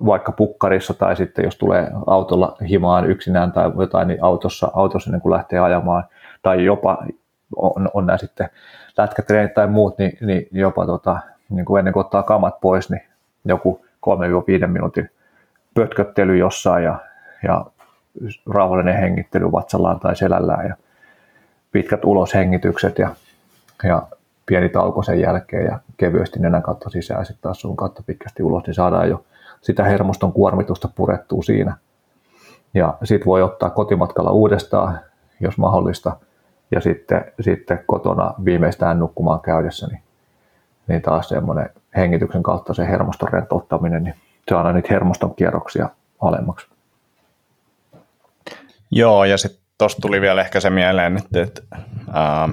vaikka 0.06 0.32
pukkarissa 0.32 0.94
tai 0.94 1.16
sitten 1.16 1.46
jos 1.46 1.58
tulee 1.58 1.92
autolla 2.08 2.58
himaan 2.70 3.10
yksinään 3.10 3.52
tai 3.52 3.72
jotain, 3.80 4.08
niin 4.08 4.24
autossa, 4.24 4.72
autossa 4.74 5.12
niin 5.12 5.22
kun 5.22 5.32
lähtee 5.32 5.60
ajamaan. 5.60 6.04
Tai 6.42 6.66
jopa 6.66 7.06
on, 7.56 7.90
on 7.94 8.06
nämä 8.06 8.18
sitten 8.18 8.50
lätkätreenit 8.98 9.54
tai 9.54 9.68
muut, 9.68 9.98
niin, 9.98 10.18
niin 10.22 10.48
jopa 10.52 10.86
tota, 10.86 11.20
niin 11.50 11.66
kuin 11.66 11.80
ennen 11.80 11.94
kuin 11.94 12.06
ottaa 12.06 12.24
kamat 12.24 12.62
pois, 12.62 12.90
niin 12.90 13.02
joku 13.46 13.86
3-5 14.64 14.68
minuutin 14.68 15.10
pötköttely 15.74 16.38
jossain 16.38 16.84
ja, 16.84 17.00
ja 17.44 17.66
rauhallinen 18.50 18.98
hengittely 19.00 19.52
vatsallaan 19.52 20.00
tai 20.00 20.16
selällään 20.16 20.68
ja 20.68 20.76
pitkät 21.72 22.06
uloshengitykset 22.06 23.00
ja, 23.00 23.10
ja 23.84 24.04
pieni 24.46 24.70
tauko 24.70 25.04
sen 25.04 25.20
jälkeen 25.20 25.66
ja 25.66 25.80
kevyesti 25.98 26.40
nenän 26.40 26.64
kautta 26.64 26.90
sisään 26.90 27.26
sitten 27.26 27.42
taas 27.42 27.62
suun 27.62 27.78
kautta 27.78 28.04
pitkästi 28.06 28.44
ulos, 28.44 28.64
niin 28.68 28.74
saadaan 28.74 29.10
jo 29.10 29.26
sitä 29.62 29.84
hermoston 29.84 30.34
kuormitusta 30.34 30.90
purettua 30.96 31.44
siinä. 31.44 31.78
ja 32.74 32.98
sitten 33.04 33.26
voi 33.26 33.42
ottaa 33.42 33.70
kotimatkalla 33.70 34.32
uudestaan, 34.32 35.00
jos 35.40 35.58
mahdollista, 35.58 36.18
ja 36.72 36.82
sitten, 36.82 37.34
sitten 37.42 37.84
kotona 37.86 38.34
viimeistään 38.46 39.00
nukkumaan 39.00 39.42
käydessä, 39.42 39.88
niin, 39.88 40.02
niin 40.88 41.02
taas 41.02 41.30
semmoinen 41.30 41.70
hengityksen 41.96 42.44
kautta 42.44 42.74
se 42.74 42.88
hermoston 42.88 43.30
rentouttaminen, 43.30 44.04
niin 44.04 44.16
aina 44.52 44.72
niitä 44.72 44.88
hermoston 44.92 45.36
kierroksia 45.36 45.90
alemmaksi. 46.22 46.68
Joo, 48.92 49.26
ja 49.26 49.38
sitten 49.38 49.62
tuosta 49.78 50.02
tuli 50.02 50.22
vielä 50.22 50.42
ehkä 50.42 50.60
se 50.60 50.70
mieleen, 50.70 51.18
että, 51.18 51.42
että 51.42 51.62
ää, 52.14 52.50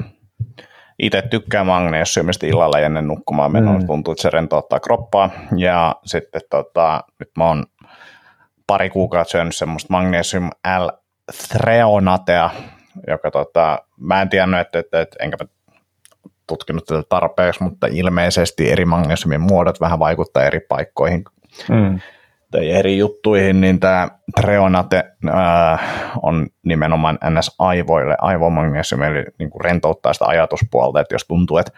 itse 1.03 1.23
tykkää 1.23 1.65
magneesiumista 1.65 2.47
illalla 2.47 2.79
ennen 2.79 3.09
nukkumaan 3.09 3.53
menoa. 3.53 3.79
Mm. 3.79 3.87
Tuntuu, 3.87 4.13
että 4.13 4.23
se 4.23 4.31
rentouttaa 4.31 4.81
kroppaa. 4.81 5.31
Ja 5.57 5.97
sitten 6.05 6.41
tota, 6.51 7.05
nyt 7.19 7.31
mä 7.37 7.49
oon 7.49 7.65
pari 8.67 8.91
kuukautta 8.91 9.31
syönyt 9.31 9.57
semmoista 9.57 9.87
magnesium 9.91 10.51
l 10.79 10.89
threonatea, 11.49 12.51
joka 13.07 13.31
tota, 13.31 13.79
mä 14.01 14.23
en 14.23 14.29
tiennyt, 14.29 14.61
että, 14.61 14.79
että, 14.79 15.01
että 15.01 15.17
enkä 15.21 15.37
mä 15.41 15.49
tutkinut 16.47 16.85
tätä 16.85 17.03
tarpeeksi, 17.09 17.63
mutta 17.63 17.87
ilmeisesti 17.87 18.71
eri 18.71 18.85
magnesiumin 18.85 19.41
muodot 19.41 19.81
vähän 19.81 19.99
vaikuttaa 19.99 20.45
eri 20.45 20.61
paikkoihin. 20.61 21.25
Mm 21.69 22.01
tai 22.53 22.71
eri 22.71 22.99
juttuihin, 22.99 23.61
niin 23.61 23.81
tämä 23.81 24.09
Treonate 24.41 25.05
äh, 25.29 25.81
on 26.23 26.47
nimenomaan 26.65 27.19
NS-aivoille, 27.31 28.17
aivomagnesium, 28.19 29.03
eli 29.03 29.25
niin 29.39 29.51
kuin 29.51 29.65
rentouttaa 29.65 30.13
sitä 30.13 30.27
ajatuspuolta, 30.27 31.01
että 31.01 31.15
jos 31.15 31.25
tuntuu, 31.29 31.59
että 31.59 31.73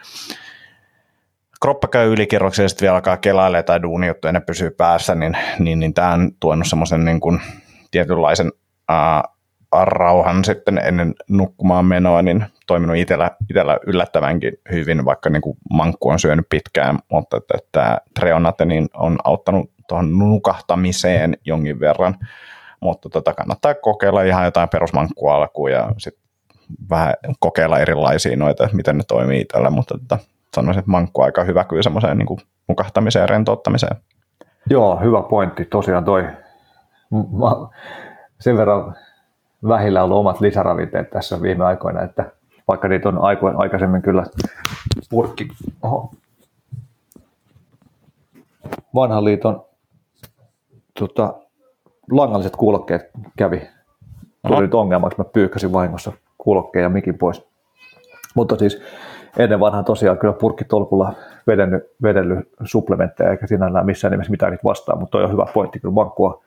kroppa 1.62 1.88
käy 1.88 2.12
ylikierroksia 2.12 2.64
ja 2.64 2.68
sitten 2.68 2.86
vielä 2.86 2.94
alkaa 2.94 3.16
kelailee 3.16 3.62
tai 3.62 3.82
duunijuttuja, 3.82 4.32
ne 4.32 4.40
pysyy 4.40 4.70
päässä, 4.70 5.14
niin, 5.14 5.36
niin, 5.58 5.80
niin 5.80 5.94
tämä 5.94 6.12
on 6.12 6.30
tuonut 6.40 6.66
semmoisen 6.66 7.04
niin 7.04 7.20
kuin 7.20 7.40
tietynlaisen 7.90 8.52
äh, 8.90 9.22
rauhan 9.82 10.44
sitten 10.44 10.78
ennen 10.84 11.14
nukkumaan 11.28 11.84
menoa, 11.84 12.22
niin 12.22 12.44
toiminut 12.66 12.96
itsellä, 12.96 13.30
itsellä 13.50 13.78
yllättävänkin 13.86 14.52
hyvin, 14.72 15.04
vaikka 15.04 15.30
niin 15.30 15.42
kuin 15.42 15.56
mankku 15.70 16.08
on 16.08 16.18
syönyt 16.18 16.46
pitkään, 16.50 16.98
mutta 17.10 17.36
että, 17.36 17.54
että 17.58 18.00
Treonate 18.20 18.64
niin 18.64 18.88
on 18.94 19.18
auttanut 19.24 19.70
tuohon 19.88 20.18
nukahtamiseen 20.18 21.36
jonkin 21.44 21.80
verran, 21.80 22.14
mutta 22.80 23.08
tota, 23.08 23.34
kannattaa 23.34 23.74
kokeilla 23.74 24.22
ihan 24.22 24.44
jotain 24.44 24.68
perusmankkua 24.68 25.34
alkuun 25.34 25.72
ja 25.72 25.92
sitten 25.98 26.24
vähän 26.90 27.14
kokeilla 27.40 27.78
erilaisia 27.78 28.36
noita, 28.36 28.68
miten 28.72 28.98
ne 28.98 29.04
toimii 29.08 29.40
itsellä, 29.40 29.70
mutta 29.70 29.98
tota, 29.98 30.18
sanoisin, 30.54 30.78
että 30.78 30.90
mankku 30.90 31.20
on 31.20 31.24
aika 31.24 31.44
hyvä 31.44 31.64
kyllä 31.64 31.82
semmoiseen 31.82 32.18
niin 32.18 32.38
nukahtamiseen 32.68 33.22
ja 33.22 33.26
rentouttamiseen. 33.26 33.96
Joo, 34.70 34.96
hyvä 34.96 35.22
pointti. 35.22 35.64
Tosiaan 35.64 36.04
toi, 36.04 36.22
mä, 37.10 37.68
sen 38.40 38.56
verran 38.56 38.94
vähillä 39.68 40.04
ollut 40.04 40.18
omat 40.18 40.40
lisäravinteet 40.40 41.10
tässä 41.10 41.42
viime 41.42 41.64
aikoina, 41.64 42.02
että 42.02 42.30
vaikka 42.68 42.88
niitä 42.88 43.08
on 43.08 43.18
aikaisemmin 43.56 44.02
kyllä 44.02 44.24
purkki, 45.10 45.48
oho, 45.82 46.10
vanhan 48.94 49.24
liiton 49.24 49.64
tota, 50.98 51.34
langalliset 52.10 52.56
kuulokkeet 52.56 53.10
kävi. 53.36 53.68
Tuli 54.46 54.60
nyt 54.60 54.74
ongelmaksi, 54.74 55.18
mä 55.18 55.24
pyykkäsin 55.24 55.72
vahingossa 55.72 56.12
kuulokkeen 56.38 56.82
ja 56.82 56.88
mikin 56.88 57.18
pois. 57.18 57.46
Mutta 58.34 58.56
siis 58.56 58.82
ennen 59.38 59.60
vanhaan 59.60 59.84
tosiaan 59.84 60.18
kyllä 60.18 60.32
purkkitolkulla 60.32 61.12
vedennyt, 61.46 61.82
vedellyt 62.02 62.48
supplementteja, 62.64 63.30
eikä 63.30 63.46
sinällään 63.46 63.86
missään 63.86 64.10
nimessä 64.10 64.30
mitään 64.30 64.52
niitä 64.52 64.64
vastaa, 64.64 64.96
mutta 64.96 65.10
toi 65.10 65.24
on 65.24 65.32
hyvä 65.32 65.46
pointti, 65.54 65.80
kyllä 65.80 65.94
vankkua, 65.94 66.42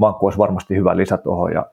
vankku 0.00 0.26
olisi 0.26 0.38
varmasti 0.38 0.76
hyvä 0.76 0.96
lisä 0.96 1.16
tuohon. 1.16 1.52
Ja, 1.52 1.66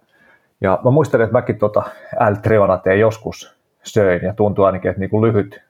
ja 0.62 0.80
mä 0.84 0.92
muistelen, 0.92 1.24
että 1.24 1.38
mäkin 1.38 1.60
tota 1.60 1.84
L-treonateen 2.30 3.00
joskus 3.00 3.56
söin 3.84 4.22
ja 4.24 4.34
tuntuu 4.34 4.66
ainakin, 4.66 4.90
että 4.90 5.00
niinku 5.00 5.26
lyhyt 5.26 5.62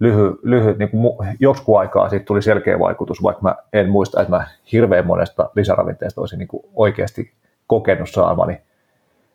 lyhyt, 0.00 0.34
lyhyt 0.42 0.78
niin 0.78 0.88
kuin 0.88 1.28
joskus 1.40 1.78
aikaa 1.78 2.08
siitä 2.08 2.24
tuli 2.24 2.42
selkeä 2.42 2.78
vaikutus, 2.78 3.22
vaikka 3.22 3.42
mä 3.42 3.54
en 3.72 3.90
muista, 3.90 4.20
että 4.20 4.36
mä 4.36 4.46
hirveän 4.72 5.06
monesta 5.06 5.50
lisäravinteesta 5.54 6.20
olisin 6.20 6.38
niin 6.38 6.48
kuin 6.48 6.64
oikeasti 6.74 7.32
kokenut 7.66 8.10
saamani 8.10 8.60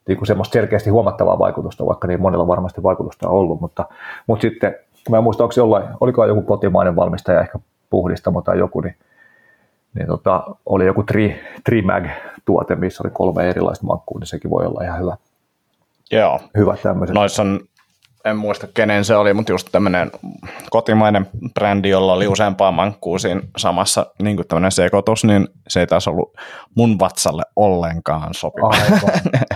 niin 0.07 0.17
kuin 0.17 0.27
semmoista 0.27 0.53
selkeästi 0.53 0.89
huomattavaa 0.89 1.39
vaikutusta, 1.39 1.85
vaikka 1.85 2.07
niin 2.07 2.21
monella 2.21 2.47
varmasti 2.47 2.83
vaikutusta 2.83 3.29
on 3.29 3.35
ollut, 3.35 3.61
mutta, 3.61 3.85
mutta 4.27 4.41
sitten 4.41 4.75
mä 5.09 5.17
en 5.17 5.23
muista, 5.23 5.43
onko 5.43 5.53
jollain, 5.57 5.85
oliko 5.99 6.25
joku 6.25 6.41
kotimainen 6.41 6.95
valmistaja, 6.95 7.41
ehkä 7.41 7.59
puhdistamo 7.89 8.41
tai 8.41 8.59
joku, 8.59 8.81
niin, 8.81 8.95
niin 9.93 10.07
tota, 10.07 10.43
oli 10.65 10.85
joku 10.85 11.03
tri, 11.03 11.35
Trimag-tuote, 11.63 12.75
missä 12.75 13.03
oli 13.03 13.11
kolme 13.13 13.49
erilaista 13.49 13.85
makkua, 13.85 14.19
niin 14.19 14.27
sekin 14.27 14.51
voi 14.51 14.65
olla 14.65 14.83
ihan 14.83 14.99
hyvä. 14.99 15.17
Joo. 16.11 16.39
Hyvä 16.57 16.77
tämmöisen. 16.83 17.13
Noissa 17.13 17.41
on 17.41 17.59
en 18.25 18.37
muista 18.37 18.67
kenen 18.73 19.05
se 19.05 19.15
oli, 19.15 19.33
mutta 19.33 19.51
just 19.51 19.67
tämmöinen 19.71 20.11
kotimainen 20.69 21.27
brändi, 21.53 21.89
jolla 21.89 22.13
oli 22.13 22.27
useampaa 22.27 22.71
mankkuu 22.71 23.19
siinä 23.19 23.41
samassa 23.57 24.05
niin 24.21 24.35
kuin 24.35 24.47
tämmöinen 24.47 24.71
sekoitus, 24.71 25.23
niin 25.23 25.47
se 25.67 25.79
ei 25.79 25.87
taas 25.87 26.07
ollut 26.07 26.33
mun 26.75 26.99
vatsalle 26.99 27.43
ollenkaan 27.55 28.33
sopiva. 28.33 28.71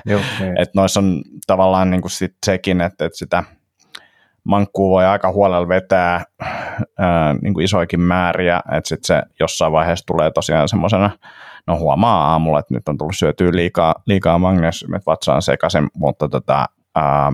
niin. 0.06 0.58
että 0.58 0.72
noissa 0.76 1.00
on 1.00 1.22
tavallaan 1.48 1.92
niin 1.92 2.02
kuin 2.02 2.12
sit 2.12 2.36
sekin, 2.46 2.82
että, 2.82 3.06
että 3.06 3.18
sitä 3.18 3.44
mankkuu 4.44 4.90
voi 4.90 5.06
aika 5.06 5.32
huolella 5.32 5.68
vetää 5.68 6.24
ää, 7.00 7.34
niin 7.42 7.54
kuin 7.54 7.66
isoikin 7.66 8.02
määriä, 8.02 8.62
että 8.72 8.88
sitten 8.88 9.08
se 9.08 9.24
jossain 9.40 9.72
vaiheessa 9.72 10.06
tulee 10.06 10.32
tosiaan 10.32 10.70
semmoisena, 10.70 11.10
no 11.68 11.80
huomaa 11.80 12.32
aamulla, 12.32 12.60
että 12.60 12.74
nyt 12.74 12.90
on 12.90 12.98
tullut 12.98 13.18
syötyä 13.18 13.52
liikaa, 13.52 13.96
liikaa 14.06 14.38
magnesiumia, 14.38 14.98
että 14.98 15.12
vatsa 15.12 15.34
on 15.34 15.42
sekaisin, 15.42 15.90
mutta 15.94 16.30
tota, 16.30 16.66
ää, 16.96 17.32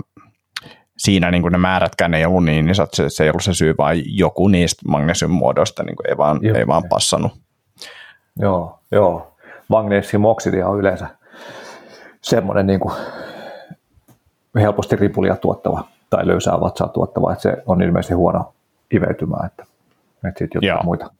siinä 1.00 1.32
niin 1.32 1.42
kuin 1.42 1.52
ne 1.52 1.58
määrätkään 1.58 2.14
ei 2.14 2.26
ollut 2.26 2.46
niin, 2.46 2.66
niin 2.66 2.76
se, 2.76 2.86
se 3.08 3.24
ei 3.24 3.30
ollut 3.30 3.44
se 3.44 3.54
syy, 3.54 3.76
vaan 3.78 3.96
joku 4.06 4.48
niistä 4.48 4.82
magnesium-muodoista 4.88 5.84
niin 5.84 5.96
kuin 5.96 6.10
ei, 6.10 6.18
vaan, 6.18 6.46
ei 6.58 6.68
vaan 6.68 6.84
passannut. 6.90 7.32
Joo, 8.40 8.80
joo. 8.92 9.36
Magnesiumoksidia 9.68 10.68
on 10.68 10.80
yleensä 10.80 11.08
semmoinen 12.22 12.68
niin 12.68 12.80
kuin 12.80 12.94
helposti 14.56 14.96
ripulia 14.96 15.36
tuottava 15.36 15.84
tai 16.10 16.28
löysää 16.28 16.60
vatsaa 16.60 16.88
tuottava, 16.88 17.34
että 17.34 17.42
se 17.42 17.58
on 17.66 17.82
ilmeisesti 17.82 18.14
huono 18.14 18.54
iveytymään, 18.94 19.46
että, 19.46 19.66
että 20.28 20.40
sitten 20.40 20.62
jotain 20.62 20.86
muita, 20.86 21.12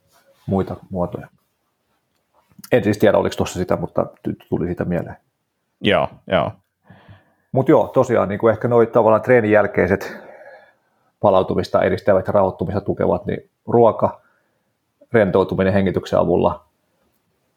muita 0.46 0.76
muotoja. 0.90 1.28
En 2.72 2.84
siis 2.84 2.98
tiedä, 2.98 3.18
oliko 3.18 3.36
tuossa 3.36 3.58
sitä, 3.58 3.76
mutta 3.76 4.06
tuli 4.48 4.66
siitä 4.66 4.84
mieleen. 4.84 5.16
Joo, 5.80 6.08
joo. 6.26 6.52
Mutta 7.52 7.72
joo, 7.72 7.88
tosiaan 7.88 8.28
niin 8.28 8.38
kuin 8.38 8.50
ehkä 8.50 8.68
noin 8.68 8.88
tavallaan 8.88 9.22
treenin 9.22 9.50
jälkeiset 9.50 10.16
palautumista 11.20 11.82
edistävät 11.82 12.26
ja 12.26 12.32
rauhoittumista 12.32 12.80
tukevat, 12.80 13.26
niin 13.26 13.50
ruoka, 13.66 14.20
rentoutuminen 15.12 15.72
hengityksen 15.72 16.18
avulla, 16.18 16.64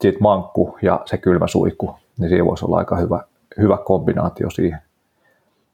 sitten 0.01 0.23
mankku 0.23 0.77
ja 0.81 1.01
se 1.05 1.17
kylmä 1.17 1.47
suihku, 1.47 1.95
niin 2.17 2.29
siinä 2.29 2.45
voisi 2.45 2.65
olla 2.65 2.77
aika 2.77 2.95
hyvä, 2.95 3.19
hyvä 3.57 3.77
kombinaatio 3.77 4.49
siihen. 4.49 4.79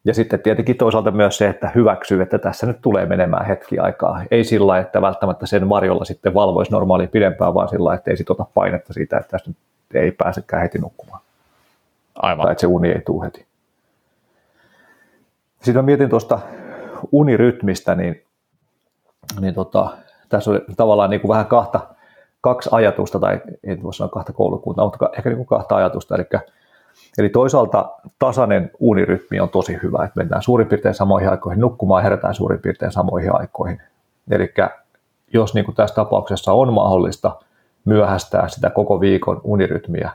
Ja 0.06 0.14
sitten 0.14 0.40
tietenkin 0.40 0.78
toisaalta 0.78 1.12
myös 1.12 1.38
se, 1.38 1.50
että 1.50 1.72
hyväksyy, 1.76 2.22
että 2.22 2.38
tässä 2.38 2.68
nyt 2.68 2.82
tulee 2.82 3.06
menemään 3.06 3.46
hetki 3.46 3.80
aikaa. 3.80 4.24
Ei 4.32 4.44
sillä 4.44 4.78
että 4.78 5.02
välttämättä 5.02 5.46
sen 5.46 5.70
varjolla 5.70 6.06
sitten 6.06 6.34
valvoisi 6.34 6.72
normaali 6.72 7.08
pidempään, 7.08 7.54
vaan 7.54 7.70
sillä 7.70 7.94
että 7.94 8.12
ei 8.12 8.18
sit 8.18 8.30
ota 8.30 8.46
painetta 8.54 8.94
siitä, 8.94 9.18
että 9.18 9.30
tästä 9.30 9.52
ei 9.94 10.12
pääsekään 10.12 10.62
heti 10.62 10.78
nukkumaan. 10.78 11.22
Aivan. 12.16 12.44
Tai 12.44 12.52
että 12.52 12.62
se 12.62 12.68
uni 12.68 12.90
ei 12.90 13.02
tule 13.06 13.26
heti. 13.26 13.49
Sitten 15.61 15.76
mä 15.76 15.81
mietin 15.81 16.10
tuosta 16.10 16.40
unirytmistä, 17.11 17.95
niin, 17.95 18.23
niin 19.40 19.53
tota, 19.53 19.90
tässä 20.30 20.52
oli 20.52 20.61
tavallaan 20.77 21.10
niin 21.10 21.22
kuin 21.22 21.30
vähän 21.30 21.45
kahta, 21.45 21.80
kaksi 22.41 22.69
ajatusta, 22.72 23.19
tai 23.19 23.41
ei 23.64 23.84
voi 23.84 23.94
sanoa 23.94 24.11
kahta 24.11 24.34
koulukuntaa, 24.34 24.86
mutta 24.86 25.10
ehkä 25.18 25.30
niin 25.30 25.38
kuin 25.38 25.48
kahta 25.48 25.76
ajatusta. 25.76 26.15
Eli, 26.15 26.26
eli 27.18 27.30
toisaalta 27.30 27.91
tasainen 28.19 28.72
unirytmi 28.80 29.40
on 29.40 29.49
tosi 29.49 29.80
hyvä, 29.84 30.03
että 30.03 30.19
mennään 30.19 30.41
suurin 30.41 30.68
piirtein 30.68 30.95
samoihin 30.95 31.30
aikoihin 31.30 31.61
nukkumaan 31.61 31.99
ja 31.99 32.03
herätään 32.03 32.36
suurin 32.36 32.60
piirtein 32.60 32.91
samoihin 32.91 33.36
aikoihin. 33.36 33.81
Eli 34.31 34.53
jos 35.34 35.53
niin 35.53 35.65
kuin 35.65 35.76
tässä 35.76 35.95
tapauksessa 35.95 36.53
on 36.53 36.73
mahdollista 36.73 37.36
myöhästää 37.86 38.48
sitä 38.48 38.69
koko 38.69 39.02
viikon 39.02 39.41
unirytmiä, 39.44 40.11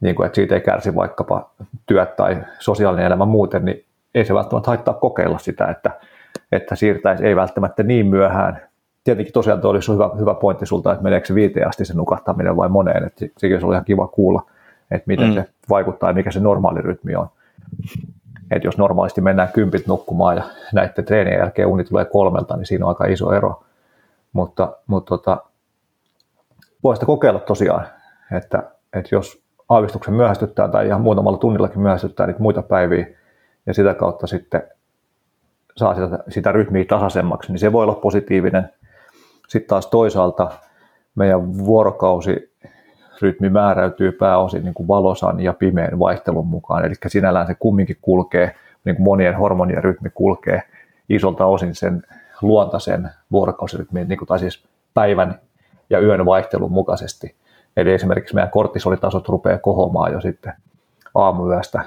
niin 0.00 0.14
kuin, 0.14 0.26
että 0.26 0.36
siitä 0.36 0.54
ei 0.54 0.60
kärsi 0.60 0.94
vaikkapa 0.94 1.50
työt 1.86 2.16
tai 2.16 2.44
sosiaalinen 2.58 3.06
elämä 3.06 3.24
muuten, 3.24 3.64
niin 3.64 3.85
ei 4.16 4.24
se 4.24 4.34
välttämättä 4.34 4.70
haittaa 4.70 4.94
kokeilla 4.94 5.38
sitä, 5.38 5.66
että, 5.66 5.90
että 6.52 6.76
siirtäisi 6.76 7.26
ei 7.26 7.36
välttämättä 7.36 7.82
niin 7.82 8.06
myöhään. 8.06 8.62
Tietenkin 9.04 9.32
tosiaan 9.32 9.60
tuo 9.60 9.70
olisi 9.70 9.92
hyvä, 9.92 10.10
hyvä 10.18 10.34
pointti 10.34 10.66
sulta, 10.66 10.92
että 10.92 11.04
meneekö 11.04 11.26
se 11.26 11.34
viiteen 11.34 11.68
asti 11.68 11.84
se 11.84 11.94
nukahtaminen 11.94 12.56
vai 12.56 12.68
moneen, 12.68 13.04
että 13.04 13.26
sekin 13.38 13.56
olisi 13.56 13.66
ihan 13.66 13.84
kiva 13.84 14.06
kuulla, 14.06 14.42
että 14.90 15.04
miten 15.06 15.28
mm. 15.28 15.34
se 15.34 15.44
vaikuttaa 15.68 16.10
ja 16.10 16.14
mikä 16.14 16.30
se 16.30 16.40
normaali 16.40 16.80
rytmi 16.80 17.16
on. 17.16 17.28
Että 18.50 18.68
jos 18.68 18.78
normaalisti 18.78 19.20
mennään 19.20 19.52
kympit 19.52 19.86
nukkumaan 19.86 20.36
ja 20.36 20.42
näiden 20.72 21.04
treenien 21.04 21.38
jälkeen 21.38 21.68
uni 21.68 21.84
tulee 21.84 22.04
kolmelta, 22.04 22.56
niin 22.56 22.66
siinä 22.66 22.84
on 22.84 22.88
aika 22.88 23.04
iso 23.04 23.32
ero. 23.32 23.62
Mutta, 24.32 24.76
mutta 24.86 25.08
tota, 25.08 25.38
voi 26.82 26.96
sitä 26.96 27.06
kokeilla 27.06 27.40
tosiaan, 27.40 27.86
että, 28.32 28.62
että 28.92 29.14
jos 29.14 29.42
aavistuksen 29.68 30.14
myöhästyttää 30.14 30.68
tai 30.68 30.86
ihan 30.86 31.00
muutamalla 31.00 31.38
tunnillakin 31.38 31.80
myöhästyttää 31.80 32.26
niitä 32.26 32.42
muita 32.42 32.62
päiviä 32.62 33.06
ja 33.66 33.74
sitä 33.74 33.94
kautta 33.94 34.26
sitten 34.26 34.62
saa 35.76 35.94
sitä, 35.94 36.18
sitä 36.28 36.52
rytmiä 36.52 36.84
tasaisemmaksi, 36.84 37.52
niin 37.52 37.58
se 37.58 37.72
voi 37.72 37.82
olla 37.82 37.94
positiivinen. 37.94 38.70
Sitten 39.48 39.68
taas 39.68 39.86
toisaalta 39.86 40.50
meidän 41.14 41.58
vuorokausi 41.58 42.52
rytmi 43.22 43.50
määräytyy 43.50 44.12
pääosin 44.12 44.64
niin 44.64 44.74
kuin 44.74 44.88
valosan 44.88 45.40
ja 45.40 45.52
pimeän 45.52 45.98
vaihtelun 45.98 46.46
mukaan, 46.46 46.84
eli 46.84 46.94
sinällään 47.06 47.46
se 47.46 47.54
kumminkin 47.54 47.98
kulkee, 48.02 48.54
niin 48.84 48.96
kuin 48.96 49.04
monien 49.04 49.36
hormonien 49.36 49.84
rytmi 49.84 50.10
kulkee 50.14 50.62
isolta 51.08 51.46
osin 51.46 51.74
sen 51.74 52.02
luontaisen 52.42 53.10
vuorokausirytmin, 53.32 54.08
niin 54.08 54.18
kuin, 54.18 54.28
tai 54.28 54.38
siis 54.38 54.64
päivän 54.94 55.40
ja 55.90 56.00
yön 56.00 56.26
vaihtelun 56.26 56.72
mukaisesti. 56.72 57.34
Eli 57.76 57.92
esimerkiksi 57.92 58.34
meidän 58.34 58.50
kortisolitasot 58.50 59.28
rupeaa 59.28 59.58
kohomaan 59.58 60.12
jo 60.12 60.20
sitten 60.20 60.52
aamuyöstä, 61.14 61.84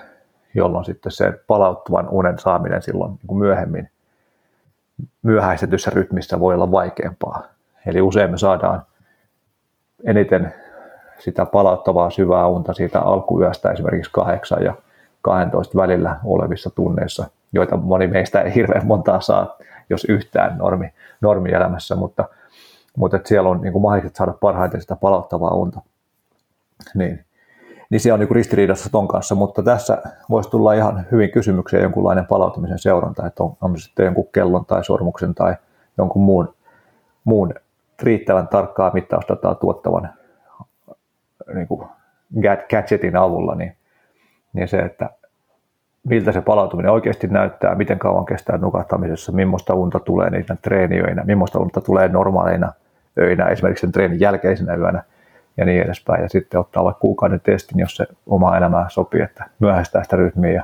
jolloin 0.54 0.86
sitten 0.86 1.12
se 1.12 1.34
palauttuvan 1.48 2.10
unen 2.10 2.40
saaminen 2.40 2.82
silloin 2.82 3.12
niin 3.12 3.28
kuin 3.28 3.40
myöhemmin 3.40 3.90
myöhäistetyssä 5.22 5.92
rytmissä 5.94 6.40
voi 6.40 6.54
olla 6.54 6.72
vaikeampaa. 6.72 7.44
Eli 7.86 8.02
usein 8.02 8.32
me 8.32 8.38
saadaan 8.38 8.82
eniten 10.04 10.54
sitä 11.20 11.46
palauttavaa 11.46 12.10
syvää 12.10 12.48
unta 12.48 12.74
siitä 12.74 13.00
alkuyöstä 13.00 13.72
esimerkiksi 13.72 14.12
8 14.12 14.64
ja 14.64 14.74
12 15.22 15.78
välillä 15.78 16.20
olevissa 16.24 16.70
tunneissa, 16.70 17.28
joita 17.54 17.78
moni 17.78 18.08
meistä 18.08 18.42
ei 18.42 18.56
hirveän 18.56 18.88
montaa 18.88 19.22
saa, 19.22 19.58
jos 19.90 20.06
yhtään 20.06 20.58
normi, 20.58 20.94
normielämässä, 21.22 21.96
mutta, 21.96 22.30
mutta 22.98 23.20
siellä 23.26 23.50
on 23.50 23.62
niin 23.62 23.74
kuin 23.74 23.82
mahdollisuus 23.82 24.18
saada 24.18 24.34
parhaiten 24.34 24.82
sitä 24.82 24.96
palauttavaa 24.96 25.52
unta. 25.52 25.82
Niin, 26.96 27.26
niin 27.90 28.00
se 28.00 28.14
on 28.14 28.20
niin 28.20 28.32
ristiriidassa 28.32 28.90
ton 28.90 29.08
kanssa, 29.08 29.36
mutta 29.36 29.64
tässä 29.64 30.02
voisi 30.30 30.50
tulla 30.50 30.74
ihan 30.74 31.06
hyvin 31.12 31.32
kysymyksiä 31.32 31.80
jonkunlainen 31.80 32.26
palautumisen 32.26 32.80
seuranta, 32.80 33.28
että 33.28 33.44
on, 33.44 33.58
on 33.62 33.80
sitten 33.80 34.06
jonkun 34.06 34.28
kellon 34.34 34.66
tai 34.66 34.84
sormuksen 34.84 35.36
tai 35.36 35.56
jonkun 35.98 36.22
muun, 36.22 36.56
muun 37.24 37.54
riittävän 38.02 38.48
tarkkaa 38.48 38.92
mittausdataa 38.94 39.56
tuottavan 39.56 40.10
niin 41.54 41.68
kuin 41.68 41.88
gadgetin 42.70 43.18
avulla, 43.18 43.56
niin, 43.56 43.76
niin 44.54 44.68
se, 44.68 44.80
että 44.80 45.10
miltä 46.04 46.32
se 46.32 46.42
palautuminen 46.42 46.92
oikeasti 46.92 47.28
näyttää, 47.28 47.76
miten 47.76 48.00
kauan 48.00 48.26
kestää 48.26 48.58
nukahtamisessa, 48.58 49.32
millaista 49.32 49.74
unta 49.74 50.00
tulee 50.00 50.30
niitä 50.30 50.56
treeniöinä, 50.62 51.24
millaista 51.24 51.60
unta 51.60 51.82
tulee 51.82 52.08
normaaleina 52.08 52.74
öinä, 53.20 53.46
esimerkiksi 53.46 53.82
sen 53.82 53.92
treenin 53.92 54.20
jälkeisenä 54.20 54.76
yönä 54.76 55.04
ja 55.60 55.66
niin 55.66 55.82
edespäin. 55.82 56.22
Ja 56.24 56.30
sitten 56.30 56.60
ottaa 56.60 56.84
vaikka 56.84 57.00
kuukauden 57.00 57.42
testin, 57.44 57.80
jos 57.80 57.96
se 57.96 58.08
oma 58.28 58.58
elämää 58.58 58.86
sopii, 58.90 59.22
että 59.22 59.50
myöhäistää 59.60 60.04
sitä 60.04 60.16
rytmiä 60.16 60.52
ja 60.52 60.64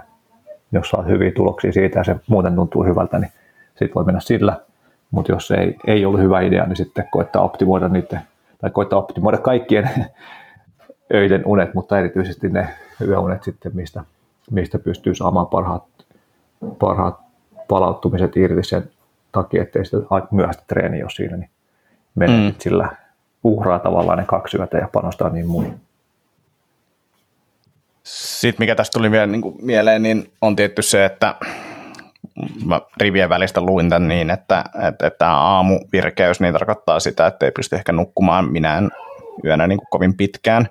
jos 0.71 0.89
saa 0.89 1.01
hyviä 1.01 1.31
tuloksia 1.31 1.71
siitä 1.71 1.99
ja 1.99 2.03
se 2.03 2.15
muuten 2.27 2.55
tuntuu 2.55 2.83
hyvältä, 2.83 3.19
niin 3.19 3.31
sitten 3.69 3.95
voi 3.95 4.03
mennä 4.03 4.19
sillä. 4.19 4.59
Mutta 5.11 5.31
jos 5.31 5.51
ei, 5.51 5.77
ei 5.87 6.05
ollut 6.05 6.19
hyvä 6.19 6.41
idea, 6.41 6.65
niin 6.65 6.75
sitten 6.75 7.07
koittaa 7.11 7.41
optimoida 7.41 7.87
niiden, 7.87 8.19
tai 8.61 8.69
koittaa 8.69 8.99
optimoida 8.99 9.37
kaikkien 9.37 9.89
öiden 11.13 11.41
unet, 11.45 11.73
mutta 11.73 11.99
erityisesti 11.99 12.49
ne 12.49 12.69
yöunet 13.01 13.43
sitten, 13.43 13.71
mistä, 13.75 14.03
mistä 14.51 14.79
pystyy 14.79 15.15
saamaan 15.15 15.47
parhaat, 15.47 15.83
parhaat 16.79 17.19
palauttumiset 17.67 18.37
irti 18.37 18.63
sen 18.63 18.89
takia, 19.31 19.61
ettei 19.61 19.85
sitä 19.85 19.97
myöhäistä 20.31 20.63
treeni 20.67 21.03
ole 21.03 21.09
siinä, 21.09 21.37
niin 21.37 21.49
menee 22.15 22.49
mm. 22.49 22.55
sillä 22.59 22.89
uhraa 23.45 23.79
tavallaan 23.79 24.17
ne 24.17 24.25
kaksi 24.27 24.57
yötä 24.57 24.77
ja 24.77 24.89
panostaa 24.93 25.29
niin 25.29 25.47
muihin. 25.47 25.81
Sitten 28.03 28.63
mikä 28.63 28.75
tästä 28.75 28.97
tuli 28.97 29.11
vielä 29.11 29.25
niin 29.25 29.41
kuin 29.41 29.55
mieleen, 29.61 30.03
niin 30.03 30.31
on 30.41 30.55
tietty 30.55 30.81
se, 30.81 31.05
että 31.05 31.35
mä 32.65 32.81
rivien 33.01 33.29
välistä 33.29 33.61
luin 33.61 33.89
tämän 33.89 34.07
niin, 34.07 34.29
että, 34.29 34.63
että, 34.87 35.07
että 35.07 35.31
aamuvirkeys 35.31 36.39
niin 36.39 36.53
tarkoittaa 36.53 36.99
sitä, 36.99 37.27
että 37.27 37.45
ei 37.45 37.51
pysty 37.51 37.75
ehkä 37.75 37.91
nukkumaan 37.91 38.51
minään 38.51 38.89
yönä 39.45 39.67
niin 39.67 39.77
kuin 39.77 39.87
kovin 39.89 40.17
pitkään. 40.17 40.67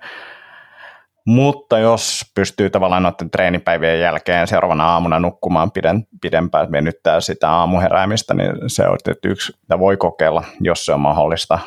Mutta 1.27 1.79
jos 1.79 2.33
pystyy 2.35 2.71
tavallaan 2.71 3.03
noiden 3.03 3.31
treenipäivien 3.31 4.01
jälkeen 4.01 4.47
seuraavana 4.47 4.89
aamuna 4.89 5.21
nukkumaan 5.21 5.71
piden, 5.71 6.07
pidempään, 6.21 6.73
venyttää 6.73 7.21
sitä 7.21 7.51
aamuheräämistä, 7.51 8.35
niin 8.35 8.53
se 8.67 8.89
on 8.89 8.99
tietysti 9.05 9.29
yksi, 9.29 9.53
mitä 9.63 9.79
voi 9.79 9.97
kokeilla, 9.97 10.45
jos 10.61 10.87
se 10.87 10.93
on 10.93 11.01
mahdollista. 11.01 11.59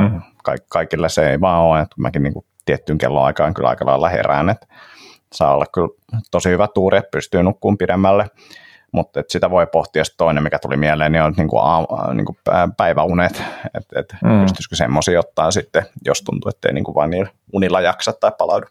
Mm. 0.00 0.20
Ka- 0.44 0.54
kaikille 0.68 1.08
se 1.08 1.30
ei 1.30 1.40
vaan 1.40 1.60
ole, 1.60 1.80
että 1.80 1.96
mäkin 1.98 2.22
niin 2.22 2.32
kuin 2.32 2.44
tiettyyn 2.64 2.98
kelloaikaan 2.98 3.54
kyllä 3.54 3.68
aika 3.68 3.86
lailla 3.86 4.08
herään, 4.08 4.48
että 4.48 4.66
saa 5.32 5.54
olla 5.54 5.66
kyllä 5.74 5.88
tosi 6.30 6.48
hyvä 6.48 6.68
tuuri, 6.74 6.98
että 6.98 7.10
pystyy 7.10 7.42
nukkumaan 7.42 7.78
pidemmälle 7.78 8.26
mutta 8.92 9.20
et 9.20 9.30
sitä 9.30 9.50
voi 9.50 9.66
pohtia. 9.66 10.04
Sitten 10.04 10.18
toinen, 10.18 10.42
mikä 10.42 10.58
tuli 10.58 10.76
mieleen, 10.76 11.12
niin 11.12 11.22
on 11.22 11.34
niin 11.36 11.48
kuin 11.48 11.62
a, 11.64 12.14
niin 12.14 12.24
kuin 12.24 12.38
päiväunet, 12.76 13.42
että 13.74 14.00
et 14.00 14.16
mm. 14.24 14.40
pystyisikö 14.40 14.76
semmoisia 14.76 15.20
ottaa 15.20 15.50
sitten, 15.50 15.82
jos 16.04 16.22
tuntuu, 16.22 16.48
että 16.48 16.68
ei 16.68 16.74
niin 16.74 16.84
kuin 16.84 16.94
vain 16.94 17.10
niillä 17.10 17.30
unilla 17.52 17.80
jaksa 17.80 18.12
tai 18.12 18.32
palaudu. 18.38 18.66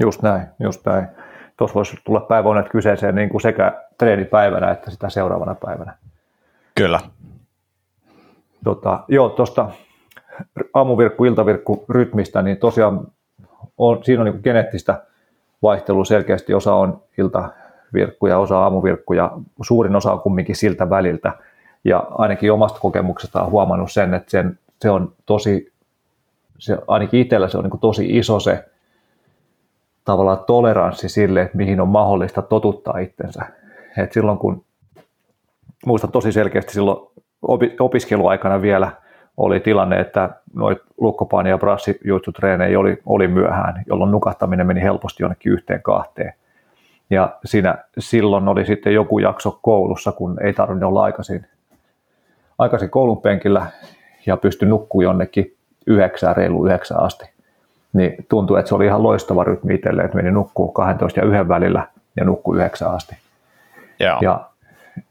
Just 0.00 0.22
näin, 0.22 0.46
just 0.60 0.86
näin. 0.86 1.08
Tuossa 1.56 1.74
voisi 1.74 1.96
tulla 2.04 2.20
päiväunet 2.20 2.68
kyseeseen 2.68 3.14
niin 3.14 3.28
kuin 3.28 3.40
sekä 3.40 3.82
treenipäivänä 3.98 4.70
että 4.70 4.90
sitä 4.90 5.10
seuraavana 5.10 5.54
päivänä. 5.54 5.96
Kyllä. 6.74 7.00
Tota, 8.64 9.04
joo, 9.08 9.28
tuosta 9.28 9.70
aamuvirkku, 10.74 11.24
iltavirkku 11.24 11.84
rytmistä, 11.88 12.42
niin 12.42 12.56
tosiaan 12.56 13.06
on, 13.78 14.04
siinä 14.04 14.22
on 14.22 14.26
niin 14.26 14.40
geneettistä 14.44 15.02
vaihtelua 15.62 16.04
selkeästi. 16.04 16.54
Osa 16.54 16.74
on 16.74 17.02
ilta, 17.18 17.48
virkkuja, 17.94 18.38
osa 18.38 18.58
aamuvirkkuja, 18.58 19.30
suurin 19.62 19.96
osa 19.96 20.12
on 20.12 20.20
kumminkin 20.20 20.56
siltä 20.56 20.90
väliltä. 20.90 21.32
Ja 21.84 22.06
ainakin 22.10 22.52
omasta 22.52 22.80
kokemuksesta 22.80 23.42
on 23.42 23.50
huomannut 23.50 23.92
sen, 23.92 24.14
että 24.14 24.30
sen, 24.30 24.58
se 24.80 24.90
on 24.90 25.12
tosi, 25.26 25.72
se, 26.58 26.78
ainakin 26.86 27.20
itsellä 27.20 27.48
se 27.48 27.58
on 27.58 27.64
niin 27.64 27.80
tosi 27.80 28.18
iso 28.18 28.40
se 28.40 28.64
tavallaan 30.04 30.44
toleranssi 30.46 31.08
sille, 31.08 31.42
että 31.42 31.56
mihin 31.56 31.80
on 31.80 31.88
mahdollista 31.88 32.42
totuttaa 32.42 32.98
itsensä. 32.98 33.46
Et 33.98 34.12
silloin 34.12 34.38
kun, 34.38 34.64
muistan 35.86 36.12
tosi 36.12 36.32
selkeästi 36.32 36.72
silloin 36.72 37.08
opiskeluaikana 37.80 38.62
vielä 38.62 38.92
oli 39.36 39.60
tilanne, 39.60 40.00
että 40.00 40.30
noit 40.54 40.78
lukkopaini- 41.00 41.50
ja 41.50 41.58
brassijuitsutreenejä 41.58 42.78
oli, 42.80 42.98
oli 43.06 43.28
myöhään, 43.28 43.82
jolloin 43.86 44.10
nukahtaminen 44.10 44.66
meni 44.66 44.82
helposti 44.82 45.22
jonnekin 45.22 45.52
yhteen 45.52 45.82
kahteen. 45.82 46.34
Ja 47.10 47.36
siinä 47.44 47.74
silloin 47.98 48.48
oli 48.48 48.66
sitten 48.66 48.94
joku 48.94 49.18
jakso 49.18 49.58
koulussa, 49.62 50.12
kun 50.12 50.36
ei 50.42 50.52
tarvinnut 50.52 50.88
olla 50.88 51.02
aikaisin, 51.02 51.46
aikaisin 52.58 52.90
koulun 52.90 53.20
penkillä 53.20 53.66
ja 54.26 54.36
pystyi 54.36 54.68
nukkuu 54.68 55.02
jonnekin 55.02 55.56
yhdeksään, 55.86 56.36
reilu 56.36 56.66
yhdeksään 56.66 57.02
asti. 57.02 57.30
Niin 57.92 58.26
tuntui, 58.28 58.58
että 58.58 58.68
se 58.68 58.74
oli 58.74 58.86
ihan 58.86 59.02
loistava 59.02 59.44
rytmi 59.44 59.74
itselleen, 59.74 60.06
että 60.06 60.16
meni 60.16 60.30
nukkuu 60.30 60.72
12 60.72 61.20
ja 61.20 61.26
yhden 61.26 61.48
välillä 61.48 61.86
ja 62.16 62.24
nukkuu 62.24 62.54
yhdeksään 62.54 62.94
asti. 62.94 63.16
Joo. 64.00 64.18
Ja 64.22 64.40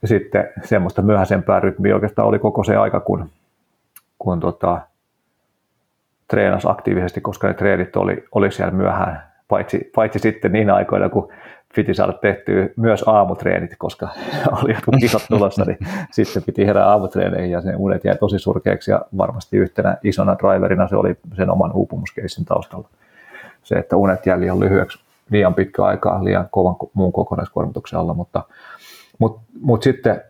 sitten 0.05 0.49
semmoista 0.63 1.01
myöhäisempää 1.01 1.59
rytmiä 1.59 1.95
oikeastaan 1.95 2.27
oli 2.27 2.39
koko 2.39 2.63
se 2.63 2.75
aika, 2.75 2.99
kun, 2.99 3.29
kun 4.23 4.39
tota, 4.39 4.81
treenasi 6.27 6.67
aktiivisesti, 6.69 7.21
koska 7.21 7.47
ne 7.47 7.53
treenit 7.53 7.95
oli, 7.95 8.25
oli 8.31 8.51
siellä 8.51 8.71
myöhään, 8.71 9.23
paitsi, 9.47 9.91
paitsi 9.95 10.19
sitten 10.19 10.51
niin 10.51 10.69
aikoina, 10.69 11.09
kun 11.09 11.29
piti 11.75 11.93
saada 11.93 12.13
tehtyä 12.13 12.69
myös 12.75 13.03
aamutreenit, 13.07 13.71
koska 13.77 14.09
oli 14.61 14.73
jotkut 14.73 14.95
kisat 14.99 15.25
tulossa, 15.29 15.65
niin 15.65 15.77
sitten 16.11 16.43
piti 16.43 16.65
herää 16.65 16.89
aamutreeneihin 16.89 17.51
ja 17.51 17.61
sen 17.61 17.77
unet 17.77 18.05
jäi 18.05 18.17
tosi 18.17 18.39
surkeaksi 18.39 18.91
ja 18.91 19.01
varmasti 19.17 19.57
yhtenä 19.57 19.97
isona 20.03 20.35
driverina 20.37 20.87
se 20.87 20.95
oli 20.95 21.15
sen 21.35 21.49
oman 21.49 21.71
uupumuskeissin 21.73 22.45
taustalla. 22.45 22.89
Se, 23.63 23.75
että 23.75 23.97
unet 23.97 24.25
jäi 24.25 24.39
liian 24.39 24.59
lyhyeksi 24.59 24.99
liian 25.29 25.53
pitkä 25.53 25.83
aikaa 25.83 26.23
liian 26.23 26.47
kovan 26.51 26.75
muun 26.93 27.13
kokonaiskuormituksen 27.13 27.99
alla, 27.99 28.13
mutta, 28.13 28.43
mutta, 29.19 29.41
mutta 29.61 29.83
sitten 29.83 30.21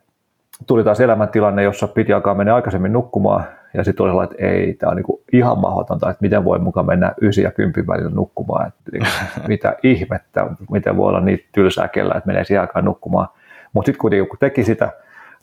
tuli 0.67 0.83
taas 0.83 0.99
elämäntilanne, 0.99 1.63
jossa 1.63 1.87
piti 1.87 2.13
alkaa 2.13 2.35
mennä 2.35 2.55
aikaisemmin 2.55 2.93
nukkumaan 2.93 3.45
ja 3.73 3.83
sitten 3.83 4.03
oli 4.03 4.09
sellainen, 4.09 4.31
että 4.31 4.47
ei, 4.47 4.73
tämä 4.73 4.89
on 4.89 4.95
niin 4.95 5.23
ihan 5.33 5.59
mahdotonta, 5.59 6.09
että 6.09 6.21
miten 6.21 6.45
voi 6.45 6.59
mukaan 6.59 6.85
mennä 6.85 7.13
9 7.21 7.43
ja 7.43 7.51
10 7.51 7.87
välillä 7.87 8.11
nukkumaan, 8.11 8.67
että 8.67 8.91
niin, 8.91 9.07
mitä 9.47 9.75
ihmettä, 9.83 10.47
miten 10.71 10.97
voi 10.97 11.09
olla 11.09 11.19
niin 11.19 11.45
tylsää 11.51 11.87
kellä, 11.87 12.13
että 12.17 12.27
menee 12.27 12.43
siihen 12.43 12.61
aikaan 12.61 12.85
nukkumaan. 12.85 13.27
Mutta 13.73 13.85
sitten 13.85 14.01
kuitenkin 14.01 14.29
kun 14.29 14.39
teki 14.39 14.63
sitä, 14.63 14.91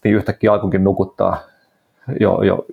niin 0.04 0.14
yhtäkkiä 0.14 0.52
alkuikin 0.52 0.84
nukuttaa 0.84 1.42
jo, 2.20 2.42
jo 2.42 2.66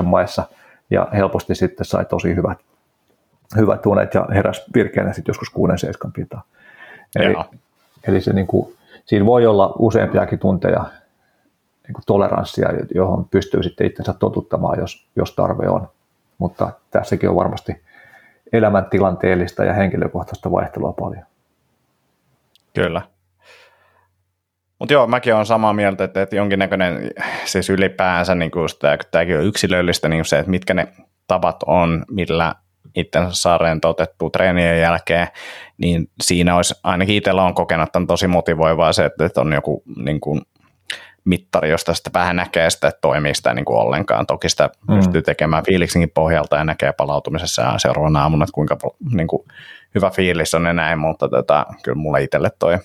8-9 0.00 0.02
maissa 0.02 0.42
ja 0.90 1.08
helposti 1.12 1.54
sitten 1.54 1.84
sai 1.84 2.04
tosi 2.04 2.34
hyvät, 2.34 2.58
hyvät 3.56 3.82
tunet 3.82 4.14
ja 4.14 4.26
heräs 4.34 4.64
virkeänä 4.74 5.12
sitten 5.12 5.30
joskus 5.30 5.52
6-7 6.06 6.10
pintaa. 6.14 6.42
Eli, 7.16 7.34
eli 8.08 8.20
se 8.20 8.32
niin 8.32 8.46
kuin, 8.46 8.74
siinä 9.04 9.26
voi 9.26 9.46
olla 9.46 9.74
useampiakin 9.78 10.38
tunteja 10.38 10.84
niin 11.88 11.94
kuin 11.94 12.04
toleranssia, 12.06 12.68
johon 12.94 13.28
pystyy 13.28 13.62
sitten 13.62 13.86
itsensä 13.86 14.12
totuttamaan, 14.12 14.78
jos, 14.78 15.06
jos 15.16 15.34
tarve 15.34 15.68
on. 15.68 15.88
Mutta 16.38 16.70
tässäkin 16.90 17.28
on 17.28 17.36
varmasti 17.36 17.82
elämäntilanteellista 18.52 19.64
ja 19.64 19.72
henkilökohtaista 19.72 20.50
vaihtelua 20.50 20.92
paljon. 20.92 21.24
Kyllä. 22.74 23.02
Mutta 24.78 24.94
joo, 24.94 25.06
mäkin 25.06 25.34
olen 25.34 25.46
samaa 25.46 25.72
mieltä, 25.72 26.04
että, 26.04 26.22
että 26.22 26.36
jonkinnäköinen, 26.36 27.10
siis 27.44 27.70
ylipäänsä 27.70 28.34
niin 28.34 28.50
kuin 28.50 28.68
sitä, 28.68 28.98
tämäkin 29.10 29.38
on 29.38 29.44
yksilöllistä 29.44 30.08
niin 30.08 30.24
se, 30.24 30.38
että 30.38 30.50
mitkä 30.50 30.74
ne 30.74 30.88
tavat 31.26 31.56
on, 31.66 32.04
millä 32.10 32.54
itsensä 32.96 33.42
saa 33.42 33.58
rentoutettua 33.58 34.30
treenien 34.30 34.80
jälkeen, 34.80 35.28
niin 35.78 36.10
siinä 36.22 36.56
olisi, 36.56 36.74
ainakin 36.84 37.16
itsellä 37.16 37.42
on 37.42 37.54
kokenut, 37.54 37.86
että 37.88 37.98
on 37.98 38.06
tosi 38.06 38.26
motivoivaa 38.26 38.92
se, 38.92 39.04
että 39.04 39.40
on 39.40 39.52
joku 39.52 39.82
niin 39.96 40.20
kuin, 40.20 40.42
mittari, 41.28 41.70
josta 41.70 41.94
sitä 41.94 42.10
vähän 42.14 42.36
näkee 42.36 42.70
sitä, 42.70 42.88
että 42.88 43.00
toimii 43.00 43.34
sitä 43.34 43.54
niin 43.54 43.64
kuin 43.64 43.78
ollenkaan. 43.78 44.26
Toki 44.26 44.48
sitä 44.48 44.70
mm. 44.88 44.96
pystyy 44.96 45.22
tekemään 45.22 45.64
fiiliksinkin 45.64 46.10
pohjalta 46.14 46.56
ja 46.56 46.64
näkee 46.64 46.92
palautumisessa 46.92 47.62
ja 47.62 47.78
seuraavana 47.78 48.22
aamuna, 48.22 48.44
että 48.44 48.54
kuinka 48.54 48.76
niin 49.12 49.28
kuin, 49.28 49.42
hyvä 49.94 50.10
fiilis 50.10 50.54
on 50.54 50.64
ja 50.64 50.72
näin, 50.72 50.98
mutta 50.98 51.28
tota, 51.28 51.66
kyllä 51.84 51.98
mulle 51.98 52.22
itselle 52.22 52.50
toi, 52.58 52.78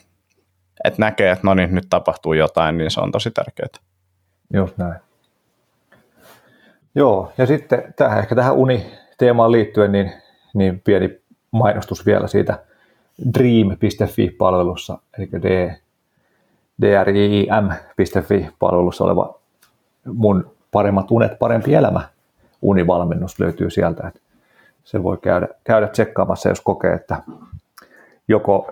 että 0.83 0.99
näkee, 0.99 1.31
että 1.31 1.47
no 1.47 1.53
niin, 1.53 1.75
nyt 1.75 1.87
tapahtuu 1.89 2.33
jotain, 2.33 2.77
niin 2.77 2.91
se 2.91 3.01
on 3.01 3.11
tosi 3.11 3.31
tärkeää. 3.31 3.67
Just 4.53 4.77
näin. 4.77 4.95
Joo, 6.95 7.33
ja 7.37 7.45
sitten 7.45 7.93
tähän, 7.95 8.19
ehkä 8.19 8.35
tähän 8.35 8.53
uniteemaan 8.53 9.51
liittyen, 9.51 9.91
niin, 9.91 10.13
niin 10.53 10.81
pieni 10.81 11.21
mainostus 11.51 12.05
vielä 12.05 12.27
siitä 12.27 12.63
dream.fi-palvelussa, 13.33 14.97
eli 15.17 15.29
D, 15.31 15.75
drim.fi-palvelussa 16.81 19.03
oleva 19.03 19.39
mun 20.05 20.51
paremmat 20.71 21.11
unet, 21.11 21.39
parempi 21.39 21.73
elämä 21.73 22.01
univalmennus 22.61 23.39
löytyy 23.39 23.69
sieltä, 23.69 24.07
että 24.07 24.19
se 24.83 25.03
voi 25.03 25.17
käydä, 25.17 25.47
käydä 25.63 25.87
tsekkaamassa, 25.87 26.49
jos 26.49 26.61
kokee, 26.61 26.93
että 26.93 27.23
joko 28.27 28.71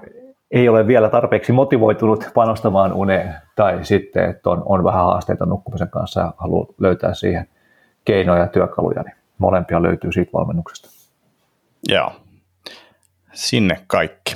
ei 0.51 0.69
ole 0.69 0.87
vielä 0.87 1.09
tarpeeksi 1.09 1.51
motivoitunut 1.51 2.29
panostamaan 2.33 2.93
uneen, 2.93 3.35
tai 3.55 3.85
sitten, 3.85 4.29
että 4.29 4.49
on, 4.49 4.63
on 4.65 4.83
vähän 4.83 5.05
haasteita 5.05 5.45
nukkumisen 5.45 5.89
kanssa 5.89 6.21
ja 6.21 6.33
haluaa 6.37 6.67
löytää 6.79 7.13
siihen 7.13 7.47
keinoja 8.05 8.41
ja 8.41 8.47
työkaluja, 8.47 9.03
niin 9.03 9.15
molempia 9.37 9.81
löytyy 9.81 10.11
siitä 10.11 10.31
valmennuksesta. 10.33 10.89
Joo, 11.89 12.11
sinne 13.33 13.79
kaikki. 13.87 14.35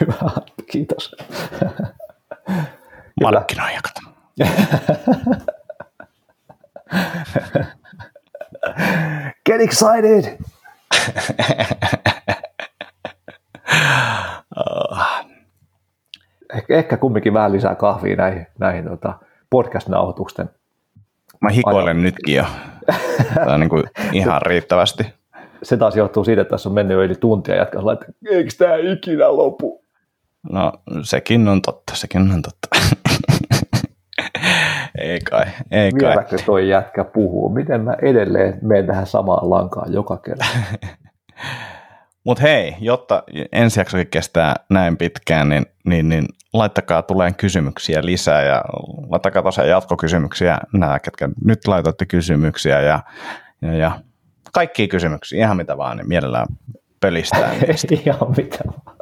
Hyvä, 0.00 0.30
kiitos. 0.70 1.16
Markkinoija, 3.22 3.80
kato. 3.82 4.00
Get 9.46 9.60
excited! 9.60 10.24
ehkä, 16.54 16.76
ehkä 16.76 16.96
kumminkin 16.96 17.34
vähän 17.34 17.52
lisää 17.52 17.74
kahvia 17.74 18.16
näihin, 18.16 18.46
näihin 18.58 18.84
tota, 18.84 19.18
podcast-nauhoitusten. 19.50 20.50
Mä 21.40 21.50
hikoilen 21.50 21.96
ajan. 21.96 22.02
nytkin 22.02 22.34
jo. 22.34 22.44
Tämä 23.34 23.54
on 23.54 23.60
niin 23.60 23.70
kuin 23.70 23.84
ihan 24.12 24.42
riittävästi. 24.42 25.06
Se 25.62 25.76
taas 25.76 25.96
johtuu 25.96 26.24
siitä, 26.24 26.42
että 26.42 26.50
tässä 26.50 26.68
on 26.68 26.74
mennyt 26.74 26.94
jo 26.94 27.02
yli 27.02 27.14
tuntia 27.14 27.54
ja 27.54 27.60
jatkaa 27.60 27.92
että 27.92 28.06
eikö 28.30 28.50
tämä 28.58 28.76
ikinä 28.76 29.36
lopu? 29.36 29.84
No 30.52 30.72
sekin 31.02 31.48
on 31.48 31.62
totta, 31.62 31.96
sekin 31.96 32.32
on 32.32 32.42
totta. 32.42 32.68
ei 34.98 35.20
kai, 35.20 35.44
ei 35.70 35.92
kai. 35.92 36.08
Vieläkö 36.08 36.36
toi 36.46 36.68
jätkä 36.68 37.04
puhuu? 37.04 37.48
Miten 37.48 37.80
mä 37.80 37.94
edelleen 38.02 38.58
menen 38.62 38.86
tähän 38.86 39.06
samaan 39.06 39.50
lankaan 39.50 39.92
joka 39.92 40.16
kerta? 40.16 40.44
Mutta 42.24 42.42
hei, 42.42 42.76
jotta 42.80 43.22
ensi 43.52 43.80
jaksokin 43.80 44.06
kestää 44.06 44.54
näin 44.70 44.96
pitkään, 44.96 45.48
niin, 45.48 45.66
niin, 45.84 46.08
niin 46.08 46.26
laittakaa 46.52 47.02
tulee 47.02 47.32
kysymyksiä 47.32 48.04
lisää 48.04 48.42
ja 48.42 48.62
laittakaa 49.08 49.42
tosiaan 49.42 49.70
jatkokysymyksiä, 49.70 50.58
nämä, 50.72 50.98
ketkä 50.98 51.28
nyt 51.44 51.66
laitatte 51.66 52.06
kysymyksiä 52.06 52.80
ja, 52.80 53.00
ja, 53.62 53.74
ja 53.74 54.00
kaikkia 54.52 54.88
kysymyksiä, 54.88 55.38
ihan 55.38 55.56
mitä 55.56 55.76
vaan, 55.76 55.96
niin 55.96 56.08
mielellään 56.08 56.46
pölistää. 57.00 57.52
ihan 58.04 58.34
mitä 58.36 58.58
vaan. 58.66 58.97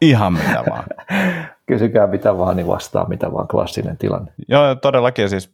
Ihan 0.00 0.32
mitä 0.32 0.64
vaan. 0.70 0.84
Kysykää 1.66 2.06
mitä 2.06 2.38
vaan, 2.38 2.56
niin 2.56 2.66
vastaa 2.66 3.08
mitä 3.08 3.32
vaan, 3.32 3.48
klassinen 3.48 3.96
tilanne. 3.96 4.32
Joo, 4.48 4.74
todellakin. 4.74 5.28
Siis 5.30 5.50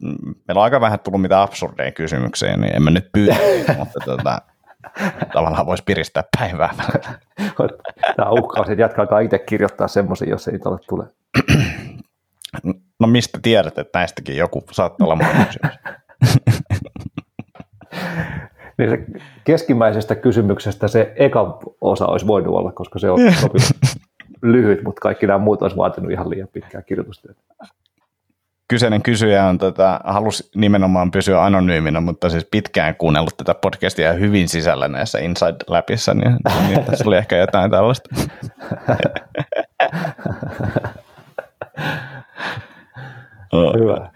meillä 0.48 0.58
on 0.58 0.64
aika 0.64 0.80
vähän 0.80 1.00
tullut 1.00 1.22
mitä 1.22 1.42
absurdeja 1.42 1.92
kysymyksiä, 1.92 2.56
niin 2.56 2.76
en 2.76 2.82
mä 2.82 2.90
nyt 2.90 3.08
pyydä, 3.12 3.36
mutta 3.78 4.00
tota, 4.04 4.40
tavallaan 5.32 5.66
voisi 5.66 5.82
piristää 5.86 6.24
päivää. 6.38 6.74
Tämä 8.16 8.30
uhkaus, 8.30 8.68
että 8.68 8.82
jatkaa 8.82 9.20
itse 9.20 9.38
kirjoittaa 9.38 9.88
semmoisia, 9.88 10.30
jos 10.30 10.48
ei 10.48 10.58
ole 10.64 10.78
tule. 10.88 11.04
No 13.00 13.08
mistä 13.08 13.38
tiedät, 13.42 13.78
että 13.78 13.98
näistäkin 13.98 14.36
joku 14.36 14.64
saattaa 14.70 15.06
olla 15.06 15.18
kysymys? 15.18 15.78
niin 18.78 18.90
se 18.90 19.20
keskimmäisestä 19.44 20.14
kysymyksestä 20.14 20.88
se 20.88 21.12
eka 21.16 21.58
osa 21.80 22.06
olisi 22.06 22.26
voinut 22.26 22.54
olla, 22.54 22.72
koska 22.72 22.98
se 22.98 23.10
on 23.10 23.18
lyhyt, 24.42 24.82
mutta 24.82 25.00
kaikki 25.00 25.26
nämä 25.26 25.38
muut 25.38 25.62
olisi 25.62 25.76
vaatinut 25.76 26.10
ihan 26.10 26.30
liian 26.30 26.48
pitkää 26.52 26.82
kirjoitustyötä 26.82 27.42
kyseinen 28.72 29.02
kysyjä 29.02 29.46
on 29.46 29.58
tota, 29.58 30.00
halusi 30.04 30.50
nimenomaan 30.54 31.10
pysyä 31.10 31.44
anonyyminä, 31.44 32.00
mutta 32.00 32.30
siis 32.30 32.46
pitkään 32.50 32.96
kuunnellut 32.96 33.36
tätä 33.36 33.54
podcastia 33.54 34.12
hyvin 34.12 34.48
sisällä 34.48 34.88
näissä 34.88 35.18
Inside 35.18 35.56
Labissa, 35.66 36.14
niin, 36.14 36.36
niin 36.68 36.84
tässä 36.84 37.04
oli 37.06 37.16
ehkä 37.16 37.36
jotain 37.36 37.70
tällaista. 37.70 38.08
Hyvä. 43.80 44.10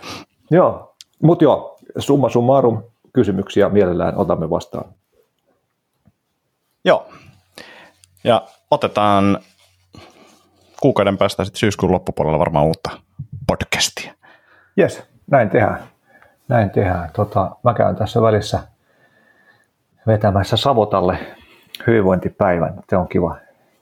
Joo, 0.50 0.96
mutta 1.22 1.44
joo, 1.44 1.78
summa 1.98 2.28
summarum 2.28 2.82
kysymyksiä 3.12 3.68
mielellään 3.68 4.16
otamme 4.16 4.50
vastaan. 4.50 4.84
Joo, 6.84 7.06
ja 8.24 8.42
otetaan 8.70 9.38
kuukauden 10.80 11.18
päästä 11.18 11.44
sitten 11.44 11.58
syyskuun 11.58 11.92
loppupuolella 11.92 12.38
varmaan 12.38 12.66
uutta 12.66 12.90
podcastia. 13.46 14.12
Jes, 14.76 15.02
näin 15.30 15.50
tehdään. 15.50 15.78
Näin 16.48 16.70
tehdään. 16.70 17.10
Tota, 17.12 17.56
mä 17.64 17.74
käyn 17.74 17.96
tässä 17.96 18.22
välissä 18.22 18.58
vetämässä 20.06 20.56
Savotalle 20.56 21.18
hyvinvointipäivän. 21.86 22.74
Se 22.88 22.96
on 22.96 23.08
kiva, 23.08 23.36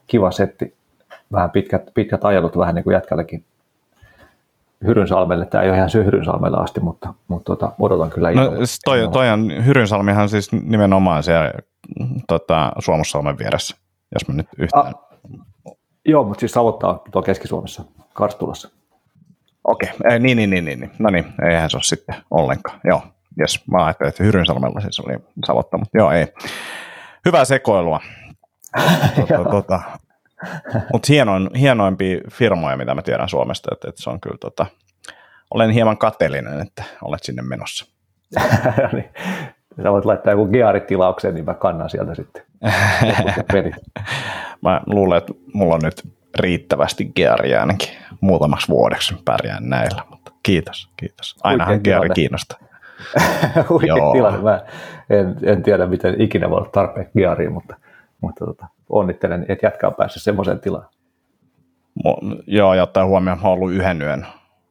kiva 0.07 0.31
setti. 0.31 0.77
Vähän 1.33 1.51
pitkät, 1.51 1.83
pitkät 1.95 2.25
ajelut 2.25 2.59
vähän 2.59 2.75
niin 2.75 2.85
kuin 2.85 2.95
jätkällekin 2.95 3.45
Hyrynsalmelle. 4.87 5.47
Tämä 5.47 5.63
ei 5.63 5.71
ole 5.71 5.77
ihan 5.77 5.91
syy 5.91 6.05
Hyrynsalmelle 6.05 6.59
asti, 6.59 6.81
mutta, 6.81 7.15
mutta 7.29 7.57
tota, 7.57 7.73
odotan 7.79 8.11
kyllä 8.11 8.31
no, 8.33 8.51
toi, 8.85 9.09
toi 9.13 9.31
on, 9.31 9.67
Hyrynsalmihan 9.67 10.29
siis 10.29 10.53
nimenomaan 10.53 11.23
siellä 11.23 11.53
tota, 12.29 12.73
Suomussalmen 12.79 13.39
vieressä, 13.39 13.77
jos 14.15 14.29
mä 14.29 14.35
nyt 14.35 14.47
yhtään... 14.59 14.87
A, 14.87 15.14
joo, 16.05 16.25
mutta 16.25 16.41
siis 16.41 16.53
Savottaa 16.53 16.91
on 16.91 17.01
tuolla 17.13 17.27
Keski-Suomessa, 17.27 17.85
Karstulassa. 18.13 18.69
Okei, 19.65 19.91
okay. 20.01 20.19
niin, 20.19 20.37
niin, 20.37 20.51
niin, 20.51 20.65
niin, 20.65 20.91
no 20.99 21.11
niin, 21.11 21.25
eihän 21.49 21.71
se 21.71 21.77
ole 21.77 21.83
sitten 21.83 22.15
ollenkaan. 22.31 22.81
Joo, 22.85 23.03
jes, 23.39 23.67
mä 23.67 23.85
ajattelin, 23.85 24.09
että 24.09 24.25
Hyrynsalmella 24.25 24.81
siis 24.81 25.01
oli 25.01 25.17
savotta, 25.47 25.79
mutta 25.79 25.99
joo, 25.99 26.11
ei. 26.11 26.27
Hyvää 27.27 27.45
sekoilua. 27.45 28.01
tota, 29.17 29.51
tota, 29.51 29.81
mutta 30.93 31.07
hienoin, 31.09 31.51
hienoimpia 31.55 32.21
firmoja, 32.31 32.77
mitä 32.77 32.95
mä 32.95 33.03
tiedän 33.03 33.29
Suomesta, 33.29 33.69
että, 33.73 33.89
että 33.89 34.03
se 34.03 34.11
on 34.11 34.21
kyllä, 34.21 34.39
tota, 34.41 34.67
olen 35.51 35.71
hieman 35.71 35.99
kateellinen, 35.99 36.61
että 36.61 36.85
olet 37.03 37.23
sinne 37.23 37.43
menossa. 37.43 37.87
Sä 39.83 39.93
voit 39.93 40.05
laittaa 40.05 40.33
joku 40.33 40.47
gearitilauksen, 40.47 41.35
niin 41.35 41.45
mä 41.45 41.55
kannan 41.55 41.91
sieltä 41.91 42.15
sitten. 42.15 42.43
mä 44.63 44.81
luulen, 44.87 45.19
että 45.19 45.33
mulla 45.53 45.75
on 45.75 45.81
nyt 45.85 46.03
riittävästi 46.39 47.13
gearia 47.17 47.61
ainakin 47.61 47.89
muutamaksi 48.21 48.69
vuodeksi 48.69 49.15
pärjään 49.25 49.69
näillä, 49.69 50.03
mutta 50.11 50.33
kiitos, 50.43 50.91
kiitos. 50.97 51.37
Ainahan 51.43 51.81
geari 51.85 52.09
kiinnostaa. 52.15 52.59
Huikea 53.69 53.95
tilanne. 54.13 54.41
Mä 54.43 54.63
en, 55.11 55.37
en, 55.43 55.63
tiedä, 55.63 55.87
miten 55.87 56.21
ikinä 56.21 56.51
voi 56.51 56.59
olla 56.59 56.71
tarpeen 56.73 57.11
gearia, 57.17 57.51
mutta, 57.51 57.77
mutta 58.21 58.45
tota, 58.45 58.67
onnittelen, 58.89 59.47
että 59.49 59.67
jatkaa 59.67 59.91
päässyt 59.91 60.23
semmoiseen 60.23 60.61
tilaan. 60.61 60.89
Mo, 62.05 62.19
joo, 62.47 62.75
ja 62.75 62.83
ottaa 62.83 63.07
huomioon, 63.07 63.39
mä 63.39 63.49
oon 63.49 63.59
ollut 63.59 63.73
yhden 63.73 64.03
yön. 64.03 64.27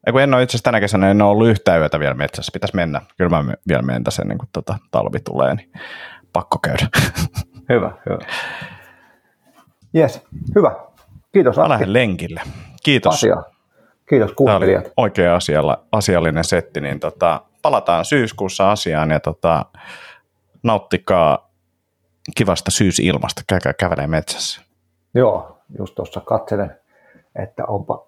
Eiku 0.07 0.17
en 0.17 0.33
ole 0.33 0.43
itse 0.43 0.51
asiassa 0.51 0.63
tänä 0.63 0.79
kesänä, 0.79 1.11
en 1.11 1.21
ole 1.21 1.31
ollut 1.31 1.47
yhtään 1.47 1.79
yötä 1.79 1.99
vielä 1.99 2.13
metsässä. 2.13 2.49
Pitäisi 2.53 2.75
mennä. 2.75 3.01
Kyllä 3.17 3.29
mä 3.29 3.53
vielä 3.67 3.81
menen 3.81 4.03
tässä 4.03 4.21
ennen 4.21 4.37
kuin 4.37 4.49
tota, 4.53 4.77
talvi 4.91 5.19
tulee, 5.19 5.55
niin 5.55 5.71
pakko 6.33 6.59
käydä. 6.59 6.87
hyvä, 7.69 7.91
hyvä. 8.05 8.19
Yes, 9.95 10.21
hyvä. 10.55 10.75
Kiitos 11.31 11.57
Mä 11.57 11.69
lähden 11.69 11.93
lenkille. 11.93 12.41
Kiitos. 12.83 13.13
Asia. 13.13 13.43
Kiitos 14.09 14.31
kuuntelijat. 14.33 14.91
oikein 14.97 15.29
asialla, 15.29 15.83
asiallinen 15.91 16.43
setti, 16.43 16.81
niin 16.81 16.99
tota, 16.99 17.41
palataan 17.61 18.05
syyskuussa 18.05 18.71
asiaan 18.71 19.11
ja 19.11 19.19
tota, 19.19 19.65
nauttikaa 20.63 21.49
kivasta 22.35 22.71
syysilmasta, 22.71 23.41
käykää 23.47 23.73
kävelee 23.73 24.07
metsässä. 24.07 24.61
Joo, 25.13 25.57
just 25.77 25.95
tuossa 25.95 26.21
katselen, 26.21 26.77
että 27.35 27.65
onpa 27.65 28.05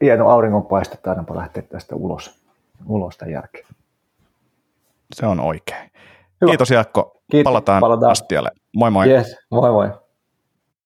hieno 0.00 0.28
auringonpaiste, 0.28 1.10
aina 1.10 1.24
lähteä 1.30 1.62
tästä 1.62 1.96
ulos, 1.96 2.44
ulos 2.88 3.16
tämän 3.16 3.32
jälkeen. 3.32 3.66
Se 5.14 5.26
on 5.26 5.40
oikein. 5.40 5.90
Hyvä. 6.40 6.50
Kiitos 6.50 6.70
Jaakko. 6.70 7.22
Kiitos. 7.30 7.50
Palataan, 7.50 7.80
Palataan. 7.80 8.12
astialle. 8.12 8.50
Moi 8.76 8.90
moi. 8.90 9.08
Yes, 9.10 9.36
moi 9.50 9.70
moi. 9.70 9.90